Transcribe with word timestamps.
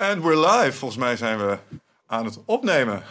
En 0.00 0.22
we're 0.22 0.48
live. 0.48 0.72
Volgens 0.72 1.00
mij 1.00 1.16
zijn 1.16 1.38
we 1.38 1.58
aan 2.06 2.24
het 2.24 2.38
opnemen. 2.44 3.02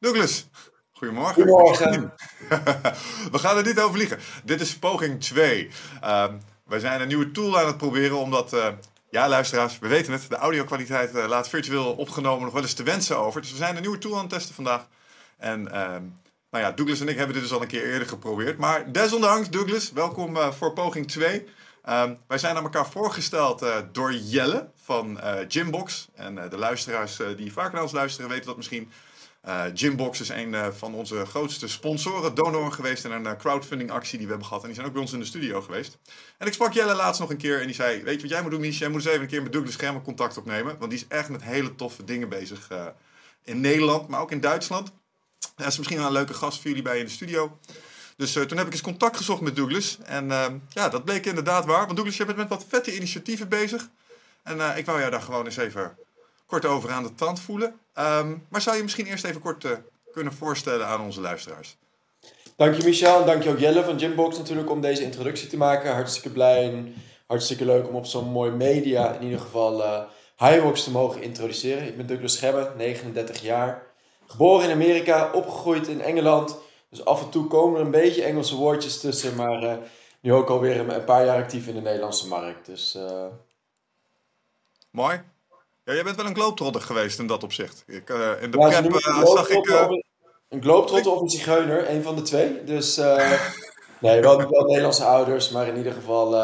Douglas, 0.00 0.46
goedemorgen. 0.92 1.34
Goedemorgen. 1.34 2.14
we 3.32 3.38
gaan 3.38 3.56
er 3.56 3.64
niet 3.64 3.80
over 3.80 3.94
vliegen. 3.94 4.18
Dit 4.44 4.60
is 4.60 4.78
poging 4.78 5.20
2. 5.20 5.70
Um, 6.04 6.40
wij 6.64 6.78
zijn 6.78 7.00
een 7.00 7.08
nieuwe 7.08 7.30
tool 7.30 7.58
aan 7.58 7.66
het 7.66 7.76
proberen 7.76 8.16
omdat... 8.16 8.52
Uh, 8.52 8.66
ja, 9.10 9.28
luisteraars, 9.28 9.78
we 9.78 9.88
weten 9.88 10.12
het. 10.12 10.28
De 10.28 10.36
audio-kwaliteit 10.36 11.14
uh, 11.14 11.26
laat 11.28 11.48
virtueel 11.48 11.92
opgenomen 11.92 12.44
nog 12.44 12.52
wel 12.52 12.62
eens 12.62 12.74
te 12.74 12.82
wensen 12.82 13.18
over. 13.18 13.40
Dus 13.40 13.50
we 13.50 13.56
zijn 13.56 13.76
een 13.76 13.82
nieuwe 13.82 13.98
tool 13.98 14.14
aan 14.14 14.20
het 14.20 14.30
testen 14.30 14.54
vandaag. 14.54 14.86
En 15.38 15.60
uh, 15.60 15.72
nou 16.50 16.64
ja, 16.64 16.72
Douglas 16.72 17.00
en 17.00 17.08
ik 17.08 17.16
hebben 17.16 17.34
dit 17.34 17.42
dus 17.42 17.52
al 17.52 17.62
een 17.62 17.68
keer 17.68 17.84
eerder 17.84 18.08
geprobeerd. 18.08 18.58
Maar 18.58 18.92
desondanks, 18.92 19.50
Douglas, 19.50 19.92
welkom 19.92 20.36
uh, 20.36 20.52
voor 20.52 20.72
poging 20.72 21.08
2. 21.08 21.46
Um, 21.88 22.18
wij 22.26 22.38
zijn 22.38 22.56
aan 22.56 22.62
elkaar 22.62 22.90
voorgesteld 22.90 23.64
door 23.92 24.12
Jelle 24.12 24.70
van 24.88 25.16
uh, 25.16 25.34
Gymbox. 25.48 26.08
En 26.14 26.36
uh, 26.36 26.50
de 26.50 26.56
luisteraars 26.58 27.18
die 27.36 27.52
vaak 27.52 27.72
naar 27.72 27.82
ons 27.82 27.92
luisteren 27.92 28.30
weten 28.30 28.46
dat 28.46 28.56
misschien. 28.56 28.90
Gymbox 29.74 30.20
is 30.20 30.28
een 30.28 30.72
van 30.74 30.94
onze 30.94 31.26
grootste 31.26 31.68
sponsoren, 31.68 32.34
donoren 32.34 32.72
geweest 32.72 33.04
in 33.04 33.10
een 33.10 33.36
crowdfunding 33.36 33.90
actie 33.90 34.18
die 34.18 34.26
we 34.26 34.32
hebben 34.32 34.46
gehad. 34.48 34.62
En 34.62 34.68
die 34.68 34.76
zijn 34.76 34.86
ook 34.88 34.92
bij 34.92 35.02
ons 35.02 35.12
in 35.12 35.18
de 35.18 35.24
studio 35.24 35.60
geweest. 35.60 35.98
En 36.38 36.46
ik 36.46 36.52
sprak 36.52 36.72
Jelle 36.72 36.94
laatst 36.94 37.20
nog 37.20 37.30
een 37.30 37.36
keer 37.36 37.60
en 37.60 37.66
die 37.66 37.74
zei, 37.74 38.02
weet 38.02 38.14
je 38.14 38.20
wat 38.20 38.30
jij 38.30 38.42
moet 38.42 38.50
doen 38.50 38.60
Mies? 38.60 38.78
Jij 38.78 38.88
moet 38.88 39.00
eens 39.00 39.08
even 39.08 39.20
een 39.20 39.28
keer 39.28 39.42
met 39.42 39.52
Douglas 39.52 39.74
Schermer 39.74 40.02
contact 40.02 40.36
opnemen. 40.36 40.78
Want 40.78 40.90
die 40.90 41.00
is 41.00 41.06
echt 41.08 41.28
met 41.28 41.42
hele 41.42 41.74
toffe 41.74 42.04
dingen 42.04 42.28
bezig 42.28 42.68
in 43.44 43.60
Nederland, 43.60 44.08
maar 44.08 44.20
ook 44.20 44.30
in 44.30 44.40
Duitsland. 44.40 44.92
Hij 45.56 45.66
is 45.66 45.76
misschien 45.76 45.98
wel 45.98 46.06
een 46.06 46.12
leuke 46.12 46.34
gast 46.34 46.60
voor 46.60 46.68
jullie 46.68 46.84
bij 46.84 46.98
in 46.98 47.04
de 47.04 47.10
studio. 47.10 47.58
Dus 48.16 48.32
toen 48.32 48.58
heb 48.58 48.66
ik 48.66 48.72
eens 48.72 48.80
contact 48.80 49.16
gezocht 49.16 49.40
met 49.40 49.56
Douglas. 49.56 49.98
En 50.04 50.28
ja, 50.68 50.88
dat 50.88 51.04
bleek 51.04 51.26
inderdaad 51.26 51.64
waar. 51.64 51.84
Want 51.84 51.96
Douglas, 51.96 52.16
je 52.16 52.24
bent 52.24 52.38
met 52.38 52.48
wat 52.48 52.66
vette 52.68 52.96
initiatieven 52.96 53.48
bezig. 53.48 53.88
En 54.48 54.56
uh, 54.56 54.76
ik 54.76 54.86
wou 54.86 54.98
jou 54.98 55.10
daar 55.10 55.20
gewoon 55.20 55.44
eens 55.44 55.56
even 55.56 55.96
kort 56.46 56.64
over 56.64 56.90
aan 56.90 57.02
de 57.02 57.14
tand 57.14 57.40
voelen. 57.40 57.68
Um, 57.98 58.46
maar 58.48 58.60
zou 58.60 58.76
je 58.76 58.82
misschien 58.82 59.06
eerst 59.06 59.24
even 59.24 59.40
kort 59.40 59.66
kunnen 60.12 60.32
voorstellen 60.32 60.86
aan 60.86 61.00
onze 61.00 61.20
luisteraars? 61.20 61.76
Dank 62.56 62.74
je 62.74 62.84
Michel 62.84 63.20
en 63.20 63.26
dank 63.26 63.42
je 63.42 63.50
ook 63.50 63.58
Jelle 63.58 63.84
van 63.84 63.98
Gymbox 63.98 64.36
natuurlijk 64.36 64.70
om 64.70 64.80
deze 64.80 65.02
introductie 65.02 65.48
te 65.48 65.56
maken. 65.56 65.92
Hartstikke 65.92 66.30
blij 66.30 66.72
en 66.72 66.94
hartstikke 67.26 67.64
leuk 67.64 67.88
om 67.88 67.94
op 67.94 68.06
zo'n 68.06 68.30
mooi 68.30 68.50
media 68.50 69.12
in 69.12 69.22
ieder 69.22 69.40
geval 69.40 70.06
Highbox 70.36 70.84
te 70.84 70.90
mogen 70.90 71.22
introduceren. 71.22 71.86
Ik 71.86 71.96
ben 71.96 72.06
Douglas 72.06 72.32
Schebbe, 72.32 72.72
39 72.76 73.40
jaar. 73.40 73.82
Geboren 74.26 74.64
in 74.64 74.74
Amerika, 74.74 75.30
opgegroeid 75.32 75.88
in 75.88 76.00
Engeland... 76.00 76.58
Dus 76.88 77.04
af 77.04 77.22
en 77.22 77.30
toe 77.30 77.46
komen 77.46 77.78
er 77.78 77.84
een 77.84 77.90
beetje 77.90 78.22
Engelse 78.22 78.56
woordjes 78.56 79.00
tussen, 79.00 79.34
maar 79.34 79.62
uh, 79.62 79.76
nu 80.20 80.32
ook 80.32 80.48
alweer 80.48 80.88
een, 80.88 81.04
paar 81.04 81.24
jaar 81.24 81.42
actief 81.42 81.66
in 81.66 81.74
de 81.74 81.80
Nederlandse 81.80 82.28
markt. 82.28 82.66
Dus, 82.66 82.96
uh... 82.96 83.26
Mooi. 84.98 85.20
Ja, 85.84 85.94
jij 85.94 86.04
bent 86.04 86.16
wel 86.16 86.26
een 86.26 86.34
globetrotter 86.34 86.80
geweest 86.80 87.18
in 87.18 87.26
dat 87.26 87.42
opzicht. 87.42 87.84
Ik, 87.86 88.10
uh, 88.10 88.42
in 88.42 88.50
de 88.50 88.58
ja, 88.58 88.82
prep 88.82 89.26
zag 89.26 89.48
ik... 89.48 89.68
Een 90.48 90.62
globetrotter 90.62 91.12
of 91.12 91.20
een 91.20 91.28
zigeuner, 91.28 91.90
een 91.90 92.02
van 92.02 92.16
de 92.16 92.22
twee. 92.22 92.64
Dus 92.64 92.96
nee, 94.00 94.20
wel, 94.20 94.36
wel 94.36 94.64
Nederlandse 94.64 95.04
ouders, 95.04 95.50
maar 95.50 95.68
in 95.68 95.76
ieder 95.76 95.92
geval 95.92 96.36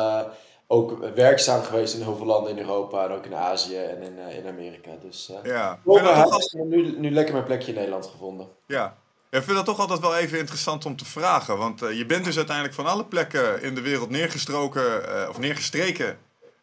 ook 0.67 0.99
werkzaam 1.15 1.63
geweest 1.63 1.95
in 1.95 2.03
heel 2.03 2.17
veel 2.17 2.27
landen 2.27 2.51
in 2.51 2.59
Europa 2.59 3.05
en 3.05 3.11
ook 3.11 3.25
in 3.25 3.35
Azië 3.35 3.77
en 3.77 4.03
in, 4.03 4.19
in 4.19 4.47
Amerika. 4.47 4.91
Dus 5.03 5.33
ja. 5.43 5.79
Huis, 5.85 6.53
nu, 6.53 6.99
nu 6.99 7.11
lekker 7.11 7.35
mijn 7.35 7.47
plekje 7.47 7.69
in 7.69 7.75
Nederland 7.75 8.07
gevonden. 8.07 8.49
Ja, 8.67 8.97
ik 9.31 9.43
vind 9.43 9.57
dat 9.57 9.65
toch 9.65 9.79
altijd 9.79 10.01
wel 10.01 10.17
even 10.17 10.39
interessant 10.39 10.87
om 10.87 10.97
te 10.97 11.05
vragen. 11.05 11.59
Want 11.59 11.83
uh, 11.83 11.99
je 11.99 12.07
bent 12.07 12.25
dus 12.25 12.37
uiteindelijk 12.37 12.75
van 12.75 12.87
alle 12.87 13.05
plekken 13.05 13.63
in 13.63 13.75
de 13.75 13.81
wereld 13.81 14.11
neergestroken 14.11 15.03
uh, 15.09 15.29
of 15.29 15.39
neergestreken 15.39 16.19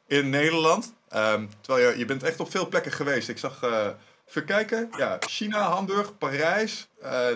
in 0.08 0.30
Nederland. 0.30 0.94
Um, 1.16 1.50
terwijl 1.62 1.90
je, 1.90 1.98
je 1.98 2.06
bent 2.06 2.24
echt 2.24 2.40
op 2.40 2.52
veel 2.52 2.68
plekken 2.68 2.92
geweest. 2.92 3.30
Ik 3.30 3.38
zag, 3.38 3.64
uh, 3.64 3.88
even 4.28 4.46
kijken, 4.46 4.90
ja, 4.98 5.18
China, 5.20 5.70
Hamburg, 5.70 6.18
Parijs, 6.18 6.88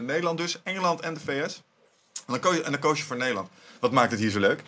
Nederland 0.02 0.38
dus, 0.38 0.60
Engeland 0.64 1.02
en 1.02 1.14
de 1.14 1.20
VS. 1.20 1.64
En 2.16 2.34
dan, 2.34 2.40
koos 2.40 2.56
je, 2.56 2.64
en 2.64 2.72
dan 2.72 2.80
koos 2.80 2.98
je 2.98 3.04
voor 3.04 3.18
Nederland. 3.18 3.50
Wat 3.80 3.92
maakt 3.92 4.12
het 4.12 4.20
hier 4.20 4.30
zo 4.30 4.40
leuk? 4.40 4.64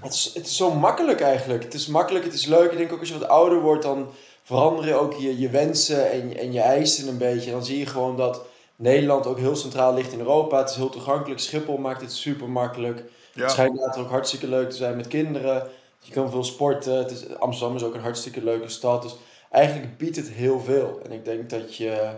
Het 0.00 0.12
is, 0.12 0.30
het 0.34 0.46
is 0.46 0.56
zo 0.56 0.74
makkelijk 0.74 1.20
eigenlijk. 1.20 1.62
Het 1.62 1.74
is 1.74 1.86
makkelijk, 1.86 2.24
het 2.24 2.34
is 2.34 2.46
leuk. 2.46 2.70
Ik 2.70 2.78
denk 2.78 2.92
ook 2.92 3.00
als 3.00 3.08
je 3.08 3.18
wat 3.18 3.28
ouder 3.28 3.60
wordt, 3.60 3.82
dan 3.82 4.10
veranderen 4.42 5.00
ook 5.00 5.12
je, 5.12 5.38
je 5.38 5.50
wensen 5.50 6.10
en, 6.10 6.36
en 6.36 6.52
je 6.52 6.60
eisen 6.60 7.08
een 7.08 7.18
beetje. 7.18 7.46
En 7.46 7.52
dan 7.52 7.64
zie 7.64 7.78
je 7.78 7.86
gewoon 7.86 8.16
dat 8.16 8.46
Nederland 8.76 9.26
ook 9.26 9.38
heel 9.38 9.56
centraal 9.56 9.94
ligt 9.94 10.12
in 10.12 10.18
Europa. 10.18 10.58
Het 10.58 10.70
is 10.70 10.76
heel 10.76 10.88
toegankelijk. 10.88 11.40
Schiphol 11.40 11.76
maakt 11.76 12.00
het 12.00 12.12
super 12.12 12.48
makkelijk. 12.48 13.02
Ja. 13.32 13.42
Het 13.42 13.50
schijnt 13.50 13.76
later 13.78 14.00
ook 14.00 14.10
hartstikke 14.10 14.48
leuk 14.48 14.70
te 14.70 14.76
zijn 14.76 14.96
met 14.96 15.08
kinderen. 15.08 15.70
Je 15.98 16.12
kan 16.12 16.30
veel 16.30 16.44
sporten. 16.44 16.96
Het 16.96 17.10
is, 17.10 17.38
Amsterdam 17.38 17.76
is 17.76 17.82
ook 17.82 17.94
een 17.94 18.00
hartstikke 18.00 18.44
leuke 18.44 18.68
stad. 18.68 19.02
Dus 19.02 19.16
eigenlijk 19.50 19.96
biedt 19.96 20.16
het 20.16 20.28
heel 20.28 20.60
veel. 20.60 21.00
En 21.04 21.12
ik 21.12 21.24
denk 21.24 21.50
dat 21.50 21.76
je, 21.76 22.10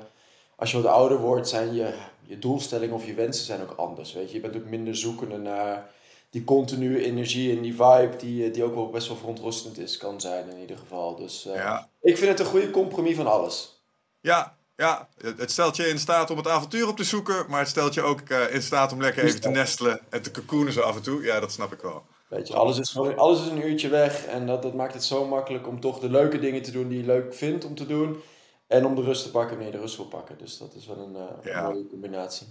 als 0.57 0.71
je 0.71 0.81
wat 0.81 0.93
ouder 0.93 1.19
wordt, 1.19 1.49
zijn 1.49 1.75
je, 1.75 1.95
je 2.23 2.39
doelstellingen 2.39 2.95
of 2.95 3.07
je 3.07 3.15
wensen 3.15 3.45
zijn 3.45 3.63
ook 3.63 3.75
anders. 3.77 4.13
Weet 4.13 4.29
je? 4.29 4.35
je 4.35 4.41
bent 4.41 4.57
ook 4.57 4.71
minder 4.71 4.97
zoekende 4.97 5.37
naar 5.37 5.91
die 6.31 6.45
continue 6.45 7.05
energie 7.05 7.57
en 7.57 7.63
die 7.63 7.75
vibe, 7.75 8.17
die, 8.19 8.51
die 8.51 8.65
ook 8.65 8.75
wel 8.75 8.91
best 8.91 9.09
wel 9.09 9.17
verontrustend 9.17 9.79
is, 9.79 9.97
kan 9.97 10.21
zijn 10.21 10.49
in 10.51 10.61
ieder 10.61 10.79
geval. 10.79 11.17
Dus 11.17 11.47
uh, 11.47 11.55
ja. 11.55 11.89
ik 12.01 12.19
vind 12.19 12.31
het 12.31 12.41
een 12.41 12.47
goede 12.47 12.71
compromis 12.71 13.17
van 13.17 13.27
alles. 13.27 13.83
Ja, 14.21 14.57
ja, 14.77 15.09
het 15.37 15.51
stelt 15.51 15.77
je 15.77 15.89
in 15.89 15.99
staat 15.99 16.31
om 16.31 16.37
het 16.37 16.49
avontuur 16.49 16.89
op 16.89 16.97
te 16.97 17.05
zoeken, 17.05 17.45
maar 17.49 17.61
het 17.61 17.69
stelt 17.69 17.95
je 17.95 18.03
ook 18.03 18.29
uh, 18.29 18.55
in 18.55 18.63
staat 18.63 18.93
om 18.93 19.01
lekker 19.01 19.25
even 19.25 19.41
te 19.41 19.49
nestelen 19.49 20.01
en 20.11 20.23
te 20.23 20.31
cocoonen 20.31 20.73
zo 20.73 20.81
af 20.81 20.97
en 20.97 21.03
toe. 21.03 21.23
Ja, 21.23 21.41
dat 21.41 21.53
snap 21.53 21.73
ik 21.73 21.81
wel. 21.81 22.05
Weet 22.31 22.49
je, 22.49 22.55
alles 22.55 22.79
is, 22.79 22.99
alles 22.99 23.41
is 23.41 23.47
een 23.47 23.67
uurtje 23.67 23.89
weg 23.89 24.25
en 24.25 24.47
dat, 24.47 24.63
dat 24.63 24.75
maakt 24.75 24.95
het 24.95 25.05
zo 25.05 25.27
makkelijk 25.27 25.69
om 25.69 25.81
toch 25.81 25.99
de 25.99 26.11
leuke 26.11 26.39
dingen 26.39 26.63
te 26.63 26.71
doen 26.71 26.89
die 26.89 26.99
je 26.99 27.07
leuk 27.07 27.35
vindt 27.35 27.65
om 27.65 27.75
te 27.75 27.87
doen. 27.87 28.23
En 28.67 28.87
om 28.87 28.95
de 28.95 29.03
rust 29.03 29.23
te 29.23 29.31
pakken 29.31 29.51
wanneer 29.51 29.67
je 29.67 29.77
de 29.77 29.83
rust 29.83 29.97
wil 29.97 30.07
pakken. 30.07 30.39
Dus 30.39 30.59
dat 30.59 30.75
is 30.75 30.87
wel 30.87 30.99
een, 30.99 31.15
uh, 31.15 31.53
ja. 31.53 31.63
mooie 31.63 31.87
combinatie. 31.87 32.47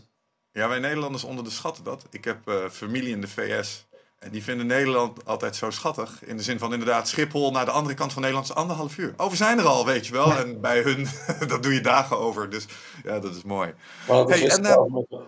Ja, 0.52 0.68
wij 0.68 0.80
Nederlanders 0.80 1.24
onderschatten 1.24 1.84
dat. 1.84 2.06
Ik 2.12 2.26
heb 2.26 2.50
uh, 2.50 2.70
familie 2.70 3.12
in 3.12 3.22
de 3.22 3.28
VS 3.28 3.88
en 4.20 4.32
die 4.32 4.44
vinden 4.44 4.68
Nederland 4.68 5.26
altijd 5.26 5.56
zo 5.56 5.70
schattig. 5.70 6.24
In 6.26 6.38
de 6.38 6.44
zin 6.44 6.60
van 6.60 6.74
inderdaad 6.74 7.08
Schiphol 7.08 7.52
naar 7.52 7.66
de 7.66 7.72
andere 7.72 7.96
kant 7.96 8.14
van 8.14 8.22
Nederland 8.22 8.50
is 8.50 8.56
anderhalf 8.56 8.98
uur. 8.98 9.14
Over 9.18 9.38
zijn 9.38 9.60
er 9.60 9.66
al, 9.66 9.86
weet 9.86 10.08
je 10.08 10.14
wel. 10.14 10.38
En 10.38 10.62
bij 10.62 10.82
hun, 10.82 11.08
dat 11.48 11.64
doe 11.64 11.74
je 11.74 11.82
dagen 11.82 12.18
over. 12.18 12.50
Dus 12.50 12.66
ja, 13.04 13.20
dat 13.20 13.36
is 13.36 13.44
mooi. 13.44 13.74
Hey, 14.06 14.50
en, 14.50 14.66
uh, 14.66 15.20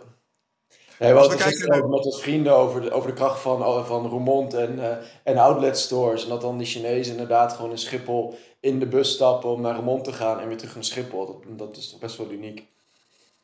nee, 1.01 1.13
we 1.13 1.35
kijken 1.35 1.89
met 1.89 2.05
ons 2.05 2.21
vrienden 2.21 2.55
over 2.55 2.81
de, 2.81 2.91
over 2.91 3.09
de 3.09 3.15
kracht 3.15 3.39
van, 3.39 3.85
van 3.85 4.07
Roermond 4.07 4.53
en, 4.53 4.77
uh, 4.77 4.95
en 5.23 5.37
outlet 5.37 5.77
stores. 5.77 6.23
En 6.23 6.29
dat 6.29 6.41
dan 6.41 6.57
die 6.57 6.67
Chinezen 6.67 7.11
inderdaad 7.11 7.53
gewoon 7.53 7.71
in 7.71 7.77
Schiphol 7.77 8.37
in 8.59 8.79
de 8.79 8.87
bus 8.87 9.11
stappen 9.11 9.49
om 9.49 9.61
naar 9.61 9.75
Roermond 9.75 10.03
te 10.03 10.13
gaan 10.13 10.39
en 10.39 10.47
weer 10.47 10.57
terug 10.57 10.73
naar 10.73 10.83
Schiphol. 10.83 11.25
Dat, 11.25 11.57
dat 11.57 11.77
is 11.77 11.89
toch 11.89 11.99
best 11.99 12.17
wel 12.17 12.31
uniek. 12.31 12.65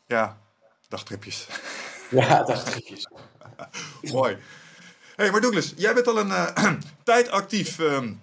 Ja, 0.06 0.38
dagtripjes. 0.88 1.47
Ja, 2.09 2.44
dagtripjes. 2.44 3.07
mooi 4.12 4.38
hey, 5.18 5.31
maar 5.31 5.41
Douglas, 5.41 5.74
jij 5.75 5.94
bent 5.94 6.07
al 6.07 6.18
een 6.18 6.28
uh, 6.28 6.74
tijd 7.03 7.29
actief 7.29 7.79
um, 7.79 8.22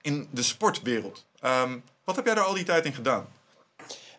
in 0.00 0.28
de 0.30 0.42
sportwereld. 0.42 1.24
Um, 1.44 1.82
wat 2.04 2.16
heb 2.16 2.24
jij 2.24 2.34
daar 2.34 2.44
al 2.44 2.54
die 2.54 2.64
tijd 2.64 2.84
in 2.84 2.92
gedaan? 2.92 3.26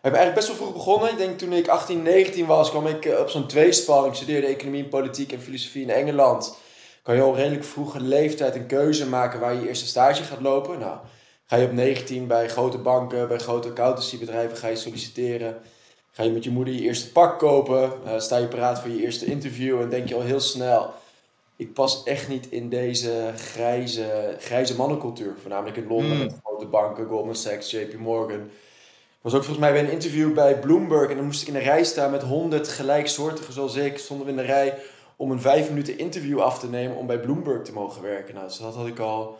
We 0.02 0.08
hebben 0.08 0.20
eigenlijk 0.20 0.48
best 0.48 0.58
wel 0.58 0.68
vroeg 0.68 0.84
begonnen. 0.84 1.10
Ik 1.10 1.18
denk 1.18 1.38
toen 1.38 1.52
ik 1.52 1.68
18, 1.68 2.02
19 2.02 2.46
was, 2.46 2.70
kwam 2.70 2.86
ik 2.86 3.04
uh, 3.04 3.18
op 3.18 3.30
zo'n 3.30 3.46
tweespal. 3.46 4.06
Ik 4.06 4.14
studeerde 4.14 4.46
economie, 4.46 4.84
politiek 4.84 5.32
en 5.32 5.40
filosofie 5.40 5.82
in 5.82 5.90
Engeland. 5.90 6.56
Kan 7.02 7.14
je 7.14 7.22
al 7.22 7.36
redelijk 7.36 7.64
vroege 7.64 8.00
leeftijd 8.00 8.54
een 8.54 8.66
keuze 8.66 9.08
maken 9.08 9.40
waar 9.40 9.54
je 9.54 9.60
je 9.60 9.68
eerste 9.68 9.86
stage 9.86 10.22
gaat 10.22 10.40
lopen. 10.40 10.78
Nou, 10.78 10.98
ga 11.46 11.56
je 11.56 11.66
op 11.66 11.72
19 11.72 12.26
bij 12.26 12.48
grote 12.48 12.78
banken, 12.78 13.28
bij 13.28 13.38
grote 13.38 13.68
accountancybedrijven 13.68 14.56
ga 14.56 14.68
je 14.68 14.76
solliciteren. 14.76 15.60
Ga 16.10 16.22
je 16.22 16.30
met 16.30 16.44
je 16.44 16.50
moeder 16.50 16.74
je 16.74 16.80
eerste 16.80 17.12
pak 17.12 17.38
kopen. 17.38 17.92
Uh, 18.06 18.18
sta 18.18 18.36
je 18.36 18.48
paraat 18.48 18.80
voor 18.80 18.90
je 18.90 19.02
eerste 19.02 19.24
interview 19.24 19.80
en 19.80 19.88
denk 19.88 20.08
je 20.08 20.14
al 20.14 20.20
heel 20.20 20.40
snel 20.40 20.92
ik 21.62 21.72
pas 21.72 22.02
echt 22.02 22.28
niet 22.28 22.50
in 22.50 22.68
deze 22.68 23.32
grijze, 23.36 24.36
grijze 24.38 24.76
mannencultuur. 24.76 25.34
Voornamelijk 25.40 25.76
in 25.76 25.86
Londen 25.86 26.16
mm. 26.16 26.18
met 26.18 26.40
grote 26.44 26.66
banken, 26.66 27.06
Goldman 27.06 27.34
Sachs, 27.34 27.70
JP 27.70 27.98
Morgan. 27.98 28.50
Was 29.22 29.34
ook 29.34 29.44
volgens 29.44 29.64
mij 29.64 29.72
bij 29.72 29.82
een 29.82 29.90
interview 29.90 30.34
bij 30.34 30.58
Bloomberg 30.58 31.10
en 31.10 31.16
dan 31.16 31.24
moest 31.24 31.42
ik 31.42 31.48
in 31.48 31.54
een 31.54 31.62
rij 31.62 31.84
staan 31.84 32.10
met 32.10 32.22
honderd 32.22 32.68
gelijksoortigen 32.68 33.52
zoals 33.52 33.74
ik. 33.74 33.98
Stonden 33.98 34.26
we 34.26 34.32
in 34.32 34.38
de 34.38 34.44
rij 34.44 34.78
om 35.16 35.30
een 35.30 35.40
vijf 35.40 35.68
minuten 35.68 35.98
interview 35.98 36.40
af 36.40 36.58
te 36.58 36.68
nemen 36.68 36.96
om 36.96 37.06
bij 37.06 37.20
Bloomberg 37.20 37.62
te 37.62 37.72
mogen 37.72 38.02
werken. 38.02 38.34
Nou, 38.34 38.46
dus 38.46 38.58
dat 38.58 38.74
had 38.74 38.86
ik 38.86 38.98
al 38.98 39.38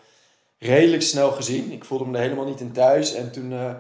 redelijk 0.59 1.03
snel 1.03 1.31
gezien. 1.31 1.73
Ik 1.73 1.85
voelde 1.85 2.05
me 2.07 2.17
er 2.17 2.23
helemaal 2.23 2.45
niet 2.45 2.61
in 2.61 2.73
thuis. 2.73 3.15
En 3.15 3.33
toen 3.33 3.53
uh, 3.53 3.71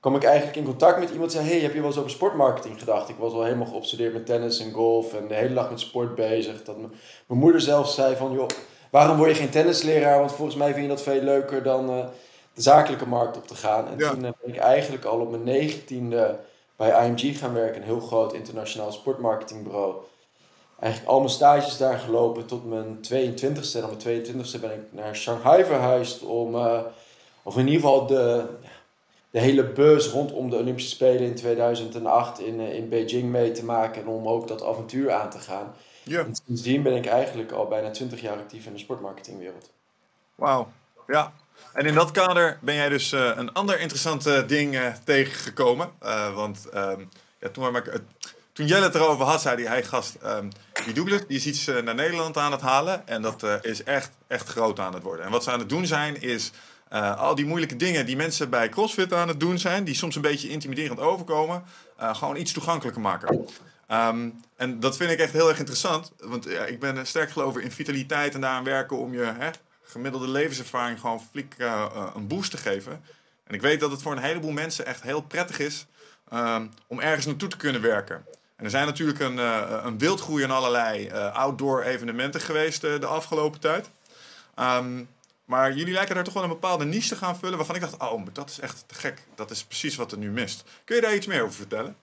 kwam 0.00 0.16
ik 0.16 0.24
eigenlijk 0.24 0.56
in 0.56 0.64
contact 0.64 0.98
met 0.98 1.10
iemand 1.10 1.30
die 1.30 1.40
zei... 1.40 1.52
hey, 1.52 1.60
heb 1.60 1.72
je 1.72 1.78
wel 1.78 1.88
eens 1.88 1.98
over 1.98 2.10
sportmarketing 2.10 2.78
gedacht? 2.78 3.08
Ik 3.08 3.16
was 3.18 3.32
al 3.32 3.44
helemaal 3.44 3.66
geobsedeerd 3.66 4.12
met 4.12 4.26
tennis 4.26 4.60
en 4.60 4.72
golf 4.72 5.14
en 5.14 5.28
de 5.28 5.34
hele 5.34 5.54
dag 5.54 5.70
met 5.70 5.80
sport 5.80 6.14
bezig. 6.14 6.64
Dat 6.64 6.76
mijn 7.26 7.40
moeder 7.40 7.60
zelf 7.60 7.90
zei 7.90 8.16
van... 8.16 8.32
joh, 8.32 8.48
waarom 8.90 9.16
word 9.16 9.30
je 9.30 9.36
geen 9.36 9.50
tennisleraar? 9.50 10.18
Want 10.18 10.32
volgens 10.32 10.56
mij 10.56 10.72
vind 10.72 10.82
je 10.82 10.88
dat 10.88 11.02
veel 11.02 11.22
leuker 11.22 11.62
dan 11.62 11.90
uh, 11.90 12.04
de 12.54 12.62
zakelijke 12.62 13.06
markt 13.06 13.36
op 13.36 13.46
te 13.46 13.54
gaan. 13.54 13.88
En 13.88 13.98
toen 13.98 14.24
uh, 14.24 14.30
ben 14.42 14.54
ik 14.54 14.56
eigenlijk 14.56 15.04
al 15.04 15.20
op 15.20 15.30
mijn 15.30 15.44
negentiende 15.44 16.38
bij 16.76 17.06
IMG 17.06 17.38
gaan 17.38 17.52
werken. 17.54 17.76
Een 17.76 17.86
heel 17.86 18.00
groot 18.00 18.32
internationaal 18.32 18.92
sportmarketingbureau. 18.92 19.94
Eigenlijk 20.78 21.12
al 21.12 21.18
mijn 21.18 21.30
stages 21.30 21.76
daar 21.76 21.98
gelopen 21.98 22.46
tot 22.46 22.68
mijn 22.68 22.96
22ste. 22.96 23.76
En 23.76 23.84
op 23.84 24.04
mijn 24.04 24.24
22ste 24.24 24.60
ben 24.60 24.72
ik 24.72 24.80
naar 24.90 25.16
Shanghai 25.16 25.64
verhuisd 25.64 26.22
om... 26.22 26.54
Uh, 26.54 26.80
of 27.42 27.56
in 27.56 27.66
ieder 27.66 27.80
geval 27.80 28.06
de 28.06 28.46
de 29.34 29.40
hele 29.40 29.64
bus 29.64 30.08
rondom 30.08 30.50
de 30.50 30.56
Olympische 30.56 30.90
Spelen 30.90 31.22
in 31.22 31.34
2008 31.34 32.40
in, 32.40 32.60
eh, 32.60 32.74
in 32.74 32.88
Beijing 32.88 33.30
mee 33.30 33.52
te 33.52 33.64
maken 33.64 34.02
en 34.02 34.08
om 34.08 34.28
ook 34.28 34.48
dat 34.48 34.64
avontuur 34.64 35.12
aan 35.12 35.30
te 35.30 35.38
gaan. 35.38 35.74
Ja. 36.02 36.20
En 36.20 36.34
sindsdien 36.46 36.82
ben 36.82 36.96
ik 36.96 37.06
eigenlijk 37.06 37.52
al 37.52 37.66
bijna 37.66 37.90
20 37.90 38.20
jaar 38.20 38.36
actief 38.36 38.66
in 38.66 38.72
de 38.72 38.78
sportmarketingwereld. 38.78 39.70
Wauw, 40.34 40.68
ja. 41.06 41.32
En 41.74 41.86
in 41.86 41.94
dat 41.94 42.10
kader 42.10 42.58
ben 42.60 42.74
jij 42.74 42.88
dus 42.88 43.12
uh, 43.12 43.30
een 43.34 43.52
ander 43.52 43.80
interessant 43.80 44.48
ding 44.48 44.74
uh, 44.74 44.86
tegengekomen. 45.04 45.90
want 46.34 46.68
ehm, 46.72 47.00
ja, 47.40 47.48
toen, 47.48 47.72
maar, 47.72 47.84
toen 48.52 48.66
Jelle 48.66 48.84
het 48.84 48.94
erover 48.94 49.24
had, 49.24 49.40
zei 49.40 49.62
hij, 49.62 49.72
hey 49.72 49.82
gast, 49.82 50.16
um, 50.24 50.48
die 50.84 50.94
Douglas 50.94 51.20
die 51.28 51.36
is 51.36 51.46
iets 51.46 51.66
naar 51.66 51.94
Nederland 51.94 52.36
aan 52.36 52.52
het 52.52 52.60
halen. 52.60 53.08
En 53.08 53.22
dat 53.22 53.46
is 53.62 53.82
echt, 53.82 54.10
echt 54.26 54.48
groot 54.48 54.80
aan 54.80 54.94
het 54.94 55.02
worden. 55.02 55.24
En 55.24 55.30
wat 55.30 55.44
ze 55.44 55.50
aan 55.50 55.58
het 55.58 55.68
doen 55.68 55.86
zijn, 55.86 56.20
is 56.20 56.50
al 57.16 57.34
die 57.34 57.46
moeilijke 57.46 57.76
dingen 57.76 58.06
die 58.06 58.16
mensen 58.16 58.50
bij 58.50 58.68
CrossFit 58.68 59.12
aan 59.12 59.28
het 59.28 59.40
doen 59.40 59.58
zijn, 59.58 59.84
die 59.84 59.94
soms 59.94 60.14
een 60.14 60.22
beetje 60.22 60.48
intimiderend 60.48 61.00
overkomen, 61.00 61.64
gewoon 61.98 62.36
iets 62.36 62.52
toegankelijker 62.52 63.02
maken. 63.02 63.46
Um, 63.88 64.40
en 64.56 64.80
dat 64.80 64.96
vind 64.96 65.10
ik 65.10 65.18
echt 65.18 65.32
heel 65.32 65.48
erg 65.48 65.58
interessant. 65.58 66.12
Want 66.18 66.50
ik 66.50 66.80
ben 66.80 67.06
sterk 67.06 67.30
gelover 67.30 67.62
in 67.62 67.70
vitaliteit 67.70 68.34
en 68.34 68.40
daaraan 68.40 68.64
werken 68.64 68.98
om 68.98 69.12
je 69.12 69.32
hè, 69.38 69.50
gemiddelde 69.94 70.28
levenservaring 70.28 71.00
gewoon 71.00 71.20
flink 71.30 71.54
uh, 71.58 72.06
een 72.14 72.26
boost 72.26 72.50
te 72.50 72.56
geven. 72.56 73.04
En 73.44 73.54
ik 73.54 73.60
weet 73.60 73.80
dat 73.80 73.90
het 73.90 74.02
voor 74.02 74.12
een 74.12 74.22
heleboel 74.22 74.50
mensen 74.50 74.86
echt 74.86 75.02
heel 75.02 75.20
prettig 75.20 75.58
is 75.58 75.86
um, 76.32 76.70
om 76.86 77.00
ergens 77.00 77.26
naartoe 77.26 77.48
te 77.48 77.56
kunnen 77.56 77.80
werken. 77.80 78.26
En 78.56 78.64
er 78.64 78.70
zijn 78.70 78.86
natuurlijk 78.86 79.18
een, 79.18 79.36
uh, 79.36 79.80
een 79.84 79.98
wildgroei 79.98 80.44
aan 80.44 80.50
allerlei 80.50 81.10
outdoor 81.32 81.82
evenementen 81.82 82.40
geweest 82.40 82.80
de 82.80 83.06
afgelopen 83.06 83.60
tijd. 83.60 83.90
Um, 84.60 85.08
maar 85.44 85.72
jullie 85.72 85.94
lijken 85.94 86.14
daar 86.14 86.24
toch 86.24 86.34
wel 86.34 86.42
een 86.42 86.48
bepaalde 86.48 86.84
niche 86.84 87.08
te 87.08 87.16
gaan 87.16 87.38
vullen 87.38 87.56
waarvan 87.56 87.74
ik 87.74 87.80
dacht, 87.80 87.98
oh, 87.98 88.26
dat 88.32 88.50
is 88.50 88.60
echt 88.60 88.84
te 88.86 88.94
gek. 88.94 89.22
Dat 89.34 89.50
is 89.50 89.64
precies 89.64 89.96
wat 89.96 90.12
er 90.12 90.18
nu 90.18 90.30
mist. 90.30 90.64
Kun 90.84 90.96
je 90.96 91.02
daar 91.02 91.14
iets 91.14 91.26
meer 91.26 91.42
over 91.42 91.54
vertellen? 91.54 91.96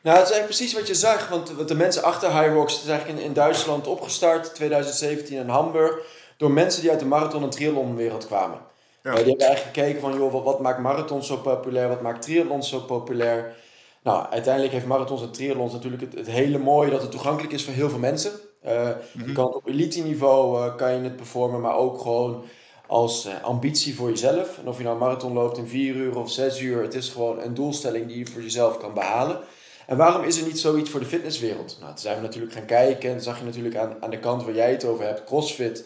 Nou, 0.00 0.18
het 0.18 0.28
is 0.28 0.34
eigenlijk 0.34 0.46
precies 0.46 0.72
wat 0.72 0.86
je 0.86 0.94
zag. 0.94 1.28
Want 1.28 1.68
de 1.68 1.74
mensen 1.74 2.02
achter 2.02 2.40
High 2.40 2.52
Rocks, 2.52 2.82
is 2.82 2.88
eigenlijk 2.88 3.18
in, 3.18 3.24
in 3.24 3.32
Duitsland 3.32 3.86
opgestart, 3.86 4.54
2017 4.54 5.36
in 5.36 5.48
Hamburg, 5.48 5.94
door 6.36 6.50
mensen 6.50 6.80
die 6.80 6.90
uit 6.90 6.98
de 6.98 7.06
marathon- 7.06 7.42
en 7.42 7.50
triathlonwereld 7.50 8.26
kwamen. 8.26 8.58
Ja. 9.02 9.10
Uh, 9.10 9.16
die 9.16 9.26
hebben 9.26 9.46
eigenlijk 9.46 9.76
gekeken 9.76 10.00
van, 10.00 10.18
joh, 10.18 10.32
wat, 10.32 10.44
wat 10.44 10.60
maakt 10.60 10.78
marathon 10.78 11.22
zo 11.22 11.36
populair, 11.36 11.88
wat 11.88 12.02
maakt 12.02 12.22
triathlon 12.22 12.62
zo 12.62 12.78
populair. 12.80 13.54
Nou, 14.02 14.26
uiteindelijk 14.30 14.72
heeft 14.72 14.86
marathons 14.86 15.22
en 15.22 15.30
triathlons 15.30 15.72
natuurlijk 15.72 16.02
het, 16.02 16.14
het 16.14 16.26
hele 16.26 16.58
mooie 16.58 16.90
dat 16.90 17.02
het 17.02 17.10
toegankelijk 17.10 17.52
is 17.52 17.64
voor 17.64 17.74
heel 17.74 17.90
veel 17.90 17.98
mensen. 17.98 18.32
Uh, 18.64 18.70
mm-hmm. 18.72 19.28
Je 19.28 19.32
kan 19.32 19.46
het 19.46 19.54
op 19.54 19.68
elite 19.68 20.02
niveau 20.02 20.66
uh, 20.66 20.76
kan 20.76 20.92
je 20.92 21.02
het 21.02 21.16
performen, 21.16 21.60
maar 21.60 21.76
ook 21.76 22.00
gewoon 22.00 22.44
als 22.86 23.28
ambitie 23.42 23.94
voor 23.94 24.08
jezelf. 24.08 24.58
En 24.58 24.68
of 24.68 24.76
je 24.76 24.82
nou 24.82 24.94
een 24.94 25.02
marathon 25.02 25.32
loopt 25.32 25.58
in 25.58 25.68
4 25.68 25.94
uur 25.94 26.18
of 26.18 26.30
6 26.30 26.60
uur, 26.60 26.82
het 26.82 26.94
is 26.94 27.08
gewoon 27.08 27.40
een 27.40 27.54
doelstelling 27.54 28.06
die 28.06 28.18
je 28.18 28.26
voor 28.26 28.42
jezelf 28.42 28.78
kan 28.78 28.94
behalen. 28.94 29.40
En 29.86 29.96
waarom 29.96 30.24
is 30.24 30.38
er 30.38 30.46
niet 30.46 30.58
zoiets 30.58 30.90
voor 30.90 31.00
de 31.00 31.06
fitnesswereld? 31.06 31.76
Nou, 31.80 31.90
toen 31.90 32.00
zijn 32.00 32.16
we 32.16 32.22
natuurlijk 32.22 32.52
gaan 32.52 32.66
kijken 32.66 33.10
en 33.10 33.22
zag 33.22 33.38
je 33.38 33.44
natuurlijk 33.44 33.76
aan, 33.76 33.96
aan 34.00 34.10
de 34.10 34.18
kant 34.18 34.44
waar 34.44 34.54
jij 34.54 34.70
het 34.70 34.84
over 34.84 35.04
hebt, 35.04 35.24
CrossFit, 35.24 35.84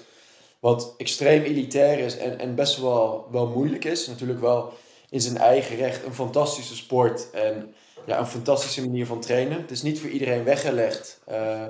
wat 0.60 0.94
extreem 0.96 1.43
elitair 1.43 1.99
is 1.99 2.16
en, 2.16 2.38
en 2.38 2.55
best 2.55 2.81
wel, 2.81 3.28
wel 3.31 3.46
moeilijk 3.46 3.84
is. 3.84 4.06
Natuurlijk 4.06 4.40
wel 4.40 4.72
in 5.10 5.20
zijn 5.20 5.37
eigen 5.37 5.76
recht 5.76 6.05
een 6.05 6.14
fantastische 6.14 6.76
sport 6.76 7.31
en 7.31 7.75
ja, 8.06 8.19
een 8.19 8.26
fantastische 8.26 8.81
manier 8.81 9.06
van 9.06 9.20
trainen. 9.20 9.60
Het 9.60 9.70
is 9.70 9.82
niet 9.82 10.00
voor 10.00 10.10
iedereen 10.10 10.44
weggelegd, 10.44 11.20
uh, 11.28 11.64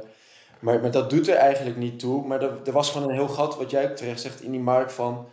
maar, 0.60 0.80
maar 0.80 0.90
dat 0.90 1.10
doet 1.10 1.28
er 1.28 1.34
eigenlijk 1.34 1.76
niet 1.76 1.98
toe. 1.98 2.26
Maar 2.26 2.42
er, 2.42 2.52
er 2.64 2.72
was 2.72 2.90
gewoon 2.90 3.08
een 3.08 3.14
heel 3.14 3.28
gat, 3.28 3.56
wat 3.56 3.70
jij 3.70 3.88
terecht 3.88 4.20
zegt, 4.20 4.42
in 4.42 4.50
die 4.50 4.60
markt 4.60 4.92
van 4.92 5.28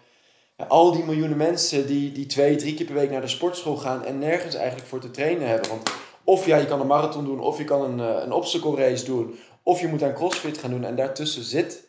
al 0.68 0.92
die 0.92 1.04
miljoenen 1.04 1.38
mensen 1.38 1.88
die, 1.88 2.12
die 2.12 2.26
twee, 2.26 2.56
drie 2.56 2.74
keer 2.74 2.86
per 2.86 2.96
week 2.96 3.12
naar 3.12 3.22
de 3.22 3.28
sportschool 3.28 3.78
gaan 3.78 4.06
en 4.06 4.20
nergens 4.20 4.56
eigenlijk 4.56 4.88
voor 4.88 5.00
te 5.00 5.12
trainen 5.12 5.48
hebben. 5.48 5.70
Want 5.70 5.92
of 6.24 6.46
ja, 6.46 6.58
je 6.58 6.66
kan 6.66 6.82
een 6.82 6.88
marathon 6.88 7.26
doen, 7.26 7.40
of 7.40 7.58
je 7.58 7.64
kan 7.64 7.82
een, 7.82 8.00
eh, 8.00 8.24
een 8.24 8.32
obstacle 8.32 8.76
race 8.76 9.06
doen, 9.06 9.36
of 9.64 9.82
je 9.82 9.88
moet 9.88 10.04
aan 10.04 10.14
crossfit 10.14 10.58
gaan 10.58 10.70
doen. 10.70 10.84
En 10.84 10.96
daartussen 10.96 11.44
zit 11.44 11.85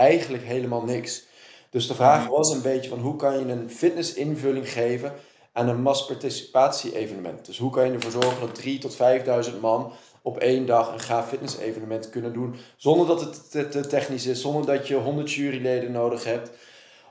eigenlijk 0.00 0.44
helemaal 0.44 0.82
niks. 0.82 1.24
Dus 1.70 1.86
de 1.86 1.94
vraag 1.94 2.22
mhm. 2.24 2.30
was 2.30 2.50
een 2.50 2.62
beetje 2.62 2.90
van 2.90 2.98
hoe 2.98 3.16
kan 3.16 3.38
je 3.38 3.52
een 3.52 3.70
fitnessinvulling 3.70 4.72
geven 4.72 5.12
aan 5.52 5.68
een 5.68 5.82
massparticipatie 5.82 6.96
evenement. 6.96 7.46
Dus 7.46 7.58
hoe 7.58 7.70
kan 7.70 7.86
je 7.86 7.92
ervoor 7.92 8.22
zorgen 8.22 8.40
dat 8.40 8.54
3 8.54 8.78
tot 8.78 8.94
5000 8.94 9.60
man 9.60 9.92
op 10.22 10.38
één 10.38 10.66
dag 10.66 10.92
een 10.92 11.00
gaaf 11.00 11.28
fitness 11.28 11.58
evenement 11.58 12.10
kunnen 12.10 12.32
doen. 12.32 12.54
Zonder 12.76 13.06
dat 13.06 13.20
het 13.20 13.50
te, 13.50 13.68
te 13.68 13.86
technisch 13.86 14.26
is, 14.26 14.40
zonder 14.40 14.66
dat 14.66 14.88
je 14.88 14.94
100 14.94 15.32
juryleden 15.32 15.92
nodig 15.92 16.24
hebt. 16.24 16.50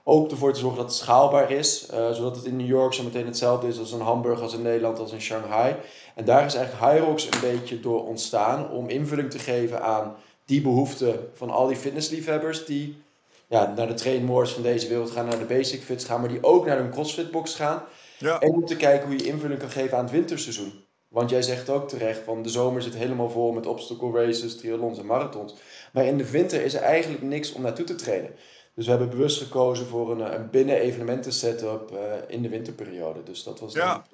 Ook 0.03 0.31
ervoor 0.31 0.53
te 0.53 0.59
zorgen 0.59 0.77
dat 0.79 0.87
het 0.87 0.97
schaalbaar 0.97 1.51
is, 1.51 1.87
uh, 1.93 2.11
zodat 2.11 2.35
het 2.35 2.45
in 2.45 2.55
New 2.55 2.67
York 2.67 2.93
zo 2.93 3.03
meteen 3.03 3.25
hetzelfde 3.25 3.67
is 3.67 3.79
als 3.79 3.91
in 3.91 3.99
Hamburg, 3.99 4.41
als 4.41 4.53
in 4.53 4.61
Nederland, 4.61 4.99
als 4.99 5.11
in 5.11 5.21
Shanghai. 5.21 5.75
En 6.15 6.25
daar 6.25 6.45
is 6.45 6.55
eigenlijk 6.55 6.91
Hyrox 6.91 7.25
een 7.25 7.41
beetje 7.41 7.79
door 7.79 8.05
ontstaan 8.05 8.71
om 8.71 8.89
invulling 8.89 9.31
te 9.31 9.39
geven 9.39 9.81
aan 9.81 10.15
die 10.49 10.61
behoeften 10.61 11.29
van 11.33 11.49
al 11.49 11.67
die 11.67 11.77
fitnessliefhebbers 11.77 12.65
die 12.65 13.01
ja, 13.47 13.73
naar 13.75 13.87
de 13.87 13.93
trainmoors 13.93 14.53
van 14.53 14.63
deze 14.63 14.87
wereld 14.87 15.11
gaan, 15.11 15.25
naar 15.25 15.39
de 15.39 15.45
basic 15.45 15.81
fits 15.81 16.05
gaan, 16.05 16.19
maar 16.19 16.29
die 16.29 16.43
ook 16.43 16.65
naar 16.65 16.79
een 16.79 16.91
crossfitbox 16.91 17.55
gaan. 17.55 17.83
Ja. 18.17 18.39
En 18.39 18.49
om 18.49 18.65
te 18.65 18.75
kijken 18.75 19.07
hoe 19.07 19.17
je 19.17 19.25
invulling 19.25 19.59
kan 19.59 19.69
geven 19.69 19.97
aan 19.97 20.03
het 20.03 20.13
winterseizoen. 20.13 20.83
Want 21.07 21.29
jij 21.29 21.41
zegt 21.41 21.69
ook 21.69 21.89
terecht, 21.89 22.21
van 22.25 22.41
de 22.41 22.49
zomer 22.49 22.81
zit 22.81 22.95
helemaal 22.95 23.29
vol 23.29 23.51
met 23.51 23.65
obstacle 23.65 24.25
races, 24.25 24.57
triathlons 24.57 24.99
en 24.99 25.05
marathons. 25.05 25.55
Maar 25.93 26.05
in 26.05 26.17
de 26.17 26.29
winter 26.31 26.61
is 26.61 26.73
er 26.73 26.81
eigenlijk 26.81 27.21
niks 27.21 27.53
om 27.53 27.61
naartoe 27.61 27.85
te 27.85 27.95
trainen. 27.95 28.31
Dus 28.73 28.85
we 28.85 28.91
hebben 28.91 29.09
bewust 29.09 29.41
gekozen 29.41 29.85
voor 29.85 30.11
een, 30.11 30.33
een 30.35 30.49
binnen-evenementen 30.49 31.33
setup 31.33 31.91
uh, 31.91 31.99
in 32.27 32.41
de 32.41 32.49
winterperiode. 32.49 33.23
Dus 33.23 33.43
dat 33.43 33.59
was 33.59 33.73
ja. 33.73 34.05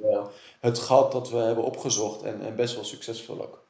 het 0.59 0.79
gat 0.79 1.11
dat 1.11 1.29
we 1.29 1.37
hebben 1.37 1.63
opgezocht 1.63 2.23
en, 2.23 2.41
en, 2.41 2.55
best 2.55 2.75
wel 2.75 2.83
succesvol 2.83 3.41
ook. 3.41 3.63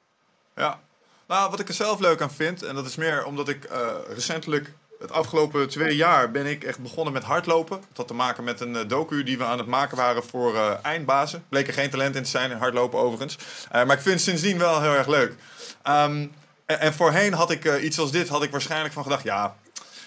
Ja, 0.56 0.80
nou 1.28 1.50
wat 1.50 1.60
ik 1.60 1.68
er 1.68 1.74
zelf 1.74 2.00
leuk 2.00 2.22
aan 2.22 2.32
vind, 2.32 2.64
en 2.64 2.76
dat 2.76 2.86
is 2.86 2.96
meer 2.96 3.26
omdat 3.26 3.50
ik 3.50 3.72
uh, 3.72 3.78
recentelijk, 4.10 4.74
het 5.00 5.12
afgelopen 5.12 5.70
twee 5.70 5.96
jaar, 5.96 6.32
ben 6.32 6.46
ik 6.46 6.64
echt 6.64 6.80
begonnen 6.80 7.14
met 7.14 7.24
hardlopen. 7.24 7.78
Dat 7.88 7.98
had 7.98 8.08
te 8.08 8.14
maken 8.14 8.44
met 8.44 8.60
een 8.60 8.74
uh, 8.74 8.82
docu 8.88 9.24
die 9.24 9.38
we 9.38 9.44
aan 9.44 9.58
het 9.58 9.68
maken 9.68 9.98
waren 9.98 10.24
voor 10.24 10.80
eindbazen. 10.82 11.44
Bleek 11.50 11.68
er 11.68 11.74
geen 11.74 11.90
talent 11.90 12.16
in 12.16 12.24
te 12.24 12.30
zijn, 12.30 12.52
in 12.52 12.58
hardlopen 12.58 13.00
overigens. 13.00 13.38
maar 13.72 13.92
ik 13.92 14.02
vind 14.02 14.06
het 14.06 14.22
sindsdien 14.22 14.58
wel 14.58 14.82
heel 14.82 14.96
erg 14.96 15.08
leuk. 15.08 15.34
Um, 15.88 16.32
en, 16.66 16.80
en, 16.80 16.94
voorheen 16.94 17.34
had 17.34 17.52
ik 17.52 17.82
iets 17.82 18.00
als 18.00 18.12
dit, 18.12 18.28
had 18.28 18.44
ik 18.44 18.52
waarschijnlijk 18.52 18.94
van 18.94 19.04
gedacht, 19.04 19.24
ja, 19.24 19.56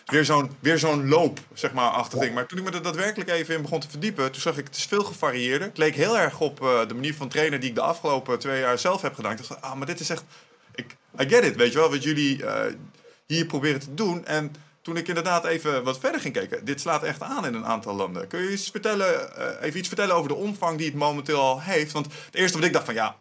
weer 0.09 0.25
zo'n 0.25 0.57
weer 0.61 0.79
zo'n 0.79 1.09
loop, 1.09 1.39
zeg 1.55 1.73
maar, 1.73 1.91
achter 1.91 2.21
ding. 2.21 2.35
Maar 2.35 2.47
toen 2.47 2.59
ik 2.59 2.65
me 2.65 2.71
er 2.71 2.83
daadwerkelijk 2.83 3.31
even 3.31 3.55
in 3.55 3.63
begon 3.63 3.81
te 3.81 3.91
verdiepen, 3.91 4.33
toen 4.33 4.41
zag 4.41 4.57
ik 4.57 4.67
het 4.67 4.77
is 4.77 4.85
veel 4.85 5.05
gevarieerder. 5.05 5.69
Het 5.69 5.79
leek 5.79 5.95
heel 5.95 6.19
erg 6.19 6.41
op 6.41 6.61
uh, 6.63 6.89
de 6.89 6.95
manier 6.95 7.15
van 7.15 7.29
trainen 7.29 7.61
die 7.61 7.69
ik 7.69 7.75
de 7.75 7.81
afgelopen 7.81 8.39
twee 8.39 8.61
jaar 8.61 8.79
zelf 8.79 9.03
heb 9.03 9.15
gedaan. 9.15 9.33
Ik 9.33 9.49
dacht, 9.49 9.63
ah, 9.63 9.75
maar 9.75 9.87
dit 9.87 10.01
is 10.01 10.11
echt, 10.11 10.25
I 11.21 11.29
get 11.29 11.45
it, 11.45 11.57
weet 11.57 11.73
je 11.73 11.79
wel, 11.79 11.91
wat 11.91 12.03
jullie 12.03 12.43
uh, 12.43 12.61
hier 13.27 13.47
proberen 13.47 13.81
te 13.81 13.95
doen. 13.95 14.27
En 14.27 14.55
toen 14.83 14.97
ik 14.97 15.09
inderdaad 15.09 15.45
even 15.45 15.85
wat 15.85 15.99
verder 15.99 16.21
ging 16.21 16.35
kijken, 16.35 16.65
dit 16.65 16.81
slaat 16.81 17.03
echt 17.03 17.23
aan 17.23 17.47
in 17.47 17.55
een 17.55 17.67
aantal 17.67 17.95
landen. 17.95 18.27
Kun 18.27 18.43
je 18.43 18.53
iets 18.53 18.71
vertellen, 18.71 19.31
uh, 19.39 19.45
even 19.61 19.79
iets 19.79 19.89
vertellen 19.89 20.15
over 20.15 20.29
de 20.29 20.35
omvang 20.35 20.79
die 20.79 20.87
het 20.87 20.95
momenteel 20.95 21.41
al 21.41 21.61
heeft? 21.61 21.93
Want 21.93 22.07
het 22.07 22.35
eerste 22.35 22.59
wat 22.59 22.67
ik 22.67 22.73
dacht 22.73 22.85
van, 22.85 22.95
ja, 22.95 23.17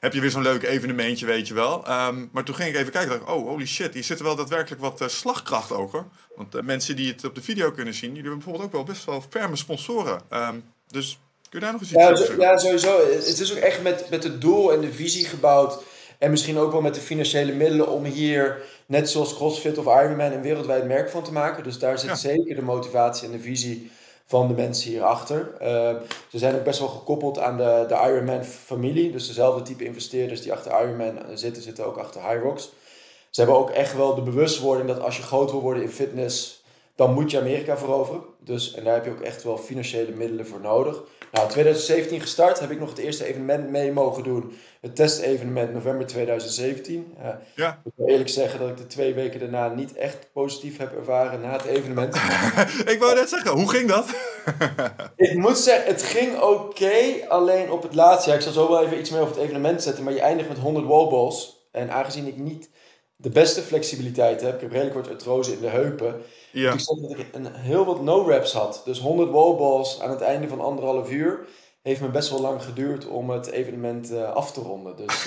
heb 0.00 0.12
je 0.12 0.20
weer 0.20 0.30
zo'n 0.30 0.42
leuk 0.42 0.62
evenementje, 0.62 1.26
weet 1.26 1.48
je 1.48 1.54
wel. 1.54 1.90
Um, 1.90 2.28
maar 2.32 2.44
toen 2.44 2.54
ging 2.54 2.68
ik 2.68 2.76
even 2.76 2.92
kijken 2.92 3.18
dacht 3.18 3.30
oh, 3.30 3.48
holy 3.48 3.66
shit, 3.66 3.94
hier 3.94 4.04
zit 4.04 4.20
wel 4.20 4.36
daadwerkelijk 4.36 4.82
wat 4.82 5.00
uh, 5.00 5.08
slagkracht 5.08 5.72
over. 5.72 6.04
Want 6.36 6.54
uh, 6.54 6.62
mensen 6.62 6.96
die 6.96 7.12
het 7.12 7.24
op 7.24 7.34
de 7.34 7.42
video 7.42 7.70
kunnen 7.70 7.94
zien, 7.94 8.12
die 8.12 8.22
hebben 8.22 8.38
bijvoorbeeld 8.38 8.64
ook 8.66 8.72
wel 8.72 8.84
best 8.84 9.04
wel 9.04 9.24
ferme 9.30 9.56
sponsoren. 9.56 10.20
Um, 10.30 10.64
dus 10.86 11.18
kun 11.50 11.58
je 11.58 11.64
daar 11.64 11.72
nog 11.72 11.80
eens 11.80 11.90
iets 11.90 12.00
ja, 12.00 12.10
over 12.10 12.16
zeggen? 12.16 12.40
Ja, 12.40 12.58
sowieso. 12.58 13.10
Het 13.10 13.40
is 13.40 13.52
ook 13.52 13.58
echt 13.58 13.82
met, 13.82 14.10
met 14.10 14.22
het 14.22 14.40
doel 14.40 14.72
en 14.72 14.80
de 14.80 14.92
visie 14.92 15.24
gebouwd. 15.24 15.82
En 16.24 16.30
misschien 16.30 16.58
ook 16.58 16.72
wel 16.72 16.80
met 16.80 16.94
de 16.94 17.00
financiële 17.00 17.52
middelen 17.52 17.88
om 17.88 18.04
hier, 18.04 18.62
net 18.86 19.10
zoals 19.10 19.34
CrossFit 19.34 19.78
of 19.78 19.84
Ironman, 19.84 20.32
een 20.32 20.42
wereldwijd 20.42 20.84
merk 20.84 21.10
van 21.10 21.22
te 21.22 21.32
maken. 21.32 21.64
Dus 21.64 21.78
daar 21.78 21.98
zit 21.98 22.08
ja. 22.08 22.14
zeker 22.14 22.54
de 22.54 22.62
motivatie 22.62 23.26
en 23.26 23.32
de 23.32 23.40
visie 23.40 23.90
van 24.26 24.48
de 24.48 24.54
mensen 24.54 24.90
hierachter. 24.90 25.52
Uh, 25.62 25.68
ze 26.28 26.38
zijn 26.38 26.54
ook 26.54 26.64
best 26.64 26.78
wel 26.78 26.88
gekoppeld 26.88 27.38
aan 27.38 27.56
de, 27.56 27.84
de 27.88 27.94
Ironman-familie. 27.94 29.12
Dus 29.12 29.26
dezelfde 29.26 29.62
type 29.62 29.84
investeerders 29.84 30.42
die 30.42 30.52
achter 30.52 30.72
Ironman 30.82 31.18
zitten, 31.34 31.62
zitten 31.62 31.86
ook 31.86 31.96
achter 31.96 32.22
Hyrox. 32.22 32.72
Ze 33.30 33.40
hebben 33.40 33.58
ook 33.58 33.70
echt 33.70 33.96
wel 33.96 34.14
de 34.14 34.22
bewustwording 34.22 34.88
dat 34.88 35.00
als 35.00 35.16
je 35.16 35.22
groot 35.22 35.50
wil 35.50 35.60
worden 35.60 35.82
in 35.82 35.90
fitness, 35.90 36.63
dan 36.96 37.14
moet 37.14 37.30
je 37.30 37.40
Amerika 37.40 37.76
veroveren. 37.76 38.22
Dus, 38.40 38.74
en 38.74 38.84
daar 38.84 38.94
heb 38.94 39.04
je 39.04 39.10
ook 39.10 39.20
echt 39.20 39.42
wel 39.42 39.58
financiële 39.58 40.12
middelen 40.12 40.46
voor 40.46 40.60
nodig. 40.60 41.02
Nou, 41.32 41.48
2017 41.48 42.20
gestart, 42.20 42.60
heb 42.60 42.70
ik 42.70 42.78
nog 42.78 42.88
het 42.88 42.98
eerste 42.98 43.24
evenement 43.24 43.70
mee 43.70 43.92
mogen 43.92 44.22
doen. 44.22 44.52
Het 44.80 44.96
testevenement 44.96 45.72
november 45.72 46.06
2017. 46.06 47.14
Uh, 47.18 47.28
ja. 47.54 47.80
Ik 47.84 47.92
wil 47.94 48.06
eerlijk 48.06 48.28
zeggen 48.28 48.60
dat 48.60 48.68
ik 48.68 48.76
de 48.76 48.86
twee 48.86 49.14
weken 49.14 49.40
daarna 49.40 49.68
niet 49.68 49.94
echt 49.94 50.28
positief 50.32 50.76
heb 50.76 50.96
ervaren 50.96 51.40
na 51.40 51.52
het 51.52 51.64
evenement. 51.64 52.14
ik 52.92 52.96
wou 52.98 53.14
net 53.14 53.28
zeggen, 53.28 53.50
hoe 53.50 53.70
ging 53.70 53.88
dat? 53.88 54.06
ik 55.16 55.36
moet 55.36 55.58
zeggen, 55.58 55.86
het 55.86 56.02
ging 56.02 56.40
oké. 56.40 57.28
alleen 57.28 57.70
op 57.70 57.82
het 57.82 57.94
laatste, 57.94 58.30
ja, 58.30 58.36
ik 58.36 58.42
zal 58.42 58.52
zo 58.52 58.68
wel 58.68 58.84
even 58.84 58.98
iets 58.98 59.10
meer 59.10 59.20
over 59.20 59.34
het 59.34 59.44
evenement 59.44 59.82
zetten. 59.82 60.04
Maar 60.04 60.12
je 60.12 60.20
eindigt 60.20 60.48
met 60.48 60.58
100 60.58 60.86
wallballs. 60.86 61.68
En 61.72 61.90
aangezien 61.90 62.26
ik 62.26 62.36
niet 62.36 62.70
de 63.24 63.30
beste 63.30 63.62
flexibiliteit 63.62 64.40
heb. 64.40 64.54
Ik 64.54 64.60
heb 64.60 64.70
redelijk 64.70 64.94
wat 64.94 65.08
artrose 65.08 65.52
in 65.52 65.60
de 65.60 65.68
heupen. 65.68 66.22
Ja. 66.50 66.72
Ik 66.72 66.80
zag 66.80 66.98
dat 66.98 67.18
ik 67.18 67.26
een, 67.32 67.54
heel 67.54 67.84
wat 67.84 68.02
no-reps 68.02 68.52
had. 68.52 68.82
Dus 68.84 68.98
100 69.00 69.30
wallballs 69.30 70.00
aan 70.00 70.10
het 70.10 70.20
einde 70.20 70.48
van 70.48 70.60
anderhalf 70.60 71.10
uur. 71.10 71.38
heeft 71.82 72.00
me 72.00 72.08
best 72.08 72.30
wel 72.30 72.40
lang 72.40 72.62
geduurd 72.62 73.06
om 73.06 73.30
het 73.30 73.50
evenement 73.50 74.12
af 74.14 74.52
te 74.52 74.60
ronden. 74.60 74.96
Dus 74.96 75.26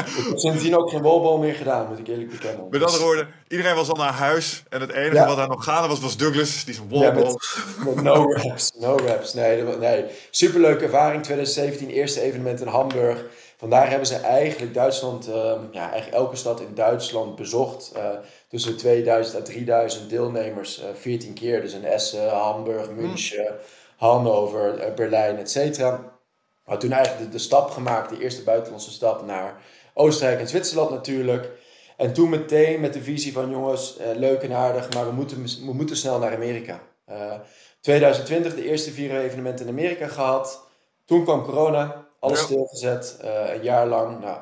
ik 0.00 0.24
heb 0.28 0.38
sindsdien 0.38 0.76
ook 0.76 0.90
geen 0.90 1.02
wallball 1.02 1.38
meer 1.38 1.54
gedaan, 1.54 1.88
moet 1.88 1.98
ik 1.98 2.08
eerlijk 2.08 2.30
bekennen. 2.30 2.66
Met 2.70 2.82
andere 2.82 3.02
woorden, 3.02 3.28
iedereen 3.48 3.74
was 3.74 3.88
al 3.88 3.96
naar 3.96 4.12
huis. 4.12 4.62
En 4.68 4.80
het 4.80 4.92
enige 4.92 5.26
wat 5.26 5.36
daar 5.36 5.48
nog 5.48 5.64
gaande 5.64 5.88
was, 5.88 6.00
was 6.00 6.16
Douglas. 6.16 6.64
Die 6.64 6.74
zijn 6.74 6.88
wallball. 6.88 7.36
met, 7.84 8.02
no 8.02 8.24
reps, 8.24 8.72
no 8.78 8.94
reps. 8.94 9.34
Nee, 9.34 9.62
nee. 9.62 10.04
Superleuke 10.30 10.84
ervaring. 10.84 11.22
2017, 11.22 11.88
eerste 11.88 12.20
evenement 12.20 12.60
in 12.60 12.66
Hamburg. 12.66 13.24
Vandaar 13.64 13.88
hebben 13.88 14.06
ze 14.06 14.16
eigenlijk 14.16 14.74
Duitsland, 14.74 15.28
uh, 15.28 15.52
ja, 15.70 15.90
eigenlijk 15.90 16.22
elke 16.22 16.36
stad 16.36 16.60
in 16.60 16.74
Duitsland 16.74 17.36
bezocht. 17.36 17.92
Uh, 17.96 18.08
tussen 18.48 18.76
2000 18.76 19.36
en 19.36 19.44
3000 19.44 20.10
deelnemers, 20.10 20.80
uh, 20.80 20.88
eh, 20.88 20.94
14 20.94 21.34
keer. 21.34 21.60
Dus 21.60 21.72
in 21.72 21.84
Essen, 21.84 22.28
Hamburg, 22.28 22.86
hmm. 22.86 22.96
München, 22.96 23.54
Hannover, 23.96 24.78
eh, 24.78 24.94
Berlijn, 24.94 25.38
et 25.38 25.50
cetera. 25.50 26.18
Maar 26.64 26.78
toen 26.78 26.92
eigenlijk 26.92 27.24
de, 27.24 27.36
de 27.36 27.42
stap 27.42 27.70
gemaakt, 27.70 28.10
de 28.10 28.20
eerste 28.20 28.42
buitenlandse 28.42 28.90
stap 28.90 29.26
naar 29.26 29.60
Oostenrijk 29.94 30.40
en 30.40 30.48
Zwitserland 30.48 30.90
natuurlijk. 30.90 31.50
En 31.96 32.12
toen 32.12 32.28
meteen 32.28 32.80
met 32.80 32.92
de 32.92 33.02
visie 33.02 33.32
van 33.32 33.50
jongens, 33.50 33.96
eh, 33.96 34.06
leuk 34.16 34.42
en 34.42 34.52
aardig, 34.52 34.92
maar 34.92 35.06
we 35.06 35.12
moeten, 35.12 35.44
we 35.66 35.72
moeten 35.72 35.96
snel 35.96 36.18
naar 36.18 36.34
Amerika. 36.34 36.80
Uh, 37.10 37.32
2020 37.80 38.54
de 38.54 38.68
eerste 38.68 38.90
vier 38.90 39.20
evenementen 39.20 39.66
in 39.66 39.72
Amerika 39.72 40.06
gehad. 40.06 40.68
Toen 41.04 41.24
kwam 41.24 41.44
corona, 41.44 42.03
alles 42.24 42.40
stilgezet, 42.40 43.18
uh, 43.24 43.54
een 43.54 43.62
jaar 43.62 43.86
lang. 43.86 44.20
Nou, 44.20 44.38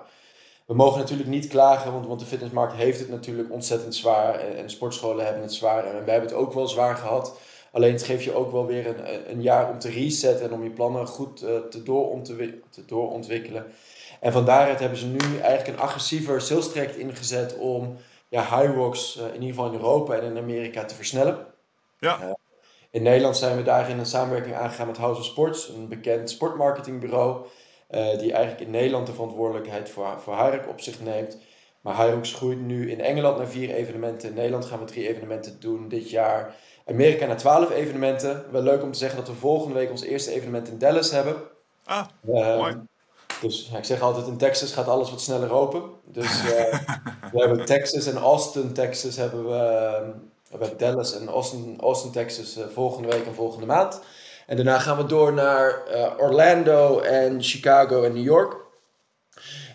we 0.66 0.74
mogen 0.74 0.98
natuurlijk 0.98 1.28
niet 1.28 1.46
klagen, 1.46 1.92
want, 1.92 2.06
want 2.06 2.20
de 2.20 2.26
fitnessmarkt 2.26 2.74
heeft 2.74 2.98
het 2.98 3.08
natuurlijk 3.08 3.50
ontzettend 3.50 3.94
zwaar. 3.94 4.34
En, 4.34 4.56
en 4.56 4.70
sportscholen 4.70 5.24
hebben 5.24 5.42
het 5.42 5.54
zwaar 5.54 5.84
en 5.84 5.92
wij 5.92 6.14
hebben 6.14 6.30
het 6.30 6.38
ook 6.38 6.52
wel 6.52 6.68
zwaar 6.68 6.96
gehad. 6.96 7.38
Alleen 7.72 7.92
het 7.92 8.02
geeft 8.02 8.24
je 8.24 8.34
ook 8.34 8.52
wel 8.52 8.66
weer 8.66 8.86
een, 8.86 9.30
een 9.30 9.42
jaar 9.42 9.70
om 9.70 9.78
te 9.78 9.90
resetten 9.90 10.46
en 10.46 10.52
om 10.52 10.62
je 10.62 10.70
plannen 10.70 11.06
goed 11.06 11.42
uh, 11.42 11.58
te, 11.70 11.82
doorontwikkelen. 11.82 12.62
te 12.70 12.84
doorontwikkelen. 12.84 13.66
En 14.20 14.32
van 14.32 14.44
daaruit 14.44 14.78
hebben 14.78 14.98
ze 14.98 15.06
nu 15.06 15.18
eigenlijk 15.18 15.78
een 15.78 15.84
agressiever 15.84 16.40
sales 16.40 16.70
traject 16.70 16.96
ingezet 16.96 17.56
om 17.56 17.96
ja, 18.28 18.40
high 18.40 18.74
rocks 18.74 19.16
uh, 19.16 19.26
in 19.26 19.32
ieder 19.32 19.48
geval 19.48 19.66
in 19.66 19.72
Europa 19.72 20.14
en 20.14 20.22
in 20.22 20.38
Amerika 20.38 20.84
te 20.84 20.94
versnellen. 20.94 21.46
Ja. 21.98 22.18
Uh, 22.22 22.30
in 22.90 23.02
Nederland 23.02 23.36
zijn 23.36 23.56
we 23.56 23.62
daarin 23.62 23.98
een 23.98 24.06
samenwerking 24.06 24.54
aangegaan 24.54 24.86
met 24.86 24.96
House 24.96 25.20
of 25.20 25.26
Sports, 25.26 25.68
een 25.68 25.88
bekend 25.88 26.30
sportmarketingbureau, 26.30 27.46
uh, 27.92 28.18
die 28.18 28.32
eigenlijk 28.32 28.64
in 28.64 28.70
Nederland 28.70 29.06
de 29.06 29.12
verantwoordelijkheid 29.12 29.90
voor, 29.90 30.20
voor 30.20 30.64
op 30.68 30.80
zich 30.80 31.00
neemt. 31.00 31.38
Maar 31.80 31.96
Hyrox 31.96 32.34
groeit 32.34 32.60
nu 32.60 32.90
in 32.90 33.00
Engeland 33.00 33.36
naar 33.36 33.46
vier 33.46 33.70
evenementen. 33.74 34.28
In 34.28 34.34
Nederland 34.34 34.64
gaan 34.64 34.78
we 34.78 34.84
drie 34.84 35.08
evenementen 35.08 35.60
doen 35.60 35.88
dit 35.88 36.10
jaar. 36.10 36.54
Amerika 36.86 37.26
naar 37.26 37.36
twaalf 37.36 37.70
evenementen. 37.70 38.44
Wel 38.50 38.62
leuk 38.62 38.82
om 38.82 38.92
te 38.92 38.98
zeggen 38.98 39.18
dat 39.18 39.28
we 39.28 39.34
volgende 39.34 39.74
week 39.74 39.90
ons 39.90 40.02
eerste 40.02 40.32
evenement 40.32 40.68
in 40.68 40.78
Dallas 40.78 41.10
hebben. 41.10 41.36
Ah, 41.84 42.06
mooi. 42.20 42.76
Dus 43.40 43.68
ja, 43.72 43.78
ik 43.78 43.84
zeg 43.84 44.00
altijd, 44.00 44.26
in 44.26 44.36
Texas 44.36 44.72
gaat 44.72 44.88
alles 44.88 45.10
wat 45.10 45.20
sneller 45.20 45.52
open. 45.52 45.82
Dus 46.04 46.44
uh, 46.44 46.50
we 47.32 47.38
hebben 47.38 47.64
Texas 47.64 48.06
en 48.06 48.16
Austin, 48.16 48.72
Texas 48.72 49.16
hebben 49.16 49.44
we, 49.44 49.50
we 50.50 50.58
hebben 50.58 50.78
Dallas 50.78 51.20
en 51.20 51.28
Austin, 51.28 51.76
Austin 51.80 52.10
Texas 52.10 52.58
volgende 52.72 53.08
week 53.08 53.26
en 53.26 53.34
volgende 53.34 53.66
maand. 53.66 54.00
En 54.46 54.56
daarna 54.56 54.78
gaan 54.78 54.96
we 54.96 55.06
door 55.06 55.32
naar 55.32 55.82
Orlando 56.18 57.00
en 57.00 57.42
Chicago 57.42 58.02
en 58.02 58.12
New 58.12 58.24
York. 58.24 58.52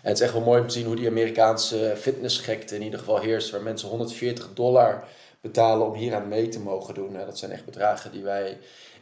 En 0.02 0.08
het 0.08 0.16
is 0.16 0.20
echt 0.20 0.32
wel 0.32 0.42
mooi 0.42 0.60
om 0.60 0.66
te 0.66 0.72
zien 0.72 0.86
hoe 0.86 0.96
die 0.96 1.08
Amerikaanse 1.08 1.94
fitnessgekte 1.96 2.74
in 2.74 2.82
ieder 2.82 2.98
geval 2.98 3.18
heerst. 3.18 3.50
Waar 3.50 3.62
mensen 3.62 3.88
140 3.88 4.48
dollar 4.54 5.04
betalen 5.40 5.86
om 5.86 5.94
hier 5.94 6.14
aan 6.14 6.28
mee 6.28 6.48
te 6.48 6.60
mogen 6.60 6.94
doen. 6.94 7.12
dat 7.12 7.38
zijn 7.38 7.50
echt 7.50 7.64
bedragen 7.64 8.12
die 8.12 8.22
wij 8.22 8.58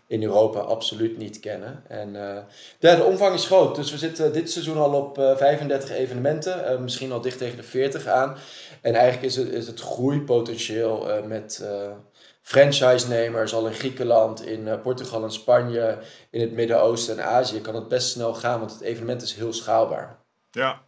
in 0.06 0.22
Europa 0.22 0.58
absoluut 0.58 1.18
niet 1.18 1.40
kennen. 1.40 1.82
En 1.88 2.14
uh, 2.14 2.36
de, 2.78 2.96
de, 2.96 3.04
omvang 3.04 3.34
is 3.34 3.46
groot. 3.46 3.74
Dus 3.74 3.90
we 3.90 3.98
zitten 3.98 4.32
dit 4.32 4.50
seizoen 4.50 4.76
al 4.76 4.92
op 4.92 5.18
uh, 5.18 5.30
eh, 5.30 5.36
35 5.36 5.90
evenementen, 5.90 6.82
misschien 6.82 7.12
al 7.12 7.20
dicht 7.20 7.38
tegen 7.38 7.56
de 7.56 7.62
40 7.62 8.06
aan. 8.06 8.36
En 8.80 8.94
eigenlijk 8.94 9.24
is 9.24 9.36
het, 9.36 9.48
is 9.48 9.66
het 9.66 9.80
groeipotentieel 9.80 11.08
met 11.26 11.64
franchise-nemers 12.46 13.54
al 13.54 13.66
in 13.66 13.74
Griekenland, 13.74 14.46
in 14.46 14.80
Portugal 14.82 15.22
en 15.22 15.32
Spanje, 15.32 15.98
in 16.30 16.40
het 16.40 16.52
Midden-Oosten 16.52 17.18
en 17.18 17.24
Azië, 17.24 17.60
kan 17.60 17.74
het 17.74 17.88
best 17.88 18.10
snel 18.10 18.34
gaan, 18.34 18.58
want 18.58 18.72
het 18.72 18.80
evenement 18.80 19.22
is 19.22 19.34
heel 19.34 19.52
schaalbaar. 19.52 20.18
Ja, 20.50 20.82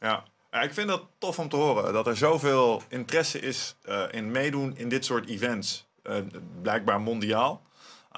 ja. 0.00 0.24
Ja, 0.50 0.62
ik 0.62 0.72
vind 0.72 0.88
dat 0.88 1.02
tof 1.18 1.38
om 1.38 1.48
te 1.48 1.56
horen. 1.56 1.92
Dat 1.92 2.06
er 2.06 2.16
zoveel 2.16 2.82
interesse 2.88 3.38
is 3.38 3.76
in 4.10 4.30
meedoen 4.30 4.76
in 4.76 4.88
dit 4.88 5.04
soort 5.04 5.28
events. 5.28 5.86
blijkbaar 6.62 7.00
mondiaal. 7.00 7.62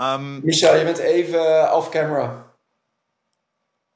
Um, 0.01 0.41
Michel, 0.45 0.77
je 0.77 0.85
bent 0.85 0.99
even 0.99 1.75
off-camera. 1.75 2.55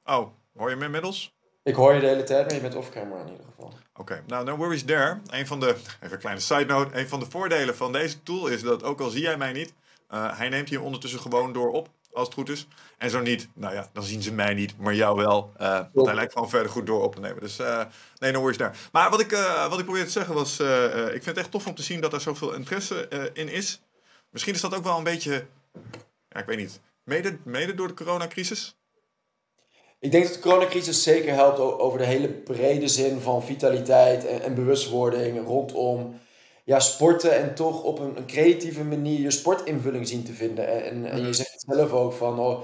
Oh, 0.04 0.28
hoor 0.56 0.70
je 0.70 0.76
me 0.76 0.84
inmiddels? 0.84 1.34
Ik 1.62 1.74
hoor 1.74 1.94
je 1.94 2.00
de 2.00 2.06
hele 2.06 2.22
tijd, 2.22 2.44
maar 2.44 2.54
je 2.54 2.60
bent 2.60 2.74
off-camera 2.74 3.20
in 3.20 3.30
ieder 3.30 3.44
geval. 3.44 3.72
Oké, 3.94 4.22
nou, 4.26 4.44
no 4.44 4.56
worries 4.56 4.84
there. 4.84 5.20
Een 5.26 5.46
van 5.46 5.60
de, 5.60 5.66
even 5.66 6.12
een 6.12 6.18
kleine 6.18 6.40
side 6.40 6.64
note. 6.64 6.98
Een 6.98 7.08
van 7.08 7.20
de 7.20 7.26
voordelen 7.30 7.76
van 7.76 7.92
deze 7.92 8.22
tool 8.22 8.46
is 8.46 8.62
dat, 8.62 8.82
ook 8.82 9.00
al 9.00 9.10
zie 9.10 9.22
jij 9.22 9.36
mij 9.36 9.52
niet, 9.52 9.74
uh, 10.10 10.38
hij 10.38 10.48
neemt 10.48 10.68
hier 10.68 10.82
ondertussen 10.82 11.20
gewoon 11.20 11.52
door 11.52 11.70
op, 11.70 11.88
als 12.12 12.24
het 12.24 12.34
goed 12.34 12.48
is. 12.48 12.66
En 12.98 13.10
zo 13.10 13.20
niet, 13.20 13.48
nou 13.54 13.74
ja, 13.74 13.88
dan 13.92 14.02
zien 14.02 14.22
ze 14.22 14.32
mij 14.32 14.54
niet, 14.54 14.78
maar 14.78 14.94
jou 14.94 15.16
wel. 15.16 15.52
Uh, 15.60 15.80
want 15.92 16.06
hij 16.06 16.14
lijkt 16.14 16.32
gewoon 16.32 16.48
verder 16.48 16.70
goed 16.72 16.86
door 16.86 17.02
op 17.02 17.14
te 17.14 17.20
nemen. 17.20 17.40
Dus 17.40 17.58
uh, 17.60 17.84
nee, 18.18 18.32
no 18.32 18.38
worries 18.38 18.58
there. 18.58 18.72
Maar 18.92 19.10
wat 19.10 19.20
ik, 19.20 19.30
wat 19.68 19.78
ik 19.78 19.84
probeerde 19.84 20.06
te 20.06 20.18
zeggen 20.18 20.34
was, 20.34 20.60
ik 20.60 21.22
vind 21.22 21.24
het 21.24 21.36
echt 21.36 21.50
tof 21.50 21.66
om 21.66 21.74
te 21.74 21.82
zien 21.82 22.00
dat 22.00 22.12
er 22.12 22.20
zoveel 22.20 22.52
interesse 22.52 23.30
in 23.32 23.48
is. 23.48 23.80
Misschien 24.30 24.54
is 24.54 24.60
dat 24.60 24.74
ook 24.74 24.84
wel 24.84 24.98
een 24.98 25.04
beetje 25.04 25.46
ja, 26.30 26.40
ik 26.40 26.46
weet 26.46 26.58
niet, 26.58 26.80
mede, 27.04 27.38
mede 27.44 27.74
door 27.74 27.88
de 27.88 27.94
coronacrisis? 27.94 28.76
Ik 30.00 30.10
denk 30.10 30.24
dat 30.24 30.34
de 30.34 30.40
coronacrisis 30.40 31.02
zeker 31.02 31.34
helpt 31.34 31.58
over 31.58 31.98
de 31.98 32.04
hele 32.04 32.28
brede 32.28 32.88
zin 32.88 33.20
van 33.20 33.42
vitaliteit 33.42 34.26
en, 34.26 34.42
en 34.42 34.54
bewustwording 34.54 35.46
rondom 35.46 36.14
ja, 36.64 36.80
sporten 36.80 37.36
en 37.36 37.54
toch 37.54 37.82
op 37.82 37.98
een, 37.98 38.16
een, 38.16 38.26
creatieve 38.26 38.84
manier 38.84 39.20
je 39.20 39.30
sportinvulling 39.30 40.08
zien 40.08 40.24
te 40.24 40.32
vinden. 40.32 40.84
En, 40.84 41.06
en, 41.06 41.16
je 41.16 41.22
mhm. 41.22 41.32
zegt 41.32 41.64
zelf 41.66 41.92
ook 41.92 42.12
van, 42.12 42.38
oh, 42.38 42.60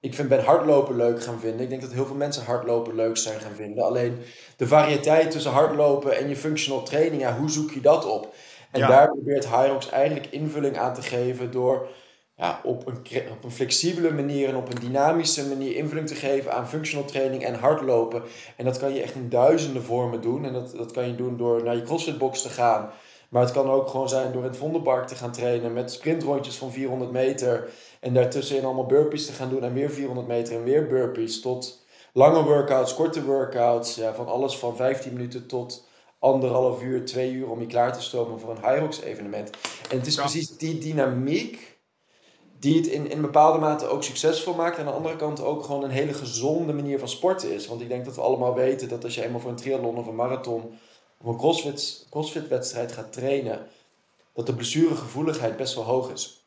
ik 0.00 0.14
vind, 0.14 0.28
ben 0.28 0.44
hardlopen 0.44 0.96
leuk 0.96 1.22
gaan 1.22 1.40
vinden. 1.40 1.60
Ik 1.60 1.68
denk 1.68 1.80
dat 1.80 1.92
heel 1.92 2.06
veel 2.06 2.16
mensen 2.16 2.44
hardlopen 2.44 2.94
leuk 2.94 3.16
zijn 3.16 3.40
gaan 3.40 3.54
vinden. 3.54 3.84
Alleen 3.84 4.18
de 4.56 4.66
variëteit 4.66 5.30
tussen 5.30 5.52
hardlopen 5.52 6.16
en 6.16 6.28
je 6.28 6.36
functional 6.36 6.82
training, 6.82 7.22
ja, 7.22 7.38
hoe 7.38 7.50
zoek 7.50 7.70
je 7.70 7.80
dat 7.80 8.04
op? 8.04 8.34
En 8.70 8.80
daar 8.80 9.08
probeert 9.08 9.48
Hyrox 9.48 9.88
eigenlijk 9.90 10.26
invulling 10.30 10.78
aan 10.78 10.94
te 10.94 11.02
geven 11.02 11.50
door 11.50 11.88
ja, 12.36 12.60
op, 12.64 12.86
een, 12.86 12.98
op 13.30 13.44
een 13.44 13.50
flexibele 13.50 14.10
manier 14.10 14.48
en 14.48 14.56
op 14.56 14.68
een 14.68 14.80
dynamische 14.80 15.48
manier 15.48 15.76
invulling 15.76 16.08
te 16.08 16.14
geven 16.14 16.52
aan 16.52 16.68
functional 16.68 17.06
training 17.06 17.44
en 17.44 17.54
hardlopen. 17.54 18.22
En 18.56 18.64
dat 18.64 18.78
kan 18.78 18.94
je 18.94 19.02
echt 19.02 19.14
in 19.14 19.28
duizenden 19.28 19.82
vormen 19.82 20.20
doen. 20.20 20.44
En 20.44 20.52
dat, 20.52 20.72
dat 20.76 20.92
kan 20.92 21.06
je 21.06 21.14
doen 21.14 21.36
door 21.36 21.64
naar 21.64 21.76
je 21.76 21.82
crossfitbox 21.82 22.42
te 22.42 22.48
gaan. 22.48 22.90
Maar 23.28 23.42
het 23.42 23.52
kan 23.52 23.70
ook 23.70 23.88
gewoon 23.88 24.08
zijn 24.08 24.32
door 24.32 24.42
in 24.42 24.48
het 24.48 24.56
Vondelpark 24.56 25.06
te 25.06 25.14
gaan 25.14 25.32
trainen 25.32 25.72
met 25.72 25.92
sprintrondjes 25.92 26.56
van 26.56 26.72
400 26.72 27.10
meter. 27.10 27.70
En 28.00 28.14
daartussenin 28.14 28.64
allemaal 28.64 28.86
burpees 28.86 29.26
te 29.26 29.32
gaan 29.32 29.48
doen 29.48 29.62
en 29.62 29.72
weer 29.72 29.90
400 29.90 30.26
meter 30.26 30.56
en 30.56 30.64
weer 30.64 30.86
burpees. 30.86 31.40
Tot 31.40 31.84
lange 32.12 32.42
workouts, 32.42 32.94
korte 32.94 33.24
workouts. 33.24 33.94
Ja, 33.94 34.14
van 34.14 34.26
alles 34.26 34.58
van 34.58 34.76
15 34.76 35.12
minuten 35.12 35.46
tot 35.46 35.88
anderhalf 36.18 36.82
uur, 36.82 37.04
twee 37.04 37.32
uur 37.32 37.50
om 37.50 37.60
je 37.60 37.66
klaar 37.66 37.92
te 37.92 38.02
stomen 38.02 38.40
voor 38.40 38.50
een 38.50 38.64
Hyrox 38.64 39.00
evenement. 39.00 39.50
En 39.90 39.98
het 39.98 40.06
is 40.06 40.14
precies 40.14 40.56
die 40.56 40.78
dynamiek 40.78 41.75
die 42.58 42.76
het 42.76 42.86
in, 42.86 43.10
in 43.10 43.20
bepaalde 43.20 43.58
mate 43.58 43.86
ook 43.86 44.02
succesvol 44.02 44.54
maakt. 44.54 44.76
En 44.76 44.80
aan 44.80 44.90
de 44.90 44.96
andere 44.96 45.16
kant 45.16 45.40
ook 45.40 45.64
gewoon 45.64 45.84
een 45.84 45.90
hele 45.90 46.14
gezonde 46.14 46.72
manier 46.72 46.98
van 46.98 47.08
sporten 47.08 47.52
is. 47.52 47.66
Want 47.66 47.80
ik 47.80 47.88
denk 47.88 48.04
dat 48.04 48.14
we 48.14 48.20
allemaal 48.20 48.54
weten 48.54 48.88
dat 48.88 49.04
als 49.04 49.14
je 49.14 49.24
eenmaal 49.24 49.40
voor 49.40 49.50
een 49.50 49.56
triathlon 49.56 49.98
of 49.98 50.06
een 50.06 50.14
marathon 50.14 50.78
of 51.20 51.26
een 51.26 51.36
crossfit, 51.36 52.06
crossfit 52.10 52.48
wedstrijd 52.48 52.92
gaat 52.92 53.12
trainen, 53.12 53.66
dat 54.32 54.46
de 54.46 54.54
blessuregevoeligheid 54.54 55.56
best 55.56 55.74
wel 55.74 55.84
hoog 55.84 56.12
is. 56.12 56.44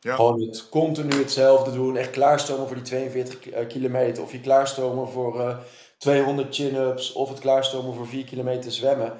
Ja. 0.00 0.14
Gewoon 0.14 0.40
het 0.40 0.68
continu 0.68 1.18
hetzelfde 1.18 1.72
doen, 1.72 1.96
echt 1.96 2.10
klaarstomen 2.10 2.66
voor 2.66 2.76
die 2.76 2.84
42 2.84 3.48
eh, 3.50 3.66
kilometer, 3.66 4.22
of 4.22 4.32
je 4.32 4.40
klaarstomen 4.40 5.08
voor 5.08 5.36
uh, 5.36 5.48
eh, 5.48 5.56
200 5.98 6.54
chin-ups, 6.54 7.12
of 7.12 7.28
het 7.28 7.38
klaarstomen 7.38 7.94
voor 7.94 8.06
4 8.06 8.24
kilometer 8.24 8.72
zwemmen. 8.72 9.12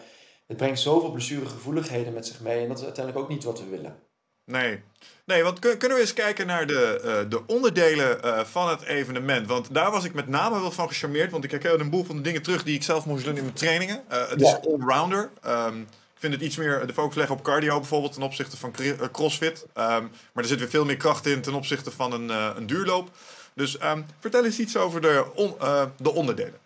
Het 0.46 0.56
brengt 0.56 0.80
zoveel 0.80 1.10
blessuregevoeligheden 1.10 2.12
met 2.12 2.26
zich 2.26 2.40
mee 2.40 2.62
en 2.62 2.68
dat 2.68 2.78
is 2.78 2.84
uiteindelijk 2.84 3.24
ook 3.24 3.30
niet 3.30 3.44
wat 3.44 3.58
we 3.58 3.66
willen. 3.66 4.07
Nee. 4.48 4.80
Nee, 5.24 5.42
want 5.42 5.58
kunnen 5.58 5.96
we 5.96 6.00
eens 6.00 6.12
kijken 6.12 6.46
naar 6.46 6.66
de, 6.66 7.00
uh, 7.04 7.30
de 7.30 7.46
onderdelen 7.46 8.18
uh, 8.24 8.40
van 8.44 8.68
het 8.68 8.82
evenement? 8.82 9.46
Want 9.46 9.74
daar 9.74 9.90
was 9.90 10.04
ik 10.04 10.14
met 10.14 10.28
name 10.28 10.60
wel 10.60 10.70
van 10.70 10.88
gecharmeerd. 10.88 11.30
Want 11.30 11.44
ik 11.44 11.50
herken 11.50 11.80
een 11.80 11.90
boel 11.90 12.04
van 12.04 12.16
de 12.16 12.22
dingen 12.22 12.42
terug 12.42 12.62
die 12.62 12.74
ik 12.74 12.82
zelf 12.82 13.04
moest 13.04 13.24
doen 13.24 13.36
in 13.36 13.42
mijn 13.42 13.54
trainingen. 13.54 14.02
Uh, 14.12 14.28
het 14.28 14.40
ja. 14.40 14.58
is 14.60 14.68
allrounder. 14.68 15.30
Um, 15.46 15.80
ik 15.80 16.18
vind 16.18 16.32
het 16.32 16.42
iets 16.42 16.56
meer 16.56 16.86
de 16.86 16.92
focus 16.92 17.16
leggen 17.16 17.36
op 17.36 17.42
cardio 17.42 17.78
bijvoorbeeld 17.78 18.12
ten 18.12 18.22
opzichte 18.22 18.56
van 18.56 18.74
crossfit. 19.12 19.62
Um, 19.62 20.10
maar 20.32 20.42
er 20.42 20.44
zit 20.44 20.58
weer 20.58 20.68
veel 20.68 20.84
meer 20.84 20.96
kracht 20.96 21.26
in 21.26 21.40
ten 21.40 21.54
opzichte 21.54 21.90
van 21.90 22.12
een, 22.12 22.28
een 22.56 22.66
duurloop. 22.66 23.08
Dus 23.54 23.82
um, 23.82 24.06
vertel 24.20 24.44
eens 24.44 24.58
iets 24.58 24.76
over 24.76 25.00
de, 25.00 25.24
on, 25.34 25.54
de 25.96 26.12
onderdelen. 26.12 26.58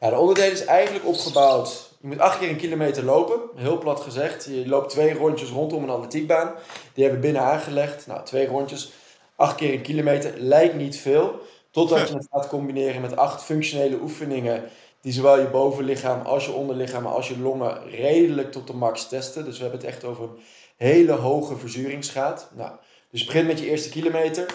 Ja, 0.00 0.10
de 0.10 0.16
onderdelen 0.16 0.52
is 0.52 0.64
eigenlijk 0.64 1.06
opgebouwd 1.06 1.90
je 2.06 2.12
moet 2.12 2.20
acht 2.20 2.38
keer 2.38 2.48
een 2.48 2.56
kilometer 2.56 3.04
lopen, 3.04 3.40
heel 3.54 3.78
plat 3.78 4.00
gezegd. 4.00 4.44
Je 4.44 4.68
loopt 4.68 4.90
twee 4.90 5.14
rondjes 5.14 5.50
rondom 5.50 5.82
een 5.82 5.90
atletiekbaan. 5.90 6.54
Die 6.92 7.04
hebben 7.04 7.20
we 7.20 7.26
binnen 7.26 7.42
aangelegd. 7.42 8.06
Nou, 8.06 8.24
twee 8.24 8.46
rondjes, 8.46 8.92
acht 9.36 9.54
keer 9.54 9.72
een 9.72 9.82
kilometer, 9.82 10.32
lijkt 10.36 10.74
niet 10.74 10.98
veel. 10.98 11.40
Totdat 11.70 12.08
je 12.08 12.14
het 12.16 12.28
gaat 12.30 12.48
combineren 12.48 13.00
met 13.00 13.16
acht 13.16 13.42
functionele 13.42 13.98
oefeningen 14.00 14.64
die 15.00 15.12
zowel 15.12 15.38
je 15.40 15.48
bovenlichaam 15.48 16.26
als 16.26 16.44
je 16.46 16.52
onderlichaam 16.52 17.06
als 17.06 17.28
je 17.28 17.38
longen 17.38 17.90
redelijk 17.90 18.52
tot 18.52 18.66
de 18.66 18.74
max 18.74 19.08
testen. 19.08 19.44
Dus 19.44 19.56
we 19.56 19.62
hebben 19.62 19.80
het 19.80 19.88
echt 19.88 20.04
over 20.04 20.24
een 20.24 20.38
hele 20.76 21.12
hoge 21.12 21.56
verzuringsgraad. 21.56 22.50
Nou, 22.56 22.70
dus 23.10 23.24
begin 23.24 23.46
met 23.46 23.58
je 23.58 23.70
eerste 23.70 23.88
kilometer. 23.88 24.46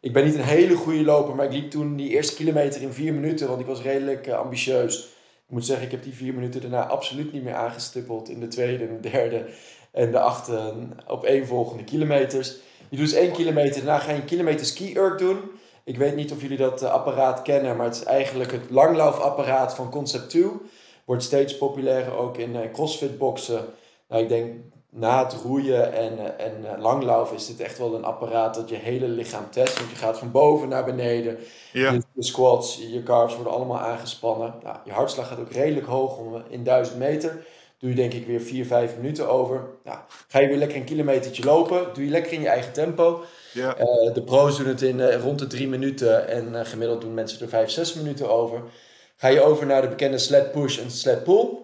Ik 0.00 0.12
ben 0.12 0.24
niet 0.24 0.34
een 0.34 0.40
hele 0.40 0.74
goede 0.74 1.02
loper, 1.04 1.34
maar 1.34 1.46
ik 1.46 1.52
liep 1.52 1.70
toen 1.70 1.96
die 1.96 2.10
eerste 2.10 2.34
kilometer 2.34 2.82
in 2.82 2.92
vier 2.92 3.14
minuten, 3.14 3.48
want 3.48 3.60
ik 3.60 3.66
was 3.66 3.82
redelijk 3.82 4.26
uh, 4.26 4.38
ambitieus. 4.38 5.11
Ik 5.52 5.58
moet 5.58 5.66
zeggen, 5.66 5.86
ik 5.86 5.92
heb 5.92 6.02
die 6.02 6.14
vier 6.14 6.34
minuten 6.34 6.60
daarna 6.60 6.86
absoluut 6.86 7.32
niet 7.32 7.42
meer 7.42 7.54
aangestippeld 7.54 8.28
in 8.28 8.40
de 8.40 8.48
tweede 8.48 8.84
en 8.86 9.00
de 9.00 9.10
derde 9.10 9.46
en 9.90 10.10
de 10.10 10.20
achte 10.20 10.74
op 11.06 11.24
één 11.24 11.46
volgende 11.46 11.84
kilometers. 11.84 12.48
Je 12.88 12.96
doet 12.96 13.10
dus 13.10 13.14
één 13.14 13.32
kilometer, 13.32 13.84
daarna 13.84 13.98
ga 13.98 14.10
je 14.10 14.16
een 14.16 14.24
kilometer 14.24 14.66
ski-erg 14.66 15.18
doen. 15.18 15.38
Ik 15.84 15.96
weet 15.96 16.16
niet 16.16 16.32
of 16.32 16.42
jullie 16.42 16.56
dat 16.56 16.82
uh, 16.82 16.90
apparaat 16.90 17.42
kennen, 17.42 17.76
maar 17.76 17.86
het 17.86 17.94
is 17.94 18.04
eigenlijk 18.04 18.52
het 18.52 18.70
langlaufapparaat 18.70 19.74
van 19.74 19.90
Concept 19.90 20.30
2. 20.30 20.44
Wordt 21.04 21.22
steeds 21.22 21.58
populairder 21.58 22.16
ook 22.16 22.36
in 22.38 22.54
uh, 22.54 22.60
crossfit 22.72 23.18
boxen. 23.18 23.64
Nou, 24.08 24.22
ik 24.22 24.28
denk 24.28 24.54
na 24.94 25.24
het 25.24 25.32
roeien 25.32 25.92
en, 25.92 26.12
uh, 26.18 26.46
en 26.46 26.80
langlaufen 26.80 27.36
is 27.36 27.46
dit 27.46 27.60
echt 27.60 27.78
wel 27.78 27.94
een 27.94 28.04
apparaat 28.04 28.54
dat 28.54 28.68
je 28.68 28.74
hele 28.74 29.08
lichaam 29.08 29.50
test. 29.50 29.78
Want 29.78 29.90
je 29.90 29.96
gaat 29.96 30.18
van 30.18 30.30
boven 30.30 30.68
naar 30.68 30.84
beneden. 30.84 31.38
Ja. 31.72 31.92
De 31.92 32.22
squats, 32.22 32.80
je 32.90 33.02
carbs 33.02 33.34
worden 33.34 33.52
allemaal 33.52 33.78
aangespannen. 33.78 34.54
Nou, 34.62 34.76
je 34.84 34.92
hartslag 34.92 35.28
gaat 35.28 35.38
ook 35.38 35.52
redelijk 35.52 35.86
hoog 35.86 36.16
om, 36.18 36.42
in 36.48 36.64
1000 36.64 36.98
meter. 36.98 37.46
Doe 37.78 37.90
je 37.90 37.96
denk 37.96 38.12
ik 38.12 38.26
weer 38.26 38.40
4, 38.40 38.66
5 38.66 38.96
minuten 38.96 39.28
over. 39.28 39.64
Nou, 39.84 39.98
ga 40.28 40.38
je 40.38 40.48
weer 40.48 40.56
lekker 40.56 40.76
een 40.76 40.84
kilometertje 40.84 41.44
lopen. 41.44 41.86
Doe 41.94 42.04
je 42.04 42.10
lekker 42.10 42.32
in 42.32 42.40
je 42.40 42.48
eigen 42.48 42.72
tempo. 42.72 43.22
Ja. 43.52 43.78
Uh, 43.78 44.14
de 44.14 44.22
pro's 44.22 44.56
doen 44.56 44.66
het 44.66 44.82
in 44.82 44.98
uh, 44.98 45.22
rond 45.22 45.38
de 45.38 45.46
3 45.46 45.68
minuten 45.68 46.28
en 46.28 46.48
uh, 46.52 46.60
gemiddeld 46.62 47.00
doen 47.00 47.14
mensen 47.14 47.40
er 47.40 47.48
5, 47.48 47.70
6 47.70 47.94
minuten 47.94 48.30
over. 48.30 48.62
Ga 49.16 49.28
je 49.28 49.40
over 49.40 49.66
naar 49.66 49.82
de 49.82 49.88
bekende 49.88 50.18
sled 50.18 50.52
push 50.52 50.78
en 50.78 50.90
sled 50.90 51.24
pull. 51.24 51.61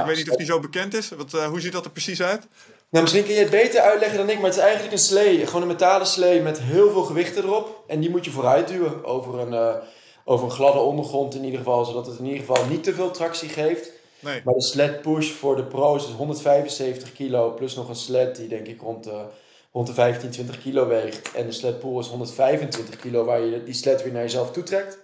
Ik 0.00 0.06
weet 0.06 0.16
niet 0.16 0.30
of 0.30 0.36
die 0.36 0.46
zo 0.46 0.60
bekend 0.60 0.94
is. 0.94 1.08
Wat, 1.08 1.32
hoe 1.32 1.60
ziet 1.60 1.72
dat 1.72 1.84
er 1.84 1.90
precies 1.90 2.22
uit? 2.22 2.46
Nou, 2.90 3.04
misschien 3.04 3.24
kun 3.24 3.34
je 3.34 3.40
het 3.40 3.50
beter 3.50 3.80
uitleggen 3.80 4.18
dan 4.18 4.28
ik, 4.28 4.36
maar 4.36 4.44
het 4.44 4.56
is 4.56 4.62
eigenlijk 4.62 4.92
een 4.92 4.98
slee. 4.98 5.46
Gewoon 5.46 5.62
een 5.62 5.68
metalen 5.68 6.06
slee 6.06 6.40
met 6.40 6.60
heel 6.60 6.90
veel 6.90 7.02
gewichten 7.02 7.44
erop. 7.44 7.84
En 7.86 8.00
die 8.00 8.10
moet 8.10 8.24
je 8.24 8.30
vooruit 8.30 8.68
duwen 8.68 9.04
over 9.04 9.38
een, 9.38 9.80
over 10.24 10.44
een 10.44 10.52
gladde 10.52 10.78
ondergrond 10.78 11.34
in 11.34 11.44
ieder 11.44 11.58
geval, 11.58 11.84
zodat 11.84 12.06
het 12.06 12.18
in 12.18 12.24
ieder 12.24 12.40
geval 12.40 12.66
niet 12.66 12.84
te 12.84 12.94
veel 12.94 13.10
tractie 13.10 13.48
geeft. 13.48 13.90
Nee. 14.22 14.40
Maar 14.44 14.54
de 14.54 14.62
sled 14.62 15.02
push 15.02 15.30
voor 15.30 15.56
de 15.56 15.64
pro's 15.64 16.08
is 16.08 16.12
175 16.12 17.12
kilo 17.12 17.54
plus 17.54 17.74
nog 17.74 17.88
een 17.88 17.94
sled 17.94 18.36
die 18.36 18.48
denk 18.48 18.66
ik 18.66 18.80
rond 18.80 19.04
de, 19.04 19.24
rond 19.72 19.86
de 19.86 19.94
15, 19.94 20.30
20 20.30 20.62
kilo 20.62 20.86
weegt. 20.86 21.32
En 21.32 21.46
de 21.46 21.52
sled 21.52 21.78
pull 21.78 21.98
is 21.98 22.06
125 22.06 22.96
kilo 22.96 23.24
waar 23.24 23.40
je 23.40 23.64
die 23.64 23.74
sled 23.74 24.02
weer 24.02 24.12
naar 24.12 24.22
jezelf 24.22 24.52
toetrekt. 24.52 24.98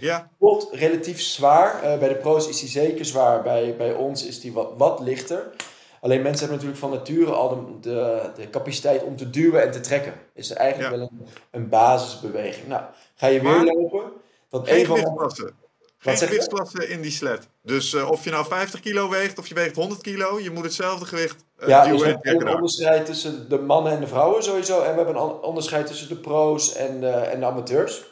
Ja. 0.00 0.30
Pot 0.38 0.68
relatief 0.72 1.20
zwaar. 1.20 1.84
Uh, 1.84 1.98
bij 1.98 2.08
de 2.08 2.14
pro's 2.14 2.48
is 2.48 2.60
die 2.60 2.68
zeker 2.68 3.04
zwaar. 3.04 3.42
Bij, 3.42 3.76
bij 3.76 3.92
ons 3.92 4.26
is 4.26 4.40
die 4.40 4.52
wat, 4.52 4.72
wat 4.76 5.00
lichter. 5.00 5.50
Alleen 6.00 6.22
mensen 6.22 6.48
hebben 6.48 6.66
natuurlijk 6.66 6.78
van 6.78 7.14
nature 7.14 7.32
al 7.32 7.48
de, 7.48 7.88
de, 7.88 8.30
de 8.36 8.50
capaciteit 8.50 9.02
om 9.02 9.16
te 9.16 9.30
duwen 9.30 9.62
en 9.62 9.70
te 9.70 9.80
trekken. 9.80 10.14
Is 10.34 10.50
er 10.50 10.56
eigenlijk 10.56 10.92
Ja. 10.92 10.98
wel 10.98 11.08
een, 11.12 11.26
een 11.50 11.68
basisbeweging. 11.68 12.66
Nou, 12.66 12.82
ga 13.14 13.26
je 13.26 13.40
weer 13.40 13.74
lopen. 13.74 14.12
Dat 14.50 14.68
Geen 14.68 14.80
een 14.80 14.86
van 14.86 14.96
gewichtsklasse. 14.96 16.76
Geen 16.80 16.90
in 16.90 17.00
die 17.00 17.10
sled. 17.10 17.48
Dus 17.62 17.94
eh, 17.94 18.10
of 18.10 18.24
je 18.24 18.30
nou 18.30 18.46
50 18.46 18.80
kilo 18.80 19.08
weegt 19.08 19.38
of 19.38 19.46
je 19.46 19.54
weegt 19.54 19.76
100 19.76 20.00
kilo, 20.00 20.40
je 20.40 20.50
moet 20.50 20.64
hetzelfde 20.64 21.06
gewicht 21.06 21.44
eh 21.58 21.68
Ja, 21.68 21.82
dus 21.82 21.90
duwen 21.90 22.00
we 22.00 22.04
en 22.06 22.10
hebben 22.12 22.22
trekken 22.30 22.46
een 22.48 22.54
onderscheid 22.54 23.06
tussen 23.06 23.48
de 23.48 23.58
mannen 23.58 23.92
en 23.92 24.00
de 24.00 24.06
vrouwen 24.06 24.42
sowieso. 24.42 24.82
En 24.82 24.90
we 24.90 24.96
hebben 24.96 25.16
een 25.22 25.30
onderscheid 25.42 25.86
tussen 25.86 26.08
de 26.08 26.16
pro's 26.16 26.74
en 26.74 27.30
en 27.30 27.40
de 27.40 27.46
amateurs. 27.46 28.04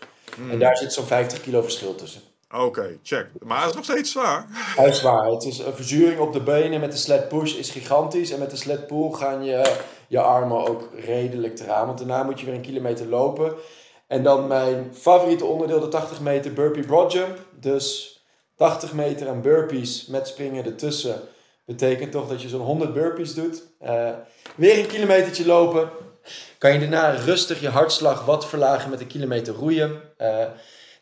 En 0.51 0.59
daar 0.59 0.77
zit 0.77 0.93
zo'n 0.93 1.07
50 1.07 1.41
kilo 1.41 1.63
verschil 1.63 1.95
tussen. 1.95 2.21
Oké, 2.55 2.99
check. 3.03 3.27
Maar 3.43 3.61
het 3.61 3.69
is 3.69 3.75
nog 3.75 3.85
steeds 3.85 4.11
zwaar. 4.11 4.47
Dat 4.77 4.87
is 4.87 5.03
waar. 5.03 5.31
Het 5.31 5.45
is 5.45 5.59
een 5.59 5.75
verzuring 5.75 6.21
op 6.21 6.33
de 6.33 6.41
benen 6.41 6.81
met 6.81 6.93
de 6.93 6.99
sled 6.99 7.29
push 7.29 7.55
is 7.55 7.71
gigantisch. 7.71 8.31
En 8.31 8.39
met 8.39 8.51
de 8.51 8.57
sled 8.57 8.87
pull 8.87 9.13
gaan 9.13 9.45
je, 9.45 9.77
je 10.09 10.21
armen 10.21 10.67
ook 10.67 10.89
redelijk 11.05 11.59
eraan. 11.59 11.87
Want 11.87 11.99
daarna 11.99 12.23
moet 12.23 12.41
je 12.41 12.47
weer 12.47 12.55
een 12.55 12.61
kilometer 12.61 13.07
lopen. 13.07 13.53
En 14.07 14.23
dan 14.23 14.47
mijn 14.47 14.91
favoriete 14.95 15.45
onderdeel, 15.45 15.81
de 15.81 15.89
80 15.89 16.21
meter 16.21 16.53
burpee 16.53 16.87
broad 16.87 17.13
jump. 17.13 17.39
Dus 17.61 18.19
80 18.57 18.93
meter 18.93 19.29
aan 19.29 19.43
burpees 19.43 20.07
met 20.07 20.29
springen 20.29 20.65
ertussen. 20.65 21.21
Betekent 21.65 22.13
toch 22.13 22.29
dat 22.29 22.43
je 22.43 22.49
zo'n 22.49 22.61
100 22.61 22.93
burpees 22.93 23.35
doet. 23.35 23.63
Eh, 23.79 24.11
weer 24.55 24.79
een 24.79 24.87
kilometertje 24.87 25.47
lopen. 25.47 25.91
Kan 26.59 26.73
je 26.73 26.79
daarna 26.79 27.11
rustig 27.11 27.61
je 27.61 27.69
hartslag 27.69 28.25
wat 28.25 28.47
verlagen 28.47 28.91
met 28.91 29.01
een 29.01 29.07
kilometer 29.07 29.55
roeien. 29.55 30.03
Eh, 30.19 30.47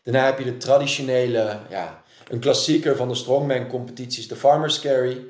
daarna 0.03 0.25
heb 0.25 0.37
je 0.37 0.43
de 0.43 0.57
traditionele, 0.57 1.59
ja, 1.69 2.03
een 2.27 2.39
klassieker 2.39 2.95
van 2.95 3.07
de 3.07 3.15
strongman 3.15 3.67
competities, 3.67 4.27
de 4.27 4.35
farmer's 4.35 4.79
carry. 4.79 5.25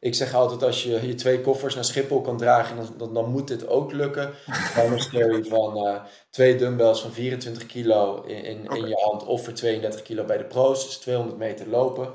Ik 0.00 0.14
zeg 0.14 0.34
altijd, 0.34 0.62
als 0.62 0.82
je 0.82 1.06
je 1.06 1.14
twee 1.14 1.40
koffers 1.40 1.74
naar 1.74 1.84
Schiphol 1.84 2.20
kan 2.20 2.36
dragen, 2.38 2.76
dan, 2.76 2.94
dan, 2.96 3.14
dan 3.14 3.30
moet 3.30 3.48
dit 3.48 3.68
ook 3.68 3.92
lukken. 3.92 4.32
Farmer's 4.50 5.08
carry 5.08 5.44
van 5.44 5.86
eh, 5.86 6.02
twee 6.30 6.56
dumbbells 6.56 7.00
van 7.00 7.12
24 7.12 7.66
kilo 7.66 8.22
in, 8.22 8.44
in, 8.44 8.66
in 8.66 8.88
je 8.88 9.00
hand 9.02 9.24
of 9.24 9.44
voor 9.44 9.52
32 9.52 10.02
kilo 10.02 10.24
bij 10.24 10.38
de 10.38 10.44
pro's. 10.44 10.84
Dus 10.84 10.96
200 10.96 11.38
meter 11.38 11.68
lopen. 11.68 12.12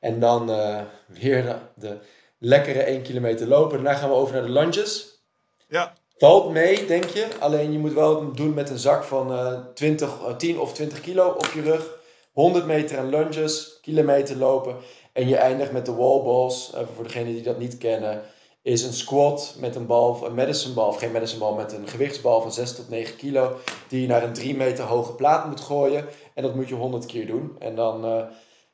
En 0.00 0.20
dan 0.20 0.50
eh, 0.50 0.80
weer 1.06 1.42
de, 1.42 1.56
de 1.74 1.98
lekkere 2.38 2.82
1 2.82 3.02
kilometer 3.02 3.46
lopen. 3.46 3.82
Daarna 3.82 3.98
gaan 3.98 4.08
we 4.08 4.14
over 4.14 4.34
naar 4.34 4.44
de 4.44 4.52
lunges. 4.52 5.18
Ja, 5.68 5.94
Valt 6.18 6.50
mee, 6.50 6.86
denk 6.86 7.04
je. 7.04 7.26
Alleen 7.40 7.72
je 7.72 7.78
moet 7.78 7.92
wel 7.92 8.32
doen 8.32 8.54
met 8.54 8.70
een 8.70 8.78
zak 8.78 9.04
van 9.04 9.32
eh 9.32 9.58
20, 9.74 10.08
eh, 10.26 10.36
10 10.36 10.58
of 10.60 10.72
20 10.72 11.00
kilo 11.00 11.28
op 11.28 11.50
je 11.54 11.62
rug. 11.62 12.02
100 12.32 12.66
meter 12.66 12.98
aan 12.98 13.08
lunges, 13.08 13.78
kilometer 13.82 14.36
lopen. 14.36 14.76
En 15.12 15.28
je 15.28 15.36
eindigt 15.36 15.72
met 15.72 15.86
de 15.86 15.94
wall 15.94 16.22
balls. 16.22 16.70
Eh, 16.74 16.80
voor 16.94 17.04
degenen 17.04 17.32
die 17.32 17.42
dat 17.42 17.58
niet 17.58 17.78
kennen, 17.78 18.22
is 18.62 18.82
een 18.82 18.92
squat 18.92 19.54
met 19.58 19.74
een 19.76 19.86
bal, 19.86 20.26
een 20.26 20.34
medicine 20.34 20.74
ball, 20.74 20.88
of 20.88 20.98
geen 20.98 21.12
medicine 21.12 21.40
ball, 21.40 21.54
met 21.54 21.72
een 21.72 21.88
gewichtsbal 21.88 22.40
van 22.40 22.52
6 22.52 22.74
tot 22.74 22.88
9 22.88 23.16
kilo. 23.16 23.56
Die 23.88 24.00
je 24.00 24.06
naar 24.06 24.22
een 24.22 24.32
3 24.32 24.56
meter 24.56 24.84
hoge 24.84 25.12
plaat 25.12 25.46
moet 25.46 25.60
gooien. 25.60 26.04
En 26.34 26.42
dat 26.42 26.54
moet 26.54 26.68
je 26.68 26.74
100 26.74 27.06
keer 27.06 27.26
doen. 27.26 27.56
En 27.58 27.74
dan 27.76 28.04
eh, 28.04 28.22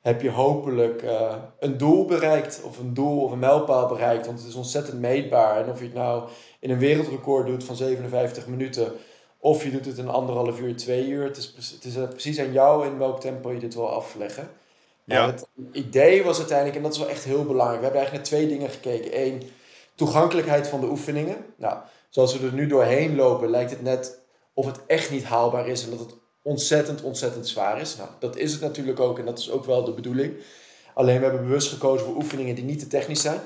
heb 0.01 0.23
je 0.23 0.31
hopelijk 0.31 1.03
eh, 1.03 1.35
een 1.59 1.77
doel 1.77 2.05
bereikt. 2.05 2.63
Of 2.65 2.79
een 2.79 2.95
doel 2.95 3.23
of 3.23 3.33
een 3.33 3.39
mijlpaal 3.39 3.87
bereikt. 3.89 4.27
Want 4.27 4.39
het 4.39 4.49
is 4.49 4.55
ontzettend 4.55 5.01
meetbaar. 5.01 5.65
En 5.65 5.71
of 5.71 5.79
je 5.79 5.85
het 5.85 5.95
nou 5.95 6.29
in 6.61 6.71
een 6.71 6.79
wereldrecord 6.79 7.47
doet 7.47 7.65
van 7.65 7.77
57 7.77 8.47
minuten. 8.47 8.93
Of 9.39 9.65
je 9.65 9.71
doet 9.71 9.87
het 9.87 9.99
in 9.99 10.09
anderhalf 10.09 10.61
uur, 10.61 10.77
twee 10.77 11.09
uur. 11.09 11.25
Het 11.25 11.37
is, 11.37 11.55
het 11.75 11.85
is 11.85 11.97
eh, 11.97 12.09
precies 12.09 12.39
aan 12.41 12.53
jou 12.53 12.87
in 12.87 12.99
welk 12.99 13.21
tempo 13.21 13.53
je 13.53 13.59
dit 13.61 13.75
wil 13.75 13.91
afleggen. 13.91 14.51
Maar 15.05 15.17
Ja. 15.17 15.27
het 15.27 15.47
idee 15.73 16.25
was 16.25 16.39
uiteindelijk, 16.39 16.77
en 16.77 16.83
dat 16.83 16.93
is 16.93 16.99
wel 16.99 17.09
echt 17.09 17.25
heel 17.25 17.45
belangrijk. 17.45 17.79
We 17.79 17.85
hebben 17.85 18.01
eigenlijk 18.01 18.31
naar 18.31 18.41
twee 18.41 18.49
dingen 18.49 18.71
gekeken. 18.71 19.21
Eén, 19.27 19.43
toegankelijkheid 19.95 20.69
van 20.69 20.81
de 20.81 20.87
oefeningen. 20.89 21.37
Nou, 21.57 21.79
zoals 22.09 22.39
we 22.39 22.47
er 22.47 22.53
nu 22.53 22.67
doorheen 22.67 23.17
lopen, 23.17 23.51
lijkt 23.51 23.71
het 23.71 23.83
net 23.83 24.21
of 24.55 24.67
het 24.67 24.81
echt 24.87 25.11
niet 25.11 25.25
haalbaar 25.25 25.69
is. 25.69 25.85
En 25.85 25.91
dat 25.91 25.99
het 25.99 26.15
ontzettend, 26.43 27.03
ontzettend 27.03 27.49
zwaar 27.49 27.81
is. 27.81 27.97
Nou, 27.97 28.09
dat 28.19 28.37
is 28.37 28.53
het 28.53 28.61
natuurlijk 28.61 29.01
ook. 29.01 29.19
En 29.19 29.25
dat 29.25 29.39
is 29.39 29.51
ook 29.51 29.65
wel 29.65 29.85
de 29.85 29.93
bedoeling. 29.93 30.35
Alleen 30.95 31.17
we 31.19 31.23
hebben 31.25 31.43
bewust 31.47 31.69
gekozen 31.73 32.07
voor 32.07 32.17
oefeningen 32.17 32.55
die 32.55 32.65
niet 32.65 32.79
te 32.79 32.87
technisch 32.87 33.21
zijn 33.23 33.41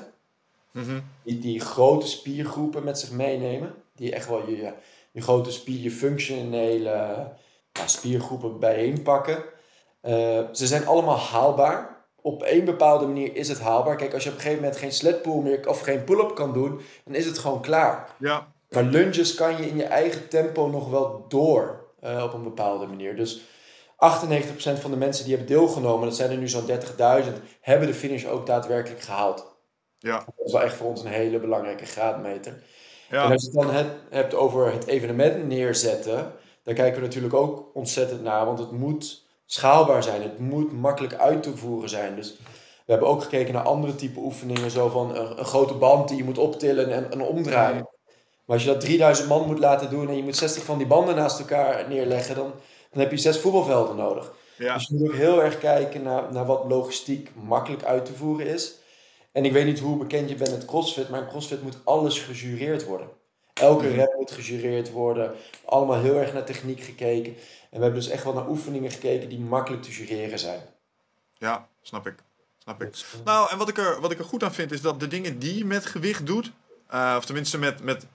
Mhm. 0.71 0.99
die, 1.23 1.39
die 1.39 1.59
grote 1.59 2.07
spiergroepen 2.07 2.83
met 2.83 2.99
zich 2.99 3.11
meenemen. 3.11 3.73
Die 3.95 4.13
echt 4.13 4.27
wel 4.27 4.49
je, 4.49 4.55
je, 4.57 4.71
je 5.11 5.21
grote 5.21 5.51
spier, 5.51 5.79
je 5.81 5.91
functionele 5.91 6.89
ja, 7.71 7.87
spiergroepen 7.87 8.59
bijeenpakken. 8.59 9.43
Eh, 10.01 10.39
ze 10.51 10.67
zijn 10.67 10.87
allemaal 10.87 11.17
haalbaar. 11.17 12.03
Op 12.21 12.43
één 12.43 12.65
bepaalde 12.65 13.05
manier 13.05 13.35
is 13.35 13.47
het 13.47 13.59
haalbaar. 13.59 13.95
Kijk, 13.95 14.13
als 14.13 14.23
je 14.23 14.29
op 14.29 14.35
een 14.35 14.41
gegeven 14.41 14.63
moment 14.63 14.79
geen 14.81 14.91
sledpull 14.91 15.41
meer 15.41 15.69
of 15.69 15.79
geen 15.81 16.03
pull-up 16.03 16.35
kan 16.35 16.53
doen, 16.53 16.81
dan 17.05 17.15
is 17.15 17.25
het 17.25 17.37
gewoon 17.37 17.61
klaar. 17.61 18.15
ja, 18.19 18.47
Maar 18.69 18.83
lunges 18.83 19.33
kan 19.35 19.57
je 19.57 19.69
in 19.69 19.77
je 19.77 19.83
eigen 19.83 20.27
tempo 20.29 20.67
nog 20.67 20.89
wel 20.89 21.25
door 21.27 21.84
eh, 22.05 22.23
op 22.23 22.33
een 22.33 22.43
bepaalde 22.43 22.85
manier. 22.85 23.15
Dus 23.15 23.41
98% 23.97 24.79
van 24.79 24.91
de 24.91 24.97
mensen 24.97 25.25
die 25.25 25.35
hebben 25.35 25.55
deelgenomen, 25.55 26.07
dat 26.07 26.15
zijn 26.15 26.31
er 26.31 26.37
nu 26.37 26.47
zo'n 26.47 26.67
30.000, 26.67 27.31
hebben 27.61 27.87
de 27.87 27.93
finish 27.93 28.25
ook 28.25 28.45
daadwerkelijk 28.45 29.01
gehaald. 29.01 29.55
ja, 29.99 30.17
Dat 30.17 30.45
is 30.45 30.51
wel 30.51 30.61
echt 30.61 30.75
voor 30.75 30.87
ons 30.87 31.01
een 31.03 31.11
hele 31.11 31.39
belangrijke 31.39 31.85
graadmeter. 31.85 32.51
En 33.09 33.17
ja. 33.17 33.31
als 33.31 33.41
je 33.41 33.47
het 33.47 33.59
dan 33.59 33.75
het, 33.75 33.87
hebt 34.09 34.33
over 34.33 34.71
het 34.71 34.87
evenement 34.87 35.47
neerzetten, 35.47 36.31
dan 36.63 36.73
kijken 36.73 36.99
we 36.99 37.07
natuurlijk 37.07 37.33
ook 37.33 37.69
ontzettend 37.73 38.23
naar, 38.23 38.45
want 38.45 38.59
het 38.59 38.71
moet 38.71 39.25
schaalbaar 39.45 40.03
zijn, 40.03 40.21
het 40.21 40.39
moet 40.39 40.71
makkelijk 40.71 41.13
uit 41.13 41.43
te 41.43 41.57
voeren 41.57 41.89
zijn. 41.89 42.15
Dus 42.15 42.37
we 42.85 42.91
hebben 42.91 43.07
ook 43.07 43.23
gekeken 43.23 43.53
naar 43.53 43.63
andere 43.63 43.95
type 43.95 44.19
oefeningen, 44.19 44.71
zo 44.71 44.89
van 44.89 45.15
een, 45.15 45.39
een 45.39 45.45
grote 45.45 45.73
band 45.73 46.07
die 46.07 46.17
je 46.17 46.23
moet 46.23 46.37
optillen 46.37 46.91
en, 46.91 47.11
en 47.11 47.21
omdraaien. 47.21 47.87
Maar 48.45 48.55
als 48.55 48.65
je 48.65 48.71
dat 48.71 48.81
3000 48.81 49.27
man 49.27 49.47
moet 49.47 49.59
laten 49.59 49.89
doen 49.89 50.07
en 50.09 50.15
je 50.17 50.23
moet 50.23 50.35
60 50.35 50.63
van 50.63 50.77
die 50.77 50.87
banden 50.87 51.15
naast 51.15 51.39
elkaar 51.39 51.87
neerleggen, 51.89 52.35
dan, 52.35 52.53
dan 52.91 53.01
heb 53.01 53.11
je 53.11 53.17
zes 53.17 53.39
voetbalvelden 53.39 53.95
nodig. 53.95 54.31
ja. 54.57 54.73
Dus 54.73 54.87
je 54.87 54.95
moet 54.95 55.07
ook 55.07 55.15
heel 55.15 55.43
erg 55.43 55.57
kijken 55.59 56.03
naar, 56.03 56.33
naar 56.33 56.45
wat 56.45 56.65
logistiek 56.67 57.29
makkelijk 57.35 57.83
uit 57.83 58.05
te 58.05 58.13
voeren 58.13 58.47
is. 58.47 58.73
En 59.31 59.45
ik 59.45 59.51
weet 59.51 59.65
niet 59.65 59.79
hoe 59.79 59.97
bekend 59.97 60.29
je 60.29 60.35
bent 60.35 60.51
met 60.51 60.65
CrossFit, 60.65 61.09
maar 61.09 61.21
in 61.21 61.27
CrossFit 61.27 61.63
moet 61.63 61.77
alles 61.83 62.19
gejureerd 62.19 62.85
worden. 62.85 63.07
Elke 63.53 63.85
Mhm. 63.85 63.95
rep 63.95 64.13
moet 64.17 64.31
gejureerd 64.31 64.91
worden. 64.91 65.31
Allemaal 65.65 66.01
heel 66.01 66.15
erg 66.15 66.33
naar 66.33 66.43
techniek 66.45 66.81
gekeken. 66.81 67.33
En 67.69 67.77
we 67.77 67.83
hebben 67.83 67.93
dus 68.01 68.09
echt 68.09 68.23
wel 68.23 68.33
naar 68.33 68.49
oefeningen 68.49 68.91
gekeken 68.91 69.29
die 69.29 69.39
makkelijk 69.39 69.83
te 69.83 69.91
jureren 69.91 70.39
zijn. 70.39 70.59
Ja, 71.37 71.67
snap 71.81 72.07
ik. 72.07 72.15
Snap 72.57 72.81
ik. 72.81 72.95
Nou, 73.25 73.49
en 73.51 73.57
wat 73.57 73.69
ik, 73.69 73.77
er, 73.77 74.01
wat 74.01 74.11
ik 74.11 74.19
er 74.19 74.25
goed 74.25 74.43
aan 74.43 74.53
vind, 74.53 74.71
is 74.71 74.81
dat 74.81 74.99
de 74.99 75.07
dingen 75.07 75.39
die 75.39 75.57
je 75.57 75.65
met 75.65 75.85
gewicht 75.85 76.25
doet, 76.25 76.51
uh, 76.93 77.13
of 77.17 77.25
tenminste 77.25 77.57
met, 77.57 77.83
met 77.83 78.05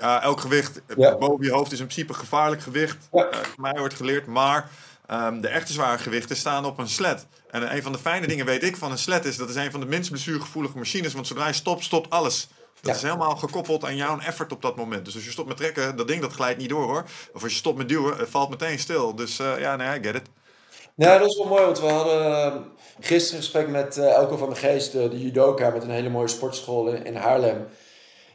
uh, 0.00 0.22
elk 0.22 0.40
gewicht 0.40 0.80
ja. 0.96 1.16
boven 1.16 1.44
je 1.44 1.52
hoofd 1.52 1.72
is 1.72 1.80
in 1.80 1.86
principe 1.86 2.14
gevaarlijk 2.14 2.62
gewicht. 2.62 3.08
Ja. 3.12 3.28
Uh, 3.32 3.38
mij 3.56 3.78
wordt 3.78 3.94
geleerd, 3.94 4.26
maar 4.26 4.70
um, 5.10 5.40
de 5.40 5.48
echte 5.48 5.72
zware 5.72 5.98
gewichten 5.98 6.36
staan 6.36 6.64
op 6.64 6.78
een 6.78 6.88
sled. 6.88 7.26
En 7.50 7.74
een 7.74 7.82
van 7.82 7.92
de 7.92 7.98
fijne 7.98 8.26
dingen 8.26 8.46
weet 8.46 8.62
ik 8.62 8.76
van 8.76 8.90
een 8.90 8.98
sled 8.98 9.24
is, 9.24 9.36
dat 9.36 9.48
is 9.48 9.54
een 9.54 9.70
van 9.70 9.80
de 9.80 9.86
minst 9.86 10.10
blessuregevoelige 10.10 10.78
machines, 10.78 11.14
want 11.14 11.26
zodra 11.26 11.46
je 11.46 11.52
stopt, 11.52 11.84
stopt 11.84 12.10
alles. 12.10 12.48
Dat 12.80 12.94
is 12.94 13.02
helemaal 13.02 13.36
gekoppeld 13.36 13.84
aan 13.84 13.96
jouw 13.96 14.18
effort 14.18 14.52
op 14.52 14.62
dat 14.62 14.76
moment. 14.76 15.04
Dus 15.04 15.14
als 15.14 15.24
je 15.24 15.30
stopt 15.30 15.48
met 15.48 15.56
trekken, 15.56 15.96
dat 15.96 16.08
ding 16.08 16.20
dat 16.20 16.32
glijdt 16.32 16.58
niet 16.58 16.68
door 16.68 16.84
hoor. 16.84 17.04
Of 17.32 17.42
als 17.42 17.52
je 17.52 17.58
stopt 17.58 17.78
met 17.78 17.88
duwen, 17.88 18.16
het 18.16 18.28
valt 18.28 18.50
meteen 18.50 18.78
stil. 18.78 19.14
Dus 19.14 19.40
uh, 19.40 19.60
ja, 19.60 19.76
nee, 19.76 19.98
I 19.98 20.02
get 20.02 20.14
it. 20.14 20.22
Ja, 20.94 21.18
dat 21.18 21.28
is 21.28 21.36
wel 21.36 21.46
mooi, 21.46 21.64
want 21.64 21.80
we 21.80 21.86
hadden 21.86 22.28
uh, 22.28 22.60
gisteren 23.00 23.36
een 23.36 23.42
gesprek 23.42 23.68
met 23.68 23.98
Elko 23.98 24.36
van 24.36 24.48
de 24.48 24.56
Geest, 24.56 24.92
de, 24.92 25.08
de 25.08 25.20
judoka, 25.20 25.70
met 25.70 25.82
een 25.82 25.90
hele 25.90 26.08
mooie 26.08 26.28
sportschool 26.28 26.88
in, 26.88 27.04
in, 27.04 27.16
Haarlem. 27.16 27.66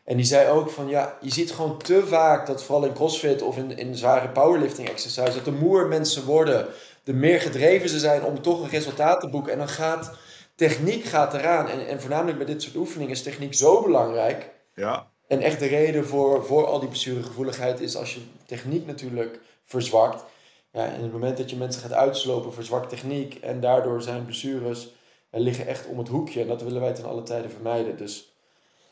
En 0.06 0.16
die 0.16 0.26
zei 0.26 0.50
ook 0.50 0.70
van, 0.70 0.88
ja, 0.88 1.18
je 1.22 1.32
ziet 1.32 1.52
gewoon 1.52 1.78
te 1.78 2.08
vaak 2.08 2.48
dat 2.48 2.64
vooral 2.64 2.86
in 2.86 2.94
crossfit 2.94 3.42
of 3.42 3.58
in, 3.58 3.78
in 3.78 3.96
zware 3.96 4.30
powerlifting 4.30 4.90
exercise, 4.90 5.34
dat 5.34 5.46
de 5.46 5.52
moer 5.52 5.88
mensen 5.88 6.26
worden, 6.26 6.68
de 7.04 7.14
meer 7.14 7.42
gedreven 7.42 7.90
ze 7.90 8.00
zijn 8.00 8.24
om 8.24 8.42
toch 8.42 8.62
een 8.62 8.70
resultaat 8.70 9.20
te 9.20 9.30
boeken. 9.30 9.52
En 9.52 9.58
dan 9.58 9.68
gaat 9.68 10.12
techniek 10.56 11.04
gaat 11.04 11.34
eraan. 11.34 11.70
En, 11.70 11.88
en 11.88 12.02
voornamelijk 12.02 12.38
bij 12.38 12.48
dit 12.48 12.62
soort 12.62 12.76
oefeningen 12.76 13.12
is 13.12 13.24
techniek 13.24 13.54
zo 13.54 13.82
belangrijk. 13.82 14.50
Ja. 14.76 15.08
En 15.28 15.42
echt 15.42 15.60
de 15.60 15.68
reden 15.68 16.06
voor, 16.06 16.46
voor 16.46 16.66
al 16.66 16.80
die 16.80 16.90
blessuregevoeligheid 16.90 17.80
is 17.80 17.96
als 17.96 18.14
je 18.14 18.20
techniek 18.46 18.86
natuurlijk 18.86 19.40
verzwakt. 19.64 20.24
Ja, 20.72 20.86
en 20.86 21.02
het 21.02 21.12
moment 21.12 21.38
dat 21.38 21.50
je 21.50 21.56
mensen 21.56 21.82
gaat 21.82 21.94
uitslopen, 21.94 22.54
verzwakt 22.54 22.90
techniek. 22.90 23.36
En 23.36 23.60
daardoor 23.60 24.02
zijn 24.02 24.26
blessures 24.26 24.94
en 25.30 25.42
liggen 25.42 25.68
echt 25.68 25.88
om 25.88 25.98
het 25.98 26.08
hoekje. 26.08 26.42
En 26.42 26.48
dat 26.48 26.62
willen 26.62 26.82
wij 26.82 26.94
ten 26.94 27.06
alle 27.06 27.24
tijden 27.24 27.52
vermijden. 27.52 27.98
Dus 27.98 28.35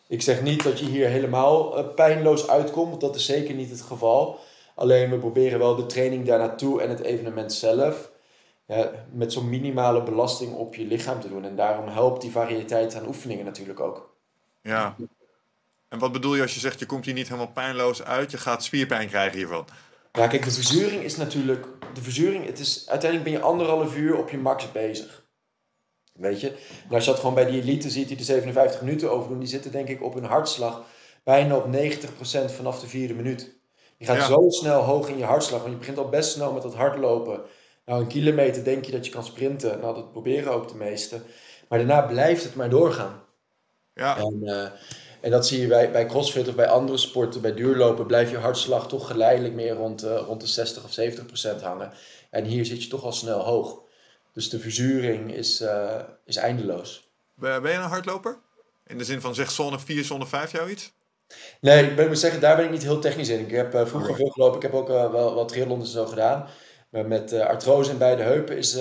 ik 0.08 0.22
zeg 0.22 0.42
niet 0.42 0.64
dat 0.64 0.80
je 0.80 0.86
hier 0.86 1.08
helemaal 1.08 1.80
uh, 1.80 1.94
pijnloos 1.96 2.48
uitkomt. 2.48 2.90
Want 2.90 3.02
dat 3.02 3.16
is 3.16 3.26
zeker 3.26 3.54
niet 3.54 3.70
het 3.70 3.82
geval. 3.82 4.40
Alleen 4.76 5.10
we 5.10 5.18
proberen 5.18 5.60
wel 5.60 5.76
de 5.76 5.86
training 5.86 6.26
daar 6.26 6.40
naartoe 6.40 6.82
en 6.82 6.90
het 6.90 7.00
evenement 7.00 7.54
zelf 7.54 8.12
ja, 8.66 8.92
met 9.12 9.34
zo'n 9.34 9.50
minimale 9.50 10.04
belasting 10.04 10.54
op 10.54 10.76
je 10.76 10.86
lichaam 10.86 11.20
te 11.20 11.30
doen. 11.30 11.46
En 11.46 11.56
daarom 11.56 11.88
helpt 11.88 12.22
die 12.22 12.32
variëteit 12.32 12.96
aan 12.96 13.08
oefeningen 13.08 13.46
natuurlijk 13.46 13.80
ook. 13.80 14.16
Ja. 14.62 14.96
En 15.90 16.00
wat 16.00 16.12
bedoel 16.12 16.36
je 16.36 16.42
als 16.42 16.54
je 16.54 16.60
zegt 16.60 16.80
je 16.80 16.86
komt 16.86 17.06
hier 17.06 17.14
niet 17.14 17.28
helemaal 17.28 17.52
pijnloos 17.52 18.04
uit, 18.04 18.32
je 18.32 18.38
gaat 18.38 18.64
spierpijn 18.64 19.08
krijgen 19.08 19.38
hiervan? 19.38 19.66
Ja, 20.12 20.28
kijk, 20.28 20.44
de 20.44 20.52
verzuring 20.52 21.04
is 21.04 21.18
natuurlijk. 21.18 21.66
De 21.94 22.02
verzuring, 22.02 22.46
het 22.46 22.60
is, 22.60 22.90
uiteindelijk 22.90 23.32
ben 23.32 23.40
je 23.40 23.46
anderhalf 23.48 23.96
uur 23.96 24.18
op 24.18 24.30
je 24.30 24.38
max 24.38 24.72
bezig. 24.72 25.23
Weet 26.14 26.42
je? 26.42 26.50
En 26.90 26.96
als 26.96 27.06
je 27.06 27.10
dat 27.12 27.20
gewoon 27.20 27.36
bij 27.36 27.46
die 27.46 27.62
elite 27.62 27.90
ziet 27.90 28.08
die 28.08 28.18
de 28.18 28.24
57 28.24 28.82
minuten 28.82 29.12
overdoen, 29.12 29.40
die 29.40 29.48
zitten 29.48 29.72
denk 29.72 29.88
ik 29.88 30.04
op 30.04 30.16
een 30.16 30.24
hartslag 30.24 30.86
bijna 31.24 31.56
op 31.56 31.66
90% 31.66 32.56
vanaf 32.56 32.80
de 32.80 32.88
vierde 32.88 33.14
minuut. 33.14 33.56
Je 33.98 34.06
gaat 34.06 34.28
zo 34.28 34.50
snel 34.50 34.82
hoog 34.82 35.10
in 35.10 35.18
je 35.18 35.24
hartslag, 35.24 35.60
want 35.60 35.72
je 35.72 35.80
begint 35.80 35.98
al 35.98 36.10
best 36.10 36.32
snel 36.32 36.54
met 36.54 36.62
dat 36.62 36.76
hardlopen. 36.76 37.42
Nou, 37.86 38.02
een 38.02 38.08
kilometer 38.08 38.64
denk 38.64 38.86
je 38.86 38.92
dat 38.92 39.06
je 39.06 39.12
kan 39.12 39.24
sprinten. 39.24 39.80
Nou, 39.80 39.96
dat 39.96 40.12
proberen 40.12 40.54
ook 40.54 40.68
de 40.68 40.76
meesten. 40.76 41.24
Maar 41.68 41.80
daarna 41.80 42.02
blijft 42.02 42.44
het 42.44 42.56
maar 42.56 42.70
doorgaan. 42.70 43.24
Ja. 43.94 44.18
En, 44.18 44.40
uh, 44.42 44.68
en 45.22 45.32
dat 45.32 45.48
zie 45.48 45.62
je 45.62 45.68
bij, 45.68 45.92
bij 45.92 46.06
crossfit 46.06 46.48
of 46.48 46.56
bij 46.56 46.68
andere 46.68 46.98
sporten. 46.98 47.42
Bij 47.42 47.54
duurlopen 47.54 48.06
blijft 48.06 48.32
je 48.32 48.38
hartslag 48.38 48.88
toch 48.88 49.08
geleidelijk 49.08 49.54
meer 49.54 49.74
rond, 49.74 50.04
uh, 50.04 50.22
rond 50.26 50.42
de 50.42 50.48
60 50.48 50.84
of 50.84 50.94
70 50.94 51.26
procent 51.26 51.62
hangen. 51.62 51.92
En 52.30 52.46
hier 52.46 52.66
zit 52.66 52.84
je 52.84 52.90
toch 52.90 53.04
al 53.04 53.12
snel 53.12 53.40
hoog. 53.40 53.83
Dus 54.34 54.50
de 54.50 54.60
verzuring 54.60 55.34
is, 55.34 55.62
uh, 55.62 56.00
is 56.26 56.36
eindeloos. 56.36 57.12
Ben 57.36 57.62
je 57.62 57.70
een 57.70 57.82
hardloper? 57.82 58.38
In 58.86 58.98
de 58.98 59.04
zin 59.04 59.22
van 59.22 59.36
zeg 59.36 59.52
zone 59.52 59.80
4, 59.80 60.04
zone 60.04 60.28
5 60.28 60.52
jou 60.52 60.70
iets? 60.70 60.94
Nee, 61.62 61.92
ik 61.92 62.08
moet 62.08 62.20
zeggen, 62.20 62.42
daar 62.42 62.56
ben 62.56 62.66
ik 62.66 62.72
niet 62.72 62.84
heel 62.84 63.00
technisch 63.00 63.30
in. 63.30 63.40
Ik 63.40 63.52
heb 63.52 63.70
vroeger 63.72 64.02
okay. 64.02 64.16
veel 64.16 64.30
gelopen. 64.30 64.56
Ik 64.56 64.62
heb 64.62 64.74
ook 64.74 64.88
wel 64.88 65.34
wat 65.34 65.48
triathlons 65.48 65.92
zo 65.92 66.06
gedaan. 66.06 66.48
Maar 66.90 67.06
met 67.06 67.34
artrose 67.34 67.92
in 67.92 67.98
beide 67.98 68.24
heupen 68.24 68.58
is, 68.58 68.80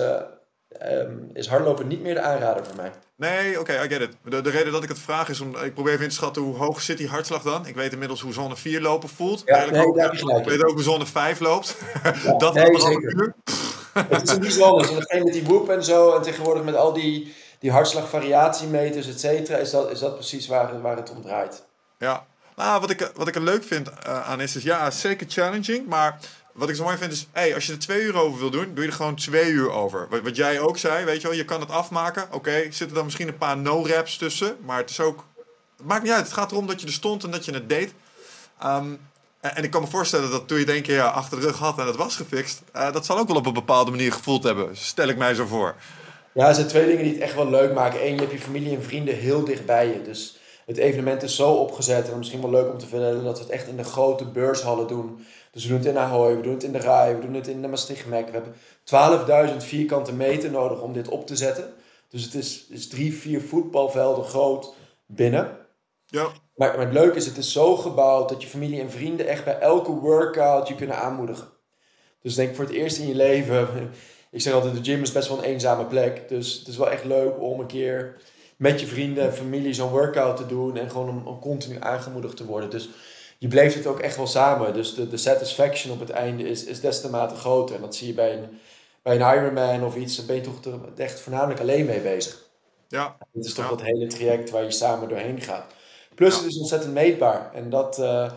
um, 0.80 1.30
is 1.32 1.46
hardlopen 1.46 1.86
niet 1.86 2.00
meer 2.00 2.14
de 2.14 2.20
aanrader 2.20 2.66
voor 2.66 2.76
mij. 2.76 2.90
Nee, 3.16 3.50
oké, 3.50 3.60
okay, 3.60 3.86
I 3.86 3.88
get 3.88 4.00
it. 4.00 4.16
De, 4.24 4.40
de, 4.40 4.50
reden 4.50 4.72
dat 4.72 4.82
ik 4.82 4.88
het 4.88 4.98
vraag 4.98 5.28
is, 5.28 5.40
om, 5.40 5.56
ik 5.56 5.74
probeer 5.74 5.92
even 5.92 6.04
in 6.04 6.10
te 6.10 6.14
schatten 6.14 6.42
hoe 6.42 6.56
hoog 6.56 6.80
zit 6.80 6.98
die 6.98 7.08
hartslag 7.08 7.42
dan. 7.42 7.66
Ik 7.66 7.74
weet 7.74 7.92
inmiddels 7.92 8.20
hoe 8.20 8.32
zone 8.32 8.56
4 8.56 8.80
lopen 8.80 9.08
voelt. 9.08 9.42
Ja, 9.44 9.70
nee, 9.70 9.86
ik 10.38 10.44
weet 10.44 10.64
ook 10.64 10.72
hoe 10.72 10.82
zone 10.82 11.06
5 11.06 11.40
loopt. 11.40 11.76
Ja, 12.02 12.36
dat 12.36 12.54
nee, 12.54 12.80
zeker. 12.80 13.34
Het 13.92 14.22
is 14.22 14.30
een 14.30 14.40
bijzonder. 14.40 14.88
En 14.88 14.94
datgene 14.94 15.24
met 15.24 15.32
die 15.32 15.44
woep 15.44 15.68
en 15.68 15.84
zo, 15.84 16.14
en 16.16 16.22
tegenwoordig 16.22 16.64
met 16.64 16.74
al 16.74 16.92
die, 16.92 17.34
die 17.58 17.70
hartslagvariatiemeters, 17.70 19.08
et 19.08 19.20
cetera, 19.20 19.58
is 19.58 19.70
dat, 19.70 19.90
is 19.90 19.98
dat 19.98 20.14
precies 20.14 20.46
waar, 20.46 20.80
waar 20.80 20.96
het 20.96 21.10
om 21.10 21.22
draait. 21.22 21.64
Ja, 21.98 22.26
nou, 22.56 22.80
wat 22.80 22.90
ik, 22.90 23.10
wat 23.14 23.28
ik 23.28 23.34
er 23.34 23.42
leuk 23.42 23.64
vind 23.64 23.88
uh, 23.88 24.28
aan 24.28 24.40
is, 24.40 24.56
is 24.56 24.62
ja, 24.62 24.90
zeker 24.90 25.26
challenging, 25.28 25.86
maar 25.86 26.18
wat 26.52 26.68
ik 26.68 26.76
zo 26.76 26.84
mooi 26.84 26.96
vind 26.96 27.12
is, 27.12 27.26
hey, 27.32 27.54
als 27.54 27.66
je 27.66 27.72
er 27.72 27.78
twee 27.78 28.02
uur 28.02 28.16
over 28.16 28.38
wil 28.38 28.50
doen, 28.50 28.74
doe 28.74 28.84
je 28.84 28.90
er 28.90 28.96
gewoon 28.96 29.16
twee 29.16 29.50
uur 29.50 29.70
over. 29.70 30.08
Wat, 30.22 30.36
jij 30.36 30.60
ook 30.60 30.78
zei, 30.78 31.04
weet 31.04 31.20
je 31.20 31.28
wel, 31.28 31.36
je 31.36 31.44
kan 31.44 31.60
het 31.60 31.70
afmaken. 31.70 32.22
Oké, 32.22 32.34
okay, 32.34 32.62
zitten 32.62 32.94
dan 32.94 33.04
misschien 33.04 33.28
een 33.28 33.38
paar 33.38 33.56
no-raps 33.56 34.16
tussen, 34.16 34.56
maar 34.64 34.76
het 34.76 34.90
is 34.90 35.00
ook... 35.00 35.24
Het 35.76 35.86
maakt 35.86 36.02
niet 36.02 36.12
uit, 36.12 36.24
het 36.24 36.32
gaat 36.32 36.50
erom 36.50 36.66
dat 36.66 36.80
je 36.80 36.86
er 36.86 36.92
stond 36.92 37.24
en 37.24 37.30
dat 37.30 37.44
je 37.44 37.52
het 37.52 37.68
deed. 37.68 37.94
Um, 38.64 39.00
en, 39.42 39.56
en, 39.56 39.64
ik 39.64 39.70
kan 39.70 39.82
me 39.82 39.88
voorstellen 39.88 40.30
dat 40.30 40.48
toen 40.48 40.58
je 40.58 40.64
het 40.64 40.72
één 40.72 40.82
keer 40.82 41.02
achter 41.02 41.40
de 41.40 41.46
rug 41.46 41.58
had 41.58 41.78
en 41.78 41.86
het 41.86 41.96
was 41.96 42.16
gefixt, 42.16 42.62
uh, 42.76 42.92
dat 42.92 43.06
zal 43.06 43.18
ook 43.18 43.28
wel 43.28 43.36
op 43.36 43.46
een 43.46 43.52
bepaalde 43.52 43.90
manier 43.90 44.12
gevoeld 44.12 44.42
hebben. 44.42 44.76
Stel 44.76 45.08
ik 45.08 45.16
mij 45.16 45.34
zo 45.34 45.46
voor. 45.46 45.74
Ja, 46.32 46.48
er 46.48 46.54
zijn 46.54 46.66
twee 46.66 46.86
dingen 46.86 47.02
die 47.02 47.12
het 47.12 47.22
echt 47.22 47.34
wel 47.34 47.50
leuk 47.50 47.74
maken. 47.74 48.06
Eén, 48.06 48.14
je 48.14 48.20
hebt 48.20 48.32
je 48.32 48.38
familie 48.38 48.76
en 48.76 48.82
vrienden 48.82 49.14
heel 49.14 49.44
dicht 49.44 49.66
bij 49.66 49.86
je. 49.86 50.02
Dus 50.02 50.38
het 50.66 50.76
evenement 50.76 51.22
is 51.22 51.36
zo 51.36 51.52
opgezet. 51.52 52.10
En 52.10 52.18
misschien 52.18 52.40
wel 52.40 52.50
leuk 52.50 52.72
om 52.72 52.78
te 52.78 52.86
vertellen 52.86 53.24
dat 53.24 53.36
we 53.36 53.44
het 53.44 53.52
echt 53.52 53.66
in 53.66 53.76
de 53.76 53.84
grote 53.84 54.24
beurshallen 54.24 54.88
doen. 54.88 55.26
Dus 55.50 55.62
we 55.62 55.68
doen 55.68 55.78
het 55.78 55.86
in 55.86 55.98
Ahoy, 55.98 56.36
we 56.36 56.42
doen 56.42 56.52
het 56.52 56.62
in 56.62 56.72
de 56.72 56.78
Rai, 56.78 57.14
we 57.14 57.20
doen 57.20 57.34
het 57.34 57.48
in 57.48 57.62
de 57.62 57.68
Maastricht 57.68 58.06
Mac. 58.06 58.26
We 58.26 58.32
hebben 58.32 59.50
12.000 59.50 59.56
vierkante 59.66 60.12
meter 60.12 60.50
nodig 60.50 60.80
om 60.80 60.92
dit 60.92 61.08
op 61.08 61.26
te 61.26 61.36
zetten. 61.36 61.72
Dus 62.08 62.24
het 62.24 62.34
is, 62.34 62.66
is 62.68 62.88
drie, 62.88 63.14
vier 63.14 63.40
voetbalvelden 63.40 64.24
groot 64.24 64.74
binnen. 65.06 65.56
Ja. 66.06 66.26
Maar, 66.54 66.76
maar 66.76 66.86
het 66.86 66.94
leuke 66.94 67.16
is, 67.16 67.26
het 67.26 67.36
is 67.36 67.52
zo 67.52 67.76
gebouwd 67.76 68.28
dat 68.28 68.42
je 68.42 68.48
familie 68.48 68.80
en 68.80 68.90
vrienden 68.90 69.26
echt 69.26 69.44
bij 69.44 69.58
elke 69.58 69.92
workout 69.92 70.68
je 70.68 70.74
kunnen 70.74 70.98
aanmoedigen. 70.98 71.48
Dus 72.22 72.34
denk 72.34 72.54
voor 72.54 72.64
het 72.64 72.74
eerst 72.74 72.98
in 72.98 73.08
je 73.08 73.14
leven, 73.14 73.68
ik 74.30 74.40
zeg 74.40 74.52
altijd, 74.52 74.74
de 74.74 74.90
gym 74.90 75.02
is 75.02 75.12
best 75.12 75.28
wel 75.28 75.38
een 75.38 75.44
eenzame 75.44 75.84
plek. 75.84 76.28
Dus 76.28 76.58
het 76.58 76.68
is 76.68 76.76
wel 76.76 76.90
echt 76.90 77.04
leuk 77.04 77.40
om 77.40 77.60
een 77.60 77.66
keer 77.66 78.16
met 78.56 78.80
je 78.80 78.86
vrienden 78.86 79.24
en 79.24 79.34
familie 79.34 79.74
zo'n 79.74 79.90
workout 79.90 80.36
te 80.36 80.46
doen 80.46 80.76
en 80.76 80.90
gewoon 80.90 81.08
om, 81.08 81.26
om 81.26 81.38
continu 81.38 81.76
aangemoedigd 81.80 82.36
te 82.36 82.46
worden. 82.46 82.70
Dus 82.70 82.88
je 83.38 83.48
bleef 83.48 83.74
het 83.74 83.86
ook 83.86 84.00
echt 84.00 84.16
wel 84.16 84.26
samen. 84.26 84.74
Dus 84.74 84.94
de, 84.94 85.08
de 85.08 85.16
satisfaction 85.16 85.92
op 85.92 86.00
het 86.00 86.10
einde 86.10 86.48
is, 86.48 86.64
is 86.64 86.80
des 86.80 87.00
te 87.00 87.10
mate 87.10 87.34
groter. 87.34 87.76
En 87.76 87.80
dat 87.80 87.94
zie 87.94 88.06
je 88.06 88.14
bij 88.14 88.32
een, 88.32 88.60
bij 89.02 89.20
een 89.20 89.36
Ironman 89.36 89.84
of 89.84 89.96
iets. 89.96 90.16
Daar 90.16 90.26
ben 90.26 90.36
je 90.36 90.42
toch 90.42 90.64
er 90.64 90.80
echt 90.96 91.20
voornamelijk 91.20 91.60
alleen 91.60 91.86
mee 91.86 92.00
bezig. 92.00 92.50
Ja. 92.88 93.16
Het 93.32 93.44
is 93.44 93.54
toch 93.54 93.68
dat 93.68 93.82
hele 93.82 94.06
traject 94.06 94.50
waar 94.50 94.64
je 94.64 94.70
samen 94.70 95.08
doorheen 95.08 95.40
gaat. 95.40 95.64
Plus 96.14 96.36
het 96.36 96.46
is 96.46 96.58
ontzettend 96.58 96.92
meetbaar. 96.92 97.54
En 97.54 97.70
dat, 97.70 97.98
uh, 97.98 98.32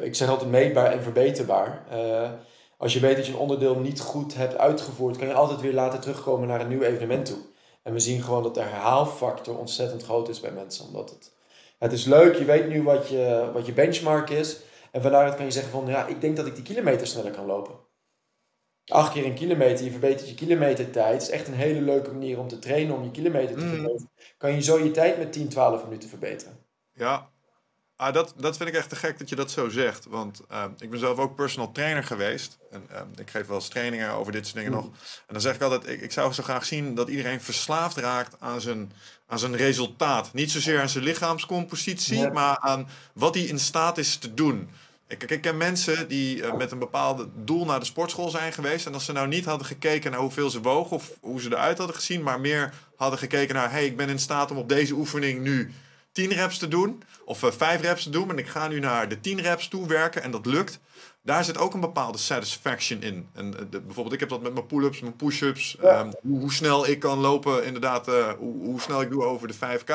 ik 0.00 0.14
zeg 0.14 0.28
altijd 0.28 0.50
meetbaar 0.50 0.92
en 0.92 1.02
verbeterbaar. 1.02 1.86
Uh, 1.92 2.30
als 2.76 2.92
je 2.92 3.00
weet 3.00 3.16
dat 3.16 3.26
je 3.26 3.32
een 3.32 3.38
onderdeel 3.38 3.78
niet 3.78 4.00
goed 4.00 4.34
hebt 4.34 4.58
uitgevoerd, 4.58 5.16
kan 5.16 5.26
je 5.26 5.34
altijd 5.34 5.60
weer 5.60 5.72
later 5.72 5.98
terugkomen 5.98 6.48
naar 6.48 6.60
een 6.60 6.68
nieuw 6.68 6.82
evenement 6.82 7.26
toe. 7.26 7.38
En 7.82 7.92
we 7.92 8.00
zien 8.00 8.22
gewoon 8.22 8.42
dat 8.42 8.54
de 8.54 8.60
herhaalfactor 8.60 9.58
ontzettend 9.58 10.04
groot 10.04 10.28
is 10.28 10.40
bij 10.40 10.52
mensen. 10.52 10.86
Omdat 10.86 11.10
het, 11.10 11.32
het 11.78 11.92
is 11.92 12.04
leuk, 12.04 12.36
je 12.36 12.44
weet 12.44 12.68
nu 12.68 12.82
wat 12.82 13.08
je, 13.08 13.50
wat 13.52 13.66
je 13.66 13.72
benchmark 13.72 14.30
is. 14.30 14.58
En 14.92 15.02
vanuit 15.02 15.34
kan 15.34 15.44
je 15.44 15.50
zeggen 15.50 15.72
van, 15.72 15.86
ja, 15.86 16.06
ik 16.06 16.20
denk 16.20 16.36
dat 16.36 16.46
ik 16.46 16.54
die 16.54 16.64
kilometer 16.64 17.06
sneller 17.06 17.30
kan 17.30 17.46
lopen. 17.46 17.74
Acht 18.88 19.12
keer 19.12 19.24
een 19.24 19.34
kilometer, 19.34 19.84
je 19.84 19.90
verbetert 19.90 20.28
je 20.28 20.34
kilometertijd. 20.34 21.12
Het 21.12 21.22
is 21.22 21.30
echt 21.30 21.48
een 21.48 21.54
hele 21.54 21.80
leuke 21.80 22.10
manier 22.10 22.38
om 22.38 22.48
te 22.48 22.58
trainen, 22.58 22.94
om 22.94 23.02
je 23.02 23.10
kilometer 23.10 23.56
te 23.56 23.64
mm. 23.64 23.70
verbeteren. 23.70 24.10
Kan 24.38 24.54
je 24.54 24.62
zo 24.62 24.78
je 24.78 24.90
tijd 24.90 25.18
met 25.18 25.32
10, 25.32 25.48
12 25.48 25.84
minuten 25.84 26.08
verbeteren. 26.08 26.57
Ja, 26.98 27.28
Ah, 27.98 28.14
dat, 28.14 28.34
dat 28.36 28.56
vind 28.56 28.68
ik 28.68 28.74
echt 28.74 28.88
te 28.88 28.96
gek 28.96 29.18
dat 29.18 29.28
je 29.28 29.36
dat 29.36 29.50
zo 29.50 29.68
zegt. 29.68 30.06
Want 30.08 30.40
uh, 30.52 30.64
ik 30.78 30.90
ben 30.90 30.98
zelf 30.98 31.18
ook 31.18 31.34
personal 31.34 31.72
trainer 31.72 32.04
geweest. 32.04 32.58
En 32.70 32.86
uh, 32.92 33.00
ik 33.16 33.30
geef 33.30 33.46
wel 33.46 33.56
eens 33.56 33.68
trainingen 33.68 34.10
over 34.10 34.32
dit 34.32 34.44
soort 34.44 34.56
dingen 34.56 34.72
nog. 34.72 34.84
En 34.84 35.32
dan 35.32 35.40
zeg 35.40 35.54
ik 35.54 35.62
altijd, 35.62 35.88
ik, 35.88 36.00
ik 36.00 36.12
zou 36.12 36.32
zo 36.32 36.42
graag 36.42 36.64
zien 36.64 36.94
dat 36.94 37.08
iedereen 37.08 37.40
verslaafd 37.40 37.96
raakt 37.96 38.36
aan 38.38 38.60
zijn, 38.60 38.92
aan 39.26 39.38
zijn 39.38 39.56
resultaat. 39.56 40.32
Niet 40.32 40.50
zozeer 40.50 40.80
aan 40.80 40.88
zijn 40.88 41.04
lichaamscompositie, 41.04 42.30
maar 42.30 42.58
aan 42.58 42.88
wat 43.12 43.34
hij 43.34 43.44
in 43.44 43.58
staat 43.58 43.98
is 43.98 44.16
te 44.16 44.34
doen. 44.34 44.70
Ik, 45.06 45.22
ik 45.22 45.40
ken 45.40 45.56
mensen 45.56 46.08
die 46.08 46.36
uh, 46.36 46.54
met 46.54 46.70
een 46.70 46.78
bepaald 46.78 47.26
doel 47.34 47.64
naar 47.64 47.80
de 47.80 47.86
sportschool 47.86 48.30
zijn 48.30 48.52
geweest. 48.52 48.86
En 48.86 48.94
als 48.94 49.04
ze 49.04 49.12
nou 49.12 49.28
niet 49.28 49.44
hadden 49.44 49.66
gekeken 49.66 50.10
naar 50.10 50.20
hoeveel 50.20 50.50
ze 50.50 50.60
wogen 50.60 50.96
of 50.96 51.10
hoe 51.20 51.40
ze 51.40 51.48
eruit 51.48 51.78
hadden 51.78 51.96
gezien, 51.96 52.22
maar 52.22 52.40
meer 52.40 52.74
hadden 52.96 53.18
gekeken 53.18 53.54
naar: 53.54 53.70
hey, 53.70 53.86
ik 53.86 53.96
ben 53.96 54.08
in 54.08 54.18
staat 54.18 54.50
om 54.50 54.56
op 54.56 54.68
deze 54.68 54.94
oefening 54.94 55.42
nu 55.42 55.72
10 56.18 56.32
reps 56.32 56.58
te 56.58 56.68
doen 56.68 57.02
of 57.24 57.42
uh, 57.42 57.50
5 57.50 57.80
reps 57.80 58.02
te 58.02 58.10
doen. 58.10 58.30
En 58.30 58.38
ik 58.38 58.48
ga 58.48 58.68
nu 58.68 58.78
naar 58.78 59.08
de 59.08 59.20
10 59.20 59.40
reps 59.40 59.68
toe 59.68 59.86
werken 59.86 60.22
en 60.22 60.30
dat 60.30 60.46
lukt. 60.46 60.80
Daar 61.22 61.44
zit 61.44 61.58
ook 61.58 61.74
een 61.74 61.80
bepaalde 61.80 62.18
satisfaction 62.18 63.02
in. 63.02 63.28
En 63.34 63.50
de, 63.50 63.80
bijvoorbeeld, 63.80 64.12
ik 64.14 64.20
heb 64.20 64.28
dat 64.28 64.42
met 64.42 64.54
mijn 64.54 64.66
pull-ups, 64.66 65.00
mijn 65.00 65.16
push-ups. 65.16 65.76
Ehm, 65.76 66.10
hoe, 66.20 66.40
hoe, 66.40 66.52
snel 66.52 66.88
ik 66.88 66.98
kan 66.98 67.18
lopen, 67.18 67.64
inderdaad, 67.64 68.06
hoe, 68.38 68.64
hoe, 68.64 68.80
snel 68.80 69.00
ik 69.00 69.10
doe 69.10 69.24
over 69.24 69.48
de 69.48 69.54
5K. 69.54 69.90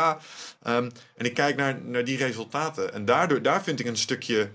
Um, 0.67 0.91
en 1.15 1.25
ik 1.25 1.33
kijk 1.33 1.55
naar, 1.55 1.81
naar 1.81 2.03
die 2.03 2.17
resultaten. 2.17 2.93
En 2.93 3.05
daardoor, 3.05 3.41
daar 3.41 3.63
vind 3.63 3.79
ik 3.79 3.85
een 3.85 3.97
stukje 3.97 4.49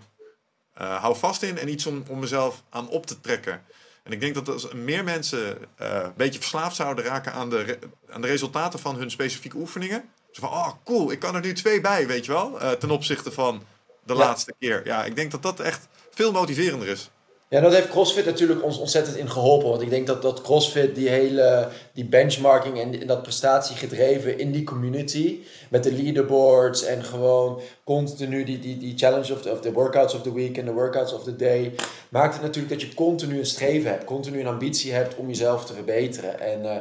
uh, 0.81 1.01
hou 1.01 1.17
vast 1.17 1.43
in 1.43 1.59
en 1.59 1.69
iets 1.69 1.87
om, 1.87 2.03
om 2.09 2.19
mezelf 2.19 2.63
aan 2.71 2.89
op 2.89 3.07
te 3.07 3.21
trekken. 3.21 3.63
En 4.03 4.13
ik 4.13 4.21
denk 4.21 4.35
dat 4.35 4.49
als 4.49 4.73
meer 4.73 5.05
mensen 5.05 5.59
uh, 5.59 5.67
een 5.79 6.13
beetje 6.17 6.39
verslaafd 6.39 6.77
zouden 6.77 7.05
raken 7.05 7.33
aan 7.33 7.51
de, 7.51 7.79
aan 8.11 8.21
de 8.21 8.27
resultaten 8.27 8.79
van 8.79 8.97
hun 8.97 9.11
specifieke 9.11 9.57
oefeningen. 9.57 10.05
Zo 10.39 10.47
van, 10.47 10.59
oh 10.59 10.69
cool, 10.85 11.11
ik 11.11 11.19
kan 11.19 11.35
er 11.35 11.41
nu 11.41 11.53
twee 11.53 11.81
bij, 11.81 12.07
weet 12.07 12.25
je 12.25 12.33
wel. 12.33 12.63
Uh, 12.63 12.71
ten 12.71 12.91
opzichte 12.91 13.33
van 13.33 13.63
de 14.05 14.13
ja. 14.13 14.19
laatste 14.19 14.55
keer. 14.59 14.83
Ja, 14.85 15.05
ik 15.05 15.17
denk 15.17 15.31
dat 15.31 15.43
dat 15.43 15.61
echt 15.61 15.89
veel 16.11 16.33
motiverender 16.33 16.89
is. 16.89 17.11
Ja, 17.51 17.61
dat 17.61 17.73
heeft 17.73 17.89
CrossFit 17.89 18.25
natuurlijk 18.25 18.65
ons 18.65 18.79
ontzettend 18.79 19.17
in 19.17 19.31
geholpen. 19.31 19.69
Want 19.69 19.83
ik 19.83 19.91
denk 19.91 20.07
dat, 20.07 20.23
dat 20.23 20.43
CrossFit 20.43 20.95
die 20.95 21.09
hele 21.09 21.69
die 21.93 22.05
benchmarking 22.05 22.81
en, 22.81 23.07
dat 23.07 23.23
prestatie 23.23 23.77
gedreven 23.77 24.39
in 24.39 24.53
die 24.53 24.65
community. 24.65 25.39
Met 25.69 25.85
de 25.85 25.93
leaderboards 25.93 26.85
en 26.85 27.05
gewoon 27.05 27.61
continu 27.85 28.45
die, 28.45 28.59
die, 28.59 28.79
die 28.79 28.99
challenge 28.99 29.33
of 29.33 29.43
the, 29.43 29.51
of 29.51 29.61
the 29.61 29.73
workouts 29.73 30.15
of 30.15 30.23
the 30.23 30.35
week 30.35 30.59
en 30.59 30.65
de 30.65 30.73
workouts 30.73 31.13
of 31.13 31.25
the 31.25 31.37
day. 31.37 31.75
Maakt 32.09 32.35
het 32.35 32.43
natuurlijk 32.43 32.81
dat 32.81 32.83
je 32.83 32.95
continu 32.95 33.39
een 33.39 33.47
streven 33.47 33.91
hebt. 33.91 34.05
Continu 34.05 34.41
een 34.41 34.47
ambitie 34.47 34.93
hebt 34.93 35.17
om 35.17 35.27
jezelf 35.27 35.65
te 35.65 35.75
verbeteren. 35.75 36.41
En 36.41 36.63
uh, 36.65 36.77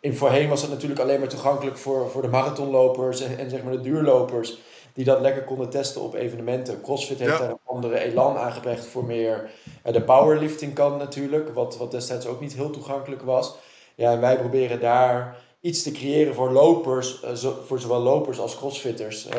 in 0.00 0.14
voorheen 0.14 0.48
was 0.48 0.60
dat 0.60 0.70
natuurlijk 0.70 1.00
alleen 1.00 1.18
maar 1.18 1.28
toegankelijk 1.28 1.78
voor, 1.78 2.10
voor 2.10 2.22
de 2.22 2.28
marathonlopers 2.28 3.20
en, 3.20 3.38
en 3.38 3.50
zeg 3.50 3.62
maar 3.62 3.72
de 3.72 3.80
duurlopers 3.80 4.58
die 4.92 5.04
dat 5.04 5.20
lekker 5.20 5.44
konden 5.44 5.70
testen 5.70 6.00
op 6.00 6.14
evenementen. 6.14 6.80
CrossFit 6.80 7.18
heeft 7.18 7.38
daar 7.38 7.50
een 7.50 7.58
andere 7.64 7.98
elan 7.98 8.36
aangebracht 8.36 8.86
voor 8.86 9.04
meer 9.04 9.50
uh, 9.86 9.92
de 9.92 10.02
powerlifting 10.02 10.74
kan 10.74 10.96
natuurlijk, 10.96 11.54
wat, 11.54 11.76
wat 11.76 11.90
destijds 11.90 12.26
ook 12.26 12.40
niet 12.40 12.54
heel 12.54 12.70
toegankelijk 12.70 13.22
was. 13.22 13.54
Ja, 13.94 14.12
en 14.12 14.20
wij 14.20 14.38
proberen 14.38 14.80
daar 14.80 15.36
iets 15.60 15.82
te 15.82 15.92
creëren 15.92 16.34
voor 16.34 16.50
lopers, 16.50 17.22
zo, 17.34 17.54
voor 17.66 17.80
zowel 17.80 18.00
lopers 18.00 18.38
als 18.40 18.56
crossfitters, 18.56 19.26
uh, 19.26 19.34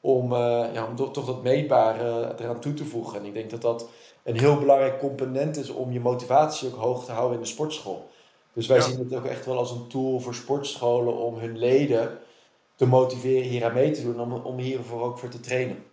om, 0.00 0.34
ja, 0.72 0.86
om 0.88 0.96
toch, 0.96 1.12
toch 1.12 1.26
dat 1.26 1.42
meetbare 1.42 2.34
eraan 2.38 2.60
toe 2.60 2.74
te 2.74 2.84
voegen. 2.84 3.18
En 3.18 3.26
ik 3.26 3.34
denk 3.34 3.50
dat 3.50 3.62
dat 3.62 3.88
een 4.22 4.38
heel 4.38 4.58
belangrijk 4.58 4.98
component 4.98 5.56
is 5.56 5.70
om 5.70 5.92
je 5.92 6.00
motivatie 6.00 6.68
ook 6.68 6.80
hoog 6.80 7.04
te 7.04 7.12
houden 7.12 7.36
in 7.36 7.42
de 7.42 7.48
sportschool. 7.48 8.10
Dus 8.52 8.66
wij 8.66 8.76
ja. 8.76 8.82
zien 8.82 8.98
het 8.98 9.14
ook 9.14 9.24
echt 9.24 9.46
wel 9.46 9.58
als 9.58 9.70
een 9.70 9.88
tool 9.88 10.20
voor 10.20 10.34
sportscholen 10.34 11.16
om 11.16 11.38
hun 11.38 11.58
leden 11.58 12.18
te 12.74 12.86
motiveren 12.86 13.48
hier 13.48 13.64
aan 13.64 13.72
mee 13.72 13.90
te 13.90 14.02
doen, 14.02 14.20
om, 14.20 14.32
om 14.32 14.58
hiervoor 14.58 15.02
ook 15.02 15.18
voor 15.18 15.28
te 15.28 15.40
trainen. 15.40 15.84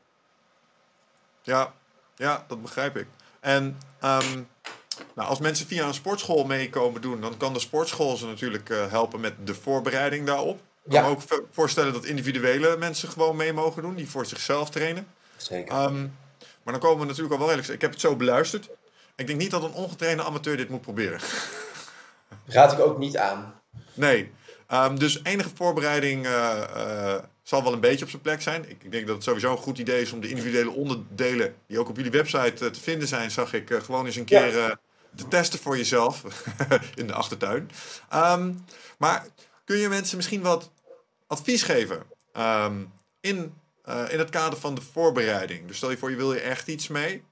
Ja, 1.41 1.73
ja 2.15 2.45
dat 2.47 2.61
begrijp 2.61 2.97
ik. 2.97 3.07
En 3.39 3.63
um, 4.03 4.47
nou, 5.15 5.29
als 5.29 5.39
mensen 5.39 5.67
via 5.67 5.87
een 5.87 5.93
sportschool 5.93 6.43
meekomen 6.43 7.01
doen, 7.01 7.21
dan 7.21 7.37
kan 7.37 7.53
de 7.53 7.59
sportschool 7.59 8.17
ze 8.17 8.25
natuurlijk 8.25 8.69
uh, 8.69 8.91
helpen 8.91 9.19
met 9.19 9.33
de 9.43 9.55
voorbereiding 9.55 10.25
daarop. 10.25 10.59
Ik 10.83 10.91
kan 10.91 11.01
ja. 11.01 11.07
me 11.07 11.15
ook 11.15 11.45
voorstellen 11.51 11.93
dat 11.93 12.05
individuele 12.05 12.77
mensen 12.77 13.09
gewoon 13.09 13.35
mee 13.35 13.53
mogen 13.53 13.81
doen, 13.81 13.95
die 13.95 14.09
voor 14.09 14.25
zichzelf 14.25 14.69
trainen. 14.69 15.07
Zeker. 15.37 15.83
Um, 15.83 16.17
maar 16.63 16.73
dan 16.73 16.79
komen 16.79 16.99
we 16.99 17.05
natuurlijk 17.05 17.33
al 17.33 17.39
wel 17.39 17.47
redelijk. 17.47 17.73
Ik 17.73 17.81
heb 17.81 17.91
het 17.91 17.99
zo 17.99 18.15
beluisterd. 18.15 18.69
Ik 19.15 19.27
denk 19.27 19.39
niet 19.39 19.51
dat 19.51 19.63
een 19.63 19.73
ongetrainde 19.73 20.23
amateur 20.23 20.57
dit 20.57 20.69
moet 20.69 20.81
proberen. 20.81 21.19
Raad 22.49 22.71
ik 22.71 22.79
ook 22.79 22.97
niet 22.97 23.17
aan. 23.17 23.53
Nee. 23.93 24.31
Um, 24.73 24.99
dus 24.99 25.23
enige 25.23 25.49
voorbereiding 25.55 26.25
uh, 26.25 26.63
uh, 26.75 27.15
zal 27.43 27.63
wel 27.63 27.73
een 27.73 27.79
beetje 27.79 28.03
op 28.03 28.09
zijn 28.09 28.21
plek 28.21 28.41
zijn. 28.41 28.69
Ik, 28.69 28.83
ik, 28.83 28.91
denk 28.91 29.07
dat 29.07 29.15
het 29.15 29.23
sowieso 29.23 29.51
een 29.51 29.57
goed 29.57 29.77
idee 29.77 30.01
is 30.01 30.11
om 30.11 30.21
de 30.21 30.29
individuele 30.29 30.69
onderdelen 30.69 31.55
die 31.67 31.79
ook 31.79 31.89
op 31.89 31.95
jullie 31.95 32.11
website 32.11 32.65
uh, 32.65 32.71
te 32.71 32.79
vinden 32.81 33.07
zijn, 33.07 33.31
zag 33.31 33.53
ik 33.53 33.79
gewoon 33.83 34.05
eens 34.05 34.15
een 34.15 34.25
keer 34.25 34.57
ja. 34.57 34.79
te 35.15 35.27
testen 35.27 35.59
voor 35.59 35.77
jezelf 35.77 36.23
in 36.95 37.07
de 37.07 37.13
achtertuin. 37.13 37.71
Um, 38.13 38.65
maar 38.97 39.25
kun 39.65 39.77
je 39.77 39.89
mensen 39.89 40.17
misschien 40.17 40.41
wat 40.41 40.71
advies 41.27 41.63
geven 41.63 42.03
um, 42.37 42.91
in, 43.19 43.53
in 44.09 44.19
het 44.19 44.29
kader 44.29 44.59
van 44.59 44.75
de 44.75 44.81
voorbereiding? 44.81 45.67
Dus 45.67 45.77
stel 45.77 45.89
je 45.89 45.97
voor, 45.97 46.09
je 46.09 46.15
wil 46.15 46.33
je 46.33 46.39
echt 46.39 46.67
iets 46.67 46.87
mee. 46.87 47.23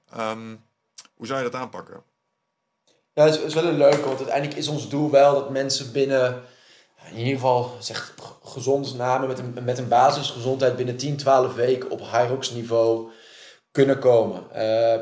hoe 1.14 1.26
zou 1.26 1.38
je 1.38 1.50
dat 1.50 1.60
aanpakken? 1.60 2.02
Ja, 3.18 3.24
het 3.24 3.34
is, 3.34 3.42
is 3.42 3.54
wel 3.54 3.64
een 3.64 3.76
leuke, 3.76 4.04
want 4.04 4.18
uiteindelijk 4.18 4.58
is 4.58 4.68
ons 4.68 4.88
doel 4.88 5.10
wel 5.10 5.34
dat 5.34 5.50
mensen 5.50 5.92
binnen 5.92 6.42
in 7.10 7.18
ieder 7.18 7.32
geval 7.32 7.72
zeg, 7.78 8.14
gezond 8.44 8.96
namen 8.96 9.28
met 9.28 9.38
een, 9.38 9.64
met 9.64 9.78
een 9.78 9.88
basisgezondheid 9.88 10.76
binnen 10.76 10.96
10, 10.96 11.16
12 11.16 11.54
weken 11.54 11.90
op 11.90 12.00
Hyrox 12.12 12.50
niveau 12.50 13.08
kunnen 13.70 13.98
komen. 13.98 14.42
Uh, 14.56 14.94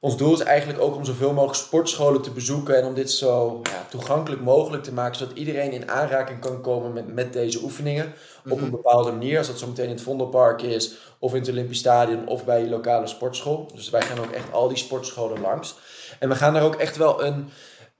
ons 0.00 0.16
doel 0.16 0.32
is 0.32 0.40
eigenlijk 0.40 0.80
ook 0.80 0.96
om 0.96 1.04
zoveel 1.04 1.32
mogelijk 1.32 1.58
sportscholen 1.58 2.22
te 2.22 2.30
bezoeken 2.30 2.76
en 2.76 2.84
om 2.84 2.94
dit 2.94 3.10
zo 3.10 3.60
ja, 3.62 3.86
toegankelijk 3.90 4.42
mogelijk 4.42 4.82
te 4.82 4.92
maken, 4.92 5.16
zodat 5.16 5.36
iedereen 5.36 5.72
in 5.72 5.90
aanraking 5.90 6.40
kan 6.40 6.60
komen 6.60 6.92
met, 6.92 7.14
met 7.14 7.32
deze 7.32 7.62
oefeningen 7.62 8.12
op 8.48 8.60
een 8.60 8.70
bepaalde 8.70 9.10
manier. 9.10 9.38
Als 9.38 9.46
dat 9.46 9.58
zo 9.58 9.66
meteen 9.66 9.88
in 9.88 9.94
het 9.94 10.02
Vondelpark 10.02 10.62
is, 10.62 10.94
of 11.18 11.34
in 11.34 11.40
het 11.40 11.50
Olympisch 11.50 11.78
Stadion, 11.78 12.26
of 12.26 12.44
bij 12.44 12.60
je 12.60 12.68
lokale 12.68 13.06
sportschool. 13.06 13.70
Dus 13.74 13.90
wij 13.90 14.02
gaan 14.02 14.18
ook 14.18 14.30
echt 14.30 14.52
al 14.52 14.68
die 14.68 14.76
sportscholen 14.76 15.40
langs. 15.40 15.74
En 16.20 16.28
we 16.28 16.34
gaan 16.34 16.54
daar 16.54 16.62
ook 16.62 16.74
echt 16.74 16.96
wel 16.96 17.24
een 17.24 17.50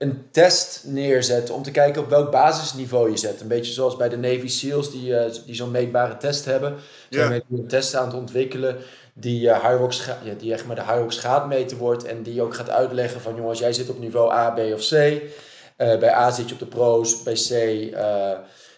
een 0.01 0.25
test 0.31 0.83
neerzetten 0.85 1.55
om 1.55 1.63
te 1.63 1.71
kijken 1.71 2.01
op 2.01 2.09
welk 2.09 2.31
basisniveau 2.31 3.09
je 3.09 3.17
zet. 3.17 3.41
Een 3.41 3.47
beetje 3.47 3.73
zoals 3.73 3.95
bij 3.95 4.09
de 4.09 4.17
Navy 4.17 4.47
SEALs 4.47 4.91
die, 4.91 5.09
uh, 5.09 5.23
die 5.45 5.55
zo'n 5.55 5.71
meetbare 5.71 6.17
test 6.17 6.45
hebben. 6.45 6.75
Zijn 7.09 7.31
yeah. 7.31 7.41
we 7.47 7.57
een 7.57 7.67
test 7.67 7.95
aan 7.95 8.05
het 8.05 8.15
ontwikkelen 8.15 8.77
die, 9.13 9.47
uh, 9.47 9.65
Hyrox 9.65 10.05
ja, 10.23 10.33
die 10.37 10.53
echt 10.53 10.65
maar 10.65 10.75
de 10.75 10.83
Hyrox 10.83 11.17
graadmeter 11.17 11.77
wordt 11.77 12.03
en 12.03 12.23
die 12.23 12.41
ook 12.41 12.55
gaat 12.55 12.69
uitleggen 12.69 13.21
van 13.21 13.35
jongens, 13.35 13.59
jij 13.59 13.73
zit 13.73 13.89
op 13.89 13.99
niveau 13.99 14.31
A, 14.31 14.49
B 14.49 14.59
of 14.59 14.87
C. 14.87 14.91
Uh, 14.91 15.19
bij 15.77 16.13
A 16.13 16.31
zit 16.31 16.47
je 16.47 16.53
op 16.53 16.59
de 16.59 16.65
pro's, 16.65 17.23
bij 17.23 17.33
C 17.33 17.49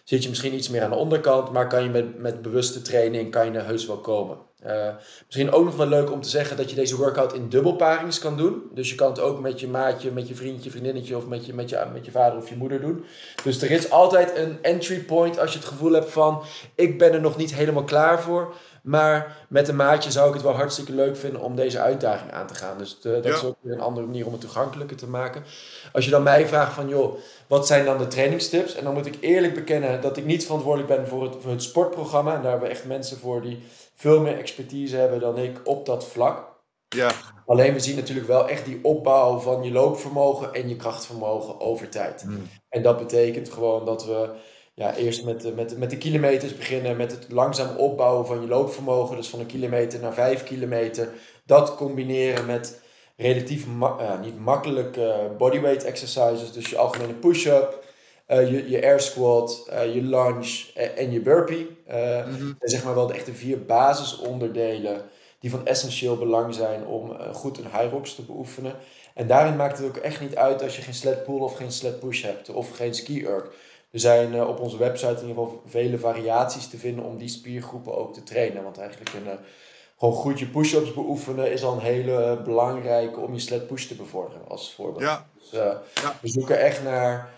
zit 0.04 0.24
je 0.24 0.30
misschien 0.30 0.54
iets 0.54 0.70
meer 0.70 0.84
aan 0.84 0.90
de 0.90 0.96
onderkant, 0.96 1.52
maar 1.52 1.68
kan 1.68 1.84
je 1.84 1.90
met, 1.90 2.20
met 2.20 2.42
bewuste 2.42 2.82
training 2.82 3.32
kan 3.32 3.46
je 3.46 3.52
er 3.52 3.66
heus 3.66 3.86
wel 3.86 4.00
komen. 4.00 4.38
Uh, 4.68 4.88
misschien 5.26 5.52
ook 5.52 5.66
nog 5.66 5.76
wel 5.76 5.88
leuk 5.88 6.12
om 6.12 6.22
te 6.22 6.30
zeggen 6.30 6.58
dat 6.58 6.70
je 6.70 6.76
deze 6.76 6.98
workout 6.98 7.34
in 7.34 7.50
dubbelparings 7.50 8.20
kan 8.20 8.38
doen. 8.38 8.64
Dus 8.74 8.90
je 8.90 8.96
kan 8.96 9.10
het 9.10 9.20
ook 9.20 9.40
met 9.40 9.60
je 9.60 9.68
maatje, 9.68 10.12
met 10.12 10.28
je 10.28 10.36
vriendje, 10.36 10.72
vriendinnetje 10.72 11.18
of 11.18 11.28
met 11.28 11.46
je, 11.46 11.54
met 11.54 11.70
je, 11.70 11.86
met 11.94 12.06
je 12.06 12.12
vader 12.12 12.38
of 12.38 12.50
je 12.50 12.56
moeder 12.56 12.82
doen. 12.82 13.06
Dus 13.44 13.62
er 13.62 13.72
is 13.72 13.90
altijd 13.90 14.38
een 14.38 14.58
entry 14.62 15.00
point 15.00 15.40
als 15.40 15.52
je 15.52 15.60
het 15.60 15.68
gevoel 15.68 15.92
hebt 15.92 16.12
van 16.12 16.44
ik 16.76 16.98
ben 16.98 17.14
er 17.14 17.22
nog 17.22 17.38
niet 17.38 17.56
helemaal 17.56 17.84
klaar 17.84 18.22
voor. 18.22 18.54
Maar 18.84 19.46
met 19.50 19.68
een 19.68 19.76
maatje 19.76 20.12
zou 20.12 20.28
ik 20.28 20.34
het 20.34 20.44
wel 20.44 20.56
hartstikke 20.56 20.94
leuk 20.94 21.18
vinden 21.18 21.42
om 21.42 21.56
deze 21.56 21.80
uitdaging 21.80 22.32
aan 22.32 22.48
te 22.48 22.56
gaan. 22.56 22.78
Dus 22.78 23.00
de, 23.00 23.12
dat 23.12 23.24
ja. 23.24 23.34
is 23.34 23.44
ook 23.44 23.56
weer 23.62 23.74
een 23.74 23.80
andere 23.80 24.06
manier 24.06 24.26
om 24.26 24.32
het 24.32 24.42
toegankelijker 24.42 24.98
te 24.98 25.08
maken. 25.08 25.44
Als 25.92 26.06
je 26.06 26.12
dan 26.12 26.24
mij 26.24 26.48
vraagt 26.48 26.74
van 26.74 26.88
joh, 26.88 27.18
wat 27.48 27.68
zijn 27.68 27.86
dan 27.86 27.98
de 27.98 28.08
trainingstips? 28.08 28.76
En 28.76 28.84
dan 28.84 28.94
moet 28.94 29.06
ik 29.06 29.18
eerlijk 29.20 29.54
bekennen 29.54 30.02
dat 30.02 30.18
ik 30.18 30.26
niet 30.26 30.46
verantwoordelijk 30.46 30.96
ben 30.96 31.08
voor 31.08 31.24
het, 31.24 31.36
voor 31.42 31.52
het 31.52 31.64
sportprogramma. 31.64 32.36
En 32.36 32.42
daar 32.42 32.52
hebben 32.52 32.70
we 32.70 32.76
echt 32.76 32.86
mensen 32.86 33.18
voor 33.18 33.42
die 33.42 33.64
veel 34.04 34.22
meer 34.22 34.38
expertise 34.38 34.96
hebben 34.96 35.20
dan 35.20 35.38
ik 35.38 35.60
op 35.64 35.86
dat 35.86 36.08
vlak. 36.08 36.52
Ja. 36.90 37.12
Alleen 37.46 37.74
we 37.74 37.80
zien 37.80 37.96
natuurlijk 37.96 38.28
wel 38.28 38.50
echt 38.50 38.66
die 38.66 38.80
opbouw 38.82 39.40
van 39.40 39.64
je 39.64 39.72
loopvermogen 39.72 40.54
en 40.54 40.70
je 40.70 40.76
krachtvermogen 40.76 41.60
over 41.60 41.90
tijd. 41.90 42.24
Mm. 42.26 42.48
En 42.70 42.82
dat 42.82 42.98
betekent 42.98 43.50
gewoon 43.50 43.86
dat 43.86 44.06
we 44.06 44.30
ja, 44.74 44.96
eerst 44.96 45.26
met 45.26 45.42
de, 45.42 45.52
met, 45.52 45.70
de, 45.70 45.78
met 45.78 45.90
de 45.90 45.98
kilometers 45.98 46.56
beginnen, 46.56 46.98
met 46.98 47.12
het 47.12 47.32
langzaam 47.32 47.76
opbouwen 47.78 48.26
van 48.26 48.42
je 48.42 48.48
loopvermogen. 48.48 49.16
Dus 49.16 49.28
van 49.28 49.40
een 49.40 49.46
kilometer 49.46 50.00
naar 50.00 50.14
vijf 50.14 50.44
kilometer. 50.44 51.10
Dat 51.46 51.76
combineren 51.76 52.46
met 52.46 52.82
relatief 53.18 53.68
ma 53.68 53.98
uh, 54.00 54.22
niet 54.22 54.40
makkelijke 54.40 55.32
bodyweight 55.38 55.84
exercises. 55.84 56.52
Dus 56.52 56.70
je 56.70 56.78
algemene 56.78 57.14
push-up, 57.14 57.83
uh, 58.34 58.52
je, 58.52 58.70
je 58.70 58.84
air 58.84 59.00
squat, 59.00 59.70
uh, 59.70 59.94
je 59.94 60.02
lunge 60.02 60.74
en 60.96 61.12
je 61.12 61.22
burpee. 61.22 61.78
Mm 62.26 62.36
-hmm. 62.36 62.56
En 62.60 62.70
zeg 62.70 62.84
maar 62.84 62.96
wel 62.96 63.08
de 63.08 63.14
echte 63.14 63.34
vier 63.34 63.66
basisonderdelen 63.66 65.02
die 65.40 65.50
van 65.50 65.66
essentieel 65.66 66.18
belang 66.18 66.54
zijn 66.54 66.86
om 66.86 67.18
goed 67.34 67.58
een 67.58 67.72
high 67.72 67.92
rocks 67.92 68.16
te 68.16 68.22
beoefenen. 68.22 68.76
En 69.14 69.28
daarin 69.28 69.56
maakt 69.56 69.78
het 69.78 69.88
ook 69.88 69.98
echt 69.98 70.22
niet 70.22 70.36
uit 70.36 70.64
als 70.64 70.76
je 70.76 70.82
geen 70.82 70.94
sled 70.94 71.24
pull 71.24 71.40
of 71.40 71.56
geen 71.56 71.72
sled 71.72 72.00
push 72.00 72.24
hebt 72.24 72.50
of 72.50 72.76
geen 72.76 72.94
ski 72.94 73.26
erg. 73.26 73.44
Er 73.92 74.00
zijn 74.00 74.46
op 74.46 74.60
onze 74.60 74.78
website 74.78 75.22
in 75.22 75.28
ieder 75.28 75.44
geval 75.44 75.62
vele 75.66 76.00
variaties 76.00 76.68
te 76.68 76.78
vinden 76.78 77.06
om 77.06 77.18
die 77.18 77.30
spiergroepen 77.30 77.98
ook 77.98 78.14
te 78.14 78.24
trainen. 78.24 78.64
Want 78.64 78.78
eigenlijk 78.78 79.14
een, 79.14 79.38
gewoon 79.98 80.14
goed 80.14 80.40
je 80.40 80.48
push-ups 80.48 80.94
beoefenen 80.94 81.52
is 81.52 81.64
al 81.64 81.74
een 81.74 81.80
hele 81.80 82.42
belangrijke 82.44 83.20
om 83.20 83.34
je 83.34 83.40
sled 83.40 83.68
push 83.68 83.86
te 83.86 83.96
bevorderen 83.96 84.48
als 84.48 84.74
voorbeeld. 84.74 85.04
Ja. 85.04 85.28
Dus 85.40 85.50
ja. 85.52 85.82
we 86.22 86.28
zoeken 86.28 86.60
echt 86.60 86.84
naar, 86.84 87.30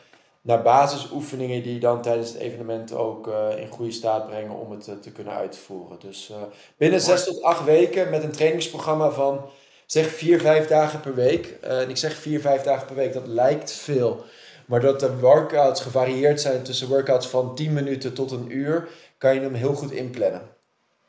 naar 0.45 0.61
basisoefeningen 0.61 1.63
die 1.63 1.79
dan 1.79 2.01
tijdens 2.01 2.29
het 2.29 2.37
evenement 2.37 2.93
ook 2.93 3.27
in 3.57 3.67
goede 3.67 3.91
staat 3.91 4.27
brengen 4.27 4.55
om 4.55 4.71
het 4.71 4.89
te 5.01 5.11
kunnen 5.11 5.33
uitvoeren. 5.33 5.99
Dus 5.99 6.31
binnen 6.77 7.01
zes 7.01 7.23
tot 7.23 7.41
acht 7.41 7.63
weken 7.63 8.09
met 8.09 8.23
een 8.23 8.31
trainingsprogramma 8.31 9.09
van 9.09 9.49
zeg 9.85 10.07
vier, 10.07 10.39
vijf 10.39 10.67
dagen 10.67 10.99
per 10.99 11.15
week. 11.15 11.45
en 11.61 11.89
ik 11.89 11.97
zeg 11.97 12.15
vier, 12.15 12.39
vijf 12.41 12.61
dagen 12.61 12.87
per 12.87 12.95
week, 12.95 13.13
dat 13.13 13.27
lijkt 13.27 13.71
veel. 13.71 14.25
Maar 14.65 14.79
dat 14.81 14.99
de 14.99 15.17
workouts 15.17 15.81
gevarieerd 15.81 16.41
zijn 16.41 16.63
tussen 16.63 16.87
workouts 16.87 17.27
van 17.27 17.55
10 17.55 17.73
minuten 17.73 18.13
tot 18.13 18.31
een 18.31 18.51
uur, 18.51 18.87
kan 19.17 19.33
je 19.33 19.41
hem 19.41 19.53
heel 19.53 19.73
goed 19.73 19.91
inplannen. 19.91 20.41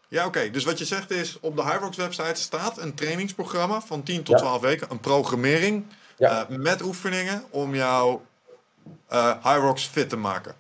Ja, 0.09 0.27
oké. 0.27 0.51
Dus 0.51 0.65
wat 0.65 0.79
je 0.79 0.85
zegt 0.85 1.11
is, 1.11 1.39
op 1.41 1.57
de 1.57 1.63
Hyrox 1.63 1.97
website 1.97 2.41
staat 2.41 2.79
een 2.79 2.95
trainingsprogramma 2.95 3.81
van 3.81 4.03
10 4.03 4.23
tot 4.23 4.39
12 4.39 4.61
weken. 4.61 4.91
Een 4.91 5.01
programmering 5.01 5.85
Ja. 6.17 6.47
eh, 6.49 6.57
met 6.57 6.83
oefeningen 6.83 7.45
om 7.51 7.75
jou 7.75 8.19
eh 9.09 9.45
Hyrox 9.45 9.87
fit 9.87 10.09
te 10.09 10.17
maken. 10.17 10.55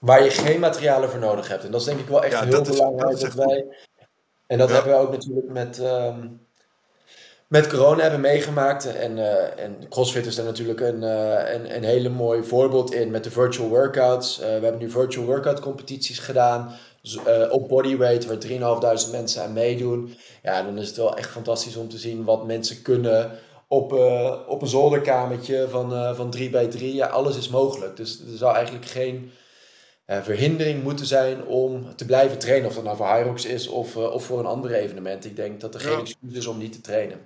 Waar 0.00 0.24
je 0.24 0.30
geen 0.30 0.60
materialen 0.60 1.10
voor 1.10 1.18
nodig 1.18 1.48
hebt. 1.48 1.64
En 1.64 1.70
dat 1.70 1.80
is 1.80 1.86
denk 1.86 2.00
ik 2.00 2.08
wel 2.08 2.24
echt 2.24 2.32
Ja, 2.32 2.42
heel 2.44 2.50
dat 2.52 2.66
belangrijk. 2.68 3.10
dat 3.10 3.12
is 3.12 3.20
Dat 3.20 3.28
echt 3.28 3.46
wij, 3.46 3.64
en 4.46 4.58
dat 4.58 4.68
Ja. 4.68 4.74
hebben 4.74 4.92
we 4.92 4.98
ook 4.98 5.10
natuurlijk 5.12 5.48
met, 5.48 5.78
ehm, 5.78 6.26
met 7.48 7.66
corona 7.68 8.02
hebben 8.02 8.20
meegemaakt. 8.20 8.94
En, 8.96 9.18
eh, 9.18 9.64
en 9.64 9.88
CrossFit 9.88 10.26
is 10.26 10.34
daar 10.34 10.44
natuurlijk 10.44 10.80
een, 10.80 11.02
eh, 11.02 11.54
een, 11.54 11.76
een 11.76 11.84
hele 11.84 12.08
mooi 12.08 12.42
voorbeeld 12.42 12.92
in 12.94 13.10
met 13.10 13.24
de 13.24 13.30
virtual 13.30 13.68
workouts. 13.68 14.38
We 14.38 14.44
hebben 14.44 14.78
nu 14.78 14.90
virtual 14.90 15.26
workout 15.26 15.60
competities 15.60 16.18
gedaan. 16.18 16.74
op 17.50 17.68
bodyweight, 17.68 18.26
waar 18.26 18.38
3.500 18.38 19.12
mensen 19.12 19.42
aan 19.42 19.52
meedoen. 19.52 20.16
Ja, 20.42 20.62
dan 20.62 20.78
is 20.78 20.86
het 20.86 20.96
wel 20.96 21.16
echt 21.16 21.30
fantastisch 21.30 21.76
om 21.76 21.88
te 21.88 21.98
zien 21.98 22.24
wat 22.24 22.46
mensen 22.46 22.82
kunnen 22.82 23.30
op, 23.74 23.92
eh, 23.92 24.34
op 24.46 24.62
een 24.62 24.68
zolderkamertje 24.68 25.68
van, 25.70 25.94
eh, 25.94 26.16
van 26.16 26.30
3 26.30 26.50
bij 26.50 26.66
3. 26.66 26.94
Ja, 26.94 27.06
alles 27.06 27.36
is 27.36 27.48
mogelijk. 27.48 27.96
Dus 27.96 28.20
er 28.20 28.36
zou 28.36 28.54
eigenlijk 28.54 28.86
geen 28.86 29.32
eh, 30.04 30.22
verhindering 30.22 30.82
moeten 30.82 31.06
zijn 31.06 31.44
om 31.44 31.96
te 31.96 32.04
blijven 32.04 32.38
trainen. 32.38 32.68
Of 32.68 32.74
dat 32.74 32.84
nou 32.84 32.96
voor 32.96 33.06
Hyrox 33.06 33.44
is 33.44 33.68
of, 33.68 33.96
of 33.96 34.24
voor 34.24 34.38
een 34.38 34.46
ander 34.46 34.72
evenement. 34.72 35.24
Ik 35.24 35.36
denk 35.36 35.60
dat 35.60 35.74
er 35.74 35.80
geen 35.80 35.98
excuus 35.98 36.32
is 36.32 36.46
om 36.46 36.58
niet 36.58 36.72
te 36.72 36.80
trainen. 36.80 37.20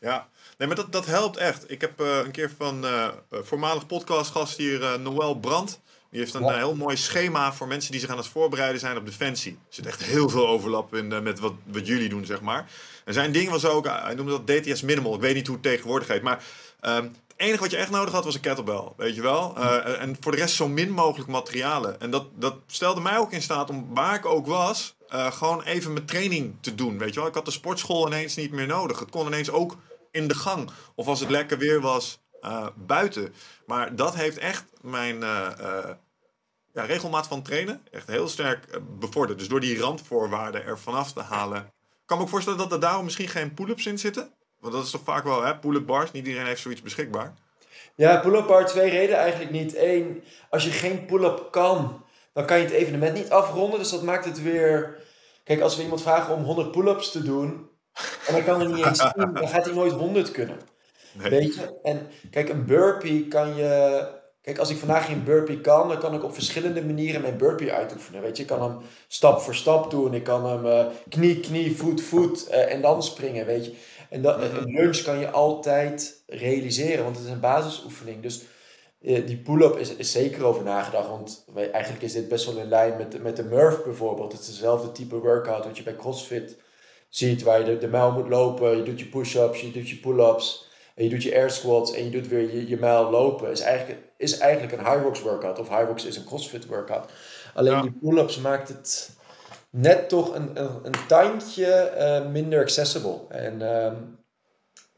Ja, 0.00 0.28
nee, 0.58 0.66
maar 0.68 0.76
dat, 0.76 0.92
dat 0.92 1.06
helpt 1.06 1.36
echt. 1.36 1.70
Ik 1.70 1.80
heb 1.80 1.98
een 1.98 2.30
keer 2.30 2.50
van 2.58 2.84
voormalig 3.30 3.86
podcastgast 3.86 4.56
hier, 4.56 5.00
Noël 5.00 5.34
Brandt. 5.34 5.80
Die 6.10 6.20
heeft 6.20 6.34
een 6.34 6.44
Ja. 6.44 6.56
heel 6.56 6.74
mooi 6.74 6.96
schema 6.96 7.52
voor 7.52 7.66
mensen 7.68 7.90
die 7.90 8.00
zich 8.00 8.10
aan 8.10 8.16
het 8.16 8.26
voorbereiden 8.26 8.80
zijn 8.80 8.96
op 8.96 9.06
Defensie. 9.06 9.52
Er 9.52 9.74
zit 9.74 9.86
echt 9.86 10.02
heel 10.02 10.28
veel 10.28 10.48
overlap 10.48 10.94
in 10.94 11.22
met 11.22 11.40
wat, 11.40 11.52
wat 11.64 11.86
jullie 11.86 12.08
doen, 12.08 12.24
zeg 12.24 12.40
maar. 12.40 12.70
En 13.04 13.14
zijn 13.14 13.32
ding 13.32 13.50
was 13.50 13.64
ook, 13.64 13.86
eh, 13.86 14.02
hij 14.02 14.14
noemde 14.14 14.42
dat 14.42 14.46
DTS 14.46 14.82
Minimal. 14.82 15.14
Ik 15.14 15.20
weet 15.20 15.34
niet 15.34 15.46
hoe 15.46 15.56
het 15.56 15.64
tegenwoordig 15.64 16.08
heet, 16.08 16.22
maar... 16.22 16.44
ehm, 16.80 17.02
het 17.04 17.42
enige 17.42 17.62
wat 17.62 17.70
je 17.70 17.76
echt 17.76 17.90
nodig 17.90 18.12
had 18.12 18.24
was 18.24 18.34
een 18.34 18.40
kettlebell, 18.40 18.92
weet 18.96 19.14
je 19.14 19.22
wel? 19.22 19.56
Eh, 19.56 20.02
en 20.02 20.16
voor 20.20 20.32
de 20.32 20.38
rest 20.38 20.54
zo 20.54 20.68
min 20.68 20.90
mogelijk 20.90 21.28
materialen. 21.30 22.00
En 22.00 22.10
dat, 22.10 22.26
dat 22.34 22.56
stelde 22.66 23.00
mij 23.00 23.18
ook 23.18 23.32
in 23.32 23.42
staat 23.42 23.70
om, 23.70 23.94
waar 23.94 24.14
ik 24.14 24.26
ook 24.26 24.46
was, 24.46 24.96
eh, 25.08 25.32
gewoon 25.32 25.62
even 25.62 25.92
mijn 25.92 26.06
training 26.06 26.54
te 26.60 26.74
doen, 26.74 26.98
weet 26.98 27.14
je 27.14 27.20
wel? 27.20 27.28
Ik 27.28 27.34
had 27.34 27.44
de 27.44 27.50
sportschool 27.50 28.06
ineens 28.06 28.36
niet 28.36 28.52
meer 28.52 28.66
nodig. 28.66 28.98
Het 28.98 29.10
kon 29.10 29.26
ineens 29.26 29.50
ook 29.50 29.76
in 30.10 30.28
de 30.28 30.34
gang. 30.34 30.70
Of 30.94 31.06
als 31.06 31.20
het 31.20 31.30
lekker 31.30 31.58
weer 31.58 31.80
was, 31.80 32.22
buiten. 32.74 33.34
Maar 33.66 33.96
dat 33.96 34.14
heeft 34.14 34.38
echt 34.38 34.64
mijn 34.80 35.20
ja, 36.72 36.84
regelmaat 36.84 37.26
van 37.26 37.42
trainen 37.42 37.82
echt 37.90 38.06
heel 38.06 38.28
sterk 38.28 38.80
bevorderd. 38.98 39.38
Dus 39.38 39.48
door 39.48 39.60
die 39.60 39.78
randvoorwaarden 39.78 40.64
er 40.64 40.78
vanaf 40.78 41.12
te 41.12 41.20
halen. 41.20 41.72
Ik 42.04 42.10
kan 42.10 42.18
me 42.18 42.24
ook 42.24 42.30
voorstellen 42.30 42.58
dat 42.58 42.72
er 42.72 42.80
daarom 42.80 43.04
misschien 43.04 43.28
geen 43.28 43.54
pull-ups 43.54 43.86
in 43.86 43.98
zitten. 43.98 44.34
Want 44.60 44.74
dat 44.74 44.84
is 44.84 44.90
toch 44.90 45.04
vaak 45.04 45.24
wel, 45.24 45.42
hè? 45.42 45.58
Pull-up 45.58 45.86
bars. 45.86 46.12
Niet 46.12 46.26
iedereen 46.26 46.46
heeft 46.46 46.60
zoiets 46.60 46.82
beschikbaar. 46.82 47.34
Ja, 47.94 48.20
pull-up 48.20 48.46
bar 48.46 48.66
twee 48.66 48.90
reden 48.90 49.16
eigenlijk 49.16 49.50
niet. 49.50 49.76
Eén, 49.76 50.22
als 50.50 50.64
je 50.64 50.70
geen 50.70 51.06
pull-up 51.06 51.48
kan, 51.50 52.04
dan 52.32 52.46
kan 52.46 52.58
je 52.58 52.64
het 52.64 52.72
evenement 52.72 53.14
niet 53.14 53.30
afronden. 53.30 53.78
Dus 53.78 53.90
dat 53.90 54.02
maakt 54.02 54.24
het 54.24 54.42
weer... 54.42 55.02
Kijk, 55.44 55.60
als 55.60 55.76
we 55.76 55.82
iemand 55.82 56.02
vragen 56.02 56.34
om 56.34 56.42
100 56.42 56.70
pull-ups 56.70 57.10
te 57.10 57.22
doen... 57.22 57.68
en 58.26 58.34
dan 58.34 58.44
kan 58.44 58.60
hij 58.60 58.68
niet 58.68 58.86
eens 58.86 58.98
10, 58.98 59.12
dan 59.34 59.48
gaat 59.48 59.64
hij 59.64 59.74
nooit 59.74 59.92
100 59.92 60.30
kunnen. 60.30 60.58
Nee. 61.12 61.30
Weet 61.30 61.54
je? 61.54 61.80
En 61.82 62.10
kijk, 62.30 62.48
een 62.48 62.64
burpee 62.64 63.28
kan 63.28 63.56
je... 63.56 64.22
Kijk, 64.44 64.58
als 64.58 64.70
ik 64.70 64.76
vandaag 64.76 65.06
geen 65.06 65.24
burpee 65.24 65.60
kan, 65.60 65.88
dan 65.88 65.98
kan 65.98 66.14
ik 66.14 66.24
op 66.24 66.34
verschillende 66.34 66.84
manieren 66.84 67.20
mijn 67.20 67.36
burpee 67.36 67.72
uitoefenen. 67.72 68.22
Weet 68.22 68.36
je, 68.36 68.42
ik 68.42 68.48
kan 68.48 68.62
hem 68.62 68.76
stap 69.08 69.40
voor 69.40 69.54
stap 69.54 69.90
doen. 69.90 70.14
Ik 70.14 70.24
kan 70.24 70.46
hem 70.46 70.66
eh, 70.66 70.86
knie, 71.08 71.40
knie, 71.40 71.76
voet, 71.76 72.02
voet 72.02 72.48
eh, 72.48 72.72
en 72.72 72.80
dan 72.80 73.02
springen, 73.02 73.46
weet 73.46 73.64
je. 73.64 73.74
En 74.10 74.22
dat, 74.22 74.36
Mhm. 74.38 74.56
een 74.56 74.72
lunge 74.74 75.02
kan 75.02 75.18
je 75.18 75.30
altijd 75.30 76.22
realiseren, 76.26 77.04
want 77.04 77.16
het 77.16 77.24
is 77.26 77.30
een 77.32 77.40
basisoefening. 77.40 78.22
Dus 78.22 78.42
eh, 79.02 79.26
die 79.26 79.36
pull-up 79.36 79.76
is, 79.76 79.94
is 79.96 80.12
zeker 80.12 80.44
over 80.44 80.62
nagedacht, 80.62 81.08
want 81.08 81.44
eigenlijk 81.72 82.02
is 82.02 82.12
dit 82.12 82.28
best 82.28 82.46
wel 82.46 82.56
in 82.56 82.68
lijn 82.68 82.96
met, 82.96 83.12
de- 83.12 83.18
met 83.20 83.36
de 83.36 83.44
Murph 83.44 83.84
bijvoorbeeld. 83.84 84.32
Het 84.32 84.40
is 84.40 84.46
hetzelfde 84.46 84.92
type 84.92 85.18
workout 85.18 85.64
wat 85.64 85.76
je 85.76 85.82
bij 85.82 85.96
CrossFit 85.96 86.56
ziet, 87.08 87.42
waar 87.42 87.58
je 87.58 87.64
de, 87.64 87.78
de 87.78 87.88
mijl 87.88 88.12
moet 88.12 88.28
lopen, 88.28 88.76
je 88.76 88.82
doet 88.82 88.98
je 89.00 89.06
push-ups, 89.06 89.60
je 89.60 89.70
doet 89.72 89.88
je 89.88 89.96
pull-ups, 89.96 90.63
en 90.94 91.04
je 91.04 91.10
doet 91.10 91.22
je 91.22 91.34
air 91.34 91.50
squats 91.50 91.92
en 91.92 92.04
je 92.04 92.10
doet 92.10 92.28
weer 92.28 92.54
je, 92.54 92.68
je 92.68 92.76
mijl 92.76 93.10
lopen. 93.10 93.50
Is 93.50 93.60
eigenlijk, 93.60 94.00
is 94.16 94.38
eigenlijk 94.38 94.72
een 94.72 94.84
Hyrox 94.86 95.20
workout, 95.22 95.58
of 95.58 95.68
Hyrox 95.68 96.04
is 96.04 96.16
een 96.16 96.24
CrossFit 96.24 96.66
workout. 96.66 97.10
Alleen 97.54 97.72
Ja. 97.72 97.82
die 97.82 97.92
pull-ups 98.02 98.38
maakt 98.38 98.68
het 98.68 99.10
net 99.70 100.08
toch 100.08 100.34
een, 100.34 100.50
een, 100.54 100.70
een 100.82 101.06
tandje 101.06 101.72
eh, 101.74 102.26
minder 102.30 102.60
accessible. 102.60 103.18
En 103.28 103.82
ehm, 103.84 103.94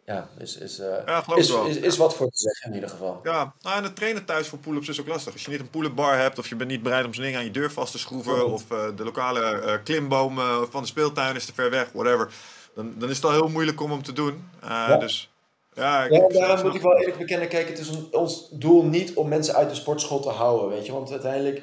ja, 0.05 0.29
is, 0.39 0.57
is, 0.57 0.79
eh, 0.79 0.97
Ja, 1.07 1.25
is, 1.37 1.49
is, 1.51 1.77
is 1.77 1.97
wat 1.97 2.15
voor 2.15 2.27
te 2.31 2.39
zeggen 2.39 2.69
in 2.69 2.75
ieder 2.75 2.89
geval. 2.91 3.21
Ja, 3.23 3.55
nou, 3.61 3.77
en 3.77 3.83
het 3.83 3.97
trainen 3.97 4.25
thuis 4.25 4.49
voor 4.49 4.59
pull-ups 4.59 4.89
is 4.89 5.01
ook 5.01 5.07
lastig. 5.07 5.33
Als 5.33 5.45
je 5.45 5.51
niet 5.51 5.61
een 5.61 5.71
pull-up 5.71 5.95
bar 5.95 6.19
hebt, 6.19 6.39
of 6.39 6.49
je 6.49 6.57
bent 6.57 6.71
niet 6.71 6.83
bereid 6.83 7.05
om 7.07 7.15
zo'n 7.15 7.25
ding 7.25 7.37
aan 7.37 7.45
je 7.45 7.51
deur 7.51 7.71
vast 7.73 7.93
te 7.93 7.99
schroeven, 7.99 8.47
of 8.47 8.71
eh, 8.71 8.87
de 8.97 9.05
lokale 9.05 9.81
klimboom 9.85 10.39
van 10.71 10.83
de 10.83 10.89
speeltuin 10.89 11.37
is 11.37 11.45
te 11.45 11.55
ver 11.55 11.71
weg, 11.71 11.89
whatever, 11.93 12.33
dan, 12.75 12.95
dan 12.99 13.09
is 13.09 13.17
het 13.17 13.25
al 13.25 13.31
heel 13.33 13.49
moeilijk 13.49 13.81
om 13.81 13.91
hem 13.91 14.03
te 14.03 14.13
doen. 14.13 14.49
Ja. 14.63 14.97
Dus 14.97 15.31
ja, 15.77 16.05
ik, 16.05 16.13
Ja, 16.13 16.19
en 16.19 16.25
ik- 16.29 16.33
daarom 16.33 16.63
moet 16.67 16.75
ik 16.75 16.81
wel 16.83 16.99
eerlijk 16.99 17.19
bekennen, 17.19 17.49
kijk, 17.49 17.69
het 17.69 17.79
is 17.79 17.91
on- 17.97 18.09
ons 18.13 18.49
doel 18.53 18.83
niet 18.83 19.15
om 19.15 19.29
mensen 19.29 19.55
uit 19.55 19.69
de 19.69 19.75
sportschool 19.77 20.21
te 20.21 20.29
houden, 20.29 20.69
weet 20.69 20.87
je. 20.87 20.93
Want 20.93 21.11
uiteindelijk 21.11 21.63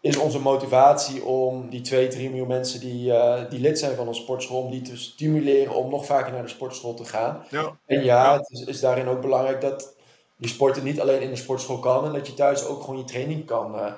is 0.00 0.16
onze 0.16 0.40
motivatie 0.40 1.24
om 1.24 1.70
die 1.70 1.80
2, 1.80 2.08
3 2.08 2.28
miljoen 2.28 2.48
mensen 2.48 2.80
die, 2.80 3.12
eh, 3.12 3.50
die 3.50 3.60
lid 3.60 3.78
zijn 3.78 3.96
van 3.96 4.08
onze 4.08 4.20
sportschool, 4.22 4.62
om 4.62 4.70
die 4.70 4.82
te 4.82 4.96
stimuleren 4.96 5.74
om 5.74 5.90
nog 5.90 6.06
vaker 6.06 6.32
naar 6.32 6.42
de 6.42 6.48
sportschool 6.48 6.94
te 6.94 7.04
gaan. 7.04 7.44
Ja, 7.50 7.78
En 7.86 8.04
ja, 8.04 8.24
Ja. 8.24 8.36
het 8.36 8.50
is, 8.50 8.64
is 8.64 8.80
daarin 8.80 9.08
ook 9.08 9.20
belangrijk 9.20 9.60
dat 9.60 9.96
je 10.36 10.48
sporten 10.48 10.84
niet 10.84 11.00
alleen 11.00 11.20
in 11.22 11.30
de 11.30 11.36
sportschool 11.36 11.78
kan 11.78 12.04
en 12.04 12.12
dat 12.12 12.26
je 12.26 12.34
thuis 12.34 12.66
ook 12.66 12.80
gewoon 12.80 12.98
je 12.98 13.04
training 13.04 13.44
kan, 13.46 13.78
eh, 13.78 13.92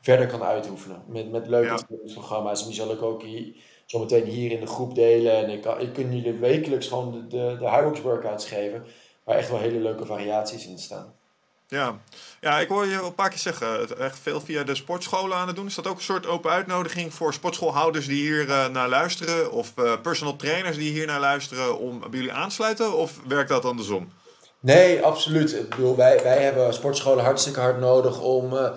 verder 0.00 0.26
kan 0.26 0.42
uitoefenen. 0.42 1.02
Met, 1.06 1.30
met 1.30 1.46
leuke 1.48 1.68
Ja. 1.68 1.76
trainingsprogramma's. 1.76 2.60
En 2.60 2.66
die 2.66 2.76
zal 2.76 2.90
ik 2.90 3.02
ook 3.02 3.22
hier, 3.22 3.54
zometeen 3.86 4.24
hier 4.24 4.50
in 4.50 4.60
de 4.60 4.66
groep 4.66 4.94
delen. 4.94 5.36
En 5.36 5.50
ik, 5.50 5.62
kan, 5.62 5.80
ik 5.80 5.92
kan 5.92 6.16
jullie 6.16 6.32
wekelijks 6.32 6.88
gewoon 6.88 7.12
de, 7.12 7.26
de, 7.26 7.92
de 7.94 8.02
workouts 8.02 8.46
geven. 8.46 8.84
Waar 9.24 9.36
echt 9.36 9.50
wel 9.50 9.58
hele 9.58 9.78
leuke 9.78 10.06
variaties 10.06 10.66
in 10.66 10.78
staan. 10.78 11.14
ja. 11.68 12.00
ja, 12.40 12.58
ik 12.58 12.68
hoor 12.68 12.86
je 12.86 12.98
al 12.98 13.06
een 13.06 13.14
paar 13.14 13.28
keer 13.28 13.38
zeggen, 13.38 13.98
echt 13.98 14.18
veel 14.18 14.40
via 14.40 14.64
de 14.64 14.74
sportscholen 14.74 15.36
aan 15.36 15.46
het 15.46 15.56
doen. 15.56 15.66
Is 15.66 15.74
dat 15.74 15.86
ook 15.86 15.96
een 15.96 16.02
soort 16.02 16.26
open 16.26 16.50
uitnodiging 16.50 17.14
voor 17.14 17.32
sportschoolhouders 17.34 18.06
die 18.06 18.22
hier 18.22 18.50
eh, 18.50 18.68
naar 18.68 18.88
luisteren? 18.88 19.52
Of 19.52 19.72
eh, 19.76 20.00
personal 20.02 20.36
trainers 20.36 20.76
die 20.76 20.92
hier 20.92 21.06
naar 21.06 21.20
luisteren 21.20 21.78
om 21.78 22.00
bij 22.00 22.08
jullie 22.10 22.32
aansluiten? 22.32 22.96
Of 22.96 23.20
werkt 23.28 23.48
dat 23.48 23.64
andersom? 23.64 24.12
Nee, 24.60 25.02
absoluut. 25.02 25.54
Ik 25.54 25.68
bedoel, 25.68 25.96
wij, 25.96 26.22
wij 26.22 26.42
hebben 26.42 26.74
sportscholen 26.74 27.24
hartstikke 27.24 27.60
hard 27.60 27.78
nodig 27.80 28.20
om, 28.20 28.56
eh, 28.56 28.70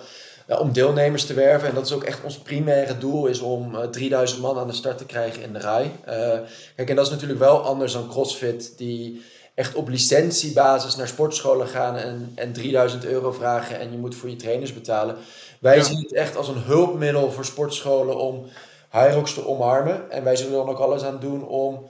om 0.57 0.73
deelnemers 0.73 1.25
te 1.25 1.33
werven. 1.33 1.69
En 1.69 1.75
dat 1.75 1.85
is 1.85 1.93
ook 1.93 2.03
echt 2.03 2.23
ons 2.23 2.37
primaire 2.37 2.97
doel, 2.97 3.25
is 3.27 3.39
om 3.39 3.75
eh, 3.75 3.87
3000 3.87 4.41
man 4.41 4.57
aan 4.57 4.67
de 4.67 4.73
start 4.73 4.97
te 4.97 5.05
krijgen 5.05 5.41
in 5.43 5.53
de 5.53 5.59
rij. 5.59 5.91
Eh, 6.05 6.39
kijk, 6.75 6.89
en 6.89 6.95
dat 6.95 7.05
is 7.05 7.11
natuurlijk 7.11 7.39
wel 7.39 7.59
anders 7.61 7.93
dan 7.93 8.09
CrossFit, 8.09 8.73
die 8.77 9.21
echt 9.55 9.75
op 9.75 9.87
licentiebasis 9.89 10.95
naar 10.95 11.07
sportscholen 11.07 11.67
gaan 11.67 11.95
en, 11.95 12.31
en 12.35 12.53
3000 12.53 13.05
euro 13.05 13.31
vragen 13.31 13.79
en 13.79 13.91
je 13.91 13.97
moet 13.97 14.15
voor 14.15 14.29
je 14.29 14.35
trainers 14.35 14.73
betalen. 14.73 15.15
Wij 15.59 15.77
Ja. 15.77 15.83
zien 15.83 16.01
het 16.01 16.13
echt 16.13 16.35
als 16.35 16.47
een 16.47 16.61
hulpmiddel 16.65 17.31
voor 17.31 17.45
sportscholen 17.45 18.17
om 18.17 18.45
Hyrox 18.91 19.33
te 19.33 19.47
omarmen. 19.47 20.11
En 20.11 20.23
wij 20.23 20.35
zullen 20.35 20.51
er 20.51 20.57
dan 20.65 20.69
ook 20.69 20.79
alles 20.79 21.03
aan 21.03 21.19
doen 21.19 21.47
om 21.47 21.89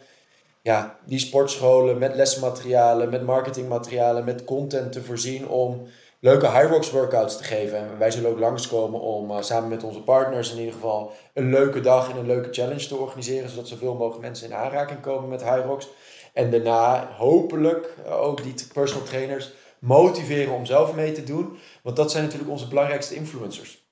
ja, 0.62 0.98
die 1.06 1.20
sportscholen 1.20 1.98
met 1.98 2.16
lesmaterialen, 2.16 3.10
met 3.10 3.26
marketingmaterialen, 3.26 4.24
met 4.24 4.44
content 4.44 4.92
te 4.92 5.04
voorzien 5.04 5.48
om 5.48 5.88
leuke 6.20 6.50
Hyrox 6.50 6.92
workouts 6.92 7.38
te 7.38 7.44
geven. 7.44 7.78
En 7.78 7.98
wij 7.98 8.12
zullen 8.12 8.30
ook 8.30 8.40
langskomen 8.40 9.00
om 9.00 9.32
eh, 9.32 9.42
samen 9.42 9.70
met 9.70 9.84
onze 9.84 10.02
partners 10.02 10.52
in 10.52 10.58
ieder 10.58 10.74
geval 10.74 11.12
een 11.34 11.50
leuke 11.50 11.80
dag 11.80 12.10
en 12.10 12.18
een 12.18 12.26
leuke 12.26 12.54
challenge 12.54 12.88
te 12.88 12.96
organiseren, 12.96 13.50
zodat 13.50 13.68
zoveel 13.68 13.94
mogelijk 13.96 14.22
mensen 14.22 14.48
in 14.48 14.56
aanraking 14.56 15.02
komen 15.02 15.30
met 15.30 15.44
Hyrox. 15.44 15.88
En 16.34 16.52
daarna 16.52 17.12
hopelijk 17.18 17.96
eh, 18.06 18.22
ook 18.22 18.44
die 18.44 18.54
personal 18.74 19.06
trainers 19.06 19.52
motiveren 19.80 20.54
om 20.54 20.66
zelf 20.66 20.96
mee 20.96 21.12
te 21.12 21.24
doen. 21.24 21.60
Want 21.84 21.96
dat 21.96 22.12
zijn 22.12 22.24
natuurlijk 22.24 22.52
onze 22.52 22.68
belangrijkste 22.68 23.16
influencers. 23.16 23.88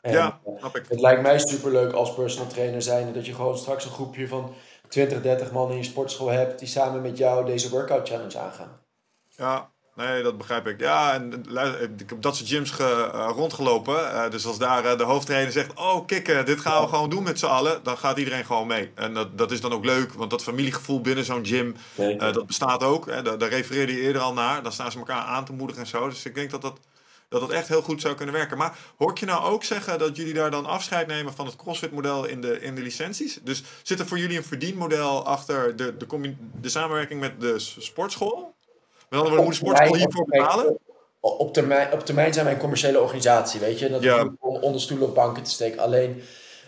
En, 0.00 0.12
Ja, 0.12 0.40
eh, 0.44 0.52
snap 0.58 0.76
ik. 0.76 0.84
het 0.88 1.00
lijkt 1.00 1.22
mij 1.22 1.38
superleuk 1.38 1.92
als 1.92 2.14
personal 2.14 2.48
trainer 2.48 2.82
zijn 2.82 3.12
dat 3.12 3.26
je 3.26 3.34
gewoon 3.34 3.58
straks 3.58 3.84
een 3.84 3.90
groepje 3.90 4.28
van 4.28 4.54
20, 4.88 5.22
30 5.22 5.52
man 5.52 5.70
in 5.70 5.76
je 5.76 5.82
sportschool 5.82 6.28
hebt 6.28 6.58
die 6.58 6.68
samen 6.68 7.02
met 7.02 7.18
jou 7.18 7.44
deze 7.44 7.70
workout 7.70 8.08
challenge 8.08 8.38
aangaan. 8.38 8.80
Ja, 9.28 9.69
nee, 9.96 10.22
dat 10.22 10.38
begrijp 10.38 10.66
ik. 10.66 10.80
Ja, 10.80 11.14
en 11.14 11.44
ik 11.98 12.08
heb 12.10 12.22
dat 12.22 12.36
soort 12.36 12.48
gyms 12.48 12.70
ge- 12.70 13.10
eh, 13.12 13.30
rondgelopen. 13.34 14.12
Eh, 14.12 14.30
dus 14.30 14.46
als 14.46 14.58
daar 14.58 14.84
eh, 14.84 14.98
de 14.98 15.04
hoofdtrainer 15.04 15.52
zegt: 15.52 15.74
Oh, 15.78 16.06
kikken, 16.06 16.46
dit 16.46 16.60
gaan 16.60 16.82
we 16.82 16.88
gewoon 16.88 17.10
doen 17.10 17.22
met 17.22 17.38
z'n 17.38 17.46
allen. 17.46 17.80
Dan 17.82 17.98
gaat 17.98 18.18
iedereen 18.18 18.44
gewoon 18.44 18.66
mee. 18.66 18.90
En 18.94 19.14
dat, 19.14 19.38
dat 19.38 19.50
is 19.50 19.60
dan 19.60 19.72
ook 19.72 19.84
leuk, 19.84 20.12
want 20.12 20.30
dat 20.30 20.42
familiegevoel 20.42 21.00
binnen 21.00 21.24
zo'n 21.24 21.46
gym, 21.46 21.76
dat 22.32 22.46
bestaat 22.46 22.82
ook. 22.82 23.06
Hè, 23.06 23.22
daar, 23.22 23.38
daar 23.38 23.48
refereerde 23.48 23.92
je 23.92 24.00
eerder 24.00 24.22
al 24.22 24.32
naar. 24.32 24.62
Dan 24.62 24.72
staan 24.72 24.92
ze 24.92 24.98
elkaar 24.98 25.22
aan 25.22 25.44
te 25.44 25.52
moedigen 25.52 25.82
en 25.82 25.88
zo. 25.88 26.08
Dus 26.08 26.24
ik 26.24 26.34
denk 26.34 26.50
dat 26.50 26.62
dat 26.62 26.78
dat 27.28 27.40
het 27.40 27.50
echt 27.50 27.68
heel 27.68 27.82
goed 27.82 28.00
zou 28.00 28.14
kunnen 28.14 28.34
werken. 28.34 28.58
Maar 28.58 28.76
hoor 28.96 29.10
ik 29.10 29.18
je 29.18 29.26
nou 29.26 29.44
ook 29.44 29.64
zeggen 29.64 29.98
dat 29.98 30.16
jullie 30.16 30.34
daar 30.34 30.50
dan 30.50 30.66
afscheid 30.66 31.06
nemen 31.06 31.34
van 31.34 31.46
het 31.46 31.56
CrossFit-model 31.56 32.24
in 32.24 32.40
de, 32.40 32.60
in 32.60 32.74
de 32.74 32.82
licenties? 32.82 33.38
Dus 33.42 33.62
zit 33.82 34.00
er 34.00 34.06
voor 34.06 34.18
jullie 34.18 34.36
een 34.36 34.44
verdienmodel 34.44 35.26
achter 35.26 35.76
de, 35.76 35.96
de, 35.96 36.34
de 36.60 36.68
samenwerking 36.68 37.20
met 37.20 37.40
de 37.40 37.58
sportschool? 37.58 38.54
Met 39.10 39.18
andere 39.18 39.36
woorden, 39.36 39.44
moet 39.44 39.48
de 39.48 39.54
sportschool 39.54 39.96
hiervoor 39.96 40.24
betalen? 40.24 40.78
Op 41.20 41.52
termijn, 41.52 41.92
op 41.92 42.06
termijn 42.06 42.32
zijn 42.32 42.44
wij 42.44 42.54
een 42.54 42.60
commerciële 42.60 43.00
organisatie, 43.00 43.60
weet 43.60 43.78
je. 43.78 43.90
Dat 43.90 44.02
ja. 44.02 44.28
om 44.40 44.56
onder 44.56 44.80
stoelen 44.80 45.08
of 45.08 45.14
banken 45.14 45.42
te 45.42 45.50
steken. 45.50 45.78
Alleen, 45.78 46.22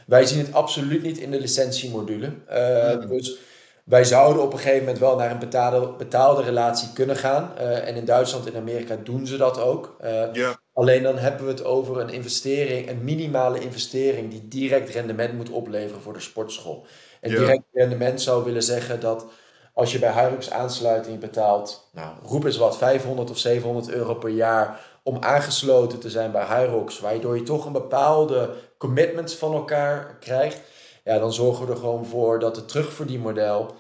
wij 0.07 0.27
zien 0.27 0.39
het 0.39 0.53
absoluut 0.53 1.03
niet 1.03 1.19
in 1.19 1.31
de 1.31 1.41
licentiemodule. 1.41 2.33
Uh, 2.51 3.09
Dus 3.09 3.39
wij 3.85 4.05
zouden 4.05 4.43
op 4.43 4.53
een 4.53 4.59
gegeven 4.59 4.81
moment 4.81 4.99
wel 4.99 5.17
naar 5.17 5.31
een 5.31 5.39
betaalde, 5.39 5.93
betaalde 5.99 6.43
relatie 6.43 6.93
kunnen 6.93 7.17
gaan. 7.17 7.53
Uh, 7.59 7.89
en 7.89 7.95
in 7.95 8.05
Duitsland 8.05 8.47
en 8.47 8.57
Amerika 8.57 8.97
doen 9.05 9.27
ze 9.27 9.37
dat 9.37 9.61
ook. 9.61 9.97
Uh, 10.05 10.51
Alleen 10.75 11.03
dan 11.03 11.19
hebben 11.19 11.45
we 11.45 11.51
het 11.51 11.65
over 11.65 12.01
een 12.01 12.11
investering, 12.11 12.89
een 12.89 13.05
minimale 13.05 13.59
investering 13.59 14.31
die 14.31 14.49
direct 14.49 14.91
rendement 14.91 15.35
moet 15.35 15.51
opleveren 15.51 16.03
voor 16.03 16.13
de 16.13 16.21
sportschool. 16.21 16.87
En 17.21 17.31
direct 17.31 17.63
rendement 17.73 18.23
zou 18.23 18.45
willen 18.45 18.63
zeggen 18.63 19.01
dat 19.01 19.27
als 19.73 19.93
je 19.93 19.99
bij 19.99 20.13
Hilux 20.13 20.51
aansluiting 20.51 21.19
betaalt, 21.19 21.89
nou, 21.93 22.15
roep 22.25 22.45
eens 22.45 22.57
wat, 22.57 22.77
500 22.77 23.31
of 23.31 23.39
700 23.39 23.91
euro 23.91 24.15
per 24.15 24.31
jaar 24.31 24.81
om 25.03 25.17
aangesloten 25.21 25.99
te 25.99 26.11
zijn 26.11 26.33
bij 26.33 26.47
Hyrox, 26.47 27.01
waardoor 27.01 27.37
je 27.37 27.43
toch 27.43 27.67
een 27.67 27.73
bepaalde 27.73 28.51
commitment 28.79 29.35
van 29.35 29.53
elkaar 29.53 30.17
krijgt, 30.21 30.61
ja, 31.05 31.19
dan 31.19 31.33
zorgen 31.33 31.67
we 31.67 31.73
er 31.73 31.79
gewoon 31.79 32.07
voor 32.07 32.39
dat 32.39 32.57
het 32.57 32.69
terugverdienmodel 32.69 33.75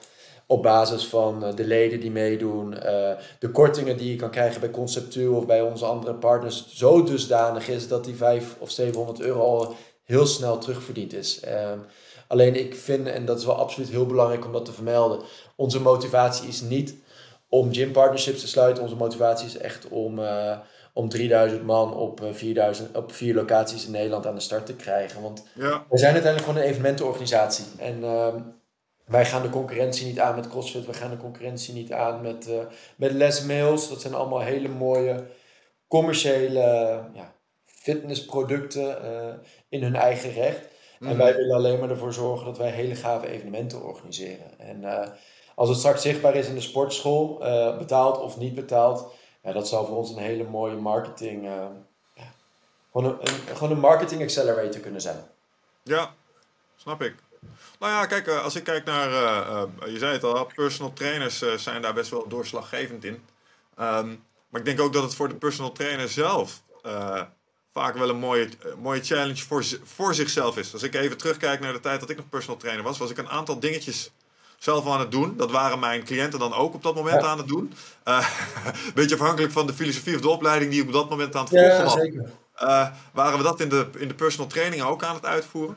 op 0.47 0.63
basis 0.63 1.07
van 1.07 1.45
eh, 1.45 1.55
de 1.57 1.65
leden 1.65 2.01
die 2.01 2.11
meedoen, 2.11 2.79
eh, 2.79 3.11
de 3.39 3.51
kortingen 3.51 3.97
die 3.97 4.11
je 4.11 4.17
kan 4.17 4.31
krijgen 4.31 4.61
bij 4.61 4.71
Conceptueel 4.71 5.35
of 5.35 5.47
bij 5.47 5.61
onze 5.61 5.85
andere 5.85 6.15
partners, 6.15 6.67
zo 6.75 7.03
dusdanig 7.03 7.69
is 7.69 7.89
dat 7.89 8.05
die 8.05 8.15
500 8.15 8.61
of 8.61 8.71
700 8.71 9.21
euro 9.21 9.41
al 9.41 9.75
heel 10.05 10.27
snel 10.27 10.59
terugverdiend 10.59 11.13
is. 11.13 11.41
Ehm, 11.41 11.79
alleen 12.33 12.57
ik 12.57 12.75
vind, 12.75 13.09
en 13.09 13.25
dat 13.25 13.39
is 13.39 13.45
wel 13.45 13.55
absoluut 13.55 13.89
heel 13.89 14.07
belangrijk 14.07 14.45
om 14.45 14.53
dat 14.53 14.65
te 14.65 14.73
vermelden, 14.73 15.21
onze 15.57 15.81
motivatie 15.81 16.49
is 16.49 16.61
niet 16.61 16.95
om 17.49 17.73
gym 17.73 17.93
partnerships 17.93 18.41
te 18.41 18.49
sluiten. 18.49 18.83
Onze 18.83 18.97
motivatie 18.97 19.47
is 19.47 19.57
echt 19.57 19.89
om, 19.89 20.19
uh, 20.19 20.59
om 20.93 21.09
3000 21.09 21.63
man 21.65 21.95
op, 21.95 22.21
4000, 22.33 22.97
op 22.97 23.13
vier 23.13 23.35
locaties 23.35 23.87
in 23.87 23.93
Nederland 23.93 24.27
aan 24.27 24.35
de 24.35 24.41
start 24.41 24.67
te 24.67 24.77
krijgen. 24.77 25.23
Want 25.23 25.47
ja. 25.55 25.85
we 25.89 25.99
zijn 25.99 26.13
uiteindelijk 26.13 26.51
gewoon 26.51 26.63
een 26.63 26.69
evenementenorganisatie. 26.69 27.65
En 27.79 28.05
ehm, 28.05 28.41
wij 29.07 29.27
gaan 29.27 29.43
de 29.43 29.51
concurrentie 29.51 30.07
niet 30.07 30.21
aan 30.21 30.35
met 30.35 30.49
CrossFit, 30.49 30.87
we 30.87 30.95
gaan 30.95 31.11
de 31.11 31.17
concurrentie 31.17 31.75
niet 31.75 31.93
aan 31.93 32.21
met, 32.21 32.49
uh, 32.49 32.55
met 32.97 33.13
Les 33.13 33.43
Mails. 33.43 33.89
Dat 33.89 34.01
zijn 34.01 34.15
allemaal 34.15 34.41
hele 34.41 34.69
mooie 34.69 35.25
commerciële 35.89 36.61
ja, 37.15 37.33
fitnessproducten 37.65 38.99
in 39.69 39.83
hun 39.83 39.97
eigen 39.97 40.33
recht. 40.33 40.72
En 41.03 41.09
mhm. 41.09 41.17
wij 41.17 41.37
willen 41.37 41.57
alleen 41.57 41.81
maar 41.81 41.91
ervoor 41.91 42.13
zorgen 42.13 42.47
dat 42.47 42.59
wij 42.59 42.71
hele 42.71 42.95
gave 42.95 43.29
evenementen 43.29 43.83
organiseren. 43.83 44.59
En 44.59 44.83
uh, 44.83 45.09
als 45.55 45.69
het 45.69 45.79
straks 45.79 46.03
zichtbaar 46.03 46.35
is 46.35 46.47
in 46.47 46.55
de 46.55 46.61
sportschool, 46.61 47.39
betaald 47.79 48.21
of 48.21 48.39
niet 48.39 48.55
betaald, 48.55 49.13
ja, 49.43 49.53
dat 49.53 49.69
zou 49.69 49.87
voor 49.87 49.97
ons 49.97 50.11
een 50.11 50.23
hele 50.23 50.45
mooie 50.45 50.77
marketing, 50.77 51.45
ja, 51.45 51.73
gewoon, 52.93 53.11
een, 53.11 53.19
een, 53.21 53.57
gewoon 53.57 53.71
een 53.71 53.81
marketing 53.81 54.23
accelerator 54.23 54.81
kunnen 54.81 55.01
zijn. 55.01 55.25
Ja, 55.83 56.15
snap 56.77 57.03
ik. 57.03 57.15
Nou 57.79 57.93
ja, 57.93 58.07
kijk, 58.07 58.27
eh, 58.27 58.43
als 58.43 58.57
ik 58.57 58.65
kijk 58.65 58.85
naar, 58.85 59.09
eh, 59.13 59.63
eh, 59.63 59.93
je 59.93 59.99
zei 59.99 60.13
het 60.13 60.25
al, 60.25 60.51
personal 60.55 60.93
trainers 60.93 61.39
zijn 61.57 61.83
daar 61.83 61.95
best 61.95 62.11
wel 62.11 62.29
doorslaggevend 62.29 63.05
in. 63.05 63.25
Ehm, 63.77 64.09
maar 64.49 64.61
ik 64.61 64.65
denk 64.65 64.81
ook 64.81 64.93
dat 64.93 65.03
het 65.03 65.15
voor 65.15 65.29
de 65.29 65.35
personal 65.35 65.73
trainer 65.73 66.09
zelf 66.09 66.63
vaak 67.73 67.97
wel 67.97 68.09
een 68.09 68.19
mooie, 68.19 68.49
mooie 68.83 69.05
challenge 69.05 69.43
voor, 69.43 69.65
voor 69.85 70.15
zichzelf 70.15 70.57
is. 70.57 70.73
Als 70.73 70.83
ik 70.83 70.95
even 70.95 71.17
terugkijk 71.17 71.61
naar 71.61 71.73
de 71.73 71.81
tijd 71.81 72.01
dat 72.01 72.11
ik 72.11 72.17
nog 72.17 72.29
personal 72.29 72.57
trainer 72.57 72.85
was, 72.85 72.99
was 72.99 73.11
ik 73.11 73.19
een 73.19 73.29
aantal 73.29 73.61
dingetjes 73.61 74.11
zelf 74.59 74.87
aan 74.87 75.01
het 75.01 75.11
doen. 75.11 75.37
Dat 75.37 75.51
waren 75.51 75.79
mijn 75.79 76.05
cliënten 76.05 76.39
dan 76.39 76.55
ook 76.55 76.75
op 76.75 76.83
dat 76.83 76.95
moment 76.95 77.23
aan 77.23 77.39
het 77.39 77.49
doen. 77.49 77.73
Een 78.05 78.23
beetje 78.95 79.15
afhankelijk 79.15 79.53
van 79.53 79.67
de 79.67 79.75
filosofie 79.75 80.15
of 80.15 80.21
de 80.21 80.29
opleiding 80.29 80.71
die 80.71 80.81
ik 80.81 80.87
op 80.87 80.93
dat 80.93 81.11
moment 81.11 81.37
aan 81.37 81.45
het 81.45 81.59
volgen 81.59 81.85
was. 81.85 81.97
Uh, 82.63 82.89
waren 83.13 83.39
we 83.39 83.45
dat 83.45 83.61
in 83.61 83.69
de, 83.69 83.87
in 83.99 84.09
de 84.09 84.15
personal 84.15 84.49
training 84.49 84.83
ook 84.83 85.03
aan 85.03 85.15
het 85.15 85.27
uitvoeren. 85.27 85.77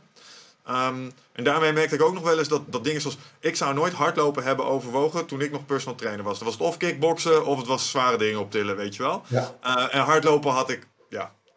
Um, 0.70 1.12
en 1.32 1.44
daarmee 1.44 1.74
merkte 1.74 1.96
ik 1.96 2.02
ook 2.02 2.14
nog 2.14 2.24
wel 2.24 2.40
eens 2.40 2.48
dat, 2.48 2.62
dat 2.66 2.84
dingen 2.84 3.02
zoals... 3.02 3.18
Ik 3.40 3.56
zou 3.56 3.74
nooit 3.74 3.94
hardlopen 3.94 4.44
hebben 4.44 4.66
overwogen 4.66 5.26
toen 5.26 5.42
ik 5.42 5.52
nog 5.52 5.66
personal 5.66 5.96
trainer 5.96 6.26
was. 6.26 6.38
Dan 6.38 6.48
was 6.48 6.58
het 6.58 6.68
of 6.68 6.78
kickboksen 6.78 7.46
of 7.46 7.58
het 7.58 7.68
was 7.68 7.90
zware 7.90 8.18
dingen 8.18 8.40
optillen, 8.40 8.76
weet 8.76 8.96
je 8.96 9.04
wel. 9.04 9.24
Ja. 9.28 9.56
Uh, 9.66 9.96
en 9.96 10.02
hardlopen 10.02 10.52
had 10.52 10.70
ik 10.70 10.88
ja, 10.88 10.95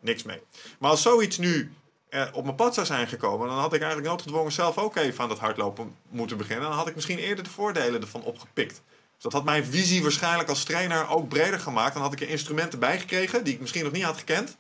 niks 0.01 0.23
mee. 0.23 0.41
Maar 0.79 0.91
als 0.91 1.03
zoiets 1.03 1.39
nu 1.39 1.73
uh, 2.11 2.27
op 2.33 2.45
mijn 2.45 2.57
pad 2.57 2.75
zou 2.75 2.87
zijn 2.87 3.07
gekomen... 3.07 3.49
dan 3.49 3.59
had 3.59 3.73
ik 3.73 3.81
eigenlijk 3.81 4.11
noodgedwongen 4.11 4.53
zelf 4.53 4.79
ook 4.79 4.97
even 4.97 5.23
aan 5.23 5.29
dat 5.29 5.39
hardlopen 5.39 5.97
moeten 6.09 6.37
beginnen. 6.37 6.69
Dan 6.69 6.79
had 6.79 6.89
ik 6.89 6.95
misschien 6.95 7.19
eerder 7.19 7.45
de 7.45 7.51
voordelen 7.51 8.01
ervan 8.01 8.23
opgepikt. 8.23 8.83
Dus 9.15 9.23
dat 9.23 9.33
had 9.33 9.45
mijn 9.45 9.65
visie 9.65 10.03
waarschijnlijk 10.03 10.49
als 10.49 10.65
trainer 10.65 11.09
ook 11.09 11.29
breder 11.29 11.61
gemaakt. 11.61 11.95
Dan 11.95 12.03
had 12.03 12.13
ik 12.13 12.21
er 12.21 12.29
instrumenten 12.29 12.79
bij 12.79 12.99
gekregen 12.99 13.45
die 13.45 13.55
ik 13.55 13.61
misschien 13.61 13.85
nog 13.85 13.93
niet 13.93 14.03
had 14.03 14.17
gekend 14.17 14.57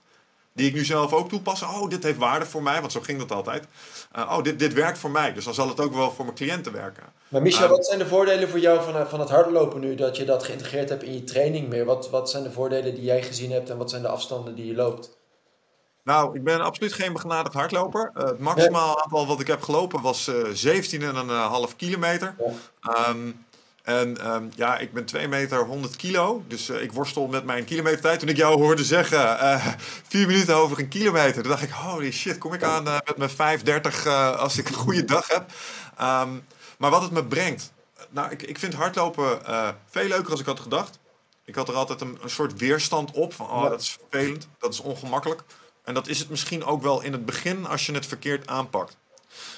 die 0.58 0.68
ik 0.68 0.74
nu 0.74 0.84
zelf 0.84 1.12
ook 1.12 1.28
toepas. 1.28 1.62
Oh, 1.62 1.88
dit 1.88 2.02
heeft 2.02 2.18
waarde 2.18 2.46
voor 2.46 2.62
mij, 2.62 2.80
want 2.80 2.92
zo 2.92 3.00
ging 3.00 3.18
dat 3.18 3.32
altijd. 3.32 3.64
Uh, 4.16 4.34
oh, 4.36 4.42
dit, 4.42 4.58
dit 4.58 4.72
werkt 4.72 4.98
voor 4.98 5.10
mij, 5.10 5.32
dus 5.32 5.44
dan 5.44 5.54
zal 5.54 5.68
het 5.68 5.80
ook 5.80 5.94
wel 5.94 6.10
voor 6.10 6.24
mijn 6.24 6.36
cliënten 6.36 6.72
werken. 6.72 7.02
Maar 7.28 7.42
Michel, 7.42 7.64
uh, 7.64 7.70
wat 7.70 7.86
zijn 7.86 7.98
de 7.98 8.06
voordelen 8.06 8.48
voor 8.48 8.58
jou 8.58 8.82
van, 8.82 8.96
eh, 8.96 9.06
van 9.06 9.20
het 9.20 9.28
hardlopen 9.28 9.80
nu, 9.80 9.94
dat 9.94 10.16
je 10.16 10.24
dat 10.24 10.44
geïntegreerd 10.44 10.88
hebt 10.88 11.02
in 11.02 11.12
je 11.12 11.24
training 11.24 11.68
meer? 11.68 11.84
Wat, 11.84 12.10
wat 12.10 12.30
zijn 12.30 12.42
de 12.42 12.52
voordelen 12.52 12.94
die 12.94 13.04
jij 13.04 13.22
gezien 13.22 13.52
hebt 13.52 13.70
en 13.70 13.76
wat 13.76 13.90
zijn 13.90 14.02
de 14.02 14.08
afstanden 14.08 14.54
die 14.54 14.66
je 14.66 14.74
loopt? 14.74 15.17
Nou, 16.08 16.34
ik 16.34 16.44
ben 16.44 16.60
absoluut 16.60 16.92
geen 16.92 17.12
begenadigd 17.12 17.54
hardloper. 17.54 18.10
Uh, 18.16 18.24
het 18.24 18.38
maximaal 18.38 19.02
aantal 19.02 19.26
wat 19.26 19.40
ik 19.40 19.46
heb 19.46 19.62
gelopen 19.62 20.00
was 20.00 20.28
uh, 20.28 21.68
17,5 21.70 21.76
kilometer. 21.76 22.34
Ja. 22.80 23.08
Um, 23.08 23.44
en 23.82 24.32
um, 24.34 24.50
ja, 24.54 24.78
ik 24.78 24.92
ben 24.92 25.04
2 25.04 25.28
meter 25.28 25.64
100 25.64 25.96
kilo. 25.96 26.44
Dus 26.46 26.70
uh, 26.70 26.82
ik 26.82 26.92
worstel 26.92 27.26
met 27.26 27.44
mijn 27.44 27.64
kilometertijd. 27.64 28.20
Toen 28.20 28.28
ik 28.28 28.36
jou 28.36 28.58
hoorde 28.58 28.84
zeggen, 28.84 29.18
uh, 29.18 29.66
vier 30.08 30.26
minuten 30.26 30.56
over 30.56 30.78
een 30.78 30.88
kilometer. 30.88 31.42
Toen 31.42 31.50
dacht 31.50 31.62
ik, 31.62 31.70
holy 31.70 32.12
shit, 32.12 32.38
kom 32.38 32.52
ik 32.52 32.62
aan 32.62 32.86
uh, 32.86 32.98
met 33.16 33.36
mijn 33.36 33.60
5,30 33.60 34.08
als 34.36 34.58
ik 34.58 34.68
een 34.68 34.74
goede 34.74 35.04
dag 35.04 35.28
heb. 35.28 35.50
Um, 36.00 36.44
maar 36.78 36.90
wat 36.90 37.02
het 37.02 37.12
me 37.12 37.24
brengt. 37.24 37.72
Nou, 38.10 38.30
ik, 38.30 38.42
ik 38.42 38.58
vind 38.58 38.74
hardlopen 38.74 39.40
veel 39.90 40.08
leuker 40.08 40.30
als 40.30 40.40
ik 40.40 40.46
had 40.46 40.60
gedacht. 40.60 40.98
Ik 41.44 41.54
had 41.54 41.68
er 41.68 41.74
altijd 41.74 42.00
een, 42.00 42.18
een 42.22 42.30
soort 42.30 42.58
weerstand 42.58 43.10
op. 43.10 43.34
Van, 43.34 43.50
oh, 43.50 43.70
dat 43.70 43.80
is 43.80 43.98
vervelend. 44.00 44.48
Dat 44.58 44.72
is 44.72 44.80
ongemakkelijk. 44.80 45.42
En 45.88 45.94
dat 45.94 46.08
is 46.08 46.18
het 46.18 46.30
misschien 46.30 46.64
ook 46.64 46.82
wel 46.82 47.00
in 47.00 47.12
het 47.12 47.24
begin 47.24 47.66
als 47.66 47.86
je 47.86 47.92
het 47.92 48.06
verkeerd 48.06 48.46
aanpakt. 48.46 48.96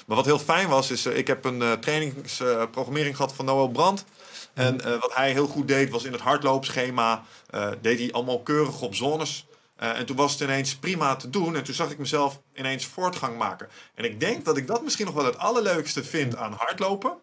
Maar 0.05 0.15
wat 0.15 0.25
heel 0.25 0.39
fijn 0.39 0.67
was, 0.67 0.91
is 0.91 1.05
ik 1.05 1.27
heb 1.27 1.45
een 1.45 1.79
trainingsprogrammering 1.79 3.15
gehad 3.15 3.33
van 3.33 3.45
Noël 3.45 3.69
Brandt. 3.69 4.05
En 4.53 4.75
uh, 4.75 4.99
wat 4.99 5.15
hij 5.15 5.31
heel 5.31 5.47
goed 5.47 5.67
deed, 5.67 5.89
was 5.89 6.03
in 6.03 6.11
het 6.11 6.21
hardloopschema, 6.21 7.23
uh, 7.55 7.71
deed 7.81 7.99
hij 7.99 8.11
allemaal 8.11 8.41
keurig 8.41 8.81
op 8.81 8.95
zones. 8.95 9.45
Uh, 9.79 9.99
en 9.99 10.05
toen 10.05 10.15
was 10.15 10.31
het 10.31 10.41
ineens 10.41 10.75
prima 10.75 11.15
te 11.15 11.29
doen. 11.29 11.55
En 11.55 11.63
toen 11.63 11.73
zag 11.73 11.91
ik 11.91 11.97
mezelf 11.97 12.41
ineens 12.55 12.85
voortgang 12.85 13.37
maken. 13.37 13.69
En 13.95 14.03
ik 14.03 14.19
denk 14.19 14.45
dat 14.45 14.57
ik 14.57 14.67
dat 14.67 14.83
misschien 14.83 15.05
nog 15.05 15.15
wel 15.15 15.25
het 15.25 15.37
allerleukste 15.37 16.03
vind 16.03 16.35
aan 16.35 16.53
hardlopen. 16.53 17.13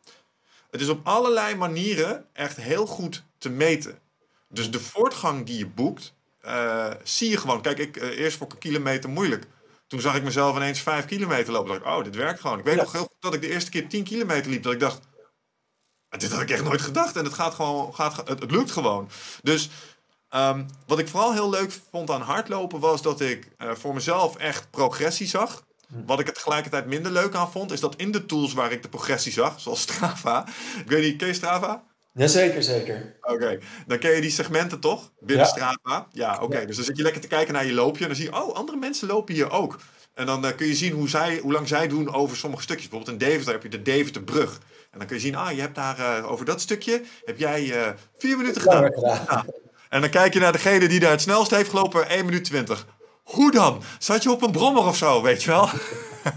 Het 0.71 0.81
is 0.81 0.89
op 0.89 1.07
allerlei 1.07 1.55
manieren 1.55 2.27
echt 2.33 2.57
heel 2.57 2.87
goed 2.87 3.25
te 3.39 3.49
meten. 3.49 3.99
Dus 4.49 4.71
de 4.71 4.81
voortgang 4.81 5.47
die 5.47 5.59
je 5.59 5.67
boekt, 5.67 6.15
zie 7.03 7.31
je 7.31 7.37
gewoon. 7.37 7.61
Kijk, 7.61 7.79
ik, 7.79 7.97
eerst 7.97 8.37
vond 8.37 8.53
ik 8.53 8.57
een 8.57 8.71
kilometer 8.71 9.11
moeilijk. 9.11 9.47
Toen 9.87 10.01
zag 10.01 10.15
ik 10.15 10.23
mezelf 10.23 10.57
ineens 10.57 10.81
vijf 10.81 11.05
kilometer 11.05 11.53
lopen. 11.53 11.69
dacht 11.69 11.81
ik, 11.81 11.87
oh, 11.87 12.05
dit 12.05 12.17
werkt 12.17 12.41
gewoon. 12.41 12.59
Ik 12.59 12.65
weet 12.65 12.77
nog 12.77 12.93
heel 12.93 13.01
goed 13.01 13.17
dat 13.21 13.35
ik 13.35 13.41
de 13.41 13.51
eerste 13.51 13.71
keer 13.71 13.89
10 13.89 14.05
kilometer 14.05 14.51
liep. 14.51 14.63
Dat 14.63 14.73
ik 14.73 14.81
dacht, 14.81 15.01
dit 16.09 16.33
had 16.33 16.41
ik 16.41 16.51
echt 16.51 16.65
nooit 16.65 16.81
gedacht. 16.81 17.17
En 17.17 17.25
het, 17.25 17.35
gaat 17.35 17.55
gewoon, 17.55 17.95
gaat, 17.95 18.17
het, 18.17 18.41
het 18.41 18.51
lukt 18.51 18.71
gewoon. 18.71 19.11
Dus 19.43 19.71
um, 20.35 20.67
wat 20.87 20.99
ik 20.99 21.09
vooral 21.09 21.33
heel 21.33 21.51
leuk 21.51 21.73
vond 21.91 22.11
aan 22.11 22.21
hardlopen 22.21 22.81
was 22.81 23.03
dat 23.03 23.21
ik 23.21 23.49
uh, 23.59 23.71
voor 23.75 23.95
mezelf 23.95 24.37
echt 24.37 24.71
progressie 24.71 25.27
zag. 25.27 25.67
Wat 26.07 26.21
ik 26.21 26.27
het 26.27 26.35
tegelijkertijd 26.35 26.87
minder 26.87 27.13
leuk 27.13 27.35
aan 27.35 27.53
vond, 27.53 27.73
is 27.73 27.81
dat 27.81 27.97
in 27.97 28.13
de 28.13 28.27
tools 28.27 28.53
waar 28.53 28.73
ik 28.73 28.83
de 28.83 28.89
progressie 28.89 29.33
zag, 29.33 29.61
zoals 29.61 29.81
Strava. 29.81 30.47
Ik 30.85 30.91
weet 30.91 31.03
niet, 31.03 31.17
ken 31.17 31.35
Strava? 31.35 31.85
Jazeker, 32.19 32.63
zeker. 32.63 33.17
Oké, 33.21 33.59
dan 33.87 33.99
ken 33.99 34.15
je 34.15 34.21
die 34.21 34.31
segmenten 34.31 34.81
toch? 34.81 35.13
Binnen 35.21 35.47
ja. 35.47 35.51
Strava. 35.53 36.09
Ja, 36.13 36.39
oké. 36.43 36.67
Dus 36.67 36.77
dan 36.77 36.85
zit 36.85 36.97
je 36.97 37.03
lekker 37.03 37.21
te 37.21 37.29
kijken 37.29 37.55
naar 37.55 37.67
je 37.67 37.73
loopje 37.73 38.03
en 38.03 38.07
dan 38.07 38.17
zie 38.17 38.25
je, 38.25 38.43
oh, 38.43 38.55
andere 38.55 38.79
mensen 38.79 39.09
lopen 39.09 39.35
hier 39.35 39.51
ook. 39.51 39.79
En 40.15 40.27
dan 40.27 40.45
uh, 40.45 40.51
kun 40.57 40.67
je 40.67 40.75
zien 40.75 40.93
hoe, 40.93 41.09
zij, 41.09 41.39
hoe 41.43 41.53
lang 41.53 41.69
zij 41.69 41.89
doen 41.89 42.15
over 42.15 42.37
sommige 42.37 42.63
stukjes. 42.63 42.89
Bijvoorbeeld 42.89 43.21
in 43.21 43.29
Deventer 43.29 43.53
heb 43.53 43.63
je 43.63 43.69
de 43.69 43.83
Deventerbrug. 43.83 44.61
En 44.91 44.99
dan 44.99 45.07
kun 45.07 45.17
je 45.17 45.23
zien, 45.23 45.37
ah, 45.37 45.53
je 45.53 45.61
hebt 45.61 45.75
daar 45.75 45.99
uh, 45.99 46.31
over 46.31 46.45
dat 46.45 46.61
stukje, 46.61 47.03
heb 47.25 47.39
jij 47.39 47.65
uh, 47.65 47.89
vier 48.19 48.37
minuten 48.37 48.63
gedaan. 48.63 48.93
Ja. 49.01 49.45
En 49.89 50.01
dan 50.01 50.11
kijk 50.11 50.35
je 50.35 50.41
naar 50.41 50.53
degene 50.53 50.89
die 50.89 51.01
daar 51.01 51.11
het 51.11 51.21
snelst 51.21 51.51
heeft 51.51 51.71
gelopen, 51.71 52.09
1 52.09 52.25
minuut 52.25 52.45
20. 52.45 52.87
Hoe 53.29 53.51
dan? 53.51 53.83
Zat 53.99 54.23
je 54.23 54.31
op 54.31 54.43
een 54.43 54.51
brommer 54.51 54.87
of 54.87 54.97
zo, 54.97 55.23
weet 55.23 55.43
je 55.43 55.51
wel? 55.51 55.69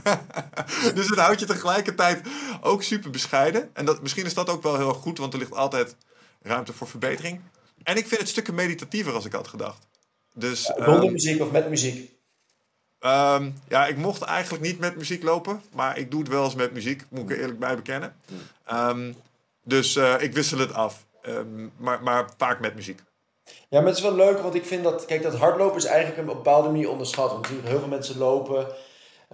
dus 0.95 1.09
het 1.09 1.19
houdt 1.19 1.39
je 1.39 1.45
tegelijkertijd 1.45 2.21
ook 2.61 2.83
super 2.83 3.09
bescheiden. 3.09 3.69
En 3.73 3.85
dat, 3.85 4.01
misschien 4.01 4.25
is 4.25 4.33
dat 4.33 4.49
ook 4.49 4.63
wel 4.63 4.77
heel 4.77 4.93
goed, 4.93 5.17
want 5.17 5.33
er 5.33 5.39
ligt 5.39 5.53
altijd 5.53 5.95
ruimte 6.41 6.73
voor 6.73 6.87
verbetering. 6.87 7.41
En 7.83 7.97
ik 7.97 8.07
vind 8.07 8.19
het 8.19 8.29
stukken 8.29 8.55
meditatiever 8.55 9.13
als 9.13 9.25
ik 9.25 9.31
had 9.31 9.47
gedacht. 9.47 9.87
Dus, 10.33 10.61
Zonder 10.63 11.03
ehm, 11.03 11.11
muziek 11.11 11.41
of 11.41 11.51
met 11.51 11.69
muziek? 11.69 12.11
Um, 12.99 13.55
ja, 13.67 13.87
ik 13.87 13.97
mocht 13.97 14.21
eigenlijk 14.21 14.63
niet 14.63 14.79
met 14.79 14.97
muziek 14.97 15.23
lopen, 15.23 15.61
maar 15.73 15.97
ik 15.97 16.11
doe 16.11 16.19
het 16.19 16.29
wel 16.29 16.43
eens 16.43 16.55
met 16.55 16.73
muziek, 16.73 17.03
moet 17.09 17.21
ik 17.21 17.29
er 17.29 17.39
eerlijk 17.39 17.59
bij 17.59 17.75
bekennen. 17.75 18.15
Um, 18.71 19.15
dus 19.63 19.95
uh, 19.95 20.21
ik 20.21 20.33
wissel 20.33 20.57
het 20.57 20.73
af, 20.73 21.05
maar, 21.77 22.03
maar 22.03 22.29
vaak 22.37 22.59
met 22.59 22.75
muziek. 22.75 23.01
Ja, 23.69 23.79
maar 23.79 23.87
het 23.87 23.97
is 23.97 24.03
wel 24.03 24.15
leuk, 24.15 24.39
want 24.39 24.55
ik 24.55 24.65
vind 24.65 24.83
dat, 24.83 25.05
kijk, 25.05 25.23
dat 25.23 25.35
hardlopen 25.35 25.77
is 25.77 25.85
eigenlijk 25.85 26.17
een 26.17 26.35
bepaalde 26.35 26.69
manier 26.69 26.89
onderschat. 26.89 27.29
Want 27.29 27.41
natuurlijk, 27.41 27.67
heel 27.67 27.79
veel 27.79 27.87
mensen 27.87 28.17
lopen 28.17 28.67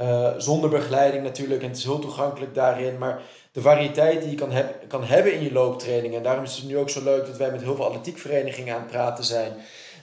uh, 0.02 0.30
zonder 0.38 0.70
begeleiding 0.70 1.24
natuurlijk 1.24 1.62
en 1.62 1.68
het 1.68 1.78
is 1.78 1.84
heel 1.84 2.00
toegankelijk 2.00 2.56
daarin. 2.56 2.98
Maar 2.98 3.22
de 3.52 3.62
variëteit 3.62 4.22
die 4.22 4.30
je 4.30 4.36
kan, 4.36 4.52
heb, 4.52 4.88
kan 4.88 5.04
hebben 5.04 5.34
in 5.34 5.44
je 5.44 5.52
looptraining, 5.52 6.16
en 6.16 6.24
daarom 6.24 6.44
is 6.44 6.56
het 6.56 6.66
nu 6.66 6.78
ook 6.78 6.90
zo 6.90 7.04
leuk 7.04 7.26
dat 7.26 7.38
wij 7.38 7.52
met 7.52 7.62
heel 7.62 7.76
veel 7.76 7.86
atletiekverenigingen 7.86 8.76
aan 8.76 8.82
het 8.82 8.92
praten 8.92 9.24
zijn, 9.24 9.54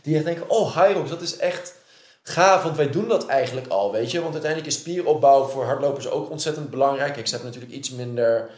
die 0.03 0.17
echt 0.17 0.25
denken, 0.25 0.51
oh, 0.51 0.77
Hyrox, 0.77 1.11
dat 1.11 1.21
is 1.21 1.37
echt 1.37 1.75
gaaf, 2.23 2.63
want 2.63 2.77
wij 2.77 2.91
doen 2.91 3.09
dat 3.09 3.27
eigenlijk 3.27 3.67
al, 3.67 3.93
weet 3.93 4.11
je. 4.11 4.21
Want 4.21 4.33
uiteindelijk 4.33 4.73
is 4.73 4.79
spieropbouw 4.79 5.45
voor 5.45 5.65
hardlopers 5.65 6.09
ook 6.09 6.31
ontzettend 6.31 6.71
belangrijk. 6.71 7.17
Ik 7.17 7.27
zet 7.27 7.43
natuurlijk 7.43 7.73
iets 7.73 7.91
minder 7.91 8.51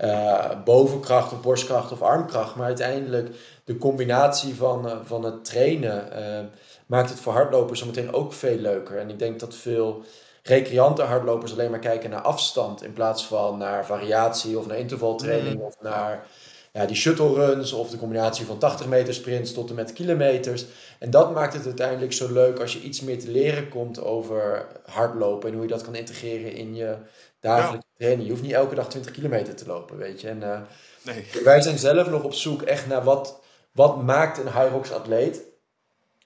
uh, 0.00 0.50
bovenkracht 0.64 1.32
of 1.32 1.40
borstkracht 1.40 1.92
of 1.92 2.02
armkracht. 2.02 2.54
Maar 2.54 2.66
uiteindelijk 2.66 3.36
de 3.64 3.76
combinatie 3.76 4.54
van, 4.54 4.86
uh, 4.86 4.96
van 5.04 5.24
het 5.24 5.44
trainen 5.44 6.08
uh, 6.12 6.48
maakt 6.86 7.10
het 7.10 7.20
voor 7.20 7.32
hardlopers 7.32 7.78
zometeen 7.78 8.12
ook 8.12 8.32
veel 8.32 8.56
leuker. 8.56 8.98
En 8.98 9.10
ik 9.10 9.18
denk 9.18 9.40
dat 9.40 9.54
veel 9.54 10.02
recreante 10.42 11.02
hardlopers 11.02 11.52
alleen 11.52 11.70
maar 11.70 11.78
kijken 11.78 12.10
naar 12.10 12.20
afstand 12.20 12.82
in 12.82 12.92
plaats 12.92 13.26
van 13.26 13.58
naar 13.58 13.86
variatie 13.86 14.58
of 14.58 14.66
naar 14.66 14.78
intervaltraining 14.78 15.56
mm. 15.56 15.62
of 15.62 15.76
naar 15.80 16.26
ja, 16.72 16.86
die 16.86 16.96
shuttle 16.96 17.34
runs 17.34 17.72
of 17.72 17.90
de 17.90 17.98
combinatie 17.98 18.46
van 18.46 18.58
80 18.58 18.86
meter 18.86 19.14
sprints 19.14 19.52
tot 19.52 19.68
en 19.68 19.74
met 19.74 19.92
kilometers. 19.92 20.64
En 20.98 21.10
dat 21.10 21.34
maakt 21.34 21.54
het 21.54 21.64
uiteindelijk 21.64 22.12
zo 22.12 22.32
leuk 22.32 22.60
als 22.60 22.72
je 22.72 22.80
iets 22.80 23.00
meer 23.00 23.18
te 23.18 23.30
leren 23.30 23.68
komt 23.68 24.00
over 24.02 24.66
hardlopen 24.84 25.48
en 25.48 25.54
hoe 25.54 25.64
je 25.64 25.72
dat 25.72 25.82
kan 25.82 25.94
integreren 25.94 26.52
in 26.52 26.74
je 26.74 26.96
dagelijkse 27.44 27.88
training. 27.96 28.24
Je 28.24 28.30
hoeft 28.30 28.42
niet 28.42 28.52
elke 28.52 28.74
dag 28.74 28.88
20 28.88 29.12
kilometer 29.12 29.54
te 29.54 29.66
lopen, 29.66 29.96
weet 29.96 30.20
je. 30.20 30.28
En, 30.28 30.40
uh, 30.40 30.58
nee. 31.02 31.26
Wij 31.44 31.60
zijn 31.60 31.78
zelf 31.78 32.10
nog 32.10 32.22
op 32.22 32.32
zoek 32.32 32.62
echt 32.62 32.86
naar 32.86 33.04
wat, 33.04 33.40
wat 33.72 34.02
maakt 34.02 34.38
een 34.38 34.52
Hyrox 34.52 34.92
atleet. 34.92 35.42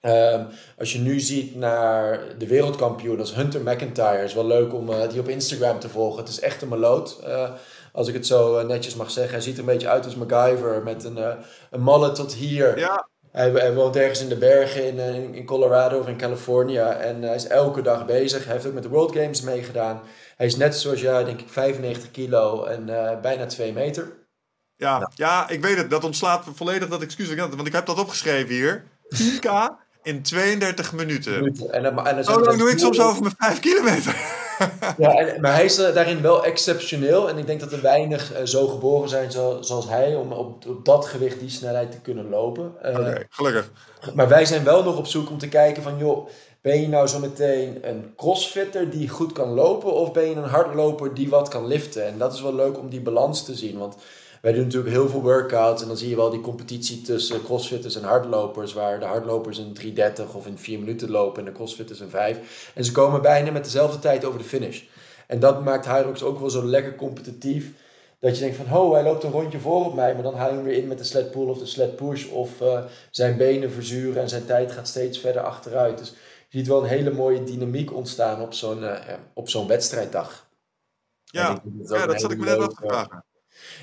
Um, 0.01 0.47
als 0.77 0.93
je 0.93 0.99
nu 0.99 1.19
ziet 1.19 1.55
naar 1.55 2.19
de 2.37 2.47
wereldkampioen, 2.47 3.17
dat 3.17 3.27
is 3.27 3.33
Hunter 3.33 3.61
McIntyre. 3.61 4.23
is 4.23 4.33
wel 4.33 4.45
leuk 4.47 4.73
om 4.73 4.89
uh, 4.89 5.09
die 5.09 5.19
op 5.19 5.27
Instagram 5.27 5.79
te 5.79 5.89
volgen. 5.89 6.19
Het 6.19 6.29
is 6.29 6.39
echt 6.39 6.61
een 6.61 6.67
maloot. 6.67 7.19
Uh, 7.27 7.49
als 7.93 8.07
ik 8.07 8.13
het 8.13 8.27
zo 8.27 8.57
eh, 8.57 8.65
netjes 8.65 8.95
mag 8.95 9.11
zeggen. 9.11 9.33
Hij 9.33 9.41
ziet 9.41 9.53
er 9.53 9.59
een 9.59 9.65
beetje 9.65 9.89
uit 9.89 10.05
als 10.05 10.15
MacGyver 10.15 10.83
met 10.83 11.03
een, 11.03 11.17
een 11.71 11.81
mallet 11.81 12.15
tot 12.15 12.33
hier. 12.33 12.77
Ja. 12.77 13.07
Hij, 13.31 13.51
hij, 13.51 13.73
woont 13.73 13.95
ergens 13.95 14.21
in 14.21 14.29
de 14.29 14.37
bergen 14.37 14.87
in, 14.87 14.99
eh, 14.99 15.15
in, 15.15 15.33
in 15.33 15.45
Colorado 15.45 15.99
of 15.99 16.07
in 16.07 16.17
California. 16.17 16.93
En 16.93 17.21
hij 17.21 17.35
is 17.35 17.47
elke 17.47 17.81
dag 17.81 18.05
bezig. 18.05 18.43
Hij 18.43 18.53
heeft 18.53 18.67
ook 18.67 18.73
met 18.73 18.83
de 18.83 18.89
World 18.89 19.15
Games 19.15 19.41
meegedaan. 19.41 20.01
Hij 20.39 20.47
is 20.47 20.55
net 20.55 20.75
zoals 20.75 21.01
jij, 21.01 21.23
denk 21.23 21.39
ik, 21.39 21.49
95 21.49 22.11
kilo 22.11 22.63
en 22.63 22.87
uh, 22.87 23.19
bijna 23.21 23.45
2 23.45 23.73
meter. 23.73 24.11
Ja, 24.75 24.99
nou. 24.99 25.11
ja, 25.15 25.49
ik 25.49 25.61
weet 25.61 25.77
het. 25.77 25.89
Dat 25.89 26.03
ontslaat 26.03 26.45
volledig 26.55 26.89
dat 26.89 27.01
excuus. 27.01 27.35
Want 27.35 27.67
ik 27.67 27.73
heb 27.73 27.85
dat 27.85 27.99
opgeschreven 27.99 28.55
hier. 28.55 28.83
10k 29.15 29.49
in 30.03 30.21
32 30.21 30.93
minuten. 30.93 31.35
En, 31.71 31.85
en, 31.85 32.05
en, 32.05 32.23
Zo 32.23 32.39
lang 32.39 32.57
doe 32.57 32.69
ik 32.69 32.79
soms 32.79 32.99
over 32.99 33.21
mijn 33.21 33.35
5 33.37 33.59
kilometer. 33.59 34.15
ja, 34.97 35.35
maar 35.39 35.53
hij 35.53 35.65
is 35.65 35.75
daarin 35.75 36.21
wel 36.21 36.45
exceptioneel. 36.45 37.29
En 37.29 37.37
ik 37.37 37.45
denk 37.45 37.59
dat 37.59 37.71
er 37.71 37.81
weinig 37.81 38.33
uh, 38.33 38.45
zo 38.45 38.67
geboren 38.67 39.09
zijn 39.09 39.31
zo, 39.31 39.57
zoals 39.61 39.87
hij 39.87 40.15
om 40.15 40.31
op, 40.31 40.67
op 40.67 40.85
dat 40.85 41.05
gewicht 41.05 41.39
die 41.39 41.49
snelheid 41.49 41.91
te 41.91 41.99
kunnen 41.99 42.29
lopen. 42.29 42.73
Uh, 42.85 42.99
Oké, 42.99 43.25
gelukkig. 43.29 43.71
Maar 44.13 44.27
wij 44.27 44.45
zijn 44.45 44.63
wel 44.63 44.83
nog 44.83 44.97
op 44.97 45.07
zoek 45.07 45.29
om 45.29 45.37
te 45.37 45.47
kijken 45.47 45.83
van 45.83 45.97
joh, 45.97 46.29
ben 46.61 46.81
je 46.81 46.87
nou 46.87 47.07
zo 47.07 47.19
meteen 47.19 47.89
een 47.89 48.13
crossfitter 48.15 48.89
die 48.89 49.09
goed 49.09 49.31
kan 49.31 49.49
lopen 49.49 49.93
of 49.93 50.11
ben 50.11 50.29
je 50.29 50.35
een 50.35 50.43
hardloper 50.43 51.13
die 51.13 51.29
wat 51.29 51.47
kan 51.47 51.67
liften? 51.67 52.05
En 52.05 52.17
dat 52.17 52.33
is 52.33 52.41
wel 52.41 52.55
leuk 52.55 52.77
om 52.77 52.89
die 52.89 53.01
balans 53.01 53.43
te 53.43 53.55
zien, 53.55 53.77
want 53.77 53.95
wij 54.41 54.51
doen 54.51 54.63
natuurlijk 54.63 54.93
heel 54.93 55.09
veel 55.09 55.21
workouts 55.21 55.81
en 55.81 55.87
dan 55.87 55.97
zie 55.97 56.09
je 56.09 56.15
wel 56.15 56.29
die 56.29 56.41
competitie 56.41 57.01
tussen 57.01 57.43
crossfitters 57.43 57.95
en 57.95 58.03
hardlopers, 58.03 58.73
waar 58.73 58.99
de 58.99 59.05
hardlopers 59.05 59.57
in 59.57 59.95
3.30 59.95 60.35
of 60.35 60.47
in 60.47 60.57
4 60.57 60.79
minuten 60.79 61.09
lopen 61.11 61.39
en 61.39 61.45
de 61.45 61.51
crossfitters 61.51 61.99
in 61.99 62.09
5. 62.09 62.71
En 62.75 62.83
ze 62.85 62.91
komen 62.91 63.21
bijna 63.21 63.51
met 63.51 63.63
dezelfde 63.63 63.99
tijd 63.99 64.25
over 64.25 64.39
de 64.39 64.45
finish. 64.45 64.81
En 65.27 65.39
dat 65.39 65.63
maakt 65.63 65.85
Hyrox 65.85 66.23
ook 66.23 66.39
wel 66.39 66.49
zo 66.49 66.65
lekker 66.65 66.95
competitief. 66.95 67.71
Dat 68.19 68.35
je 68.35 68.41
denkt 68.41 68.57
van, 68.57 68.65
ho, 68.65 68.93
hij 68.93 69.03
loopt 69.03 69.23
een 69.23 69.31
rondje 69.31 69.59
voor 69.59 69.85
op 69.85 69.95
mij, 69.95 70.13
maar 70.13 70.23
dan 70.23 70.35
haal 70.35 70.49
je 70.49 70.55
hem 70.55 70.63
weer 70.63 70.77
in 70.77 70.87
met 70.87 70.97
de 70.97 71.03
sled 71.03 71.31
pull 71.31 71.47
of 71.47 71.57
de 71.57 71.65
sled 71.65 71.95
push. 71.95 72.27
Of 72.27 72.61
uh, 72.61 72.79
zijn 73.11 73.37
benen 73.37 73.71
verzuren 73.71 74.21
en 74.21 74.29
zijn 74.29 74.45
tijd 74.45 74.71
gaat 74.71 74.87
steeds 74.87 75.19
verder 75.19 75.41
achteruit. 75.41 75.97
Dus 75.97 76.13
je 76.49 76.57
ziet 76.57 76.67
wel 76.67 76.83
een 76.83 76.89
hele 76.89 77.11
mooie 77.11 77.43
dynamiek 77.43 77.93
ontstaan 77.93 78.41
op 78.41 78.53
zo'n 78.53 78.83
uh, 78.83 79.13
op 79.33 79.49
zo'n 79.49 79.67
wedstrijddag. 79.67 80.49
Ja, 81.23 81.61
dat, 81.63 81.99
ja, 81.99 82.05
dat 82.05 82.21
zat 82.21 82.31
ik 82.31 82.37
me 82.37 82.45
net 82.45 82.57
af 82.57 82.67
te 82.67 82.87
vragen. 82.87 83.25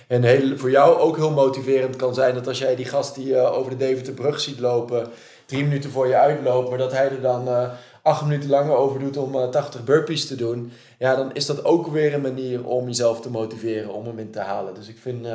En 0.08 0.22
heel, 0.22 0.56
voor 0.56 0.70
jou 0.70 0.98
ook 0.98 1.16
heel 1.16 1.30
motiverend 1.30 1.96
kan 1.96 2.14
zijn 2.14 2.34
dat 2.34 2.46
als 2.46 2.58
jij 2.58 2.76
die 2.76 2.84
gast 2.84 3.14
die 3.14 3.28
uh, 3.28 3.52
over 3.52 3.70
de 3.70 3.76
Deventerbrug 3.76 4.40
ziet 4.40 4.58
lopen, 4.58 5.10
drie 5.46 5.64
minuten 5.64 5.90
voor 5.90 6.06
je 6.06 6.16
uitloopt, 6.16 6.68
maar 6.68 6.78
dat 6.78 6.92
hij 6.92 7.10
er 7.10 7.20
dan 7.20 7.48
uh, 7.48 7.72
acht 8.06 8.22
minuten 8.22 8.50
langer 8.50 8.76
over 8.76 9.00
doet 9.00 9.16
om 9.16 9.34
uh, 9.34 9.42
eh, 9.42 9.50
80 9.50 9.84
burpees 9.84 10.26
te 10.26 10.34
doen, 10.34 10.72
ja, 10.98 11.16
dan 11.16 11.34
is 11.34 11.46
dat 11.46 11.64
ook 11.64 11.86
weer 11.86 12.14
een 12.14 12.20
manier 12.20 12.66
om 12.66 12.86
jezelf 12.86 13.20
te 13.20 13.30
motiveren 13.30 13.92
om 13.92 14.06
hem 14.06 14.18
in 14.18 14.30
te 14.30 14.40
halen. 14.40 14.74
Dus 14.74 14.88
ik 14.88 14.98
vind, 14.98 15.26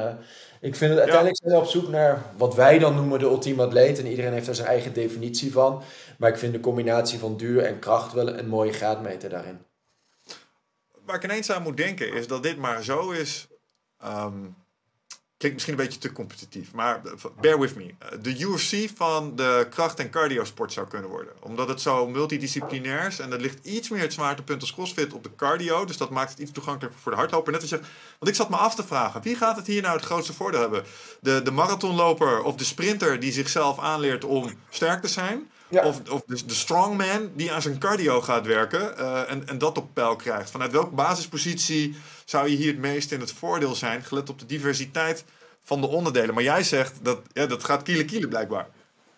ik 0.61 0.75
vind 0.75 0.91
het 0.91 0.99
uiteindelijk 0.99 1.37
zijn 1.37 1.53
we 1.53 1.59
op 1.59 1.65
zoek 1.65 1.87
naar 1.87 2.23
wat 2.37 2.55
wij 2.55 2.79
dan 2.79 2.95
noemen 2.95 3.19
de 3.19 3.25
ultieme 3.25 3.63
atleet. 3.63 3.99
En 3.99 4.07
iedereen 4.07 4.33
heeft 4.33 4.45
daar 4.45 4.55
zijn 4.55 4.67
eigen 4.67 4.93
definitie 4.93 5.51
van. 5.51 5.81
Maar 6.17 6.29
ik 6.29 6.37
vind 6.37 6.53
de 6.53 6.59
combinatie 6.59 7.19
van 7.19 7.37
duur 7.37 7.63
en 7.63 7.79
kracht 7.79 8.13
wel 8.13 8.27
een 8.27 8.47
mooie 8.47 8.73
graadmeter 8.73 9.29
daarin. 9.29 9.59
Waar 11.05 11.15
ik 11.15 11.23
ineens 11.23 11.51
aan 11.51 11.63
moet 11.63 11.77
denken 11.77 12.13
is 12.13 12.27
dat 12.27 12.43
dit 12.43 12.57
maar 12.57 12.83
zo 12.83 13.09
is 13.09 13.47
Um, 14.05 14.55
klinkt 15.41 15.57
misschien 15.57 15.79
een 15.79 15.85
beetje 15.85 15.99
te 15.99 16.11
competitief, 16.11 16.73
maar 16.73 17.01
bear 17.39 17.59
with 17.59 17.75
me. 17.75 17.93
De 18.21 18.39
UFC 18.39 18.89
van 18.95 19.35
de 19.35 19.67
kracht- 19.69 19.99
en 19.99 20.09
cardio-sport 20.09 20.73
zou 20.73 20.87
kunnen 20.87 21.09
worden. 21.09 21.33
Omdat 21.39 21.67
het 21.67 21.81
zo 21.81 22.07
multidisciplinair 22.07 23.07
is 23.07 23.19
en 23.19 23.31
er 23.31 23.39
ligt 23.39 23.65
iets 23.65 23.89
meer 23.89 24.01
het 24.01 24.13
zwaartepunt 24.13 24.61
als 24.61 24.73
crossfit 24.73 25.13
op 25.13 25.23
de 25.23 25.35
cardio. 25.35 25.85
Dus 25.85 25.97
dat 25.97 26.09
maakt 26.09 26.29
het 26.29 26.39
iets 26.39 26.51
toegankelijker 26.51 26.99
voor 27.01 27.11
de 27.11 27.17
hardloper. 27.17 27.51
Net 27.51 27.61
als 27.61 27.69
je, 27.69 27.79
want 28.19 28.31
ik 28.31 28.35
zat 28.35 28.49
me 28.49 28.55
af 28.55 28.75
te 28.75 28.83
vragen, 28.83 29.21
wie 29.21 29.35
gaat 29.35 29.55
het 29.55 29.67
hier 29.67 29.81
nou 29.81 29.95
het 29.95 30.05
grootste 30.05 30.33
voordeel 30.33 30.61
hebben? 30.61 30.83
De, 31.19 31.41
de 31.41 31.51
marathonloper 31.51 32.43
of 32.43 32.55
de 32.55 32.63
sprinter 32.63 33.19
die 33.19 33.31
zichzelf 33.31 33.79
aanleert 33.79 34.23
om 34.23 34.51
sterk 34.69 35.01
te 35.01 35.07
zijn? 35.07 35.49
Of, 35.71 36.09
of 36.09 36.23
de, 36.25 36.45
de 36.45 36.53
strongman 36.53 37.31
die 37.35 37.51
aan 37.51 37.61
zijn 37.61 37.79
cardio 37.79 38.21
gaat 38.21 38.45
werken 38.45 38.93
uh, 38.99 39.31
en, 39.31 39.47
en 39.47 39.57
dat 39.57 39.77
op 39.77 39.93
peil 39.93 40.15
krijgt. 40.15 40.51
Vanuit 40.51 40.71
welke 40.71 40.95
basispositie 40.95 41.95
zou 42.25 42.49
je 42.49 42.55
hier 42.55 42.71
het 42.71 42.81
meest 42.81 43.11
in 43.11 43.19
het 43.19 43.31
voordeel 43.31 43.75
zijn, 43.75 44.03
gelet 44.03 44.29
op 44.29 44.39
de 44.39 44.45
diversiteit 44.45 45.23
van 45.63 45.81
de 45.81 45.87
onderdelen? 45.87 46.33
Maar 46.33 46.43
jij 46.43 46.63
zegt 46.63 46.93
dat 47.01 47.19
ja, 47.33 47.45
dat 47.45 47.63
gaat 47.63 47.83
kielen 47.83 48.05
kielen 48.05 48.29
blijkbaar. 48.29 48.67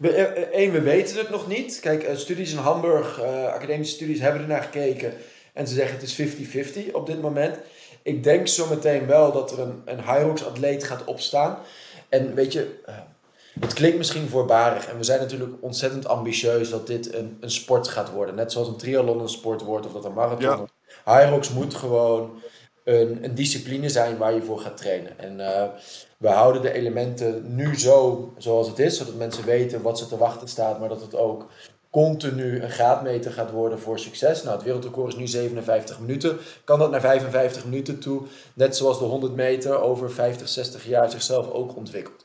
Eén, 0.01 0.51
eh, 0.51 0.71
we 0.71 0.81
weten 0.81 1.17
het 1.17 1.29
nog 1.29 1.47
niet. 1.47 1.79
Kijk, 1.79 2.09
studies 2.13 2.51
in 2.51 2.57
Hamburg, 2.57 3.19
uh, 3.19 3.45
academische 3.45 3.95
studies, 3.95 4.19
hebben 4.19 4.41
er 4.41 4.47
naar 4.47 4.63
gekeken. 4.63 5.13
En 5.53 5.67
ze 5.67 5.73
zeggen 5.73 5.99
het 5.99 6.03
is 6.03 6.15
50-50 6.15 6.91
op 6.91 7.05
dit 7.05 7.21
moment. 7.21 7.57
Ik 8.01 8.23
denk 8.23 8.47
zometeen 8.47 9.05
wel 9.05 9.31
dat 9.31 9.51
er 9.51 9.59
een, 9.59 9.81
een 9.85 10.03
Hyrox-atleet 10.03 10.83
gaat 10.83 11.03
opstaan. 11.03 11.57
En 12.09 12.35
weet 12.35 12.53
je, 12.53 12.79
het 13.59 13.73
klinkt 13.73 13.97
misschien 13.97 14.27
voorbarig 14.27 14.87
en 14.87 14.97
we 14.97 15.03
zijn 15.03 15.19
natuurlijk 15.19 15.53
ontzettend 15.59 16.07
ambitieus 16.07 16.69
dat 16.69 16.87
dit 16.87 17.13
een, 17.13 17.37
een 17.39 17.51
sport 17.51 17.87
gaat 17.87 18.11
worden. 18.11 18.35
Net 18.35 18.51
zoals 18.51 18.67
een 18.67 18.77
triathlon 18.77 19.19
een 19.19 19.29
sport 19.29 19.61
wordt 19.61 19.85
of 19.85 19.91
dat 19.93 20.05
een 20.05 20.13
marathon. 20.13 20.67
Ja. 21.05 21.19
Hyrox 21.19 21.49
moet 21.49 21.73
gewoon 21.73 22.41
een, 22.83 23.23
een, 23.23 23.35
discipline 23.35 23.89
zijn 23.89 24.17
waar 24.17 24.33
je 24.33 24.41
voor 24.41 24.59
gaat 24.59 24.77
trainen. 24.77 25.19
En 25.19 25.39
uh, 25.39 25.63
we 26.17 26.27
houden 26.27 26.61
de 26.61 26.73
elementen 26.73 27.55
nu 27.55 27.79
zo 27.79 28.33
zoals 28.37 28.67
het 28.67 28.79
is, 28.79 28.97
zodat 28.97 29.15
mensen 29.15 29.45
weten 29.45 29.81
wat 29.81 29.97
ze 29.97 30.07
te 30.07 30.17
wachten 30.17 30.47
staat, 30.47 30.79
maar 30.79 30.89
dat 30.89 31.01
het 31.01 31.15
ook 31.15 31.47
continu 31.89 32.61
een 32.61 32.71
graadmeter 32.71 33.31
gaat 33.31 33.51
worden 33.51 33.79
voor 33.79 33.99
succes. 33.99 34.43
Nou, 34.43 34.55
het 34.55 34.65
wereldrecord 34.65 35.13
is 35.13 35.19
nu 35.19 35.27
57 35.27 35.99
minuten. 35.99 36.37
Kan 36.63 36.79
dat 36.79 36.91
naar 36.91 37.01
55 37.01 37.65
minuten 37.65 37.99
toe, 37.99 38.21
net 38.53 38.75
zoals 38.75 38.99
de 38.99 39.05
100 39.05 39.35
meter 39.35 39.81
over 39.81 40.11
50, 40.11 40.47
60 40.47 40.85
jaar 40.85 41.09
zichzelf 41.09 41.51
ook 41.51 41.75
ontwikkelt. 41.75 42.22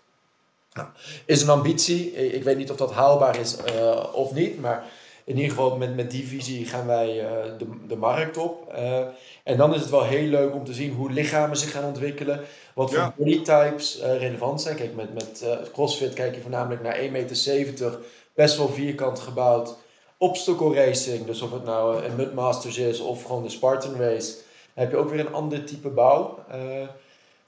Nou, 0.79 0.91
is 1.27 1.43
een 1.43 1.49
ambitie. 1.49 2.13
Ik 2.33 2.43
weet 2.43 2.57
niet 2.57 2.71
of 2.71 2.77
dat 2.77 2.93
haalbaar 2.93 3.39
is 3.39 3.57
uh, 3.77 4.05
of 4.13 4.33
niet, 4.33 4.61
maar 4.61 4.85
in 5.25 5.37
ieder 5.37 5.51
geval 5.51 5.77
met, 5.77 5.97
met 5.97 6.11
die 6.11 6.27
visie 6.27 6.67
gaan 6.67 6.87
wij 6.87 7.23
uh, 7.23 7.31
de, 7.59 7.67
de 7.89 7.97
markt 7.97 8.37
op. 8.37 8.73
Uh, 8.75 9.01
en 9.45 9.57
dan 9.57 9.75
is 9.75 9.81
het 9.81 9.91
wel 9.91 10.05
heel 10.05 10.29
leuk 10.29 10.55
om 10.55 10.65
te 10.65 10.73
zien 10.73 10.93
hoe 10.93 11.11
lichamen 11.11 11.57
zich 11.57 11.71
gaan 11.71 11.85
ontwikkelen. 11.85 12.41
Wat 12.75 12.91
voor 12.91 12.99
ja. 12.99 13.15
bodytypes 13.17 14.01
relevant 14.03 14.63
zijn. 14.63 14.77
Kijk, 14.77 14.95
met, 14.95 15.15
met 15.15 15.45
CrossFit 15.73 16.15
kijk 16.15 16.35
je 16.35 16.41
voornamelijk 16.41 16.83
naar 16.83 16.99
1,70 16.99 17.11
meter. 17.11 17.99
Best 18.35 18.57
wel 18.57 18.69
vierkant 18.69 19.19
gebouwd. 19.19 19.77
Obstacle 20.19 20.75
racing, 20.75 21.27
dus 21.27 21.43
of 21.43 21.53
het 21.53 21.65
nou 21.65 22.05
een 22.05 22.17
Mudmasters 22.17 22.79
is 22.79 23.01
of 23.01 23.23
gewoon 23.23 23.43
de 23.43 23.49
Spartan 23.49 23.97
race. 23.97 24.33
Dan 24.75 24.85
heb 24.85 24.91
je 24.91 24.97
ook 24.97 25.11
weer 25.11 25.21
een 25.21 25.33
ander 25.33 25.65
type 25.65 25.89
bouw. 25.89 26.39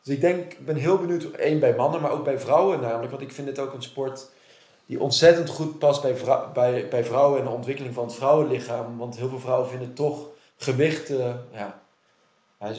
Dus 0.02 0.14
ik 0.14 0.20
denk, 0.20 0.52
ik 0.52 0.64
ben 0.64 0.76
heel 0.76 0.98
benieuwd, 0.98 1.24
één 1.24 1.60
bij 1.60 1.74
mannen, 1.74 2.00
maar 2.00 2.10
ook 2.10 2.24
bij 2.24 2.38
vrouwen 2.38 2.80
namelijk. 2.80 3.10
Want 3.10 3.22
ik 3.22 3.32
vind 3.32 3.48
het 3.48 3.58
ook 3.58 3.72
een 3.72 3.82
sport 3.82 4.28
die 4.86 5.00
ontzettend 5.00 5.48
goed 5.48 5.78
past 5.78 6.02
bij, 6.02 6.14
bij, 6.54 6.88
bij 6.88 7.04
vrouwen 7.04 7.38
en 7.38 7.44
de 7.44 7.50
ontwikkeling 7.50 7.94
van 7.94 8.04
het 8.04 8.14
vrouwenlichaam. 8.14 8.98
Want 8.98 9.16
heel 9.16 9.28
veel 9.28 9.40
vrouwen 9.40 9.68
vinden 9.68 9.94
toch 9.94 10.28
gewichten, 10.56 11.46
ja, 11.52 11.80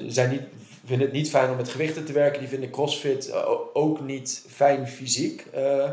zijn 0.08 0.30
niet, 0.30 0.42
vinden 0.86 1.08
het 1.08 1.16
niet 1.16 1.30
fijn 1.30 1.50
om 1.50 1.56
met 1.56 1.70
gewichten 1.70 2.06
te 2.06 2.14
werken. 2.14 2.40
Die 2.40 2.50
vinden 2.50 2.70
CrossFit 2.70 3.30
eh, 3.30 3.50
ook 3.74 4.02
niet 4.02 4.46
fijn 4.50 4.88
fysiek. 4.88 5.46
Uh, 5.56 5.90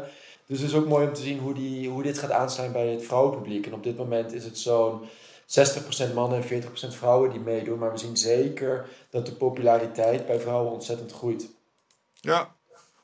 dus 0.46 0.60
het 0.60 0.68
is 0.68 0.74
ook 0.74 0.88
mooi 0.88 1.06
om 1.06 1.12
te 1.12 1.22
zien 1.22 1.38
hoe, 1.38 1.54
die, 1.54 1.88
hoe 1.88 2.02
dit 2.02 2.18
gaat 2.18 2.30
aanslaan 2.30 2.72
bij 2.72 2.86
het 2.86 3.04
vrouwenpubliek. 3.04 3.66
En 3.66 3.74
op 3.74 3.82
dit 3.82 3.96
moment 3.96 4.32
is 4.32 4.44
het 4.44 4.58
zo'n 4.58 5.00
60% 6.10 6.14
mannen 6.14 6.42
en 6.42 6.62
40% 6.62 6.66
vrouwen 6.88 7.30
die 7.30 7.40
meedoen. 7.40 7.78
Maar 7.78 7.92
we 7.92 7.98
zien 7.98 8.16
zeker 8.16 8.88
dat 9.10 9.26
de 9.26 9.32
populariteit 9.32 10.26
bij 10.26 10.40
vrouwen 10.40 10.72
ontzettend 10.72 11.12
groeit. 11.12 11.48
Ja, 12.14 12.56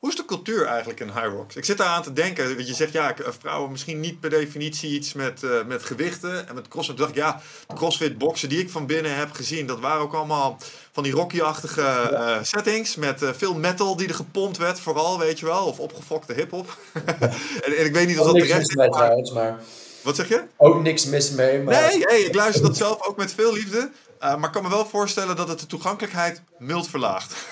hoe 0.04 0.12
is 0.12 0.18
de 0.18 0.24
cultuur 0.24 0.66
eigenlijk 0.66 1.00
in 1.00 1.06
High 1.06 1.26
Rocks? 1.26 1.56
Ik 1.56 1.64
zit 1.64 1.76
daar 1.76 1.86
aan 1.86 2.02
te 2.02 2.12
denken. 2.12 2.54
Want 2.54 2.68
je 2.68 2.74
zegt 2.74 2.92
ja, 2.92 3.16
eh, 3.16 3.28
vrouwen 3.38 3.70
misschien 3.70 4.00
niet 4.00 4.20
per 4.20 4.30
definitie 4.30 4.90
iets 4.90 5.12
met, 5.12 5.42
uh, 5.42 5.64
met 5.64 5.84
gewichten 5.84 6.48
en 6.48 6.54
met 6.54 6.68
crossfit. 6.68 6.96
dacht 6.96 7.10
ik, 7.10 7.16
ja, 7.16 7.40
de 7.66 7.74
crossfit 7.74 8.18
boxen 8.18 8.48
die 8.48 8.58
ik 8.58 8.70
van 8.70 8.86
binnen 8.86 9.16
heb 9.16 9.32
gezien, 9.32 9.66
dat 9.66 9.80
waren 9.80 10.02
ook 10.02 10.14
allemaal 10.14 10.56
van 10.92 11.02
die 11.02 11.12
rocky-achtige 11.12 12.08
uh, 12.10 12.42
settings. 12.42 12.96
Met 12.96 13.22
uh, 13.22 13.32
veel 13.32 13.54
metal 13.54 13.96
die 13.96 14.08
er 14.08 14.14
gepompt 14.14 14.56
werd, 14.56 14.80
vooral, 14.80 15.18
weet 15.18 15.38
je 15.38 15.46
wel. 15.46 15.66
Of 15.66 15.78
opgefokte 15.78 16.32
hip-hop. 16.32 16.78
en, 17.64 17.76
en, 17.76 17.84
ik 17.84 17.92
weet 17.92 18.06
niet 18.06 18.18
of 18.18 18.26
dat 18.26 18.34
de 18.34 18.44
rest 18.44 18.70
is. 18.70 19.32
Maar... 19.32 19.58
Wat 20.04 20.16
zeg 20.16 20.28
je? 20.28 20.42
Ook 20.56 20.82
niks 20.82 21.06
mis 21.06 21.30
mee. 21.30 21.62
Maar... 21.62 21.82
Nee, 21.82 22.02
hey, 22.02 22.20
ik 22.20 22.34
luister 22.34 22.62
dat 22.62 22.76
zelf 22.76 23.06
ook 23.06 23.16
met 23.16 23.34
veel 23.34 23.52
liefde. 23.52 23.90
Uh, 24.20 24.36
maar 24.36 24.44
ik 24.44 24.52
kan 24.52 24.62
me 24.62 24.68
wel 24.68 24.86
voorstellen 24.86 25.36
dat 25.36 25.48
het 25.48 25.60
de 25.60 25.66
toegankelijkheid 25.66 26.42
mild 26.58 26.88
verlaagt. 26.88 27.34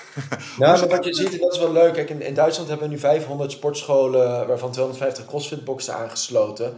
Nou, 0.59 0.87
wat 0.87 1.05
je 1.05 1.13
ziet, 1.13 1.39
dat 1.39 1.53
is 1.53 1.59
wel 1.59 1.71
leuk. 1.71 1.93
Kijk, 1.93 2.09
in, 2.09 2.21
in, 2.21 2.33
Duitsland 2.33 2.69
hebben 2.69 2.87
we 2.87 2.93
nu 2.93 2.99
500 2.99 3.51
sportscholen, 3.51 4.47
waarvan 4.47 4.71
250 4.71 5.25
crossfit-boxen 5.25 5.95
aangesloten. 5.95 6.77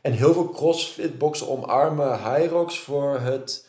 En 0.00 0.12
heel 0.12 0.32
veel 0.32 0.50
crossfit-boxen 0.50 1.48
omarmen 1.48 2.18
Hyrox 2.22 2.78
voor 2.78 3.18
het 3.20 3.66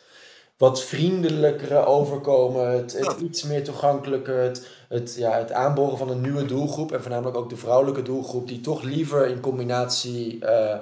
wat 0.58 0.84
vriendelijkere 0.84 1.86
overkomen. 1.86 2.72
Het, 2.72 2.94
het 3.00 3.20
iets 3.22 3.44
meer 3.44 3.64
toegankelijker. 3.64 4.40
Het, 4.40 4.68
het, 4.90 5.16
ja, 5.18 5.38
het 5.38 5.52
aanboren 5.52 5.98
van 5.98 6.10
een 6.10 6.22
nieuwe 6.22 6.46
doelgroep. 6.46 6.92
En 6.92 7.02
voornamelijk 7.02 7.38
ook 7.38 7.50
de 7.50 7.58
vrouwelijke 7.58 8.02
doelgroep, 8.02 8.48
die 8.48 8.62
toch 8.62 8.82
liever 8.82 9.28
in 9.28 9.40
combinatie. 9.40 10.40
Uh, 10.44 10.76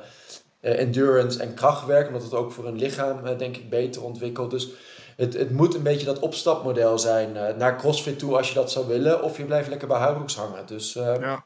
endurance 0.72 1.39
en 1.39 1.53
krachtwerk, 1.53 2.07
omdat 2.07 2.24
het 2.24 2.34
ook 2.34 2.51
voor 2.51 2.66
een 2.66 2.78
lichaam, 2.78 3.26
uh, 3.26 3.38
denk 3.38 3.57
ik, 3.57 3.70
beter 3.70 4.03
ontwikkelt. 4.03 4.51
Dus 4.51 4.70
het, 5.16 5.34
het 5.34 5.51
moet 5.51 5.76
een 5.76 5.84
beetje 5.84 6.05
dat 6.05 6.20
opstapmodel 6.20 6.99
zijn 6.99 7.36
uh, 7.36 7.55
naar 7.57 7.78
CrossFit 7.78 8.20
toe 8.20 8.38
als 8.38 8.47
je 8.47 8.53
dat 8.53 8.72
zou 8.72 8.88
willen, 8.88 9.24
of 9.24 9.38
je 9.38 9.45
blijft 9.45 9.70
lekker 9.70 9.88
bij 9.88 9.97
Huibrooks 9.97 10.36
hangen. 10.36 10.66
Dus 10.66 10.93
ja. 10.93 11.45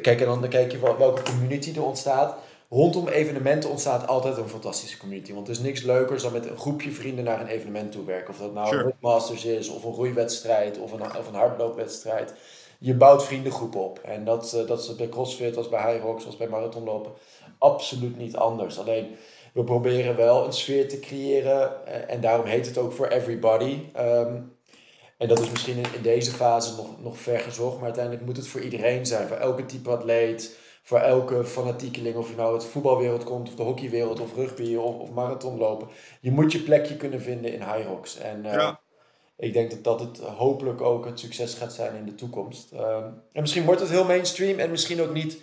kijk, 0.00 0.20
en 0.20 0.26
dan 0.26 0.48
kijk 0.48 0.72
je 0.72 0.96
welke 0.98 1.22
community 1.22 1.72
er 1.76 1.84
ontstaat. 1.84 2.34
Rondom 2.68 3.08
evenementen 3.08 3.70
ontstaat 3.70 4.06
altijd 4.06 4.36
een 4.36 4.48
fantastische 4.48 4.96
community. 4.96 5.34
Want 5.34 5.46
er 5.46 5.52
is 5.52 5.58
niks 5.58 5.82
leukers 5.82 6.22
dan 6.22 6.32
met 6.32 6.46
een 6.46 6.58
groepje 6.58 6.90
vrienden 6.90 7.24
naar 7.24 7.40
een 7.40 7.46
evenement 7.46 7.92
toe 7.92 8.04
werken. 8.04 8.30
Of 8.30 8.38
dat 8.38 8.54
nou 8.54 8.68
sure. 8.68 8.84
een 8.84 8.92
Masters 9.00 9.44
is, 9.44 9.68
of 9.68 9.84
een 9.84 9.92
roeiwedstrijd, 9.92 10.78
of 10.78 10.92
een, 10.92 11.02
of 11.02 11.28
een 11.28 11.34
hardloopwedstrijd. 11.34 12.34
Je 12.78 12.94
bouwt 12.94 13.24
vriendengroepen 13.24 13.80
op. 13.80 13.98
En 13.98 14.24
dat, 14.24 14.62
dat 14.66 14.80
is 14.80 14.96
bij 14.96 15.08
CrossFit, 15.08 15.56
als 15.56 15.68
bij 15.68 15.92
High 15.92 16.04
Rocks, 16.04 16.26
als 16.26 16.36
bij 16.36 16.48
marathonlopen 16.48 17.12
absoluut 17.62 18.18
niet 18.18 18.36
anders. 18.36 18.78
Alleen 18.78 19.16
we 19.52 19.64
proberen 19.64 20.16
wel 20.16 20.44
een 20.44 20.52
sfeer 20.52 20.88
te 20.88 21.00
creëren 21.00 21.86
eh, 21.86 22.14
en 22.14 22.20
daarom 22.20 22.46
heet 22.46 22.66
het 22.66 22.78
ook 22.78 22.92
for 22.92 23.10
everybody. 23.10 23.78
Ehm, 23.92 24.36
en 25.18 25.28
dat 25.28 25.40
is 25.40 25.50
misschien 25.50 25.76
in, 25.76 26.02
deze 26.02 26.30
fase 26.30 26.76
nog, 26.76 27.02
nog 27.02 27.18
ver 27.18 27.40
gezocht, 27.40 27.74
maar 27.74 27.84
uiteindelijk 27.84 28.24
moet 28.24 28.36
het 28.36 28.46
voor 28.46 28.60
iedereen 28.60 29.06
zijn. 29.06 29.28
Voor 29.28 29.36
elke 29.36 29.66
type 29.66 29.90
atleet, 29.90 30.56
voor 30.82 30.98
elke 30.98 31.44
fanatiekeling, 31.44 32.16
of 32.16 32.28
je 32.28 32.36
nou 32.36 32.52
uit 32.52 32.62
de 32.62 32.68
voetbalwereld 32.68 33.24
komt, 33.24 33.48
of 33.48 33.54
de 33.54 33.62
hockeywereld, 33.62 34.20
of 34.20 34.34
rugby, 34.34 34.74
of, 34.74 34.98
of 34.98 35.10
marathonlopen. 35.10 35.88
Je 36.20 36.30
moet 36.30 36.52
je 36.52 36.58
plekje 36.58 36.96
kunnen 36.96 37.20
vinden 37.20 37.52
in 37.52 37.62
High 37.62 37.86
Rocks. 37.86 38.18
En 38.18 38.44
uh, 38.44 38.72
ik 39.36 39.52
denk 39.52 39.70
dat 39.70 39.84
dat 39.84 40.00
het 40.00 40.18
hopelijk 40.18 40.80
ook 40.80 41.04
het 41.04 41.20
succes 41.20 41.54
gaat 41.54 41.72
zijn 41.72 41.96
in 41.96 42.04
de 42.04 42.14
toekomst. 42.14 42.72
Ehm, 42.72 43.04
en 43.32 43.40
misschien 43.40 43.64
wordt 43.64 43.80
het 43.80 43.90
heel 43.90 44.04
mainstream 44.04 44.58
en 44.58 44.70
misschien 44.70 45.02
ook 45.02 45.12
niet. 45.12 45.42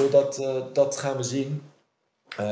Doordat, 0.00 0.38
uh, 0.38 0.56
dat 0.72 0.96
gaan 0.96 1.16
we 1.16 1.22
zien. 1.22 1.62
Uh, 2.40 2.46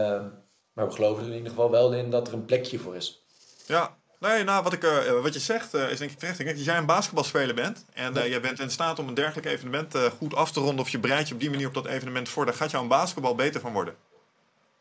maar 0.73 0.87
we 0.87 0.93
geloven 0.93 1.23
er 1.23 1.29
in 1.29 1.37
ieder 1.37 1.51
geval 1.51 1.71
wel 1.71 1.93
in 1.93 2.11
dat 2.11 2.29
er 2.29 2.35
een 2.35 2.45
plekje 2.45 2.79
voor 2.79 2.97
is. 2.97 3.23
Ja, 3.67 3.97
nee, 4.19 4.45
nou, 4.45 4.63
wat, 4.63 4.73
ik, 4.73 4.85
uh, 4.85 5.23
wat 5.23 5.35
je 5.35 5.41
zegt 5.41 5.75
uh, 5.75 5.91
is 5.91 5.99
denk 5.99 6.11
ik 6.11 6.19
terecht. 6.19 6.39
Ik 6.39 6.45
denk 6.45 6.57
dat 6.57 6.67
jij 6.67 6.77
een 6.77 6.87
basketbalspeler 6.87 7.55
bent. 7.55 7.85
En 7.93 8.15
ja. 8.15 8.27
jij 8.27 8.41
bent 8.41 8.61
in 8.61 8.71
staat 8.71 8.99
om 8.99 9.09
een 9.09 9.15
dergelijk 9.15 9.47
evenement 9.47 9.95
goed 10.19 10.35
af 10.35 10.53
te 10.53 10.61
ronden. 10.61 10.85
Of 10.85 10.89
je 10.89 10.99
bereidt 10.99 11.29
je 11.29 11.35
op 11.35 11.41
die 11.41 11.51
manier 11.51 11.67
op 11.67 11.75
dat 11.75 11.87
evenement 11.87 12.29
voor. 12.29 12.45
Daar 12.45 12.55
gaat 12.55 12.71
jouw 12.71 12.87
basketbal 12.87 13.35
beter 13.35 13.61
van 13.61 13.73
worden. 13.73 13.95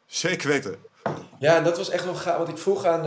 Zeker 0.05 0.47
weten. 0.47 0.75
Ja, 1.39 1.57
en 1.57 1.63
dat 1.63 1.77
was 1.77 1.89
echt 1.89 2.05
nog 2.05 2.21
gaaf. 2.21 2.37
Want 2.37 2.49
ik 2.49 2.57
vroeg 2.57 2.85
aan, 2.85 3.05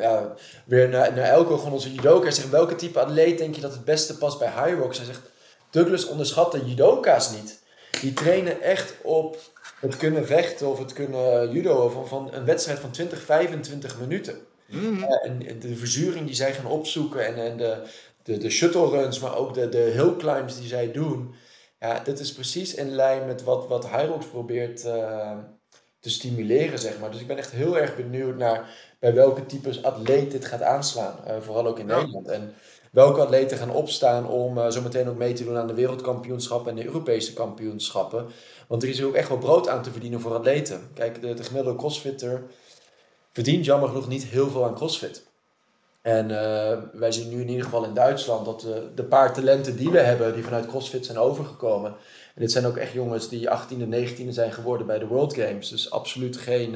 ja, 0.00 0.34
weer 0.64 0.88
naar, 0.88 1.12
naar 1.12 1.24
Elko, 1.24 1.56
gewoon 1.56 1.72
onze 1.72 1.94
judoka. 1.94 2.22
Hij 2.22 2.32
zegt, 2.32 2.50
welke 2.50 2.74
type 2.74 3.00
atleet 3.00 3.38
denk 3.38 3.54
je 3.54 3.60
dat 3.60 3.72
het 3.72 3.84
beste 3.84 4.18
past 4.18 4.38
bij 4.38 4.48
High 4.48 4.78
Rocks? 4.78 4.96
Hij 4.96 5.06
zegt, 5.06 5.30
Douglas 5.70 6.06
onderschat 6.06 6.52
de 6.52 6.64
judoka's 6.64 7.30
niet. 7.30 7.61
Die 8.02 8.12
trainen 8.12 8.60
echt 8.60 8.94
op 9.02 9.38
het 9.80 9.96
kunnen 9.96 10.26
vechten 10.26 10.68
of 10.68 10.78
het 10.78 10.92
kunnen 10.92 11.52
judo 11.52 11.88
van, 11.88 12.08
van 12.08 12.34
een 12.34 12.44
wedstrijd 12.44 12.78
van 12.78 12.90
20, 12.90 13.22
25 13.22 14.00
minuten. 14.00 14.36
Mm 14.66 15.02
en 15.02 15.58
de 15.60 15.76
verzuring 15.76 16.26
die 16.26 16.34
zij 16.34 16.52
gaan 16.54 16.70
opzoeken 16.70 17.26
en, 17.26 17.36
en 17.36 17.56
de, 17.56 17.82
de, 18.22 18.38
de 18.38 18.50
shuttle 18.50 18.88
runs, 18.88 19.18
maar 19.18 19.36
ook 19.36 19.54
de, 19.54 19.68
de 19.68 19.78
hill 19.78 20.16
climbs 20.16 20.58
die 20.58 20.68
zij 20.68 20.92
doen. 20.92 21.34
Ja, 21.80 22.00
dat 22.04 22.18
is 22.18 22.32
precies 22.32 22.74
in 22.74 22.94
lijn 22.94 23.26
met 23.26 23.42
wat, 23.42 23.68
wat 23.68 23.88
Hyrox 23.88 24.26
probeert 24.26 24.84
uh, 24.84 25.38
te 26.00 26.10
stimuleren, 26.10 26.78
zeg 26.78 26.98
maar. 26.98 27.10
Dus 27.10 27.20
ik 27.20 27.26
ben 27.26 27.38
echt 27.38 27.50
heel 27.50 27.78
erg 27.78 27.96
benieuwd 27.96 28.36
naar 28.36 28.68
bij 28.98 29.14
welke 29.14 29.46
types 29.46 29.82
atleet 29.82 30.30
dit 30.30 30.44
gaat 30.44 30.62
aanslaan. 30.62 31.18
Uh, 31.28 31.40
vooral 31.40 31.66
ook 31.66 31.78
in 31.78 31.86
Nederland. 31.86 32.28
En 32.28 32.54
welke 32.92 33.20
atleten 33.20 33.58
gaan 33.58 33.70
opstaan 33.70 34.28
om 34.28 34.58
uh, 34.58 34.70
zo 34.70 34.80
meteen 34.80 35.08
ook 35.08 35.16
mee 35.16 35.32
te 35.32 35.44
doen 35.44 35.56
aan 35.56 35.66
de 35.66 35.74
wereldkampioenschappen 35.74 36.70
en 36.70 36.76
de 36.76 36.84
Europese 36.84 37.32
kampioenschappen. 37.32 38.26
Want 38.66 38.82
er 38.82 38.88
is 38.88 39.02
ook 39.02 39.14
echt 39.14 39.28
wel 39.28 39.38
brood 39.38 39.68
aan 39.68 39.82
te 39.82 39.90
verdienen 39.90 40.20
voor 40.20 40.34
atleten. 40.34 40.90
Kijk, 40.94 41.20
de, 41.20 41.34
de 41.34 41.42
gemiddelde 41.42 41.78
crossfitter 41.78 42.42
verdient 43.32 43.64
jammer 43.64 43.88
genoeg 43.88 44.08
niet 44.08 44.24
heel 44.24 44.50
veel 44.50 44.64
aan 44.64 44.74
crossfit. 44.74 45.26
En 46.02 46.30
uh, 46.30 46.78
wij 46.92 47.12
zien 47.12 47.28
nu 47.28 47.40
in 47.40 47.48
ieder 47.48 47.64
geval 47.64 47.84
in 47.84 47.94
Duitsland 47.94 48.44
dat 48.44 48.60
de, 48.60 48.88
de 48.94 49.04
paar 49.04 49.34
talenten 49.34 49.76
die 49.76 49.90
we 49.90 50.00
hebben, 50.00 50.34
die 50.34 50.44
vanuit 50.44 50.66
CrossFit 50.66 51.06
zijn 51.06 51.18
overgekomen. 51.18 51.90
En 52.34 52.40
dit 52.40 52.52
zijn 52.52 52.66
ook 52.66 52.76
echt 52.76 52.92
jongens 52.92 53.28
die 53.28 53.50
18 53.50 53.92
en 53.92 54.08
19e 54.08 54.28
zijn 54.28 54.52
geworden 54.52 54.86
bij 54.86 54.98
de 54.98 55.06
World 55.06 55.34
Games. 55.34 55.68
Dus 55.68 55.90
absoluut 55.90 56.36
geen, 56.36 56.74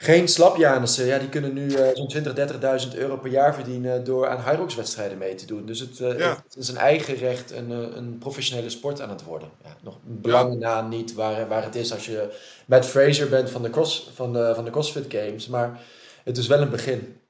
geen 0.00 0.28
slapjanissen. 0.28 1.06
Ja, 1.06 1.18
die 1.18 1.28
kunnen 1.28 1.52
nu 1.52 1.66
uh, 1.66 1.88
zo'n 1.92 2.08
20, 2.08 2.86
30.000 2.86 2.98
euro 2.98 3.16
per 3.16 3.30
jaar 3.30 3.54
verdienen 3.54 4.04
door 4.04 4.28
aan 4.28 4.42
Hyrox 4.42 4.74
wedstrijden 4.74 5.18
mee 5.18 5.34
te 5.34 5.46
doen. 5.46 5.66
Dus 5.66 5.80
het, 5.80 5.98
uh, 5.98 6.08
het 6.08 6.56
is 6.56 6.68
een 6.68 6.76
eigen 6.76 7.14
recht 7.14 7.50
een, 7.50 7.70
een 7.70 8.18
professionele 8.18 8.70
sport 8.70 9.00
aan 9.00 9.10
het 9.10 9.24
worden. 9.24 9.50
Ja, 9.64 9.76
nog 9.80 9.98
belangen 10.02 10.58
na 10.58 10.80
niet 10.80 11.14
waar, 11.14 11.48
waar 11.48 11.64
het 11.64 11.74
is 11.74 11.92
als 11.92 12.06
je 12.06 12.38
Matt 12.66 12.86
Fraser 12.86 13.28
bent 13.28 13.50
van 13.50 13.62
de, 13.62 13.70
cross, 13.70 14.10
van, 14.14 14.32
de, 14.32 14.52
van 14.54 14.64
de 14.64 14.70
CrossFit 14.70 15.12
Games. 15.12 15.48
Maar 15.48 15.80
het 16.24 16.36
is 16.36 16.46
wel 16.46 16.60
een 16.60 16.70
begin. 16.70 17.20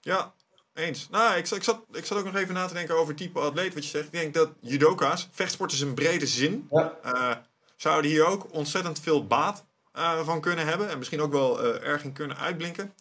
Ja, 0.00 0.34
eens. 0.74 1.08
Nou, 1.10 1.36
ik, 1.36 1.50
ik, 1.50 1.62
zat, 1.62 1.82
ik 1.92 2.04
zat 2.04 2.18
ook 2.18 2.24
nog 2.24 2.36
even 2.36 2.54
na 2.54 2.66
te 2.66 2.74
denken 2.74 2.96
over 2.96 3.14
type 3.14 3.40
atleet, 3.40 3.74
wat 3.74 3.84
je 3.84 3.90
zegt. 3.90 4.04
Ik 4.04 4.12
denk 4.12 4.34
dat 4.34 4.50
judoka's, 4.60 5.28
vechtsport 5.30 5.72
is 5.72 5.80
een 5.80 5.94
brede 5.94 6.26
zin, 6.26 6.68
ja. 6.70 6.98
uh, 7.04 7.36
zouden 7.76 8.10
hier 8.10 8.26
ook 8.26 8.46
ontzettend 8.52 9.00
veel 9.00 9.26
baat 9.26 9.65
uh, 9.96 10.24
van 10.24 10.40
kunnen 10.40 10.66
hebben. 10.66 10.90
En 10.90 10.98
misschien 10.98 11.20
ook 11.20 11.32
wel 11.32 11.64
uh, 11.64 11.88
erg 11.88 12.04
in 12.04 12.12
kunnen 12.12 12.36
uitblinken. 12.36 12.92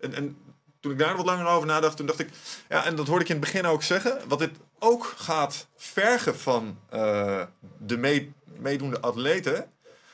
En, 0.00 0.14
en 0.14 0.36
toen 0.80 0.92
ik 0.92 0.98
daar 0.98 1.16
wat 1.16 1.26
langer 1.26 1.46
over 1.46 1.66
nadacht, 1.66 1.96
toen 1.96 2.06
dacht 2.06 2.18
ik... 2.18 2.28
Ja, 2.68 2.84
en 2.84 2.96
dat 2.96 3.06
hoorde 3.06 3.24
ik 3.24 3.30
in 3.30 3.36
het 3.36 3.44
begin 3.44 3.66
ook 3.66 3.82
zeggen. 3.82 4.18
Wat 4.28 4.38
dit 4.38 4.50
ook 4.78 5.14
gaat 5.16 5.66
vergen 5.76 6.38
van 6.38 6.78
de 7.78 7.96
mee, 7.96 8.32
meedoende 8.58 9.00
atleten... 9.00 9.70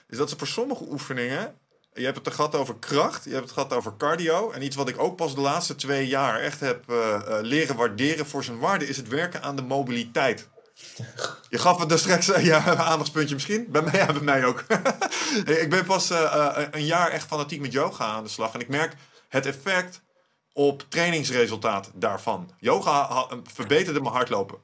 is 0.09 0.17
dat 0.17 0.31
ze 0.31 0.39
voor 0.39 0.47
sommige 0.47 0.85
oefeningen 0.91 1.55
je 1.95 2.05
hebt 2.05 2.25
het 2.25 2.35
gehad 2.35 2.55
over 2.55 2.75
kracht, 2.79 3.25
je 3.25 3.31
hebt 3.31 3.45
het 3.45 3.53
gehad 3.53 3.73
over 3.73 3.97
cardio. 3.97 4.51
En 4.51 4.63
iets 4.63 4.77
wat 4.77 4.89
ik 4.89 4.99
ook 4.99 5.17
pas 5.17 5.35
de 5.35 5.41
laatste 5.41 5.75
twee 5.75 6.07
jaar 6.07 6.41
echt 6.41 6.61
heb 6.61 6.85
leren 7.43 7.77
waarderen 7.77 8.27
voor 8.27 8.45
zijn 8.45 8.59
waarde, 8.59 8.89
is 8.89 8.97
het 8.97 9.09
werken 9.09 9.43
aan 9.43 9.57
de 9.57 9.63
mobiliteit. 9.63 10.49
Je 11.49 11.59
gaf 11.59 11.79
het 11.79 11.89
dus 11.89 12.01
straks 12.01 12.29
uh, 12.29 12.45
ja, 12.45 12.67
een 12.73 12.79
aandachtspuntje 12.79 13.35
misschien. 13.35 13.67
Bij 13.71 13.83
mij, 13.83 13.97
ja, 13.97 14.13
bij 14.13 14.23
mij 14.23 14.45
ook. 14.45 14.65
ik 15.63 15.71
ben 15.71 15.85
pas 15.85 16.11
een 16.71 16.85
jaar 16.85 17.11
echt 17.11 17.27
fanatiek 17.27 17.61
met 17.61 17.73
yoga 17.73 18.05
aan 18.05 18.25
de 18.25 18.31
slag. 18.31 18.55
En 18.55 18.61
ik 18.61 18.69
merk 18.69 18.95
het 19.29 19.47
effect 19.47 20.01
op 20.53 20.85
trainingsresultaat 20.89 21.91
daarvan. 21.95 22.51
Yoga 22.59 23.27
verbeterde 23.45 24.01
mijn 24.01 24.15
hardlopen. 24.15 24.59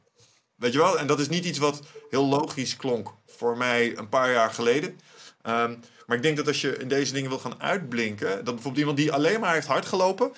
Weet 0.57 0.73
je 0.73 0.79
wel? 0.79 0.99
En 0.99 1.07
dat 1.07 1.21
is 1.21 1.29
niet 1.29 1.45
iets 1.45 1.59
wat 1.59 1.81
heel 2.11 2.27
logisch 2.27 2.77
klonk 2.77 3.15
voor 3.27 3.57
mij 3.57 3.97
een 3.97 4.09
paar 4.09 4.33
jaar 4.33 4.51
geleden. 4.51 5.01
Um, 5.43 5.81
maar 6.07 6.17
ik 6.17 6.23
denk 6.23 6.37
dat 6.37 6.47
als 6.47 6.61
je 6.61 6.77
in 6.77 6.89
deze 6.89 7.13
dingen 7.13 7.31
wil 7.31 7.39
gaan 7.39 7.63
uitblinken, 7.63 8.29
dat 8.29 8.55
bijvoorbeeld 8.55 8.79
iemand 8.79 8.97
die 8.97 9.13
alleen 9.13 9.41
maar 9.41 9.53
heeft 9.53 9.67
hard 9.67 9.87
gelopen, 9.87 10.33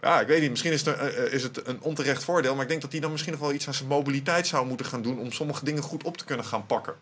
ja, 0.00 0.20
ik 0.20 0.26
weet 0.26 0.40
niet, 0.40 0.50
misschien 0.50 0.72
is, 0.72 0.86
er, 0.86 1.18
uh, 1.18 1.32
is 1.32 1.42
het 1.42 1.66
een 1.66 1.82
onterecht 1.82 2.24
voordeel, 2.24 2.52
maar 2.52 2.62
ik 2.62 2.68
denk 2.68 2.82
dat 2.82 2.90
die 2.90 3.00
dan 3.00 3.10
misschien 3.10 3.32
nog 3.32 3.40
wel 3.40 3.52
iets 3.52 3.66
aan 3.66 3.74
zijn 3.74 3.88
mobiliteit 3.88 4.46
zou 4.46 4.66
moeten 4.66 4.86
gaan 4.86 5.02
doen 5.02 5.20
om 5.20 5.32
sommige 5.32 5.64
dingen 5.64 5.82
goed 5.82 6.04
op 6.04 6.16
te 6.16 6.24
kunnen 6.24 6.44
gaan 6.44 6.66
pakken. 6.66 6.94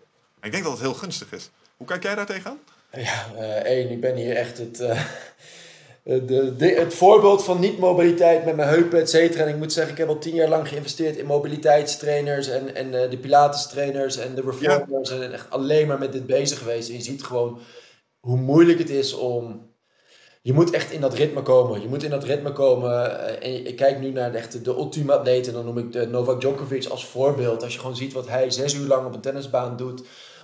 ik 0.42 0.50
denk 0.50 0.62
dat 0.62 0.72
het 0.72 0.82
heel 0.82 0.94
gunstig 0.94 1.32
is. 1.32 1.50
Hoe 1.76 1.86
kijk 1.86 2.02
jij 2.02 2.14
daar 2.14 2.26
tegenaan? 2.26 2.58
Ja, 2.92 3.26
uh, 3.34 3.64
één, 3.64 3.90
ik 3.90 4.00
ben 4.00 4.16
hier 4.16 4.36
echt 4.36 4.58
het, 4.58 4.80
uh, 4.80 5.00
de, 6.02 6.56
de, 6.56 6.66
het 6.66 6.94
voorbeeld 6.94 7.44
van 7.44 7.60
niet-mobiliteit 7.60 8.44
met 8.44 8.56
mijn 8.56 8.68
heupen, 8.68 9.00
et 9.00 9.10
cetera. 9.10 9.44
En 9.44 9.48
ik 9.48 9.56
moet 9.56 9.72
zeggen, 9.72 9.92
ik 9.92 9.98
heb 9.98 10.08
al 10.08 10.18
tien 10.18 10.34
jaar 10.34 10.48
lang 10.48 10.68
geïnvesteerd 10.68 11.16
in 11.16 11.26
mobiliteitstrainers 11.26 12.48
en, 12.48 12.74
en 12.74 12.86
uh, 12.86 13.10
de 13.10 13.18
Pilates-trainers 13.18 14.16
en 14.16 14.34
de 14.34 14.42
reformers. 14.42 15.10
En 15.10 15.32
echt 15.32 15.50
alleen 15.50 15.86
maar 15.86 15.98
met 15.98 16.12
dit 16.12 16.26
bezig 16.26 16.58
geweest. 16.58 16.88
En 16.88 16.94
je 16.94 17.02
ziet 17.02 17.22
gewoon 17.22 17.60
hoe 18.20 18.36
moeilijk 18.36 18.78
het 18.78 18.90
is 18.90 19.14
om 19.14 19.70
je 20.46 20.52
moet 20.52 20.70
echt 20.70 20.90
in 20.90 21.00
dat 21.00 21.14
ritme 21.14 21.42
komen. 21.42 21.80
Je 21.80 21.88
moet 21.88 22.02
in 22.02 22.10
dat 22.10 22.24
ritme 22.24 22.52
komen. 22.52 23.20
En 23.42 23.66
ik 23.66 23.76
kijk 23.76 24.00
nu 24.00 24.10
naar 24.10 24.32
de, 24.32 24.38
echte, 24.38 24.62
de 24.62 24.70
ultieme 24.70 25.12
atleten. 25.12 25.52
Dan 25.52 25.64
noem 25.64 25.78
ik 25.78 25.92
de 25.92 26.06
Novak 26.06 26.40
Djokovic 26.40 26.86
als 26.86 27.06
voorbeeld. 27.06 27.62
Als 27.62 27.72
je 27.72 27.78
gewoon 27.78 27.96
ziet 27.96 28.12
wat 28.12 28.28
hij 28.28 28.50
zes 28.50 28.74
uur 28.74 28.86
lang 28.86 29.06
op 29.06 29.14
een 29.14 29.20
tennisbaan 29.20 29.76
doet 29.76 30.02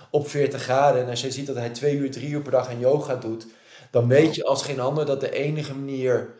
op 0.09 0.27
40 0.27 0.61
graden. 0.61 1.01
En 1.01 1.09
als 1.09 1.21
je 1.21 1.31
ziet 1.31 1.47
dat 1.47 1.55
hij 1.55 1.69
twee 1.69 1.95
uur, 1.95 2.11
drie 2.11 2.29
uur 2.29 2.41
per 2.41 2.51
dag 2.51 2.69
aan 2.69 2.79
yoga 2.79 3.15
doet. 3.15 3.47
Dan 3.91 4.07
weet 4.07 4.35
je 4.35 4.45
als 4.45 4.63
geen 4.63 4.79
ander 4.79 5.05
dat 5.05 5.19
de 5.19 5.31
enige 5.31 5.75
manier 5.75 6.33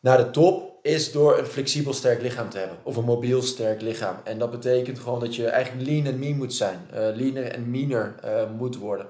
naar 0.00 0.16
de 0.16 0.30
top 0.30 0.78
is 0.82 1.12
door 1.12 1.38
een 1.38 1.46
flexibel 1.46 1.92
sterk 1.92 2.22
lichaam 2.22 2.48
te 2.48 2.58
hebben. 2.58 2.78
Of 2.82 2.96
een 2.96 3.04
mobiel 3.04 3.42
sterk 3.42 3.80
lichaam. 3.80 4.16
En 4.24 4.38
dat 4.38 4.50
betekent 4.50 4.98
gewoon 4.98 5.20
dat 5.20 5.36
je 5.36 5.46
eigenlijk 5.46 5.88
lean 5.88 6.06
en 6.06 6.18
mean 6.18 6.36
moet 6.36 6.54
zijn. 6.54 6.86
Uh, 6.90 6.98
leaner 6.98 7.44
en 7.44 7.70
meaner 7.70 8.14
uh, 8.24 8.30
moet 8.58 8.76
worden. 8.76 9.06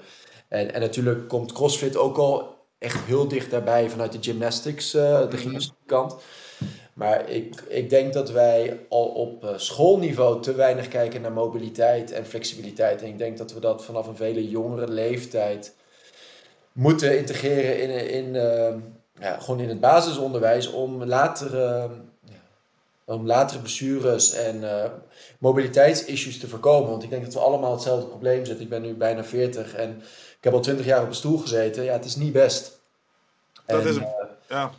En, 0.47 0.73
en 0.73 0.81
natuurlijk 0.81 1.27
komt 1.27 1.51
CrossFit 1.51 1.97
ook 1.97 2.17
al 2.17 2.54
echt 2.85 3.05
heel 3.05 3.27
dicht 3.27 3.51
daarbij 3.51 3.89
vanuit 3.89 4.11
de 4.11 4.17
gymnastics, 4.21 4.95
uh, 4.95 5.29
de 5.29 5.37
gymnastiek 5.37 5.75
kant. 5.85 6.15
Maar 6.93 7.29
ik, 7.29 7.63
ik 7.67 7.89
denk 7.89 8.13
dat 8.13 8.31
wij 8.31 8.79
al 8.89 9.05
op 9.05 9.43
uh, 9.43 9.49
schoolniveau 9.55 10.41
te 10.41 10.53
weinig 10.53 10.87
kijken 10.87 11.21
naar 11.21 11.31
mobiliteit 11.31 12.11
en 12.11 12.25
flexibiliteit. 12.25 13.01
En 13.01 13.07
ik 13.07 13.17
denk 13.17 13.37
dat 13.37 13.53
we 13.53 13.59
dat 13.59 13.85
vanaf 13.85 14.07
een 14.07 14.15
vele 14.15 14.49
jongere 14.49 14.87
leeftijd 14.87 15.75
moeten 16.71 17.17
integreren 17.17 17.81
in, 17.81 18.09
in, 18.09 18.35
uh, 18.35 18.75
ja, 19.19 19.39
gewoon 19.39 19.59
in 19.59 19.69
het 19.69 19.79
basisonderwijs 19.79 20.71
om 20.71 21.03
latere, 21.03 21.89
om 23.05 23.25
latere 23.25 23.59
blessures 23.59 24.33
en 24.33 24.63
mobiliteitsissues 25.39 26.39
te 26.39 26.47
voorkomen. 26.47 26.89
Want 26.89 27.03
ik 27.03 27.09
denk 27.09 27.23
dat 27.23 27.33
we 27.33 27.39
allemaal 27.39 27.71
hetzelfde 27.71 28.07
probleem 28.07 28.45
zitten. 28.45 28.63
Ik 28.63 28.69
ben 28.69 28.81
nu 28.81 28.93
bijna 28.93 29.23
40 29.23 29.73
en 29.73 30.01
ik 30.37 30.43
heb 30.43 30.53
al 30.53 30.59
20 30.59 30.85
jaar 30.85 31.01
op 31.01 31.07
een 31.07 31.15
stoel 31.15 31.37
gezeten. 31.37 31.83
Ja, 31.83 31.93
het 31.93 32.05
is 32.05 32.15
niet 32.15 32.33
best. 32.33 32.74
Dat 33.65 33.81
en, 33.81 33.87
is 33.87 33.95
het. 33.95 34.07
Ja. 34.49 34.71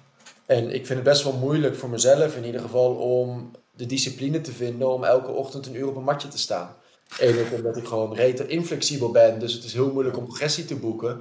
En 0.47 0.64
ik 0.70 0.87
vind 0.87 0.99
het 0.99 1.03
best 1.03 1.22
wel 1.22 1.32
moeilijk 1.32 1.76
voor 1.76 1.89
mezelf 1.89 2.37
in 2.37 2.45
ieder 2.45 2.61
geval 2.61 2.95
om 2.95 3.51
de 3.70 3.87
discipline 3.87 4.41
te 4.41 4.53
vinden 4.53 4.93
om 4.93 5.05
elke 5.05 5.30
ochtend 5.30 5.66
een 5.66 5.76
uur 5.76 5.89
op 5.89 5.97
een 5.97 6.03
matje 6.03 6.28
te 6.28 6.39
staan. 6.39 6.74
Eén 7.18 7.47
omdat 7.55 7.76
ik 7.76 7.87
gewoon 7.87 8.14
rete 8.14 8.47
inflexibel 8.47 9.11
ben, 9.11 9.39
dus 9.39 9.53
het 9.53 9.64
is 9.64 9.72
heel 9.72 9.93
moeilijk 9.93 10.16
om 10.16 10.24
progressie 10.24 10.64
te 10.64 10.76
boeken. 10.76 11.20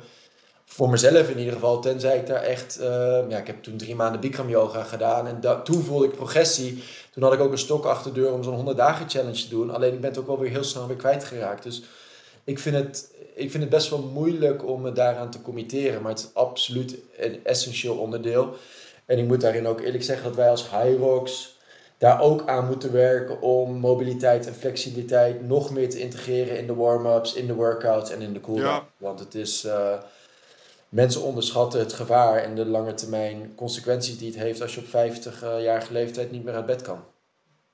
Voor 0.66 0.90
mezelf 0.90 1.30
in 1.30 1.38
ieder 1.38 1.54
geval, 1.54 1.80
tenzij 1.80 2.18
ik 2.18 2.28
daar 2.28 2.42
echt... 2.42 2.78
Uh, 2.80 2.86
ja, 3.30 3.38
ik 3.38 3.48
heb 3.48 3.64
toen 3.64 3.78
drie 3.78 3.96
maanden 3.96 4.22
Bikram 4.22 4.50
yoga 4.50 4.84
gedaan 4.84 5.28
en 5.28 5.64
toen 5.64 5.84
voelde 5.84 6.06
ik 6.06 6.16
progressie. 6.16 6.84
Toen 7.12 7.24
had 7.24 7.34
ik 7.34 7.40
ook 7.40 7.52
een 7.52 7.58
stok 7.58 7.86
achter 7.86 8.14
de 8.14 8.20
deur 8.20 8.34
om 8.34 8.44
zo'n 8.44 8.56
100 8.56 8.78
dagen 8.78 9.10
challenge 9.10 9.42
te 9.44 9.50
doen. 9.50 9.70
Alleen 9.70 9.94
ik 9.94 10.02
ben 10.02 10.10
het 10.10 10.20
ook 10.20 10.28
wel 10.28 10.40
weer 10.40 10.50
heel 10.50 10.64
snel 10.64 10.88
weer 10.88 10.96
kwijtgeraakt. 10.96 11.64
Dus 11.64 11.84
ik 12.46 12.60
vind 12.60 12.76
het, 12.76 13.12
ik 13.36 13.52
vind 13.52 13.64
het 13.64 13.72
best 13.72 13.90
wel 13.90 14.02
moeilijk 14.02 14.66
om 14.66 14.82
me 14.82 14.92
daaraan 14.92 15.32
te 15.32 15.42
committeren. 15.42 16.02
Maar 16.02 16.12
het 16.12 16.20
is 16.20 16.34
absoluut 16.34 16.96
een 17.18 17.40
essentieel 17.44 17.98
onderdeel. 17.98 18.56
En 19.06 19.18
ik 19.18 19.26
moet 19.26 19.42
daarin 19.42 19.68
ook 19.68 19.82
eerlijk 19.82 20.04
zeggen 20.04 20.26
dat 20.26 20.36
wij 20.36 20.50
als 20.50 20.70
Hyrox 20.70 21.58
daar 21.98 22.22
ook 22.22 22.48
aan 22.48 22.68
moeten 22.68 22.92
werken 22.92 23.42
om 23.42 23.78
mobiliteit 23.80 24.48
en 24.48 24.54
flexibiliteit 24.54 25.48
nog 25.48 25.72
meer 25.72 25.90
te 25.90 26.00
integreren 26.00 26.58
in 26.58 26.68
de 26.68 26.76
warm-ups, 26.76 27.34
in 27.34 27.48
de 27.48 27.54
workouts 27.54 28.12
en 28.12 28.22
in 28.22 28.34
de 28.34 28.42
cooldown. 28.42 28.68
Ja. 28.68 28.88
Want 28.98 29.20
het 29.20 29.36
is, 29.36 29.66
uh, 29.66 29.94
mensen 30.90 31.22
onderschatten 31.22 31.80
het 31.80 31.94
gevaar 31.94 32.38
en 32.38 32.56
de 32.56 32.66
lange 32.66 32.94
termijn 32.94 33.56
consequenties 33.56 34.18
die 34.18 34.32
het 34.32 34.40
heeft 34.40 34.62
als 34.62 34.76
je 34.76 34.82
op 34.82 34.88
50-jarige 34.88 35.94
leeftijd 35.94 36.32
niet 36.32 36.44
meer 36.44 36.54
uit 36.54 36.66
bed 36.66 36.82
kan. 36.82 37.04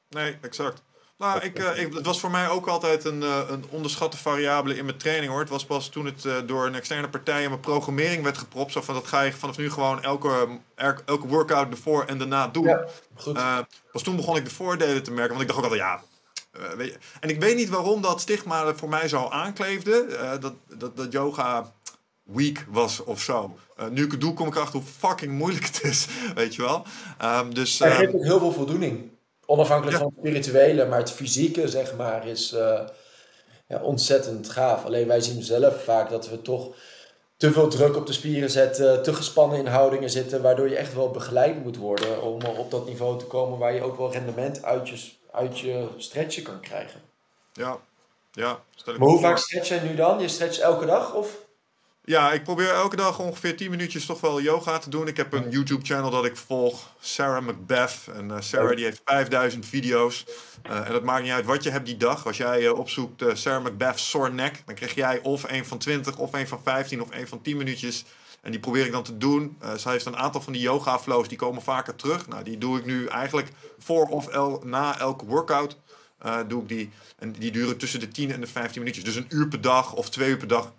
Nee, 0.10 0.38
exact. 0.42 0.82
Nou, 1.22 1.40
ik, 1.40 1.60
uh, 1.60 1.80
ik, 1.80 1.94
het 1.94 2.06
was 2.06 2.20
voor 2.20 2.32
mij 2.32 2.50
ook 2.50 2.68
altijd 2.68 3.06
een, 3.06 3.22
uh, 3.22 3.40
een 3.50 3.66
onderschatte 3.70 4.18
variabele 4.18 4.78
in 4.78 4.86
mijn 4.86 4.98
training 4.98 5.32
hoor. 5.32 5.40
Het 5.40 5.50
was 5.50 5.66
pas 5.66 5.90
toen 5.90 6.06
het 6.06 6.24
uh, 6.24 6.36
door 6.46 6.66
een 6.66 6.76
externe 6.76 7.10
partij 7.10 7.44
in 7.44 7.50
mijn 7.50 7.62
programmering 7.62 8.24
werd 8.24 8.38
gepropt. 8.38 8.72
Zo 8.72 8.82
van 8.82 8.94
dat 8.94 9.08
ga 9.08 9.22
je 9.22 9.34
vanaf 9.34 9.58
nu 9.58 9.72
gewoon 9.72 10.04
elke, 10.04 10.48
elke 11.06 11.28
workout 11.28 11.72
ervoor 11.72 12.06
en 12.06 12.18
daarna 12.18 12.48
doen. 12.48 12.64
Ja, 12.64 12.86
goed. 13.16 13.40
pas 13.92 14.04
toen 14.04 14.16
begon 14.16 14.36
ik 14.36 14.44
de 14.44 14.52
voordelen 14.52 15.04
te 15.04 15.12
merken. 15.12 15.30
Want 15.30 15.42
ik 15.42 15.48
dacht 15.48 15.60
ook 15.60 15.72
altijd, 15.72 15.82
ja. 15.82 16.76
weet 16.76 16.92
je, 16.92 16.98
en 17.20 17.30
ik 17.30 17.40
weet 17.40 17.56
niet 17.56 17.70
waarom 17.70 18.02
dat 18.02 18.22
stigma 18.22 18.76
voor 18.76 18.90
mij 18.90 19.08
zo 19.08 19.28
aankleefde. 19.30 20.06
dat, 20.40 20.54
dat, 20.78 20.98
dat 20.98 21.12
yoga 21.12 21.72
weak 22.24 22.66
was 22.70 23.04
of 23.04 23.22
zo. 23.22 23.58
nu 23.92 24.04
ik 24.04 24.12
het 24.12 24.22
doe, 24.22 24.34
kom 24.34 24.48
ik 24.48 24.56
erachter 24.56 24.80
hoe 24.80 24.90
fucking 25.00 25.32
moeilijk 25.32 25.66
het 25.66 25.84
is. 25.84 26.08
Weet 26.36 26.56
je 26.56 26.62
wel. 26.62 26.86
Um, 27.24 27.54
dus, 27.54 27.80
Hij 27.80 27.92
geeft 27.92 28.14
ook 28.14 28.24
heel 28.24 28.40
veel 28.40 28.52
voldoening. 28.52 29.10
Onafhankelijk 29.52 29.97
van 29.97 30.06
het 30.06 30.16
spirituele, 30.18 30.86
maar 30.86 30.99
het 30.99 31.12
fysieke, 31.12 31.68
zeg 31.68 31.95
maar, 31.95 32.28
is 32.28 32.54
uh, 32.54 32.80
ja, 33.68 33.82
ontzettend 33.82 34.49
gaaf. 34.49 34.86
Alleen 34.86 35.08
wij 35.08 35.22
zien 35.22 35.43
zelf 35.43 35.84
vaak 35.84 36.10
dat 36.10 36.30
we 36.30 36.41
toch 36.41 36.76
te 37.38 37.52
veel 37.52 37.68
druk 37.68 37.95
op 37.95 38.08
de 38.08 38.14
spieren 38.14 38.49
zetten, 38.49 39.04
te 39.04 39.14
gespannen 39.14 39.60
in 39.60 39.68
houdingen 39.68 40.10
zitten, 40.10 40.41
waardoor 40.41 40.70
je 40.70 40.76
echt 40.76 40.93
wel 40.93 41.12
begeleid 41.12 41.64
moet 41.64 41.78
worden 41.78 42.22
om 42.22 42.41
op 42.45 42.72
dat 42.72 42.86
niveau 42.86 43.20
te 43.20 43.26
komen 43.26 43.58
waar 43.58 43.74
je 43.74 43.82
ook 43.82 43.97
wel 43.97 44.12
rendement 44.12 44.64
uit 44.64 44.89
je, 44.89 45.12
uit 45.32 45.60
je 45.60 45.88
stretchen 45.97 46.43
kan 46.43 46.60
krijgen. 46.60 47.02
Ja, 47.54 47.78
ja. 48.32 48.60
Stel 48.76 48.93
ik 48.93 48.99
maar 48.99 49.10
hoe 49.10 49.20
vaak 49.20 49.38
stretch 49.38 49.68
jij 49.68 49.80
nu 49.80 49.95
dan? 49.95 50.20
Je 50.20 50.28
stretch 50.28 50.60
elke 50.60 50.86
dag 50.86 51.14
of? 51.14 51.38
Ja, 52.12 52.32
ik 52.32 52.43
probeer 52.43 52.70
elke 52.70 52.95
dag 52.95 53.20
ongeveer 53.20 53.57
10 53.57 53.70
minuutjes 53.70 54.05
toch 54.05 54.22
wel 54.22 54.41
yoga 54.41 54.78
te 54.78 54.89
doen. 54.89 55.07
Ik 55.07 55.18
heb 55.18 55.34
een 55.34 55.49
YouTube-channel 55.49 56.09
dat 56.09 56.26
ik 56.26 56.38
volg, 56.38 56.93
Sarah 56.99 57.47
McBeth. 57.47 58.07
En 58.14 58.30
uh, 58.30 58.36
Sarah 58.39 58.76
die 58.76 58.86
heeft 58.86 59.01
5000 59.05 59.66
video's. 59.66 60.26
Uh, 60.70 60.88
en 60.88 60.91
dat 60.91 61.03
maakt 61.03 61.24
niet 61.24 61.32
uit 61.32 61.45
wat 61.45 61.64
je 61.64 61.70
hebt 61.70 61.86
die 61.86 61.97
dag. 61.97 62.26
Als 62.26 62.38
jij 62.38 62.62
uh, 62.62 62.74
opzoekt 62.74 63.24
Sarah 63.34 63.64
McBeth 63.64 63.99
sore 63.99 64.32
neck, 64.32 64.62
dan 64.66 64.76
krijg 64.76 64.95
jij 64.95 65.20
of 65.22 65.51
een 65.51 65.66
van 65.66 65.78
20, 65.78 66.18
of 66.18 66.34
een 66.34 66.47
van 66.47 66.59
15, 66.64 67.01
of 67.01 67.07
een 67.12 67.28
van 67.28 67.41
10 67.41 67.57
minuutjes. 67.57 68.05
En 68.41 68.51
die 68.51 68.59
probeer 68.59 68.86
ik 68.86 68.91
dan 68.91 69.03
te 69.03 69.18
doen. 69.18 69.57
zij 69.76 69.91
heeft 69.91 70.05
een 70.05 70.18
aantal 70.18 70.41
van 70.41 70.53
die 70.53 70.62
yoga-flows, 70.62 71.28
die 71.28 71.38
komen 71.38 71.62
vaker 71.62 71.95
terug. 71.95 72.28
Nou, 72.28 72.43
die 72.43 72.57
doe 72.57 72.80
ik 72.80 72.86
nu 72.86 73.05
eigenlijk 73.05 73.49
voor 73.80 74.05
of 74.05 74.28
el, 74.28 74.62
na 74.66 74.99
elke 74.99 75.26
workout. 75.26 75.78
doe 76.47 76.62
ik 76.62 76.68
die. 76.68 76.89
En 77.18 77.32
die 77.32 77.51
duren 77.51 77.78
tussen 77.78 77.99
de 77.99 78.07
10 78.07 78.32
en 78.32 78.41
de 78.41 78.47
15 78.47 78.80
minuutjes. 78.80 79.05
Dus 79.05 79.16
een 79.16 79.26
uur 79.30 79.47
per 79.47 79.62
dag 79.62 79.93
of 79.93 80.09
twee 80.09 80.30
uur 80.30 80.38
per 80.38 80.47
dag 80.47 80.72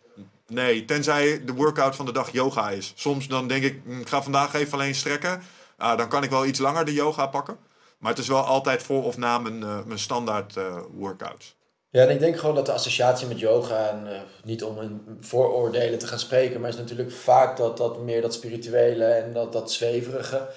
Nee, 0.53 0.85
tenzij 0.85 1.45
de 1.45 1.53
workout 1.53 1.97
van 1.97 2.07
de 2.07 2.13
dag 2.13 2.33
yoga 2.33 2.71
is. 2.71 2.93
Soms 2.97 3.29
dan 3.29 3.49
denk 3.49 3.65
ik, 3.65 3.81
hm, 3.85 4.01
ik 4.01 4.09
ga 4.09 4.23
vandaag 4.23 4.55
even 4.55 4.73
alleen 4.73 4.95
strekken. 4.95 5.43
Uh, 5.79 5.97
dan 5.97 6.09
kan 6.09 6.23
ik 6.23 6.31
wel 6.31 6.47
iets 6.47 6.59
langer 6.59 6.85
de 6.85 6.93
yoga 6.93 7.27
pakken. 7.27 7.57
Maar 7.99 8.11
het 8.11 8.21
is 8.21 8.29
wel 8.29 8.45
altijd 8.45 8.83
voor 8.83 9.05
of 9.05 9.17
na 9.17 9.39
mijn, 9.39 9.61
uh, 9.61 9.85
mijn 9.85 9.99
standaard 9.99 10.57
uh, 10.57 10.77
workouts. 10.93 11.57
Ja, 11.91 12.03
en 12.03 12.11
ik 12.11 12.19
denk 12.19 12.37
gewoon 12.37 12.55
dat 12.55 12.67
de 12.67 12.73
associatie 12.73 13.27
met 13.27 13.39
yoga, 13.39 13.89
en 13.89 14.07
uh, 14.07 14.21
niet 14.45 14.65
om 14.65 14.79
een 14.79 15.19
vooroordelen 15.21 15.99
te 15.99 16.07
gaan 16.07 16.19
spreken, 16.19 16.61
maar 16.61 16.69
is 16.69 16.77
natuurlijk 16.77 17.13
vaak 17.13 17.57
dat, 17.57 17.77
dat 17.77 17.99
meer 17.99 18.23
dat 18.23 18.35
spirituele 18.35 19.05
en 19.05 19.33
dat, 19.33 19.53
dat 19.53 19.73
zweverige. 19.73 20.49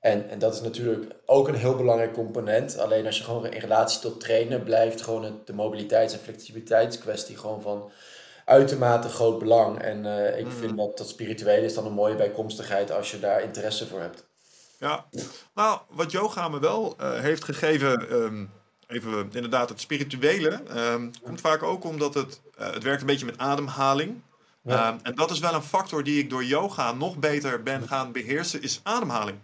En, 0.00 0.30
en 0.30 0.38
dat 0.38 0.54
is 0.54 0.60
natuurlijk 0.60 1.12
ook 1.26 1.48
een 1.48 1.54
heel 1.54 1.76
belangrijk 1.76 2.12
component. 2.12 2.78
Alleen 2.78 3.06
als 3.06 3.18
je 3.18 3.24
gewoon 3.24 3.46
in 3.46 3.60
relatie 3.60 4.00
tot 4.00 4.20
trainen 4.20 4.62
blijft, 4.62 5.02
gewoon 5.02 5.24
het, 5.24 5.46
de 5.46 5.52
mobiliteits- 5.52 6.12
en 6.12 6.20
flexibiliteitskwestie 6.20 7.36
gewoon 7.36 7.62
van 7.62 7.90
uitermate 8.44 9.08
groot 9.08 9.38
belang. 9.38 9.78
En 9.78 10.04
uh, 10.04 10.38
ik 10.38 10.44
mm. 10.44 10.50
vind 10.50 10.76
dat 10.76 10.98
dat 10.98 11.08
spirituele 11.08 11.64
is 11.64 11.74
dan 11.74 11.86
een 11.86 11.92
mooie 11.92 12.16
bijkomstigheid 12.16 12.90
als 12.90 13.10
je 13.10 13.18
daar 13.18 13.42
interesse 13.42 13.86
voor 13.86 14.00
hebt. 14.00 14.24
Ja, 14.78 15.04
nou, 15.54 15.78
wat 15.88 16.10
yoga 16.10 16.48
me 16.48 16.60
wel 16.60 16.96
uh, 17.00 17.20
heeft 17.20 17.44
gegeven, 17.44 18.12
um, 18.12 18.50
even 18.86 19.28
inderdaad 19.32 19.68
het 19.68 19.80
spirituele, 19.80 20.60
um, 20.76 21.10
komt 21.22 21.40
vaak 21.40 21.62
ook 21.62 21.84
omdat 21.84 22.14
het, 22.14 22.40
uh, 22.60 22.72
het 22.72 22.82
werkt 22.82 23.00
een 23.00 23.06
beetje 23.06 23.26
met 23.26 23.38
ademhaling. 23.38 24.22
Ja. 24.62 24.88
Um, 24.88 24.98
en 25.02 25.14
dat 25.14 25.30
is 25.30 25.38
wel 25.38 25.54
een 25.54 25.62
factor 25.62 26.04
die 26.04 26.18
ik 26.18 26.30
door 26.30 26.44
yoga 26.44 26.92
nog 26.92 27.16
beter 27.16 27.62
ben 27.62 27.88
gaan 27.88 28.12
beheersen, 28.12 28.62
is 28.62 28.80
ademhaling. 28.82 29.38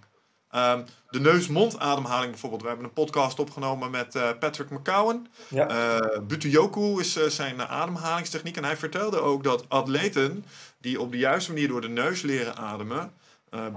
Um, 0.54 0.84
de 1.10 1.20
neus-mondademhaling 1.20 2.30
bijvoorbeeld. 2.30 2.62
We 2.62 2.68
hebben 2.68 2.86
een 2.86 2.92
podcast 2.92 3.38
opgenomen 3.38 3.90
met 3.90 4.14
uh, 4.14 4.28
Patrick 4.40 4.70
McCowan. 4.70 5.26
Ja. 5.48 5.70
Uh, 5.70 6.18
Butuyoku 6.22 7.00
is 7.00 7.16
uh, 7.16 7.24
zijn 7.24 7.62
ademhalingstechniek. 7.62 8.56
En 8.56 8.64
hij 8.64 8.76
vertelde 8.76 9.20
ook 9.20 9.44
dat 9.44 9.64
atleten 9.68 10.44
die 10.78 11.00
op 11.00 11.12
de 11.12 11.18
juiste 11.18 11.52
manier 11.52 11.68
door 11.68 11.80
de 11.80 11.88
neus 11.88 12.22
leren 12.22 12.56
ademen, 12.56 13.12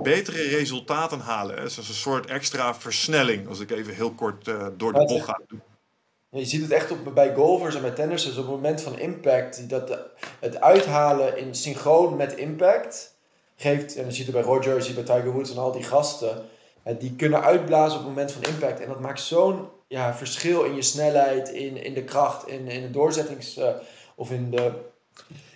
betere 0.04 0.42
resultaten 0.42 1.20
halen. 1.20 1.56
Dus 1.56 1.76
dat 1.76 1.84
is 1.84 1.90
een 1.90 1.96
soort 1.96 2.26
extra 2.26 2.76
versnelling, 2.76 3.48
als 3.48 3.60
ik 3.60 3.72
even 3.72 3.94
heel 3.94 4.12
kort 4.12 4.46
door 4.78 4.94
de 4.94 5.06
bocht 5.06 5.26
ga 5.26 5.40
doen. 5.48 5.62
Je 6.30 6.46
ziet 6.46 6.62
het 6.62 6.72
echt 6.72 6.92
op, 6.92 7.14
bij 7.14 7.34
golfers 7.36 7.76
en 7.76 7.82
bij 7.82 7.92
tennissers 7.92 8.38
op 8.38 8.44
het 8.44 8.54
moment 8.54 8.82
van 8.82 9.00
impact. 9.00 9.70
Dat 9.70 9.98
het 10.40 10.62
uithalen 10.62 11.38
in 11.38 11.56
synchroon 11.56 12.16
met 12.16 12.36
impact 12.36 13.16
geeft, 13.56 13.96
en 13.96 14.06
je 14.06 14.12
ziet 14.12 14.26
het 14.26 14.36
bij 14.36 14.44
Roger, 14.44 14.76
je 14.76 14.82
ziet 14.82 14.96
het 14.96 15.06
bij 15.06 15.16
Tiger 15.16 15.32
Woods 15.32 15.52
en 15.52 15.58
al 15.58 15.72
die 15.72 15.84
gasten 15.84 16.46
die 17.00 17.16
kunnen 17.16 17.42
uitblazen 17.42 18.00
op 18.00 18.06
het 18.06 18.16
moment 18.16 18.32
van 18.32 18.44
impact. 18.44 18.80
En 18.80 18.88
dat 18.88 19.00
maakt 19.00 19.22
zo'n 19.22 19.68
ja, 19.88 20.16
verschil 20.16 20.64
in 20.64 20.76
je 20.76 20.82
snelheid, 20.82 21.50
in, 21.50 21.84
in 21.84 21.94
de 21.94 22.04
kracht, 22.04 22.48
in, 22.48 22.68
in 22.68 22.82
de 22.82 22.92
doorzettings... 22.92 23.58
Uh, 23.58 23.68
of 24.16 24.32
in 24.32 24.52
de 24.52 24.72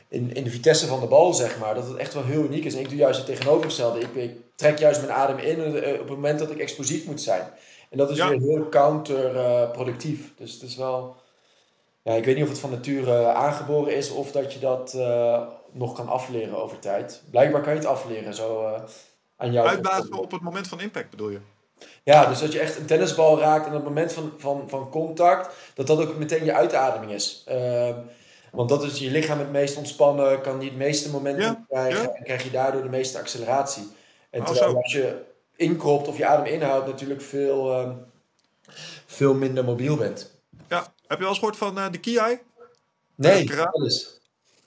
in, 0.07 0.34
in 0.34 0.43
de 0.43 0.49
vitesse 0.49 0.88
van 0.88 0.99
de 0.99 1.05
bal, 1.05 1.34
zeg 1.34 1.59
maar, 1.59 1.75
dat 1.75 1.88
het 1.88 1.97
echt 1.97 2.13
wel 2.13 2.23
heel 2.23 2.43
uniek 2.43 2.65
is. 2.65 2.73
En 2.73 2.80
ik 2.80 2.89
doe 2.89 2.97
juist 2.97 3.17
het 3.17 3.25
tegenovergestelde. 3.25 3.99
Ik, 3.99 4.15
ik 4.15 4.36
trek 4.55 4.80
juist 4.80 5.01
mijn 5.01 5.13
adem 5.13 5.38
in 5.38 5.59
eh, 5.59 5.93
op 5.93 5.99
het 5.99 6.09
moment 6.09 6.39
dat 6.39 6.51
ik 6.51 6.57
explosief 6.57 7.05
moet 7.05 7.21
zijn. 7.21 7.41
En 7.89 7.97
dat 7.97 8.09
is 8.09 8.17
weer 8.17 8.39
heel 8.39 8.69
counterproductief. 8.69 10.34
dus 10.38 10.53
het 10.53 10.61
is 10.61 10.75
wel... 10.75 11.15
Ja, 12.03 12.13
ik 12.13 12.25
weet 12.25 12.36
niet 12.36 12.43
of 12.43 12.49
het 12.49 12.59
van 12.59 12.69
nature 12.69 13.25
aangeboren 13.25 13.95
is 13.95 14.11
of 14.11 14.32
dat 14.32 14.53
je 14.53 14.59
dat 14.59 14.97
nog 15.71 15.93
kan 15.93 16.07
afleren 16.07 16.63
over 16.63 16.80
tijd. 16.80 17.23
Blijkbaar 17.32 17.61
kan 17.61 17.73
je 17.73 17.80
het 17.80 17.88
afleren, 17.88 18.34
zo 18.34 18.75
aan 19.38 19.51
jou. 19.51 19.67
Uitbazen 19.67 20.13
op 20.13 20.31
het 20.31 20.41
moment 20.41 20.67
van 20.67 20.79
impact 20.79 21.09
bedoel 21.09 21.29
je? 21.29 21.39
Ja, 22.03 22.25
dus 22.25 22.39
dat 22.39 22.51
je 22.51 22.59
echt 22.59 22.77
een 22.77 22.85
tennisbal 22.85 23.39
raakt 23.39 23.65
en 23.65 23.71
op 23.71 23.77
het 23.77 23.88
moment 23.88 24.13
van, 24.13 24.33
van, 24.38 24.69
van 24.69 24.89
contact, 24.89 25.55
dat 25.73 25.88
dat 25.88 25.99
ook 25.99 26.17
meteen 26.17 26.45
je 26.45 26.53
uitademing 26.53 27.11
is. 27.11 27.43
Uh, 27.49 27.97
want 28.51 28.69
dat 28.69 28.83
is 28.83 28.99
je 28.99 29.11
lichaam 29.11 29.39
het 29.39 29.51
meest 29.51 29.77
ontspannen, 29.77 30.41
kan 30.41 30.57
niet 30.57 30.69
het 30.69 30.77
meeste 30.77 31.09
momentum 31.09 31.65
krijgen 31.69 32.15
en 32.15 32.23
krijg 32.23 32.43
je 32.43 32.51
daardoor 32.51 32.81
de 32.81 32.89
meeste 32.89 33.19
acceleratie. 33.19 33.88
En 34.29 34.39
oh, 34.39 34.45
terwijl 34.45 34.75
als 34.75 34.91
je 34.91 35.21
inkropt 35.55 36.07
of 36.07 36.17
je 36.17 36.25
adem 36.25 36.45
inhoudt, 36.45 36.88
natuurlijk 36.88 37.21
veel, 37.21 37.81
uh, 37.81 37.91
veel 39.05 39.33
minder 39.33 39.63
mobiel 39.63 39.97
bent. 39.97 40.35
Ja, 40.69 40.93
heb 41.07 41.17
je 41.17 41.23
wel 41.23 41.27
eens 41.27 41.38
gehoord 41.38 41.57
van 41.57 41.77
uh, 41.77 41.91
de 41.91 41.99
Kiai? 41.99 42.39
Nee, 43.15 43.61
alles. 43.61 44.16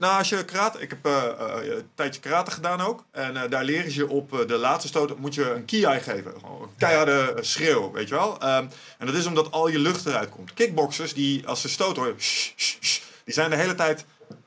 Nou, 0.01 0.19
als 0.19 0.29
je 0.29 0.45
karate, 0.45 0.81
ik 0.81 0.91
heb 0.91 1.07
uh, 1.07 1.23
uh, 1.41 1.75
een 1.77 1.89
tijdje 1.95 2.21
karate 2.21 2.51
gedaan 2.51 2.81
ook. 2.81 3.05
En 3.11 3.51
daar 3.51 3.65
leren 3.65 3.91
ze 3.91 3.99
je 3.99 4.09
op 4.09 4.45
de 4.47 4.57
laatste 4.57 4.89
stoot, 4.89 5.19
moet 5.19 5.35
je 5.35 5.51
een 5.51 5.65
kiai 5.65 6.01
geven. 6.01 6.33
Gewoon 6.41 6.63
een 6.63 6.69
keiharde 6.79 7.37
schreeuw, 7.41 7.91
weet 7.93 8.09
je 8.09 8.15
wel. 8.15 8.33
Um, 8.33 8.71
en 8.99 9.07
dat 9.07 9.15
is 9.15 9.27
omdat 9.27 9.51
al 9.51 9.69
je 9.69 9.79
lucht 9.79 10.07
eruit 10.07 10.29
komt. 10.29 10.55
Kickboxers, 10.55 11.15
die 11.15 11.47
als 11.47 11.61
ze 11.61 11.69
stoten, 11.69 12.03
hoor, 12.03 12.15
die 13.25 13.35
zijn 13.35 13.51
de 13.51 13.57
hele 13.57 13.75
tijd 13.75 14.05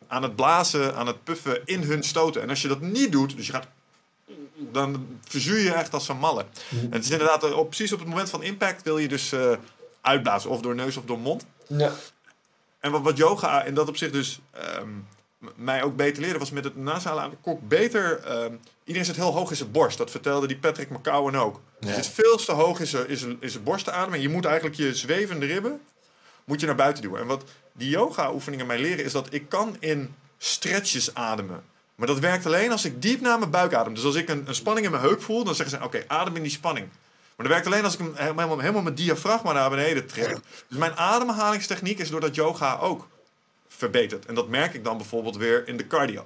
aan 0.07 0.23
het 0.23 0.35
blazen, 0.35 0.95
aan 0.95 1.07
het 1.07 1.23
puffen 1.23 1.61
in 1.65 1.81
hun 1.81 2.03
stoten. 2.03 2.41
En 2.41 2.49
als 2.49 2.61
je 2.61 2.67
dat 2.67 2.81
niet 2.81 3.11
doet, 3.11 3.35
dus 3.35 3.45
je 3.45 3.51
gaat, 3.51 3.67
dan 4.55 5.19
verzuur 5.27 5.59
je 5.59 5.73
echt 5.73 5.93
als 5.93 6.07
een 6.07 6.17
malle. 6.17 6.45
Mhm. 6.69 6.85
En 6.85 6.91
het 6.91 7.03
is 7.03 7.09
inderdaad, 7.09 7.53
op, 7.53 7.67
precies 7.67 7.93
op 7.93 7.99
het 7.99 8.07
moment 8.07 8.29
van 8.29 8.43
impact 8.43 8.83
wil 8.83 8.97
je 8.97 9.07
dus 9.07 9.33
uitblazen. 10.01 10.49
Of 10.49 10.61
door 10.61 10.75
neus 10.75 10.97
of 10.97 11.05
door 11.05 11.19
mond. 11.19 11.45
Ja. 11.67 11.91
En 12.79 12.91
wat, 12.91 13.01
wat 13.01 13.17
yoga 13.17 13.63
in 13.63 13.73
dat 13.73 13.87
opzicht 13.87 14.13
dus... 14.13 14.39
Um, 14.79 15.07
mij 15.55 15.83
ook 15.83 15.95
beter 15.95 16.21
leren 16.21 16.39
was 16.39 16.51
met 16.51 16.63
het 16.63 16.75
nasalen 16.75 17.23
aan 17.23 17.29
de 17.29 17.37
kok 17.41 17.67
beter. 17.67 18.19
Uh, 18.27 18.45
iedereen 18.83 19.05
zit 19.07 19.15
heel 19.15 19.33
hoog 19.33 19.49
in 19.49 19.55
zijn 19.55 19.71
borst. 19.71 19.97
Dat 19.97 20.11
vertelde 20.11 20.47
die 20.47 20.57
Patrick 20.57 20.89
McCowan 20.89 21.37
ook. 21.37 21.61
Ja. 21.79 21.87
Het 21.87 22.05
zit 22.05 22.13
veel 22.13 22.37
te 22.37 22.51
hoog 22.51 22.79
in 22.79 22.87
zijn, 22.87 23.37
zijn 23.41 23.63
borst 23.63 23.85
te 23.85 23.91
ademen. 23.91 24.15
En 24.15 24.21
je 24.21 24.29
moet 24.29 24.45
eigenlijk 24.45 24.75
je 24.75 24.95
zwevende 24.95 25.45
ribben 25.45 25.81
moet 26.45 26.59
je 26.59 26.65
naar 26.65 26.75
buiten 26.75 27.03
duwen. 27.03 27.21
En 27.21 27.27
wat 27.27 27.43
die 27.73 27.89
yoga 27.89 28.33
oefeningen 28.33 28.65
mij 28.65 28.79
leren 28.79 29.05
is 29.05 29.11
dat 29.11 29.27
ik 29.33 29.49
kan 29.49 29.75
in 29.79 30.15
stretches 30.37 31.13
ademen. 31.13 31.63
Maar 31.95 32.07
dat 32.07 32.19
werkt 32.19 32.45
alleen 32.45 32.71
als 32.71 32.85
ik 32.85 33.01
diep 33.01 33.21
naar 33.21 33.39
mijn 33.39 33.51
buik 33.51 33.73
adem. 33.73 33.93
Dus 33.93 34.03
als 34.03 34.15
ik 34.15 34.29
een, 34.29 34.43
een 34.47 34.55
spanning 34.55 34.85
in 34.85 34.91
mijn 34.91 35.03
heup 35.03 35.23
voel, 35.23 35.43
dan 35.43 35.55
zeggen 35.55 35.77
ze: 35.77 35.85
Oké, 35.85 36.03
adem 36.07 36.35
in 36.35 36.41
die 36.41 36.51
spanning. 36.51 36.87
Maar 37.35 37.45
dat 37.45 37.55
werkt 37.55 37.65
alleen 37.65 37.83
als 37.83 37.93
ik 37.93 37.99
hem 37.99 38.13
helemaal, 38.15 38.59
helemaal 38.59 38.81
mijn 38.81 38.95
diafragma 38.95 39.51
naar 39.51 39.69
beneden 39.69 40.07
trek. 40.07 40.37
Dus 40.67 40.77
mijn 40.77 40.97
ademhalingstechniek 40.97 41.99
is 41.99 42.09
door 42.09 42.19
dat 42.19 42.35
yoga 42.35 42.77
ook 42.77 43.07
En 44.27 44.35
dat 44.35 44.47
merk 44.47 44.73
ik 44.73 44.83
dan 44.83 44.97
bijvoorbeeld 44.97 45.37
weer 45.37 45.67
in 45.67 45.77
de 45.77 45.87
cardio. 45.87 46.25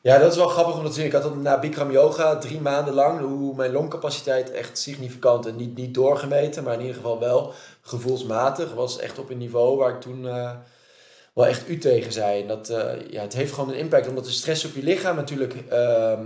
Ja, 0.00 0.18
dat 0.18 0.30
is 0.30 0.36
wel 0.36 0.48
grappig 0.48 0.78
om 0.78 0.86
te 0.86 0.92
zien. 0.92 1.04
Ik 1.04 1.12
had 1.12 1.22
dan 1.22 1.42
na 1.42 1.58
Bikram 1.58 1.90
Yoga 1.90 2.38
drie 2.38 2.60
maanden 2.60 2.94
lang 2.94 3.20
hoe 3.20 3.54
mijn 3.54 3.72
longcapaciteit 3.72 4.50
echt 4.50 4.78
significant 4.78 5.46
en 5.46 5.56
niet, 5.56 5.76
niet 5.76 5.94
doorgemeten, 5.94 6.64
maar 6.64 6.74
in 6.74 6.80
ieder 6.80 6.94
geval 6.94 7.18
wel 7.18 7.52
gevoelsmatig 7.80 8.74
was 8.74 8.98
echt 8.98 9.18
op 9.18 9.30
een 9.30 9.38
niveau 9.38 9.76
waar 9.76 9.94
ik 9.94 10.00
toen 10.00 10.24
uh, 10.24 10.50
wel 11.34 11.46
echt 11.46 11.68
u 11.68 11.78
tegen 11.78 12.12
zei. 12.12 12.40
En 12.42 12.48
dat, 12.48 12.70
uh, 12.70 13.10
ja, 13.10 13.22
het 13.22 13.32
heeft 13.32 13.52
gewoon 13.52 13.68
een 13.68 13.78
impact, 13.78 14.08
omdat 14.08 14.24
de 14.24 14.30
stress 14.30 14.64
op 14.64 14.74
je 14.74 14.82
lichaam 14.82 15.16
natuurlijk 15.16 15.54
uh, 15.72 16.20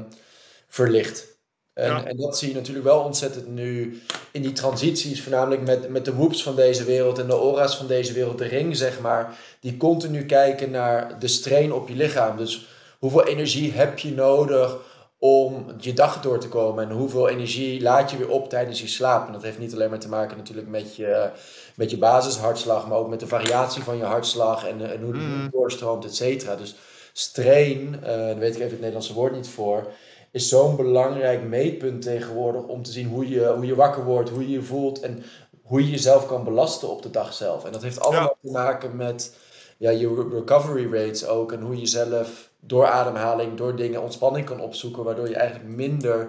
verlicht. 0.68 1.37
En, 1.78 2.06
en, 2.06 2.16
dat 2.16 2.38
zie 2.38 2.48
je 2.48 2.54
natuurlijk 2.54 2.86
wel 2.86 3.00
ontzettend 3.00 3.48
nu 3.48 4.02
in 4.30 4.42
die 4.42 4.52
transities, 4.52 5.22
voornamelijk 5.22 5.62
met, 5.66 5.88
met 5.88 6.04
de 6.04 6.14
whoops 6.14 6.42
van 6.42 6.56
deze 6.56 6.84
wereld 6.84 7.18
en 7.18 7.26
de 7.26 7.40
ora's 7.40 7.76
van 7.76 7.86
deze 7.86 8.12
wereld, 8.12 8.38
de 8.38 8.46
ring 8.46 8.76
zeg 8.76 9.00
maar, 9.00 9.38
die 9.60 9.76
continu 9.76 10.24
kijken 10.24 10.70
naar 10.70 11.18
de 11.18 11.28
strain 11.28 11.72
op 11.72 11.88
je 11.88 11.94
lichaam. 11.94 12.36
Dus 12.36 12.66
hoeveel 12.98 13.26
energie 13.26 13.72
heb 13.72 13.98
je 13.98 14.12
nodig 14.12 14.76
om 15.18 15.66
je 15.80 15.92
dag 15.92 16.20
door 16.20 16.38
te 16.38 16.48
komen 16.48 16.84
en 16.84 16.96
hoeveel 16.96 17.28
energie 17.28 17.82
laat 17.82 18.10
je 18.10 18.16
weer 18.16 18.30
op 18.30 18.48
tijdens 18.48 18.80
je 18.80 18.88
slaap. 18.88 19.26
En 19.26 19.32
dat 19.32 19.42
heeft 19.42 19.58
niet 19.58 19.74
alleen 19.74 19.90
maar 19.90 19.98
te 19.98 20.08
maken 20.08 20.36
natuurlijk 20.36 20.68
met 20.68 20.96
je, 20.96 21.30
met 21.74 21.90
je 21.90 21.98
basishartslag, 21.98 22.88
maar 22.88 22.98
ook 22.98 23.08
met 23.08 23.20
de 23.20 23.26
variatie 23.26 23.82
van 23.82 23.96
je 23.96 24.04
hartslag 24.04 24.66
en, 24.66 24.90
en 24.90 25.02
hoe 25.02 25.12
die 25.12 25.22
mm. 25.22 25.48
doorstroomt, 25.50 26.04
et 26.04 26.16
cetera. 26.16 26.56
Dus 26.56 26.74
strain, 27.12 27.96
uh, 28.00 28.06
daar 28.06 28.38
weet 28.38 28.54
ik 28.54 28.60
even 28.60 28.70
het 28.70 28.78
Nederlandse 28.78 29.14
woord 29.14 29.32
niet 29.32 29.48
voor 29.48 29.86
is 30.30 30.48
zo'n 30.48 30.76
belangrijk 30.76 31.42
meetpunt 31.42 32.02
tegenwoordig 32.02 32.62
om 32.62 32.82
te 32.82 32.92
zien 32.92 33.08
hoe 33.08 33.28
je, 33.28 33.46
hoe 33.46 33.66
je 33.66 33.74
wakker 33.74 34.04
wordt, 34.04 34.30
hoe 34.30 34.42
je 34.42 34.50
je 34.50 34.62
voelt 34.62 35.00
en 35.00 35.22
hoe 35.62 35.84
je 35.84 35.90
jezelf 35.90 36.26
kan 36.26 36.44
belasten 36.44 36.88
op 36.88 37.02
de 37.02 37.10
dag 37.10 37.32
zelf. 37.32 37.64
En 37.64 37.72
dat 37.72 37.82
heeft 37.82 38.00
allemaal 38.00 38.36
te 38.42 38.50
maken 38.50 38.96
met 38.96 39.36
ja, 39.76 39.90
je 39.90 40.28
recovery 40.32 40.92
rates 40.92 41.26
ook 41.26 41.52
en 41.52 41.60
hoe 41.60 41.80
je 41.80 41.86
zelf 41.86 42.50
door 42.60 42.86
ademhaling, 42.86 43.56
door 43.56 43.76
dingen 43.76 44.02
ontspanning 44.02 44.46
kan 44.46 44.60
opzoeken, 44.60 45.04
waardoor 45.04 45.28
je 45.28 45.36
eigenlijk 45.36 45.74
minder 45.74 46.28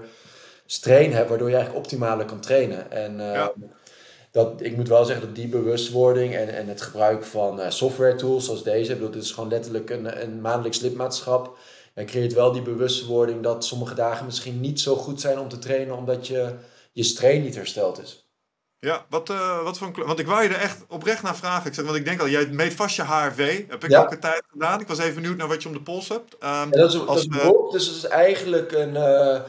strain 0.65 1.13
hebt, 1.13 1.29
waardoor 1.29 1.49
je 1.49 1.55
eigenlijk 1.55 1.85
optimaler 1.85 2.25
kan 2.25 2.39
trainen. 2.39 2.91
En 2.91 3.19
uh, 3.19 3.47
dat, 4.31 4.61
ik 4.61 4.75
moet 4.75 4.87
wel 4.87 5.05
zeggen 5.05 5.25
dat 5.25 5.35
die 5.35 5.47
bewustwording 5.47 6.35
en, 6.35 6.49
en 6.55 6.67
het 6.67 6.81
gebruik 6.81 7.23
van 7.23 7.59
uh, 7.59 7.69
software 7.69 8.15
tools 8.15 8.45
zoals 8.45 8.63
deze, 8.63 8.91
ik 8.91 8.97
bedoel, 8.97 9.13
dit 9.13 9.23
is 9.23 9.31
gewoon 9.31 9.49
letterlijk 9.49 9.89
een, 9.89 10.21
een 10.21 10.41
maandelijks 10.41 10.79
lidmaatschap 10.79 11.57
en 11.99 12.05
creëert 12.05 12.33
wel 12.33 12.51
die 12.51 12.61
bewustwording 12.61 13.43
dat 13.43 13.65
sommige 13.65 13.93
dagen 13.93 14.25
misschien 14.25 14.59
niet 14.59 14.79
zo 14.79 14.95
goed 14.95 15.21
zijn 15.21 15.39
om 15.39 15.49
te 15.49 15.59
trainen, 15.59 15.95
omdat 15.95 16.27
je, 16.27 16.55
je 16.91 17.03
strain 17.03 17.41
niet 17.41 17.55
hersteld 17.55 18.01
is. 18.01 18.29
Ja, 18.79 19.05
wat, 19.09 19.29
uh, 19.29 19.63
wat 19.63 19.77
voor 19.77 19.87
een 19.87 20.05
Want 20.05 20.19
ik 20.19 20.27
wou 20.27 20.43
je 20.43 20.49
er 20.49 20.61
echt 20.61 20.85
oprecht 20.87 21.23
naar 21.23 21.35
vragen. 21.35 21.67
Ik 21.67 21.73
zeg, 21.73 21.85
want 21.85 21.97
ik 21.97 22.05
denk 22.05 22.19
al, 22.19 22.29
jij 22.29 22.47
meet 22.47 22.73
vast 22.73 22.95
je 22.95 23.03
HRV. 23.03 23.67
Heb 23.67 23.83
ik 23.83 23.97
ook 23.97 24.11
een 24.11 24.19
tijd 24.19 24.43
gedaan. 24.51 24.79
Ik 24.79 24.87
was 24.87 24.99
even 24.99 25.15
benieuwd 25.15 25.37
naar 25.37 25.47
wat 25.47 25.61
je 25.61 25.67
om 25.67 25.73
de 25.73 25.81
pols 25.81 26.07
hebt. 26.07 26.35
Um, 26.43 26.71
dat 26.71 26.93
is, 26.93 27.07
als, 27.07 27.27
dat 27.27 27.41
is 27.41 27.71
dus 27.71 27.85
het 27.85 27.95
is 27.95 28.05
eigenlijk 28.05 28.71
een... 28.71 28.93
Uh, 28.93 29.39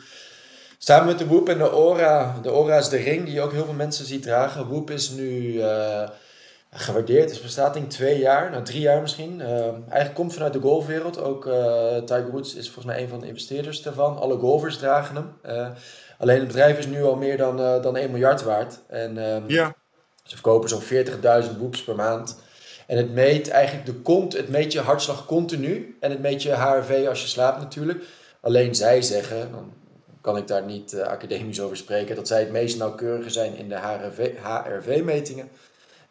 samen 0.78 1.07
met 1.07 1.18
de 1.18 1.26
Whoop 1.26 1.48
en 1.48 1.59
de 1.59 1.70
Aura. 1.70 2.38
De 2.42 2.48
Aura 2.48 2.76
is 2.76 2.88
de 2.88 2.96
ring 2.96 3.24
die 3.24 3.40
ook 3.40 3.53
heel 3.53 3.64
veel 3.64 3.74
mensen 3.74 4.07
ziet 4.07 4.22
dragen. 4.22 4.68
Whoop 4.68 4.90
is 4.90 5.11
nu... 5.11 5.53
Uh, 5.53 6.09
gewaardeerd. 6.71 7.31
Het 7.31 7.43
bestaat 7.43 7.77
in 7.77 7.89
twee 7.89 8.18
jaar, 8.18 8.51
nou 8.51 8.64
drie 8.64 8.81
jaar 8.81 9.01
misschien. 9.01 9.41
Uh, 9.41 9.62
eigenlijk 9.62 10.14
komt 10.14 10.33
vanuit 10.33 10.53
de 10.53 10.61
golfwereld. 10.61 11.21
Ook 11.21 11.47
uh, 11.47 11.97
Tiger 11.97 12.31
Woods 12.31 12.55
is 12.55 12.64
volgens 12.64 12.85
mij 12.85 13.03
een 13.03 13.09
van 13.09 13.21
de 13.21 13.27
investeerders 13.27 13.83
daarvan. 13.83 14.18
Alle 14.18 14.39
golfers 14.39 14.79
dragen 14.79 15.16
hem. 15.16 15.33
Uh, 15.47 15.68
alleen 16.18 16.39
het 16.39 16.47
bedrijf 16.47 16.79
is 16.79 16.87
nu 16.87 17.03
al 17.03 17.16
meer 17.16 17.37
dan, 17.37 17.57
dan 17.57 17.97
1 17.97 18.11
miljard 18.11 18.43
waard. 18.43 18.79
En 18.89 19.16
um, 19.16 19.45
ja. 19.47 19.75
ze 20.23 20.35
verkopen 20.35 20.68
zo'n 20.68 20.83
40.000 20.83 21.59
boeps 21.59 21.85
per 21.85 21.95
maand. 21.95 22.39
En 22.87 22.97
het 22.97 23.12
meet 23.12 23.49
eigenlijk 23.49 23.87
de 23.87 23.95
kont, 23.95 24.37
het 24.37 24.49
meet 24.49 24.73
je 24.73 24.81
hartslag 24.81 25.27
continu. 25.27 25.97
En 26.01 26.11
het 26.11 26.21
meet 26.21 26.43
je 26.43 26.51
HRV 26.51 27.07
als 27.09 27.23
je 27.23 27.29
slaapt 27.29 27.61
natuurlijk. 27.61 28.05
Alleen 28.41 28.75
zij 28.75 29.03
zeggen, 29.03 29.51
dan 29.51 29.73
kan 30.21 30.37
ik 30.37 30.49
daar 30.49 30.64
niet 30.64 31.01
academisch 31.01 31.61
over 31.61 31.77
spreken, 31.77 32.16
dat 32.16 32.29
zij 32.29 32.41
het 32.41 32.51
meest 32.51 32.79
nauwkeurige 32.79 33.31
zijn 33.31 33.57
in 33.57 33.68
de 33.68 33.79
HRV-metingen. 34.41 35.49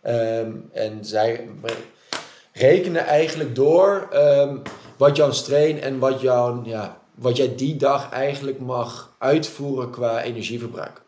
Ehm, 0.02 0.52
en 0.72 1.06
zij 1.06 1.50
rekenen 2.54 3.06
eigenlijk 3.06 3.56
door 3.56 4.10
um, 4.14 4.62
wat 4.98 5.16
jouw 5.16 5.32
strain 5.32 5.82
en 5.82 6.00
wat, 6.00 6.22
jouw, 6.22 6.62
ja, 6.66 6.98
wat 7.16 7.38
jij 7.38 7.56
die 7.56 7.76
dag 7.76 8.10
eigenlijk 8.10 8.60
mag 8.60 9.12
uitvoeren 9.18 9.90
qua 9.90 10.22
energieverbruik. 10.22 11.02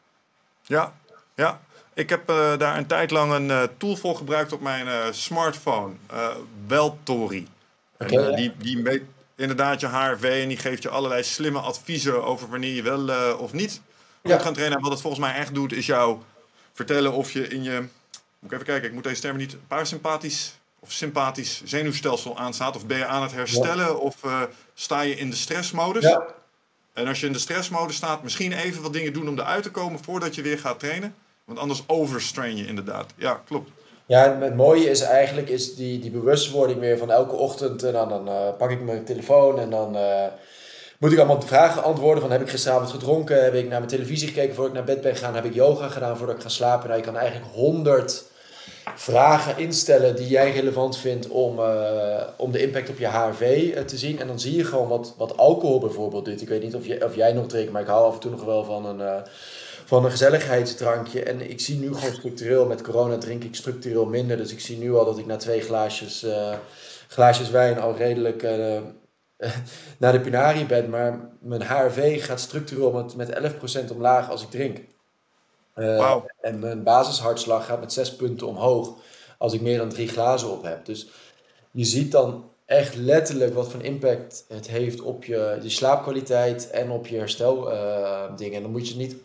Ja, 0.61 0.93
ja. 1.35 1.61
Ik 1.93 2.09
heb 2.09 2.29
uh, 2.29 2.57
daar 2.57 2.77
een 2.77 2.87
tijd 2.87 3.11
lang 3.11 3.33
een 3.33 3.47
uh, 3.47 3.63
tool 3.77 3.95
voor 3.95 4.15
gebruikt 4.15 4.53
op 4.53 4.61
mijn 4.61 4.87
uh, 4.87 5.05
smartphone. 5.11 5.93
Weltori. 6.67 7.47
Okay, 7.99 8.23
en, 8.23 8.35
die, 8.35 8.53
die 8.57 8.77
meet 8.77 9.01
inderdaad 9.35 9.79
je 9.79 9.87
HRV 9.87 10.23
en 10.23 10.47
die 10.47 10.57
geeft 10.57 10.83
je 10.83 10.89
allerlei 10.89 11.23
slimme 11.23 11.59
adviezen 11.59 12.23
over 12.23 12.49
wanneer 12.49 12.73
je 12.73 12.81
wel 12.81 13.35
of 13.37 13.53
niet 13.53 13.81
ja. 14.21 14.33
moet 14.33 14.41
gaan 14.41 14.53
trainen. 14.53 14.77
En 14.77 14.83
wat 14.83 14.91
het 14.91 15.01
volgens 15.01 15.21
mij 15.21 15.35
echt 15.35 15.53
doet, 15.53 15.73
is 15.73 15.85
jou 15.85 16.17
vertellen 16.73 17.11
of 17.11 17.31
je 17.31 17.47
in 17.47 17.63
je 17.63 17.87
moet 18.41 18.51
ik 18.51 18.57
even 18.57 18.65
kijken, 18.65 18.87
ik 18.87 18.93
moet 18.93 19.03
deze 19.03 19.21
term 19.21 19.37
niet 19.37 19.57
parasympathisch 19.67 20.59
of 20.79 20.91
sympathisch 20.91 21.61
zenuwstelsel 21.65 22.37
aanstaat. 22.37 22.75
Of 22.75 22.85
ben 22.85 22.97
je 22.97 23.05
aan 23.05 23.21
het 23.21 23.31
herstellen 23.31 23.99
of 23.99 24.23
uh, 24.25 24.41
sta 24.73 25.01
je 25.01 25.15
in 25.15 25.29
de 25.29 25.35
stressmodus? 25.35 26.03
Ja. 26.03 26.25
En 26.93 27.07
als 27.07 27.19
je 27.19 27.25
in 27.25 27.33
de 27.33 27.39
stressmodus 27.39 27.95
staat, 27.95 28.23
misschien 28.23 28.51
even 28.51 28.81
wat 28.81 28.93
dingen 28.93 29.13
doen 29.13 29.27
om 29.27 29.39
eruit 29.39 29.63
te 29.63 29.71
komen 29.71 30.03
voordat 30.03 30.35
je 30.35 30.41
weer 30.41 30.59
gaat 30.59 30.79
trainen. 30.79 31.15
Want 31.45 31.59
anders 31.59 31.83
overstrain 31.87 32.57
je 32.57 32.67
inderdaad. 32.67 33.13
Ja, 33.15 33.41
klopt. 33.45 33.69
Ja, 34.05 34.39
het 34.39 34.55
mooie 34.55 34.89
is 34.89 35.01
eigenlijk 35.01 35.49
is 35.49 35.75
die, 35.75 35.99
die 35.99 36.11
bewustwording 36.11 36.79
weer 36.79 36.97
van 36.97 37.11
elke 37.11 37.35
ochtend. 37.35 37.83
En 37.83 37.93
dan, 37.93 38.09
dan 38.09 38.27
uh, 38.27 38.57
pak 38.57 38.71
ik 38.71 38.81
mijn 38.81 39.05
telefoon 39.05 39.59
en 39.59 39.69
dan 39.69 39.95
uh, 39.95 40.25
moet 40.99 41.11
ik 41.11 41.17
allemaal 41.17 41.41
vragen 41.41 41.83
antwoorden 41.83 42.21
van 42.21 42.31
heb 42.31 42.41
ik 42.41 42.49
gisteravond 42.49 42.89
gedronken? 42.89 43.43
Heb 43.43 43.53
ik 43.53 43.67
naar 43.67 43.79
mijn 43.79 43.91
televisie 43.91 44.27
gekeken 44.27 44.55
voordat 44.55 44.77
ik 44.77 44.77
naar 44.77 44.95
bed 44.95 45.03
ben 45.03 45.15
gegaan? 45.15 45.35
Heb 45.35 45.45
ik 45.45 45.53
yoga 45.53 45.87
gedaan 45.87 46.17
voordat 46.17 46.35
ik 46.35 46.41
ga 46.41 46.49
slapen? 46.49 46.87
Nou, 46.87 46.99
je 46.99 47.05
kan 47.05 47.17
eigenlijk 47.17 47.51
honderd 47.53 48.23
vragen 48.95 49.57
instellen 49.57 50.15
die 50.15 50.27
jij 50.27 50.51
relevant 50.51 50.97
vindt 50.97 51.27
om, 51.27 51.59
eh, 51.59 52.23
om 52.37 52.51
de 52.51 52.61
impact 52.61 52.89
op 52.89 52.97
je 52.97 53.07
HRV 53.07 53.73
te 53.85 53.97
zien. 53.97 54.19
En 54.19 54.27
dan 54.27 54.39
zie 54.39 54.55
je 54.55 54.63
gewoon 54.63 54.87
wat, 54.87 55.13
wat 55.17 55.37
alcohol 55.37 55.79
bijvoorbeeld 55.79 56.25
doet. 56.25 56.41
Ik 56.41 56.49
weet 56.49 56.63
niet 56.63 56.75
of, 56.75 56.85
je, 56.85 57.05
of 57.05 57.15
jij 57.15 57.33
nog 57.33 57.47
drinkt, 57.47 57.71
maar 57.71 57.81
ik 57.81 57.87
hou 57.87 58.05
af 58.05 58.13
en 58.13 58.19
toe 58.19 58.31
nog 58.31 58.43
wel 58.43 58.63
van 58.63 58.85
een, 58.85 59.23
van 59.85 60.05
een 60.05 60.11
gezelligheidsdrankje. 60.11 61.23
En 61.23 61.49
ik 61.49 61.59
zie 61.59 61.79
nu 61.79 61.93
gewoon 61.93 62.13
structureel, 62.13 62.65
met 62.65 62.81
corona 62.81 63.17
drink 63.17 63.43
ik 63.43 63.55
structureel 63.55 64.05
minder. 64.05 64.37
Dus 64.37 64.51
ik 64.51 64.59
zie 64.59 64.77
nu 64.77 64.95
al 64.95 65.05
dat 65.05 65.17
ik 65.17 65.25
na 65.25 65.37
twee 65.37 65.61
glaasjes, 65.61 66.25
glaasjes 67.07 67.49
wijn 67.49 67.79
al 67.79 67.95
redelijk 67.95 68.41
naar 69.99 70.11
de 70.11 70.19
pinarie 70.19 70.65
ben. 70.65 70.89
Maar 70.89 71.19
mijn 71.41 71.63
HRV 71.63 72.25
gaat 72.25 72.39
structureel 72.39 72.91
met, 72.91 73.15
met 73.15 73.53
11% 73.89 73.91
omlaag 73.91 74.29
als 74.29 74.43
ik 74.43 74.49
drink. 74.49 74.79
Uh, 75.75 76.15
En 76.41 76.59
mijn 76.59 76.83
basishartslag 76.83 77.65
gaat 77.65 77.79
met 77.79 77.93
6 77.93 78.15
punten 78.15 78.47
omhoog 78.47 78.93
als 79.37 79.53
ik 79.53 79.61
meer 79.61 79.77
dan 79.77 79.89
drie 79.89 80.07
glazen 80.07 80.51
op 80.51 80.63
heb. 80.63 80.85
Dus 80.85 81.07
je 81.71 81.85
ziet 81.85 82.11
dan 82.11 82.49
echt 82.65 82.95
letterlijk 82.95 83.53
wat 83.53 83.71
voor 83.71 83.83
impact 83.83 84.45
het 84.47 84.67
heeft 84.67 85.01
op 85.01 85.25
je, 85.25 85.57
je 85.61 85.69
slaapkwaliteit 85.69 86.69
en 86.69 86.91
op 86.91 87.07
je 87.07 87.17
hersteldingen. 87.17 88.39
Uh, 88.39 88.55
en 88.55 88.61
dan 88.61 88.71
moet 88.71 88.89
je 88.89 88.95
niet 88.95 89.15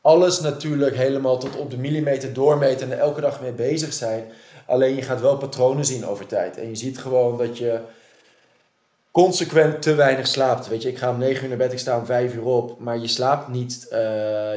alles 0.00 0.40
natuurlijk 0.40 0.96
helemaal 0.96 1.38
tot 1.38 1.56
op 1.56 1.70
de 1.70 1.78
millimeter 1.78 2.32
doormeten 2.32 2.86
en 2.86 2.92
er 2.92 2.98
elke 3.02 3.20
dag 3.20 3.40
mee 3.40 3.52
bezig 3.52 3.92
zijn. 3.92 4.24
Alleen 4.66 4.94
je 4.94 5.02
gaat 5.02 5.20
wel 5.20 5.36
patronen 5.36 5.84
zien 5.84 6.06
over 6.06 6.26
tijd. 6.26 6.56
En 6.56 6.68
je 6.68 6.76
ziet 6.76 6.98
gewoon 6.98 7.38
dat 7.38 7.58
je 7.58 7.80
consequent 9.22 9.82
te 9.82 9.94
weinig 9.94 10.26
slaapt. 10.26 10.68
Weet 10.68 10.82
je, 10.82 10.88
ik 10.88 10.98
ga 10.98 11.10
om 11.10 11.18
9 11.18 11.42
uur 11.42 11.48
naar 11.48 11.58
bed, 11.58 11.72
ik 11.72 11.78
sta 11.78 11.98
om 11.98 12.06
5 12.06 12.34
uur 12.34 12.44
op, 12.44 12.78
maar 12.78 12.98
je 12.98 13.06
slaapt 13.08 13.48
niet, 13.48 13.86
uh, 13.92 13.98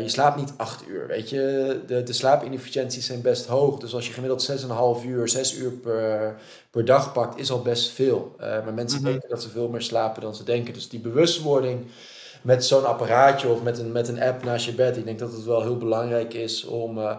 je 0.01 0.09
slaapt 0.09 0.37
niet 0.37 0.53
8 0.57 0.87
uur. 0.87 1.07
Weet 1.07 1.29
je, 1.29 1.79
de, 1.87 2.03
de 2.03 2.13
slaapinefficiënties 2.13 3.05
zijn 3.05 3.21
best 3.21 3.45
hoog. 3.45 3.79
Dus 3.79 3.93
als 3.93 4.07
je 4.07 4.13
gemiddeld 4.13 4.51
6,5 5.01 5.05
uur, 5.05 5.29
6 5.29 5.57
uur 5.57 5.71
per, 5.71 6.35
per 6.71 6.85
dag 6.85 7.13
pakt, 7.13 7.39
is 7.39 7.51
al 7.51 7.61
best 7.61 7.91
veel. 7.91 8.35
Uh, 8.39 8.45
maar 8.45 8.73
mensen 8.73 8.99
mm 8.99 9.05
denken 9.05 9.29
dat 9.29 9.41
ze 9.41 9.49
veel 9.49 9.67
meer 9.67 9.81
slapen 9.81 10.21
dan 10.21 10.35
ze 10.35 10.43
denken. 10.43 10.73
Dus 10.73 10.89
die 10.89 10.99
bewustwording 10.99 11.85
met 12.41 12.65
zo'n 12.65 12.85
apparaatje 12.85 13.49
of 13.49 13.63
met 13.63 13.79
een, 13.79 13.91
met 13.91 14.07
een 14.07 14.21
app 14.21 14.43
naast 14.43 14.65
je 14.65 14.73
bed, 14.73 14.97
ik 14.97 15.05
denk 15.05 15.19
dat 15.19 15.31
het 15.31 15.43
wel 15.43 15.61
heel 15.61 15.77
belangrijk 15.77 16.33
is 16.33 16.65
om. 16.65 16.97
Uh, 16.97 17.17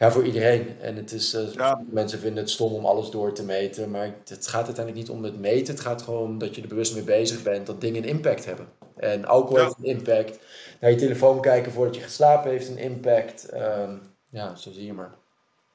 ja, 0.00 0.10
voor 0.10 0.24
iedereen. 0.24 0.80
En 0.80 0.96
het 0.96 1.12
is, 1.12 1.34
uh, 1.34 1.74
mensen 1.90 2.18
vinden 2.18 2.42
het 2.42 2.52
stom 2.52 2.72
om 2.72 2.86
alles 2.86 3.10
door 3.10 3.32
te 3.32 3.44
meten, 3.44 3.90
maar 3.90 4.14
het 4.24 4.46
gaat 4.46 4.66
uiteindelijk 4.66 4.96
niet 4.96 5.16
om 5.16 5.24
het 5.24 5.38
meten. 5.38 5.74
Het 5.74 5.82
gaat 5.82 6.02
gewoon 6.02 6.22
om 6.22 6.38
dat 6.38 6.54
je 6.54 6.62
er 6.62 6.68
bewust 6.68 6.94
mee 6.94 7.02
bezig 7.02 7.42
bent 7.42 7.66
dat 7.66 7.80
dingen 7.80 8.02
een 8.02 8.08
impact 8.08 8.44
hebben. 8.44 8.68
En 8.96 9.24
alcohol 9.24 9.64
heeft 9.64 9.78
een 9.78 9.84
impact. 9.84 10.38
Naar 10.80 10.90
je 10.90 10.96
telefoon 10.96 11.40
kijken 11.40 11.72
voordat 11.72 11.94
je 11.94 12.02
geslapen 12.02 12.50
heeft 12.50 12.68
een 12.68 12.78
impact. 12.78 13.46
Uh, 13.52 13.90
ja, 14.30 14.54
zo 14.54 14.72
zie 14.72 14.86
je 14.86 14.92
maar. 14.92 15.14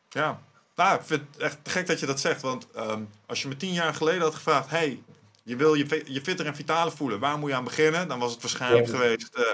Ja, 0.09 0.39
nou, 0.76 0.95
ik 0.99 1.05
vind 1.05 1.21
het 1.32 1.41
echt 1.41 1.57
gek 1.63 1.88
dat 1.88 1.99
je 1.99 2.05
dat 2.05 2.19
zegt. 2.19 2.41
Want 2.41 2.67
um, 2.78 3.09
als 3.26 3.41
je 3.41 3.47
me 3.47 3.57
tien 3.57 3.73
jaar 3.73 3.93
geleden 3.93 4.21
had 4.21 4.36
gevraagd: 4.36 4.69
hey, 4.69 5.03
je 5.43 5.55
wil 5.55 5.73
je, 5.73 6.03
je 6.05 6.21
fitter 6.21 6.45
en 6.45 6.55
vitaler 6.55 6.93
voelen, 6.93 7.19
waar 7.19 7.38
moet 7.38 7.49
je 7.49 7.55
aan 7.55 7.63
beginnen? 7.63 8.07
Dan 8.07 8.19
was 8.19 8.32
het 8.32 8.41
waarschijnlijk 8.41 8.88
geweest 8.88 9.30
uh, 9.38 9.45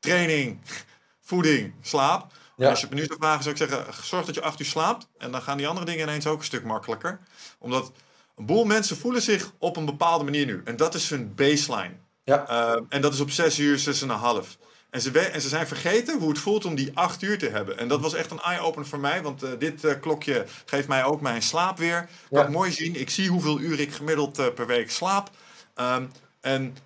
training, 0.00 0.58
voeding, 1.28 1.74
slaap. 1.80 2.32
Ja. 2.56 2.70
Als 2.70 2.80
je 2.80 2.86
me 2.90 2.94
nu 2.94 3.04
zou 3.04 3.18
vragen, 3.18 3.42
zou 3.42 3.54
ik 3.54 3.60
zeggen: 3.60 4.04
zorg 4.04 4.26
dat 4.26 4.34
je 4.34 4.42
acht 4.42 4.60
uur 4.60 4.66
slaapt. 4.66 5.08
En 5.18 5.32
dan 5.32 5.42
gaan 5.42 5.56
die 5.56 5.68
andere 5.68 5.86
dingen 5.86 6.08
ineens 6.08 6.26
ook 6.26 6.38
een 6.38 6.44
stuk 6.44 6.64
makkelijker. 6.64 7.20
Omdat 7.58 7.92
een 8.36 8.46
boel 8.46 8.64
mensen 8.64 8.96
voelen 8.96 9.22
zich 9.22 9.52
op 9.58 9.76
een 9.76 9.84
bepaalde 9.84 10.24
manier 10.24 10.46
nu. 10.46 10.60
En 10.64 10.76
dat 10.76 10.94
is 10.94 11.10
hun 11.10 11.34
baseline. 11.34 11.94
Ja. 12.24 12.50
Uh, 12.50 12.82
en 12.88 13.00
dat 13.00 13.12
is 13.12 13.20
op 13.20 13.30
zes 13.30 13.58
uur, 13.58 13.78
zes 13.78 14.02
en 14.02 14.08
een 14.08 14.16
half. 14.16 14.58
En 14.90 15.00
ze, 15.00 15.18
en 15.18 15.40
ze 15.40 15.48
zijn 15.48 15.66
vergeten 15.66 16.18
hoe 16.18 16.28
het 16.28 16.38
voelt 16.38 16.64
om 16.64 16.74
die 16.74 16.90
acht 16.94 17.22
uur 17.22 17.38
te 17.38 17.48
hebben. 17.48 17.78
En 17.78 17.88
dat 17.88 18.00
was 18.00 18.14
echt 18.14 18.30
een 18.30 18.40
eye-opener 18.40 18.88
voor 18.88 19.00
mij. 19.00 19.22
Want 19.22 19.44
uh, 19.44 19.50
dit 19.58 19.84
uh, 19.84 19.92
klokje 20.00 20.46
geeft 20.64 20.88
mij 20.88 21.04
ook 21.04 21.20
mijn 21.20 21.42
slaap 21.42 21.78
weer. 21.78 21.98
Ik 21.98 22.08
ja. 22.30 22.42
kan 22.42 22.52
mooi 22.52 22.72
zien. 22.72 22.96
Ik 22.96 23.10
zie 23.10 23.28
hoeveel 23.28 23.60
uur 23.60 23.80
ik 23.80 23.92
gemiddeld 23.92 24.54
per 24.54 24.66
week 24.66 24.90
slaap. 24.90 25.30
Um, 25.76 26.10
en 26.40 26.76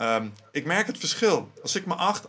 Um, 0.00 0.32
ik 0.52 0.64
merk 0.64 0.86
het 0.86 0.98
verschil. 0.98 1.48
Als 1.62 1.76
ik 1.76 1.86
me 1.86 1.94
8, 1.94 2.26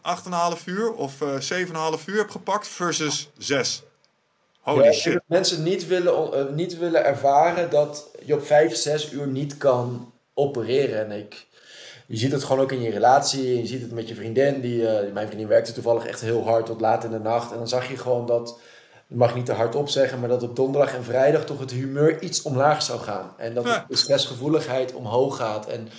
8,5 0.58 0.64
uur 0.66 0.94
of 0.94 1.22
uh, 1.22 1.98
7,5 2.00 2.06
uur 2.06 2.18
heb 2.18 2.30
gepakt 2.30 2.68
versus 2.68 3.30
6. 3.38 3.84
Holy 4.60 4.84
ja, 4.84 4.92
shit. 4.92 5.22
Mensen 5.26 5.64
niet 5.64 5.88
willen, 5.88 6.34
uh, 6.34 6.56
niet 6.56 6.78
willen 6.78 7.06
ervaren 7.06 7.70
dat 7.70 8.08
je 8.26 8.34
op 8.34 8.46
5, 8.46 8.76
6 8.76 9.12
uur 9.12 9.28
niet 9.28 9.58
kan 9.58 10.14
opereren. 10.34 11.06
En 11.06 11.20
ik, 11.20 11.46
je 12.08 12.18
ziet 12.18 12.32
het 12.32 12.44
gewoon 12.44 12.62
ook 12.62 12.72
in 12.72 12.82
je 12.82 12.90
relatie. 12.90 13.60
Je 13.60 13.68
ziet 13.68 13.82
het 13.82 13.92
met 13.92 14.08
je 14.08 14.16
vriendin. 14.16 14.62
Die, 14.62 14.82
uh, 14.82 15.14
mijn 15.14 15.28
vriendin 15.28 15.48
werkte 15.48 15.72
toevallig 15.72 16.06
echt 16.06 16.22
heel 16.22 16.44
hard 16.44 16.66
tot 16.66 16.82
laat 16.82 17.04
in 17.04 17.12
de 17.12 17.20
nacht. 17.20 17.52
En 17.52 17.58
dan 17.58 17.68
zag 17.68 17.90
je 17.90 17.98
gewoon 17.98 18.26
dat, 18.26 18.46
dat 19.08 19.18
mag 19.18 19.36
niet 19.36 19.46
te 19.46 19.54
hard 19.54 19.76
opzeggen, 19.76 20.20
maar 20.20 20.30
dat 20.30 20.44
op 20.44 20.56
donderdag 20.56 20.96
en 20.96 21.04
vrijdag 21.04 21.46
toch 21.46 21.60
het 21.60 21.72
humeur 21.72 22.22
iets 22.22 22.42
omlaag 22.42 22.82
zou 22.82 23.00
gaan. 23.00 23.34
En 23.38 23.54
dat 23.54 23.84
de 23.88 23.96
stressgevoeligheid 23.96 24.94
omhoog 24.94 25.38
gaat. 25.38 25.68
En 25.68 25.90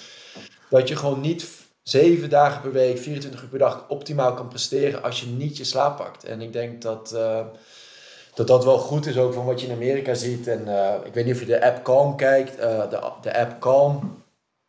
dat 0.70 0.88
je 0.88 0.96
gewoon 0.96 1.20
niet 1.20 1.46
zeven 1.82 2.30
dagen 2.30 2.60
per 2.60 2.72
week, 2.72 2.98
24 2.98 3.42
uur 3.42 3.48
per 3.48 3.58
dag 3.58 3.84
optimaal 3.88 4.34
kan 4.34 4.48
presteren 4.48 5.02
als 5.02 5.20
je 5.20 5.26
niet 5.26 5.56
je 5.56 5.64
slaap 5.64 5.96
pakt. 5.96 6.24
En 6.24 6.40
ik 6.40 6.52
denk 6.52 6.82
dat, 6.82 7.12
uh, 7.14 7.40
dat 8.34 8.46
dat 8.46 8.64
wel 8.64 8.78
goed 8.78 9.06
is 9.06 9.18
ook 9.18 9.32
van 9.32 9.44
wat 9.44 9.60
je 9.60 9.66
in 9.66 9.72
Amerika 9.72 10.14
ziet. 10.14 10.46
En 10.46 10.62
uh, 10.66 10.94
ik 11.04 11.14
weet 11.14 11.24
niet 11.24 11.34
of 11.34 11.40
je 11.40 11.46
de 11.46 11.64
app 11.64 11.84
Calm 11.84 12.16
kijkt. 12.16 12.58
Uh, 12.58 12.90
de, 12.90 13.10
de 13.22 13.38
app 13.38 13.60
Calm 13.60 14.22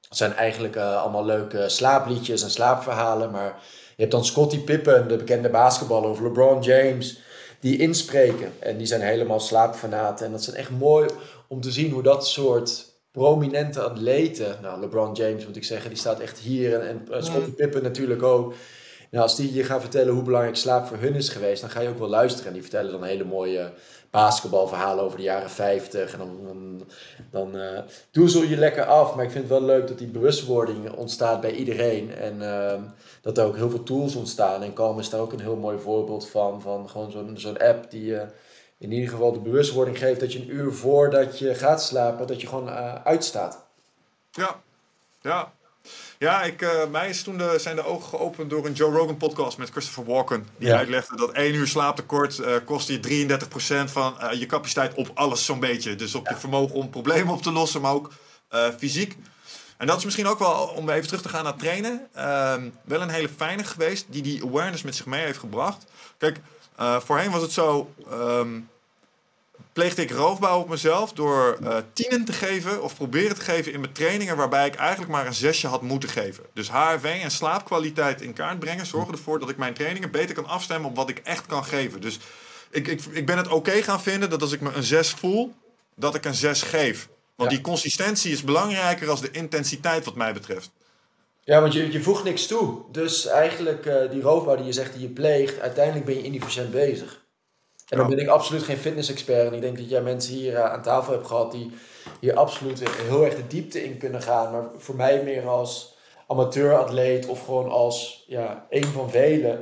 zijn 0.10 0.34
eigenlijk 0.34 0.76
allemaal 0.78 1.26
leuke 1.26 1.70
slaapliedjes 1.70 2.44
en 2.44 2.50
slaapverhalen. 2.50 3.32
Maar 3.32 3.62
je 3.96 4.06
hebt 4.06 4.12
dan 4.12 4.26
Scottie 4.26 4.60
Pippen, 4.60 5.08
de 5.08 5.18
bekende 5.18 5.50
basketballer, 5.50 6.10
of 6.10 6.20
LeBron 6.20 6.62
James, 6.62 7.20
die 7.60 7.78
inspreken. 7.78 8.54
En 8.60 8.78
die 8.78 8.88
zijn 8.88 9.02
helemaal 9.02 9.40
slaapfanaten. 9.40 10.26
En 10.26 10.32
dat 10.32 10.42
is 10.42 10.50
echt 10.50 10.70
mooi 10.70 11.10
om 11.48 11.62
te 11.62 11.72
zien 11.72 11.92
hoe 11.92 12.04
dat 12.04 12.28
soort 12.28 12.89
prominente 13.12 13.82
atleten, 13.82 14.58
nou 14.62 14.80
LeBron 14.80 15.14
James 15.14 15.46
moet 15.46 15.56
ik 15.56 15.64
zeggen, 15.64 15.90
die 15.90 16.00
staat 16.00 16.20
echt 16.20 16.40
hier 16.40 16.80
en, 16.80 16.88
en 16.88 17.06
uh, 17.10 17.22
Scottie 17.22 17.54
Pippen 17.54 17.84
natuurlijk 17.84 18.24
ook. 18.24 18.54
Nou, 19.12 19.24
als 19.24 19.36
die 19.36 19.54
je 19.54 19.64
gaat 19.64 19.82
vertellen 19.82 20.14
hoe 20.14 20.24
belangrijk 20.24 20.56
slaap 20.56 20.88
voor 20.88 20.98
hun 20.98 21.16
is 21.16 21.30
geweest, 21.30 21.62
dan 21.62 21.70
ga 21.70 21.80
je 21.80 21.90
ook 21.90 22.00
wel 22.00 22.10
luisteren. 22.10 22.48
En 22.48 22.54
die 22.54 22.62
vertellen 22.62 22.92
dan 22.92 23.04
hele 23.04 23.24
mooie 23.24 23.72
basketbalverhalen 24.10 25.04
over 25.04 25.18
de 25.18 25.24
jaren 25.24 25.50
50. 25.50 26.14
En 26.14 26.20
dan, 26.20 26.38
dan, 26.44 26.82
dan 27.32 27.56
uh, 27.56 27.80
doezel 28.12 28.44
je 28.44 28.58
lekker 28.58 28.86
af. 28.86 29.16
Maar 29.16 29.26
ik 29.26 29.32
vind 29.32 29.50
het 29.50 29.54
wel 29.54 29.68
leuk 29.68 29.88
dat 29.88 29.98
die 29.98 30.08
bewustwording 30.08 30.92
ontstaat 30.92 31.42
bij 31.42 31.52
iedereen. 31.52 32.16
En 32.16 32.36
uh, 32.42 32.74
dat 33.22 33.38
er 33.38 33.46
ook 33.46 33.56
heel 33.56 33.70
veel 33.70 33.84
tools 33.84 34.16
ontstaan. 34.16 34.64
En 34.64 34.74
Calm 34.74 35.00
is 35.00 35.10
daar 35.10 35.22
ook 35.22 35.34
een 35.34 35.40
heel 35.40 35.56
mooi 35.56 35.78
voorbeeld 35.78 36.30
van. 36.30 36.62
Van 36.62 36.90
gewoon 36.90 37.12
zo'n 37.12 37.38
zo'n 37.38 37.58
app 37.58 37.92
die 37.92 38.06
je 38.06 38.26
in 38.80 38.92
ieder 38.92 39.10
geval 39.10 39.32
de 39.32 39.40
bewustwording 39.40 39.98
geeft 39.98 40.20
dat 40.20 40.34
je 40.34 40.40
een 40.40 40.54
uur 40.54 40.74
voordat 40.74 41.40
je 41.40 41.56
gaat 41.56 41.84
slapen, 41.84 42.28
dat 42.28 42.42
je 42.42 42.48
gewoon 42.48 42.68
uh, 42.68 42.96
uitstaat. 43.04 43.66
Ja, 44.32 44.62
ja. 45.22 45.52
Ja, 46.18 46.44
ik, 46.44 46.62
uh, 46.62 46.86
mij 46.92 47.10
is 47.10 47.24
toen 47.24 47.38
de, 47.38 47.56
zijn 47.60 47.76
de 47.76 47.86
ogen 47.86 48.10
geopend 48.10 48.50
door 48.50 48.66
een 48.66 48.74
Joe 48.74 48.92
Rogan 48.92 49.18
podcast 49.18 49.58
met 49.58 49.70
Christopher 49.70 50.06
Walken. 50.06 50.48
Die 50.58 50.68
ja. 50.68 50.78
uitlegde 50.78 51.16
dat 51.16 51.32
één 51.32 51.54
uur 51.54 51.68
slaaptekort 51.68 52.38
uh, 52.38 52.56
kost 52.66 52.88
je 52.88 53.28
33% 53.88 53.92
van 53.92 54.16
je 54.40 54.46
capaciteit 54.46 54.94
op 54.94 55.12
alles 55.14 55.46
zo'n 55.46 55.60
beetje. 55.60 55.96
Dus 55.96 56.16
op 56.16 56.26
ja. 56.26 56.32
je 56.32 56.40
vermogen 56.40 56.76
om 56.76 56.90
problemen 56.90 57.34
op 57.34 57.42
te 57.42 57.52
lossen, 57.52 57.82
maar 57.82 57.94
ook 57.94 58.12
fysiek. 58.78 59.18
En 59.78 59.88
dat 59.88 59.98
is 59.98 60.06
misschien 60.06 60.28
ook 60.28 60.40
wel, 60.40 60.74
om 60.76 60.90
even 60.90 61.08
terug 61.08 61.22
te 61.22 61.30
gaan 61.30 61.44
naar 61.44 61.56
trainen, 61.56 62.08
ehm, 62.14 62.70
wel 62.84 63.02
een 63.02 63.10
hele 63.10 63.30
fijne 63.30 63.64
geweest 63.64 64.06
die 64.10 64.22
die 64.22 64.44
awareness 64.44 64.84
met 64.84 64.96
zich 64.96 65.06
mee 65.06 65.26
heeft 65.26 65.40
gebracht. 65.40 65.86
Kijk, 66.18 66.40
uh, 66.80 67.00
voorheen 67.00 67.32
was 67.32 67.42
het 67.42 67.52
zo, 67.52 67.94
um, 68.12 68.70
pleegde 69.74 70.02
ik 70.02 70.12
roofbouw 70.12 70.60
op 70.60 70.70
mezelf 70.70 71.14
door 71.14 71.58
uh, 71.64 71.78
tienen 71.94 72.26
te 72.26 72.34
geven 72.34 72.84
of 72.84 72.96
proberen 72.96 73.36
te 73.36 73.42
geven 73.42 73.74
in 73.74 73.80
mijn 73.80 73.94
trainingen 73.94 74.38
waarbij 74.38 74.68
ik 74.68 74.76
eigenlijk 74.76 75.12
maar 75.12 75.26
een 75.26 75.34
zesje 75.34 75.68
had 75.68 75.82
moeten 75.82 76.10
geven. 76.10 76.44
Dus 76.54 76.72
HRV 76.72 77.20
en 77.22 77.32
slaapkwaliteit 77.32 78.22
in 78.22 78.34
kaart 78.34 78.60
brengen 78.60 78.86
zorgen 78.86 79.14
ervoor 79.14 79.40
dat 79.40 79.50
ik 79.50 79.58
mijn 79.58 79.74
trainingen 79.74 80.12
beter 80.12 80.36
kan 80.36 80.46
afstemmen 80.46 80.90
op 80.90 80.96
wat 80.96 81.10
ik 81.10 81.22
echt 81.24 81.46
kan 81.46 81.66
geven. 81.66 82.02
Dus 82.02 82.20
ik, 82.70 82.88
ik, 82.88 83.06
ik 83.06 83.26
ben 83.26 83.38
het 83.38 83.48
oké 83.48 83.56
okay 83.56 83.82
gaan 83.82 84.02
vinden 84.02 84.30
dat 84.30 84.42
als 84.42 84.52
ik 84.52 84.62
me 84.62 84.72
een 84.74 84.84
6 84.84 85.10
voel, 85.10 85.56
dat 85.96 86.16
ik 86.16 86.26
een 86.26 86.36
6 86.36 86.62
geef. 86.62 87.08
Want 87.36 87.52
ja. 87.52 87.58
die 87.58 87.66
consistentie 87.66 88.32
is 88.32 88.44
belangrijker 88.44 89.10
als 89.10 89.22
de 89.22 89.32
intensiteit 89.32 90.06
wat 90.06 90.16
mij 90.16 90.34
betreft. 90.34 90.72
Ja, 91.50 91.62
want 91.62 91.74
je, 91.74 91.92
je 91.92 92.02
voegt 92.02 92.24
niks 92.24 92.48
toe. 92.48 92.82
Dus 92.92 93.26
eigenlijk 93.26 93.86
uh, 93.86 94.10
die 94.12 94.22
roofbouw 94.22 94.56
die 94.56 94.66
je 94.66 94.72
zegt 94.72 94.94
die 94.94 95.02
je 95.02 95.10
pleegt, 95.10 95.60
uiteindelijk 95.60 96.06
ben 96.06 96.16
je 96.16 96.24
inefficiënt 96.24 96.72
bezig. 96.72 97.26
En 97.88 97.98
dan 97.98 98.10
ben 98.10 98.20
ik 98.20 98.28
absoluut 98.28 98.64
geen 98.64 98.78
fitness-expert. 98.78 99.48
En 99.48 99.54
ik 99.54 99.62
denk 99.62 99.78
dat 99.78 99.90
jij 99.90 100.02
mensen 100.02 100.34
hier 100.34 100.54
uh, 100.54 100.64
aan 100.64 100.82
tafel 100.82 101.14
hebt 101.14 101.28
gehad 101.28 101.52
die 101.52 101.72
hier 102.20 102.36
absoluut 102.36 102.90
heel 102.90 103.26
erg 103.26 103.36
de 103.36 103.48
diepte 103.48 103.84
in 103.84 103.98
kunnen 103.98 104.22
gaan. 104.22 104.52
Maar 104.52 104.70
voor 104.78 104.96
mij 104.96 105.24
meer 105.24 105.48
als 105.48 105.98
amateur-atleet 106.28 107.26
of 107.26 107.46
gewoon 107.46 107.70
als 107.70 108.24
ja, 108.28 108.66
een 108.70 108.86
van 108.86 109.10
velen. 109.10 109.60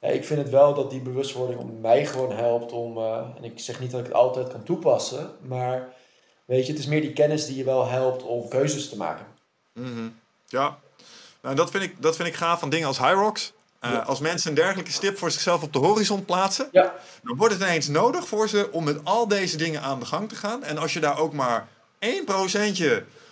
Ja, 0.00 0.08
ik 0.08 0.24
vind 0.24 0.40
het 0.40 0.50
wel 0.50 0.74
dat 0.74 0.90
die 0.90 1.00
bewustwording 1.00 1.60
om 1.60 1.80
mij 1.80 2.06
gewoon 2.06 2.32
helpt 2.32 2.72
om. 2.72 2.98
Uh, 2.98 3.22
en 3.36 3.44
ik 3.44 3.58
zeg 3.58 3.80
niet 3.80 3.90
dat 3.90 4.00
ik 4.00 4.06
het 4.06 4.14
altijd 4.14 4.48
kan 4.48 4.62
toepassen, 4.62 5.30
maar 5.40 5.94
weet 6.44 6.66
je, 6.66 6.72
het 6.72 6.80
is 6.80 6.86
meer 6.86 7.00
die 7.00 7.12
kennis 7.12 7.46
die 7.46 7.56
je 7.56 7.64
wel 7.64 7.86
helpt 7.86 8.22
om 8.22 8.48
keuzes 8.48 8.88
te 8.88 8.96
maken. 8.96 9.26
Mm 9.72 9.94
-hmm. 9.94 10.18
Ja, 10.46 10.78
nou, 11.46 11.58
dat, 11.58 11.70
vind 11.70 11.82
ik, 11.84 11.94
dat 12.02 12.16
vind 12.16 12.28
ik 12.28 12.34
gaaf 12.34 12.58
van 12.60 12.70
dingen 12.70 12.86
als 12.86 12.98
Hyrox. 12.98 13.52
Uh, 13.84 14.06
als 14.06 14.20
mensen 14.20 14.48
een 14.48 14.54
dergelijke 14.54 14.92
stip 14.92 15.18
voor 15.18 15.30
zichzelf 15.30 15.62
op 15.62 15.72
de 15.72 15.78
horizon 15.78 16.24
plaatsen, 16.24 16.68
ja. 16.72 16.94
dan 17.22 17.36
wordt 17.36 17.54
het 17.54 17.62
ineens 17.62 17.88
nodig 17.88 18.28
voor 18.28 18.48
ze 18.48 18.68
om 18.72 18.84
met 18.84 18.98
al 19.04 19.28
deze 19.28 19.56
dingen 19.56 19.82
aan 19.82 20.00
de 20.00 20.06
gang 20.06 20.28
te 20.28 20.34
gaan. 20.34 20.64
En 20.64 20.78
als 20.78 20.92
je 20.92 21.00
daar 21.00 21.18
ook 21.18 21.32
maar 21.32 21.68
1% 21.98 22.08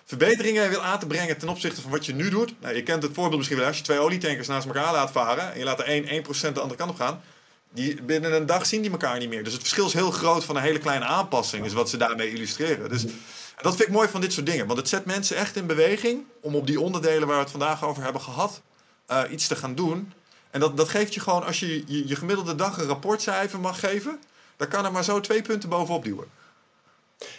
verbeteringen 0.04 0.68
wil 0.68 0.82
aan 0.82 0.98
te 0.98 1.06
brengen 1.06 1.38
ten 1.38 1.48
opzichte 1.48 1.80
van 1.80 1.90
wat 1.90 2.06
je 2.06 2.14
nu 2.14 2.30
doet. 2.30 2.54
Nou, 2.60 2.74
je 2.74 2.82
kent 2.82 3.02
het 3.02 3.14
voorbeeld 3.14 3.36
misschien 3.36 3.58
wel. 3.58 3.66
Als 3.66 3.76
je 3.76 3.82
twee 3.82 3.98
olietankers 3.98 4.48
naast 4.48 4.66
elkaar 4.66 4.92
laat 4.92 5.10
varen 5.10 5.52
en 5.52 5.58
je 5.58 5.64
laat 5.64 5.78
er 5.78 5.86
1, 5.86 6.24
1% 6.24 6.52
de 6.52 6.60
andere 6.60 6.76
kant 6.76 6.90
op 6.90 6.96
gaan. 6.96 7.22
Die, 7.72 8.02
binnen 8.02 8.32
een 8.32 8.46
dag 8.46 8.66
zien 8.66 8.82
die 8.82 8.90
elkaar 8.90 9.18
niet 9.18 9.28
meer. 9.28 9.44
Dus 9.44 9.52
het 9.52 9.62
verschil 9.62 9.86
is 9.86 9.92
heel 9.92 10.10
groot 10.10 10.44
van 10.44 10.56
een 10.56 10.62
hele 10.62 10.78
kleine 10.78 11.04
aanpassing, 11.04 11.64
is 11.64 11.72
wat 11.72 11.90
ze 11.90 11.96
daarmee 11.96 12.32
illustreren. 12.32 12.88
Dus 12.88 13.04
dat 13.62 13.76
vind 13.76 13.88
ik 13.88 13.94
mooi 13.94 14.08
van 14.08 14.20
dit 14.20 14.32
soort 14.32 14.46
dingen. 14.46 14.66
Want 14.66 14.78
het 14.78 14.88
zet 14.88 15.04
mensen 15.04 15.36
echt 15.36 15.56
in 15.56 15.66
beweging 15.66 16.24
om 16.40 16.56
op 16.56 16.66
die 16.66 16.80
onderdelen 16.80 17.26
waar 17.26 17.36
we 17.36 17.42
het 17.42 17.50
vandaag 17.50 17.84
over 17.84 18.02
hebben 18.02 18.20
gehad, 18.20 18.60
uh, 19.10 19.22
iets 19.30 19.46
te 19.46 19.56
gaan 19.56 19.74
doen. 19.74 20.12
En 20.50 20.60
dat, 20.60 20.76
dat 20.76 20.88
geeft 20.88 21.14
je 21.14 21.20
gewoon, 21.20 21.44
als 21.44 21.60
je, 21.60 22.06
je 22.08 22.16
gemiddelde 22.16 22.54
dag 22.54 22.78
een 22.78 22.86
rapportcijfer 22.86 23.60
mag 23.60 23.80
geven, 23.80 24.20
dan 24.56 24.68
kan 24.68 24.84
er 24.84 24.92
maar 24.92 25.04
zo 25.04 25.20
twee 25.20 25.42
punten 25.42 25.68
bovenop 25.68 26.04
duwen. 26.04 26.26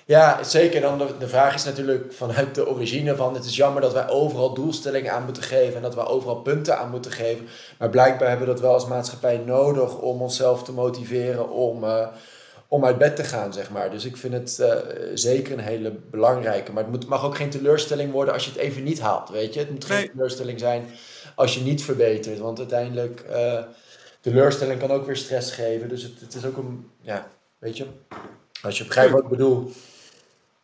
Ja, 0.05 0.43
zeker. 0.43 0.81
Dan 0.81 0.97
de, 0.97 1.17
de 1.19 1.27
vraag 1.27 1.55
is 1.55 1.63
natuurlijk 1.63 2.13
vanuit 2.13 2.55
de 2.55 2.67
origine 2.67 3.15
van... 3.15 3.33
het 3.33 3.45
is 3.45 3.55
jammer 3.55 3.81
dat 3.81 3.93
wij 3.93 4.09
overal 4.09 4.53
doelstellingen 4.53 5.13
aan 5.13 5.25
moeten 5.25 5.43
geven... 5.43 5.75
en 5.75 5.81
dat 5.81 5.95
wij 5.95 6.05
overal 6.05 6.35
punten 6.35 6.77
aan 6.77 6.89
moeten 6.89 7.11
geven. 7.11 7.47
Maar 7.79 7.89
blijkbaar 7.89 8.29
hebben 8.29 8.47
we 8.47 8.53
dat 8.53 8.61
wel 8.61 8.73
als 8.73 8.87
maatschappij 8.87 9.37
nodig... 9.37 9.97
om 9.97 10.21
onszelf 10.21 10.63
te 10.63 10.71
motiveren 10.71 11.49
om, 11.49 11.83
uh, 11.83 12.07
om 12.75 12.85
uit 12.85 12.97
bed 12.97 13.15
te 13.15 13.23
gaan, 13.23 13.53
zeg 13.53 13.69
maar. 13.69 13.91
Dus 13.91 14.05
ik 14.05 14.17
vind 14.17 14.33
het 14.33 14.57
uh, 14.61 14.73
zeker 15.13 15.53
een 15.53 15.59
hele 15.59 15.91
belangrijke. 15.91 16.71
Maar 16.71 16.83
het 16.83 16.91
moet, 16.91 17.07
mag 17.07 17.23
ook 17.23 17.35
geen 17.35 17.49
teleurstelling 17.49 18.11
worden 18.11 18.33
als 18.33 18.45
je 18.45 18.51
het 18.51 18.59
even 18.59 18.83
niet 18.83 18.99
haalt, 18.99 19.29
weet 19.29 19.53
je. 19.53 19.59
Het 19.59 19.71
moet 19.71 19.85
geen 19.85 20.09
teleurstelling 20.11 20.59
zijn 20.59 20.85
als 21.35 21.53
je 21.53 21.61
niet 21.61 21.83
verbetert. 21.83 22.39
Want 22.39 22.59
uiteindelijk... 22.59 23.23
Uh, 23.29 23.59
teleurstelling 24.21 24.79
kan 24.79 24.91
ook 24.91 25.05
weer 25.05 25.15
stress 25.15 25.51
geven. 25.51 25.89
Dus 25.89 26.03
het, 26.03 26.19
het 26.19 26.35
is 26.35 26.45
ook 26.45 26.57
een... 26.57 26.89
Ja, 27.01 27.27
weet 27.57 27.77
je... 27.77 27.85
Als 28.61 28.77
je 28.77 28.85
begrijpt 28.85 29.11
wat 29.11 29.23
ik 29.23 29.29
bedoel. 29.29 29.71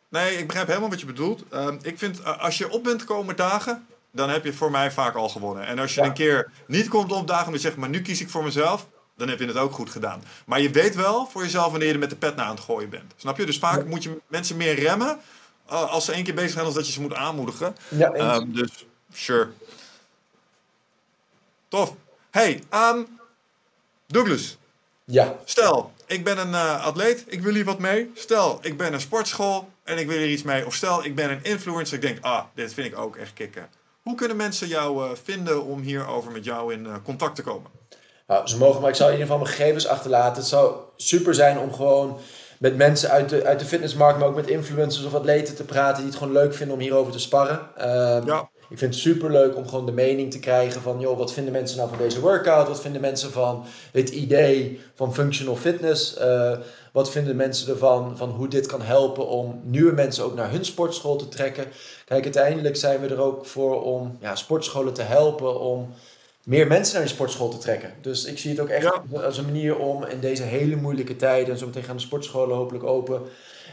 Nee, 0.08 0.36
ik 0.36 0.46
begrijp 0.46 0.66
helemaal 0.66 0.90
wat 0.90 1.00
je 1.00 1.06
bedoelt. 1.06 1.44
Ehm, 1.50 1.78
ik 1.82 1.98
vind, 1.98 2.20
uh, 2.20 2.42
als 2.42 2.58
je 2.58 2.70
op 2.70 2.84
bent 2.84 3.04
komen 3.04 3.36
dagen, 3.36 3.86
dan 4.12 4.30
heb 4.30 4.44
je 4.44 4.52
voor 4.52 4.70
mij 4.70 4.90
vaak 4.90 5.14
al 5.14 5.28
gewonnen. 5.28 5.66
En 5.66 5.78
als 5.78 5.94
je 5.94 6.00
een 6.00 6.12
keer 6.12 6.50
niet 6.66 6.88
komt 6.88 7.12
opdagen 7.12 7.46
en 7.46 7.52
je 7.52 7.58
zegt, 7.58 7.76
maar 7.76 7.88
nu 7.88 8.02
kies 8.02 8.20
ik 8.20 8.30
voor 8.30 8.44
mezelf, 8.44 8.88
dan 9.22 9.30
heb 9.30 9.40
je 9.40 9.46
het 9.46 9.56
ook 9.56 9.72
goed 9.72 9.90
gedaan. 9.90 10.22
Maar 10.46 10.60
je 10.60 10.70
weet 10.70 10.94
wel 10.94 11.26
voor 11.26 11.42
jezelf 11.42 11.70
wanneer 11.70 11.92
je 11.92 11.98
met 11.98 12.10
de 12.10 12.16
pet 12.16 12.36
naar 12.36 12.46
aan 12.46 12.54
het 12.54 12.64
gooien 12.64 12.90
bent. 12.90 13.12
Snap 13.16 13.38
je? 13.38 13.46
Dus 13.46 13.58
vaak 13.58 13.86
moet 13.86 14.02
je 14.02 14.20
mensen 14.26 14.56
meer 14.56 14.74
remmen 14.74 15.20
uh, 15.70 15.90
als 15.90 16.04
ze 16.04 16.12
één 16.12 16.24
keer 16.24 16.34
bezig 16.34 16.50
zijn, 16.50 16.64
als 16.64 16.74
dat 16.74 16.86
je 16.86 16.92
ze 16.92 17.00
moet 17.00 17.14
aanmoedigen. 17.14 17.76
Ja, 17.88 18.36
um, 18.36 18.54
dus, 18.54 18.86
sure. 19.12 19.48
Tof. 21.68 21.94
Hey, 22.30 22.62
um, 22.74 23.18
Douglas. 24.06 24.58
Ja. 25.04 25.36
Stel, 25.44 25.92
ik 26.06 26.24
ben 26.24 26.38
een 26.38 26.50
uh, 26.50 26.84
atleet, 26.84 27.24
ik 27.26 27.42
wil 27.42 27.54
hier 27.54 27.64
wat 27.64 27.78
mee. 27.78 28.10
Stel, 28.14 28.58
ik 28.62 28.76
ben 28.76 28.92
een 28.92 29.00
sportschool 29.00 29.68
en 29.84 29.98
ik 29.98 30.06
wil 30.06 30.18
hier 30.18 30.30
iets 30.30 30.42
mee. 30.42 30.66
Of 30.66 30.74
stel, 30.74 31.04
ik 31.04 31.14
ben 31.14 31.30
een 31.30 31.42
influencer, 31.42 31.94
ik 31.94 32.02
denk, 32.02 32.24
ah, 32.24 32.44
dit 32.54 32.74
vind 32.74 32.86
ik 32.86 32.98
ook 32.98 33.16
echt 33.16 33.32
kicken. 33.32 33.68
Hoe 34.02 34.14
kunnen 34.14 34.36
mensen 34.36 34.68
jou 34.68 35.04
uh, 35.04 35.10
vinden 35.22 35.64
om 35.64 35.80
hierover 35.80 36.32
met 36.32 36.44
jou 36.44 36.72
in 36.72 37.02
contact 37.02 37.36
te 37.36 37.42
komen? 37.42 37.81
Nou, 38.26 38.48
ze 38.48 38.58
mogen, 38.58 38.80
maar 38.80 38.90
ik 38.90 38.96
zal 38.96 39.06
in 39.06 39.12
ieder 39.12 39.26
geval 39.26 39.42
mijn 39.42 39.56
gegevens 39.56 39.86
achterlaten. 39.86 40.36
Het 40.36 40.50
zou 40.50 40.74
super 40.96 41.34
zijn 41.34 41.58
om 41.58 41.72
gewoon 41.72 42.18
met 42.58 42.76
mensen 42.76 43.10
uit 43.10 43.28
de, 43.28 43.44
uit 43.44 43.58
de 43.58 43.64
fitnessmarkt, 43.64 44.18
maar 44.18 44.28
ook 44.28 44.34
met 44.34 44.46
influencers 44.46 45.06
of 45.06 45.14
atleten 45.14 45.54
te 45.54 45.64
praten 45.64 45.96
die 45.96 46.10
het 46.10 46.16
gewoon 46.16 46.32
leuk 46.32 46.54
vinden 46.54 46.76
om 46.76 46.82
hierover 46.82 47.12
te 47.12 47.18
sparren. 47.18 47.60
Uh, 47.78 47.84
ja. 48.26 48.50
Ik 48.72 48.78
vind 48.78 48.94
het 48.94 49.02
super 49.02 49.30
leuk 49.30 49.56
om 49.56 49.68
gewoon 49.68 49.86
de 49.86 49.92
mening 49.92 50.30
te 50.30 50.38
krijgen 50.38 50.82
van, 50.82 51.00
joh, 51.00 51.18
wat 51.18 51.32
vinden 51.32 51.52
mensen 51.52 51.76
nou 51.76 51.88
van 51.88 51.98
deze 51.98 52.20
workout? 52.20 52.68
Wat 52.68 52.80
vinden 52.80 53.00
mensen 53.00 53.32
van 53.32 53.64
het 53.92 54.08
idee 54.08 54.80
van 54.94 55.14
functional 55.14 55.56
fitness? 55.56 56.18
Uh, 56.20 56.52
wat 56.92 57.10
vinden 57.10 57.36
mensen 57.36 57.72
ervan 57.72 58.16
van 58.16 58.30
hoe 58.30 58.48
dit 58.48 58.66
kan 58.66 58.82
helpen 58.82 59.26
om 59.26 59.60
nieuwe 59.64 59.92
mensen 59.92 60.24
ook 60.24 60.34
naar 60.34 60.50
hun 60.50 60.64
sportschool 60.64 61.16
te 61.16 61.28
trekken? 61.28 61.64
Kijk, 62.04 62.24
uiteindelijk 62.24 62.76
zijn 62.76 63.00
we 63.00 63.08
er 63.08 63.20
ook 63.20 63.46
voor 63.46 63.82
om 63.82 64.16
ja, 64.20 64.34
sportscholen 64.34 64.92
te 64.92 65.02
helpen 65.02 65.60
om 65.60 65.88
meer 66.44 66.66
mensen 66.66 66.94
naar 66.94 67.04
die 67.04 67.14
sportschool 67.14 67.48
te 67.48 67.58
trekken. 67.58 67.94
Dus 68.00 68.24
ik 68.24 68.38
zie 68.38 68.50
het 68.50 68.60
ook 68.60 68.68
echt 68.68 69.02
ja. 69.10 69.20
als 69.20 69.38
een 69.38 69.44
manier 69.44 69.78
om 69.78 70.04
in 70.04 70.20
deze 70.20 70.42
hele 70.42 70.76
moeilijke 70.76 71.16
tijden, 71.16 71.52
en 71.52 71.58
zo 71.58 71.66
meteen 71.66 71.82
gaan 71.82 71.96
de 71.96 72.02
sportscholen 72.02 72.56
hopelijk 72.56 72.84
open. 72.84 73.22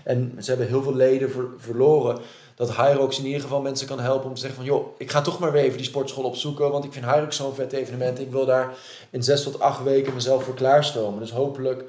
En 0.04 0.36
ze 0.40 0.50
hebben 0.50 0.68
heel 0.68 0.84
veel 0.84 0.96
leden 0.96 1.32
ver, 1.32 1.46
verloren 1.58 2.20
dat 2.56 2.76
Hyrox 2.76 3.20
in 3.20 3.26
ieder 3.26 3.42
geval 3.42 3.62
mensen 3.62 3.88
kan 3.88 4.00
helpen 4.00 4.28
om 4.28 4.34
te 4.34 4.40
zeggen 4.40 4.58
van... 4.58 4.68
joh, 4.68 4.88
ik 4.98 5.12
ga 5.12 5.22
toch 5.22 5.40
maar 5.40 5.52
weer 5.52 5.64
even 5.64 5.78
die 5.78 5.86
sportschool 5.86 6.24
opzoeken... 6.24 6.72
want 6.72 6.84
ik 6.84 6.94
vind 6.94 7.06
Hyrox 7.06 7.36
zo'n 7.36 7.56
vet 7.56 7.74
evenement. 7.74 8.20
Ik 8.20 8.32
wil 8.32 8.46
daar 8.46 8.74
in 9.10 9.24
zes 9.24 9.44
tot 9.44 9.60
acht 9.60 9.84
weken 9.84 10.14
mezelf 10.14 10.44
voor 10.44 10.54
klaarstomen. 10.54 11.20
Dus 11.20 11.32
hopelijk 11.32 11.84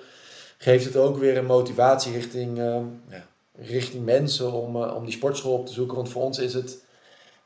geeft 0.58 0.84
het 0.84 0.96
ook 0.96 1.16
weer 1.16 1.36
een 1.36 1.46
motivatie 1.46 2.12
richting, 2.12 2.58
uh, 2.58 2.76
ja, 3.08 3.26
richting 3.54 4.04
mensen... 4.04 4.52
Om, 4.52 4.76
uh, 4.76 4.94
om 4.96 5.04
die 5.04 5.14
sportschool 5.14 5.52
op 5.52 5.66
te 5.66 5.72
zoeken. 5.72 5.96
Want 5.96 6.08
voor 6.08 6.22
ons 6.22 6.38
is 6.38 6.54
het... 6.54 6.84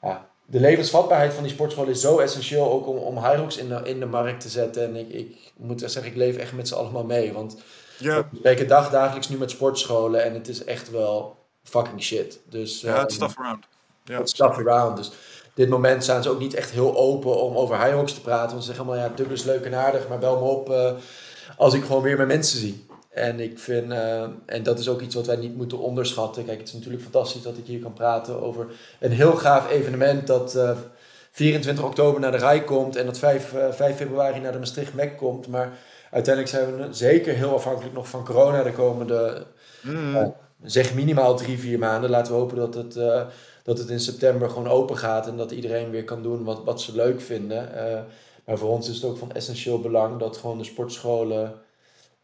Ja, 0.03 0.29
de 0.47 0.61
levensvatbaarheid 0.61 1.33
van 1.33 1.43
die 1.43 1.53
sportschool 1.53 1.87
is 1.87 2.01
zo 2.01 2.19
essentieel... 2.19 2.71
ook 2.71 2.87
om, 2.87 2.97
om 2.97 3.19
Hyrox 3.19 3.57
in 3.57 3.69
de, 3.69 3.81
in 3.85 4.01
de 4.01 4.07
markt 4.07 4.41
te 4.41 4.49
zetten. 4.49 4.83
En 4.83 4.97
ik, 4.97 5.13
ik 5.13 5.37
moet 5.57 5.81
zeggen, 5.81 6.05
ik 6.05 6.17
leef 6.17 6.37
echt 6.37 6.53
met 6.53 6.69
ze 6.69 6.75
allemaal 6.75 7.05
mee. 7.05 7.33
Want 7.33 7.57
ja. 7.99 8.17
we 8.31 8.37
spreken 8.37 8.69
dag 8.69 8.91
dagelijks 8.91 9.29
nu 9.29 9.37
met 9.37 9.51
sportscholen... 9.51 10.25
en 10.25 10.35
het 10.35 10.49
is 10.49 10.65
echt 10.65 10.91
wel 10.91 11.37
fucking 11.63 12.03
shit. 12.03 12.41
Dus, 12.49 12.81
ja, 12.81 13.01
het 13.01 13.13
stuff 13.13 13.39
around. 13.39 13.65
Ja, 14.05 14.19
het 14.19 14.29
stuff 14.29 14.59
around. 14.59 14.97
Dus 14.97 15.11
dit 15.55 15.69
moment 15.69 16.05
zijn 16.05 16.23
ze 16.23 16.31
ook 16.31 16.39
niet 16.39 16.55
echt 16.55 16.71
heel 16.71 16.97
open 16.97 17.43
om 17.43 17.57
over 17.57 17.81
Hyrox 17.81 18.15
te 18.15 18.21
praten. 18.21 18.51
Want 18.51 18.65
ze 18.65 18.67
zeggen 18.67 18.87
allemaal, 18.87 19.09
ja, 19.09 19.15
Douglas 19.15 19.43
leuk 19.43 19.65
en 19.65 19.75
aardig, 19.75 20.09
maar 20.09 20.19
bel 20.19 20.39
me 20.39 20.45
op 20.45 20.71
uh, 20.71 20.93
als 21.57 21.75
ik 21.75 21.85
gewoon 21.85 22.03
weer 22.03 22.17
mijn 22.17 22.29
mensen 22.29 22.59
zie. 22.59 22.87
En 23.15 23.41
ik 23.41 23.59
vind, 23.59 23.93
uh, 23.93 24.23
en 24.47 24.63
dat 24.63 24.79
is 24.79 24.89
ook 24.89 25.01
iets 25.01 25.15
wat 25.15 25.27
wij 25.27 25.37
niet 25.37 25.57
moeten 25.57 25.79
onderschatten. 25.79 26.45
Kijk, 26.45 26.59
het 26.59 26.69
is 26.69 26.75
natuurlijk 26.75 27.03
fantastisch 27.03 27.43
dat 27.43 27.57
ik 27.57 27.67
hier 27.67 27.81
kan 27.81 27.93
praten 27.93 28.43
over 28.43 28.67
een 29.01 29.13
heel 29.13 29.33
gaaf 29.33 29.71
evenement 29.71 30.27
dat 30.27 30.55
uh, 30.57 30.71
24 31.31 31.85
oktober 31.85 32.21
naar 32.21 32.31
de 32.31 32.39
Rij 32.39 32.65
komt 32.65 32.97
en 32.97 33.07
dat 33.07 33.19
5, 33.19 33.55
5 33.71 33.97
februari 33.97 34.41
naar 34.41 34.53
de 34.53 34.59
Maastricht 34.59 34.95
Mac 34.95 35.17
komt. 35.17 35.49
Maar 35.49 35.79
uiteindelijk 36.11 36.55
zijn 36.55 36.77
we 36.77 36.95
zeker 36.95 37.35
heel 37.35 37.55
afhankelijk 37.55 37.95
nog 37.95 38.09
van 38.09 38.25
corona 38.25 38.63
de 38.63 38.73
komende 38.73 39.47
mm 39.83 40.35
zeg 40.63 40.95
minimaal 40.95 41.37
drie, 41.37 41.59
vier 41.59 41.79
maanden. 41.79 42.11
Laten 42.11 42.33
we 42.33 42.39
hopen 42.39 42.57
dat 42.57 42.75
het, 42.75 42.95
dat 43.63 43.79
het 43.79 43.89
in 43.89 44.01
september 44.01 44.51
gewoon 44.51 44.69
open 44.69 44.97
gaat 44.97 45.27
en 45.27 45.37
dat 45.37 45.51
iedereen 45.51 45.91
weer 45.91 46.05
kan 46.05 46.23
doen 46.23 46.45
wat, 46.45 46.65
wat 46.65 46.81
ze 46.81 46.95
leuk 46.95 47.21
vinden. 47.21 47.69
Maar 48.45 48.59
voor 48.59 48.69
ons 48.69 48.89
is 48.89 48.95
het 48.95 49.05
ook 49.05 49.19
van 49.19 49.33
essentieel 49.33 49.81
belang 49.81 50.19
dat 50.19 50.37
gewoon 50.37 50.59
de 50.59 50.65
sportscholen 50.65 51.55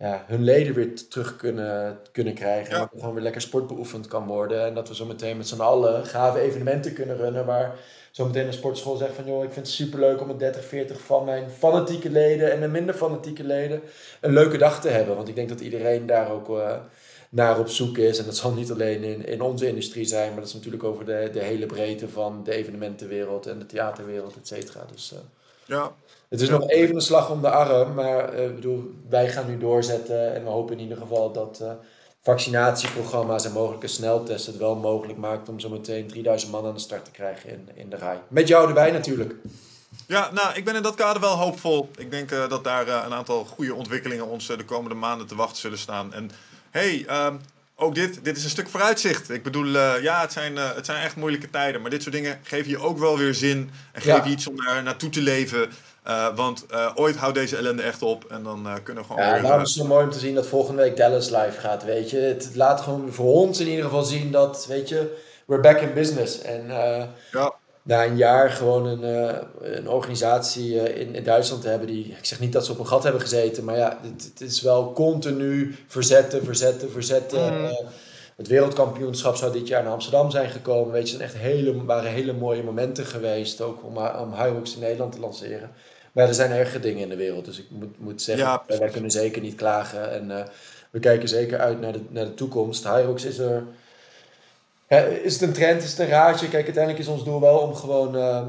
ja, 0.00 0.24
hun 0.26 0.44
leden 0.44 0.74
weer 0.74 1.08
terug 1.08 1.36
kunnen, 1.36 1.98
kunnen 2.12 2.34
krijgen. 2.34 2.70
Ja. 2.70 2.74
En 2.74 2.80
dat 2.80 2.92
er 2.92 2.98
gewoon 2.98 3.14
weer 3.14 3.22
lekker 3.22 3.40
sport 3.40 3.66
beoefend 3.66 4.06
kan 4.06 4.26
worden. 4.26 4.64
En 4.66 4.74
dat 4.74 4.88
we 4.88 4.94
zo 4.94 5.04
meteen 5.04 5.36
met 5.36 5.48
z'n 5.48 5.60
allen 5.60 6.06
gave 6.06 6.40
evenementen 6.40 6.92
kunnen 6.92 7.16
runnen. 7.16 7.46
Waar 7.46 7.74
zo 8.10 8.26
meteen 8.26 8.46
een 8.46 8.52
sportschool 8.52 8.96
zegt 8.96 9.14
van... 9.14 9.26
joh, 9.26 9.44
ik 9.44 9.52
vind 9.52 9.66
het 9.66 9.74
superleuk 9.74 10.20
om 10.20 10.26
met 10.26 10.38
30, 10.38 10.64
40 10.64 11.00
van 11.00 11.24
mijn 11.24 11.50
fanatieke 11.50 12.10
leden... 12.10 12.52
en 12.52 12.58
mijn 12.58 12.70
minder 12.70 12.94
fanatieke 12.94 13.44
leden 13.44 13.82
een 14.20 14.32
leuke 14.32 14.58
dag 14.58 14.80
te 14.80 14.88
hebben. 14.88 15.16
Want 15.16 15.28
ik 15.28 15.34
denk 15.34 15.48
dat 15.48 15.60
iedereen 15.60 16.06
daar 16.06 16.30
ook... 16.30 16.48
Uh, 16.48 16.76
naar 17.30 17.58
op 17.58 17.68
zoek 17.68 17.98
is. 17.98 18.18
En 18.18 18.24
dat 18.24 18.36
zal 18.36 18.52
niet 18.52 18.70
alleen 18.70 19.02
in, 19.02 19.26
in 19.26 19.40
onze 19.40 19.66
industrie 19.66 20.04
zijn, 20.04 20.28
maar 20.28 20.40
dat 20.40 20.48
is 20.48 20.54
natuurlijk 20.54 20.84
over 20.84 21.04
de, 21.04 21.28
de 21.32 21.42
hele 21.42 21.66
breedte 21.66 22.08
van 22.08 22.44
de 22.44 22.52
evenementenwereld 22.52 23.46
en 23.46 23.58
de 23.58 23.66
theaterwereld, 23.66 24.36
et 24.36 24.46
cetera. 24.46 24.84
Dus 24.92 25.12
uh, 25.12 25.18
ja. 25.64 25.92
Het 26.30 26.40
is 26.40 26.48
Ja. 26.48 26.52
nog 26.58 26.68
even 26.68 26.94
een 26.94 27.00
slag 27.00 27.30
om 27.30 27.40
de 27.40 27.50
arm, 27.50 27.94
maar 27.94 28.40
uh, 28.40 28.54
bedoel, 28.54 28.94
wij 29.08 29.28
gaan 29.28 29.46
nu 29.46 29.58
doorzetten 29.58 30.34
en 30.34 30.42
we 30.44 30.48
hopen 30.50 30.76
in 30.76 30.82
ieder 30.82 30.96
geval 30.96 31.32
dat 31.32 31.58
uh, 31.62 31.70
vaccinatieprogramma's 32.22 33.44
en 33.44 33.52
mogelijke 33.52 33.86
sneltesten 33.86 34.52
het 34.52 34.60
wel 34.60 34.76
mogelijk 34.76 35.18
maakt 35.18 35.48
om 35.48 35.60
zo 35.60 35.68
meteen 35.68 36.06
3000 36.06 36.52
man 36.52 36.66
aan 36.66 36.74
de 36.74 36.80
start 36.80 37.04
te 37.04 37.10
krijgen 37.10 37.50
in, 37.50 37.68
in 37.74 37.90
de 37.90 37.96
rij. 37.96 38.18
Met 38.28 38.48
jou 38.48 38.68
erbij 38.68 38.90
natuurlijk. 38.90 39.34
Ja, 40.06 40.30
nou, 40.32 40.54
ik 40.54 40.64
ben 40.64 40.74
in 40.74 40.82
dat 40.82 40.94
kader 40.94 41.20
wel 41.20 41.36
hoopvol. 41.36 41.90
Ik 41.96 42.10
denk 42.10 42.30
uh, 42.30 42.48
dat 42.48 42.64
daar 42.64 42.88
een 42.88 43.14
aantal 43.14 43.44
goede 43.44 43.74
ontwikkelingen 43.74 44.26
ons 44.26 44.46
de 44.46 44.64
komende 44.64 44.94
maanden 44.94 45.26
te 45.26 45.34
wachten 45.34 45.56
zullen 45.56 45.78
staan. 45.78 46.12
En 46.14 46.30
hey, 46.70 47.06
um, 47.26 47.40
ook 47.76 47.94
dit, 47.94 48.24
dit 48.24 48.36
is 48.36 48.44
een 48.44 48.50
stuk 48.50 48.68
vooruitzicht. 48.68 49.30
Ik 49.30 49.42
bedoel, 49.42 49.66
ja, 50.00 50.20
het 50.20 50.32
zijn, 50.32 50.56
het 50.56 50.86
zijn 50.86 51.02
echt 51.02 51.16
moeilijke 51.16 51.50
tijden. 51.50 51.80
Maar 51.80 51.90
dit 51.90 52.02
soort 52.02 52.14
dingen 52.14 52.38
geven 52.42 52.70
je 52.70 52.78
ook 52.78 52.98
wel 52.98 53.18
weer 53.18 53.34
zin. 53.34 53.70
En 53.92 54.00
geven 54.02 54.18
Ja. 54.18 54.24
je 54.24 54.30
iets 54.30 54.46
om 54.48 54.54
naar, 54.54 54.82
naartoe 54.82 55.10
te 55.10 55.20
leven. 55.20 55.70
Want 56.36 56.66
ooit 56.94 57.16
houdt 57.16 57.34
deze 57.34 57.56
ellende 57.56 57.82
echt 57.82 58.02
op. 58.02 58.24
En 58.24 58.42
dan 58.42 58.68
kunnen 58.82 59.02
we 59.02 59.08
gewoon 59.08 59.26
Ja, 59.26 59.32
weer... 59.32 59.42
daarom 59.42 59.62
is 59.62 59.74
het 59.74 59.82
zo 59.82 59.88
mooi 59.88 60.04
om 60.04 60.10
te 60.10 60.18
zien 60.18 60.34
dat 60.34 60.46
volgende 60.46 60.82
week 60.82 60.96
Dallas 60.96 61.28
live 61.30 61.60
gaat, 61.60 61.84
weet 61.84 62.10
je. 62.10 62.16
Het 62.18 62.50
laat 62.54 62.80
gewoon 62.80 63.12
voor 63.12 63.32
ons 63.32 63.60
in 63.60 63.68
ieder 63.68 63.84
geval 63.84 64.02
zien 64.02 64.32
dat, 64.32 64.66
weet 64.68 64.88
je, 64.88 65.16
we're 65.46 65.62
back 65.62 65.80
in 65.80 65.94
business. 65.94 66.40
En 66.42 66.70
eh, 66.70 67.04
Ja. 67.32 67.52
na 67.82 68.04
een 68.04 68.16
jaar 68.16 68.50
gewoon 68.50 68.86
een, 68.86 69.04
eh, 69.04 69.38
een 69.60 69.88
organisatie 69.88 70.80
eh, 70.80 71.00
in, 71.00 71.14
in 71.14 71.24
Duitsland 71.24 71.62
te 71.62 71.68
hebben 71.68 71.86
die, 71.86 72.04
ik 72.18 72.24
zeg 72.24 72.40
niet 72.40 72.52
dat 72.52 72.64
ze 72.66 72.72
op 72.72 72.78
een 72.78 72.86
gat 72.86 73.02
hebben 73.02 73.20
gezeten, 73.20 73.64
maar 73.64 73.76
ja, 73.76 73.98
het, 74.02 74.30
het 74.32 74.40
is 74.40 74.60
wel 74.62 74.92
continu 74.92 75.76
verzetten, 75.86 76.44
verzetten, 76.44 76.90
verzetten. 76.90 77.58
Mm. 77.58 77.64
Eh, 77.64 77.76
het 78.36 78.48
wereldkampioenschap 78.48 79.36
zou 79.36 79.52
dit 79.52 79.68
jaar 79.68 79.82
naar 79.82 79.92
Amsterdam 79.92 80.30
zijn 80.30 80.50
gekomen. 80.50 80.92
Weet 80.92 81.10
je, 81.10 81.16
het 81.16 81.30
zijn 81.30 81.42
echt 81.42 81.52
hele, 81.52 81.84
waren 81.84 82.10
hele 82.10 82.32
mooie 82.32 82.62
momenten 82.62 83.06
geweest 83.06 83.60
ook 83.60 83.84
om, 83.84 83.96
om 83.96 84.32
Hyrox 84.34 84.74
in 84.74 84.80
Nederland 84.80 85.12
te 85.12 85.20
lanceren. 85.20 85.70
Maar 86.12 86.28
er 86.28 86.34
zijn 86.34 86.50
erge 86.50 86.80
dingen 86.80 87.02
in 87.02 87.08
de 87.08 87.16
wereld. 87.16 87.44
Dus 87.44 87.58
ik 87.58 87.66
moet, 87.70 87.98
moet 88.00 88.22
zeggen, 88.22 88.46
Ja, 88.46 88.62
wij 88.78 88.88
kunnen 88.88 89.10
zeker 89.10 89.42
niet 89.42 89.54
klagen. 89.54 90.12
En 90.12 90.30
eh, 90.38 90.44
we 90.90 90.98
kijken 90.98 91.28
zeker 91.28 91.58
uit 91.58 91.80
naar 91.80 91.92
de, 91.92 92.00
naar 92.08 92.24
de 92.24 92.34
toekomst. 92.34 92.84
Hyrox 92.84 93.24
is 93.24 93.38
er... 93.38 93.62
Is 95.22 95.32
het 95.32 95.42
een 95.42 95.52
trend, 95.52 95.82
is 95.82 95.90
het 95.90 95.98
een 95.98 96.08
raadje? 96.08 96.48
Kijk, 96.48 96.64
uiteindelijk 96.64 97.04
is 97.04 97.10
ons 97.10 97.24
doel 97.24 97.40
wel 97.40 97.58
om 97.58 97.74
gewoon 97.74 98.16
ehm, 98.16 98.48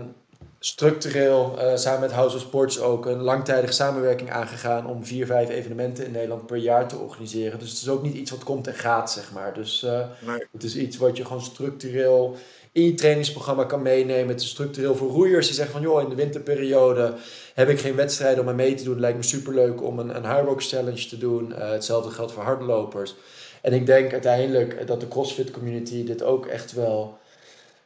structureel, 0.60 1.60
eh, 1.60 1.76
samen 1.78 2.00
met 2.00 2.12
House 2.12 2.36
of 2.36 2.42
Sports 2.42 2.80
ook, 2.80 3.06
een 3.06 3.22
langtijdige 3.22 3.74
samenwerking 3.74 4.32
aangegaan 4.32 4.88
om 4.88 5.06
vier, 5.06 5.26
vijf 5.26 5.50
evenementen 5.50 6.06
in 6.06 6.12
Nederland 6.12 6.46
per 6.46 6.58
jaar 6.58 6.88
te 6.88 6.98
organiseren. 6.98 7.60
Dus 7.60 7.70
het 7.70 7.78
is 7.82 7.90
ook 7.90 8.04
niet 8.04 8.16
iets 8.16 8.32
wat 8.32 8.44
komt 8.44 8.68
en 8.68 8.74
gaat, 8.74 9.12
zeg 9.12 9.32
maar. 9.32 9.54
Dus 9.54 9.84
eh, 9.84 10.00
Nee. 10.26 10.48
het 10.52 10.64
is 10.64 10.76
iets 10.76 10.98
wat 10.98 11.18
je 11.18 11.26
gewoon 11.26 11.42
structureel 11.42 12.36
in 12.72 12.84
je 12.84 12.93
trainingsprogramma 12.93 13.64
kan 13.64 13.81
meenemen. 13.81 14.27
Het 14.27 14.41
is 14.41 14.49
structureel 14.49 14.95
voor 14.95 15.10
roeiers 15.10 15.45
die 15.45 15.56
zeggen 15.56 15.73
van, 15.73 15.81
joh, 15.81 16.02
in 16.02 16.10
de 16.10 16.15
winterperiode 16.15 17.14
heb 17.53 17.69
ik 17.69 17.80
geen 17.80 17.95
wedstrijden 17.95 18.43
om 18.43 18.49
aan 18.49 18.56
mee 18.56 18.73
te 18.73 18.84
doen. 18.84 18.93
Het 18.93 19.02
lijkt 19.02 19.18
me 19.18 19.23
superleuk 19.23 19.84
om 19.84 19.99
een, 19.99 20.15
een 20.15 20.26
Hyrox 20.26 20.69
Challenge 20.69 21.07
te 21.07 21.18
doen. 21.18 21.53
Eh, 21.53 21.69
hetzelfde 21.69 22.11
geldt 22.11 22.31
voor 22.31 22.43
hardlopers. 22.43 23.15
En 23.61 23.73
ik 23.73 23.85
denk 23.85 24.11
uiteindelijk 24.11 24.88
dat 24.88 24.99
de 24.99 25.07
CrossFit 25.07 25.52
community 25.52 26.06
dit 26.06 26.23
ook 26.23 26.45
echt 26.45 26.72
wel 26.72 27.19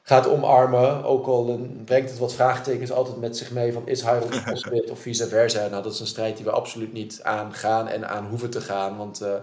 gaat 0.01 0.27
omarmen. 0.27 1.03
Ook 1.03 1.27
al 1.27 1.49
eh, 1.49 1.83
brengt 1.85 2.09
het 2.09 2.19
wat 2.19 2.33
vraagtekens 2.33 2.91
altijd 2.91 3.19
met 3.19 3.37
zich 3.37 3.51
mee 3.51 3.73
van 3.73 3.87
is 3.87 4.01
Hyrox 4.01 4.41
CrossFit 4.43 4.89
of 4.89 4.99
vice 4.99 5.27
versa. 5.27 5.67
Nou, 5.67 5.83
dat 5.83 5.93
is 5.93 5.99
een 5.99 6.07
strijd 6.07 6.35
die 6.35 6.45
we 6.45 6.51
absoluut 6.51 6.93
niet 6.93 7.19
aangaan 7.23 7.87
en 7.87 8.09
aan 8.09 8.25
hoeven 8.25 8.49
te 8.49 8.61
gaan. 8.61 8.97
Want 8.97 9.21
eh, 9.21 9.33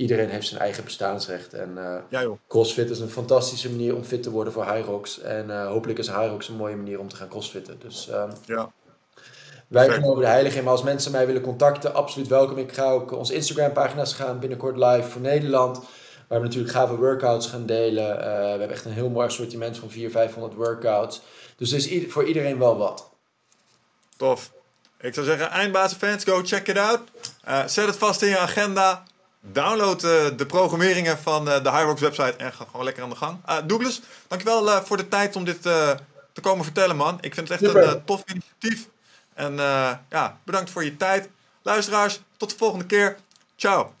iedereen 0.00 0.28
heeft 0.30 0.46
zijn 0.46 0.60
eigen 0.60 0.84
bestaansrecht. 0.84 1.52
En 1.54 1.72
eh, 1.78 1.96
Ja 2.08 2.22
joh. 2.22 2.38
CrossFit 2.48 2.90
is 2.90 2.98
een 3.00 3.10
fantastische 3.10 3.70
manier 3.70 3.94
om 3.96 4.04
fit 4.04 4.22
te 4.22 4.30
worden 4.30 4.52
voor 4.52 4.64
Hyrox. 4.64 5.20
En 5.20 5.50
eh, 5.50 5.66
hopelijk 5.66 5.98
is 5.98 6.08
Hyrox 6.08 6.48
een 6.48 6.56
mooie 6.56 6.76
manier 6.76 6.98
om 6.98 7.08
te 7.08 7.16
gaan 7.16 7.28
crossfitten. 7.28 7.78
Dus 7.80 8.08
ehm, 8.08 8.30
Ja. 8.46 8.72
wij 9.68 9.84
Perfect. 9.84 10.02
geloven 10.02 10.22
de 10.22 10.28
heilige 10.28 10.58
in. 10.58 10.64
Maar 10.64 10.72
als 10.72 10.82
mensen 10.82 11.12
mij 11.12 11.26
willen 11.26 11.42
contacten, 11.42 11.94
absoluut 11.94 12.28
welkom. 12.28 12.58
Ik 12.58 12.72
ga 12.72 12.90
ook 12.90 13.12
onze 13.12 13.34
Instagram 13.34 13.72
pagina's 13.72 14.12
gaan 14.14 14.38
binnenkort 14.38 14.76
live 14.76 15.08
voor 15.08 15.20
Nederland. 15.20 15.80
Waar 16.28 16.40
we 16.40 16.46
natuurlijk 16.46 16.74
gave 16.74 16.96
workouts 16.96 17.46
gaan 17.46 17.66
delen. 17.66 18.20
Eh, 18.20 18.26
we 18.42 18.48
hebben 18.48 18.70
echt 18.70 18.84
een 18.84 18.92
heel 18.92 19.08
mooi 19.08 19.26
assortiment 19.26 19.78
van 19.78 19.90
400, 19.90 20.24
500 20.24 20.54
workouts. 20.54 21.20
Dus 21.56 21.72
er 21.72 21.76
is 21.92 22.12
voor 22.12 22.24
iedereen 22.24 22.58
wel 22.58 22.76
wat. 22.76 23.10
Tof. 24.16 24.52
Ik 25.00 25.14
zou 25.14 25.26
zeggen, 25.26 25.50
eindbazen 25.50 25.98
fans, 25.98 26.24
go 26.24 26.40
check 26.44 26.68
it 26.68 26.78
out. 26.78 27.00
Zet 27.70 27.86
het 27.86 27.96
vast 27.96 28.22
in 28.22 28.28
je 28.28 28.38
agenda. 28.38 29.02
Download 29.40 30.04
eh, 30.04 30.36
de 30.36 30.46
programmeringen 30.46 31.18
van 31.18 31.48
eh, 31.48 31.62
de 31.62 31.70
Hyrox 31.70 32.00
website 32.00 32.36
en 32.36 32.52
ga 32.52 32.64
gewoon 32.64 32.84
lekker 32.84 33.02
aan 33.02 33.10
de 33.10 33.16
gang. 33.16 33.38
Eh, 33.46 33.56
Douglas, 33.64 34.00
dankjewel 34.28 34.84
voor 34.84 34.96
de 34.96 35.08
tijd 35.08 35.36
om 35.36 35.44
dit 35.44 35.62
te 35.62 36.40
komen 36.40 36.64
vertellen, 36.64 36.96
man. 36.96 37.18
Ik 37.20 37.34
vind 37.34 37.48
het 37.48 37.60
echt 37.60 37.72
Super. 37.72 37.88
een 37.88 38.04
tof 38.04 38.22
initiatief. 38.26 38.88
En 39.34 39.56
ja, 40.08 40.38
bedankt 40.44 40.70
voor 40.70 40.84
je 40.84 40.96
tijd. 40.96 41.28
Luisteraars, 41.62 42.20
tot 42.36 42.50
de 42.50 42.56
volgende 42.56 42.86
keer. 42.86 43.16
Ciao. 43.56 43.92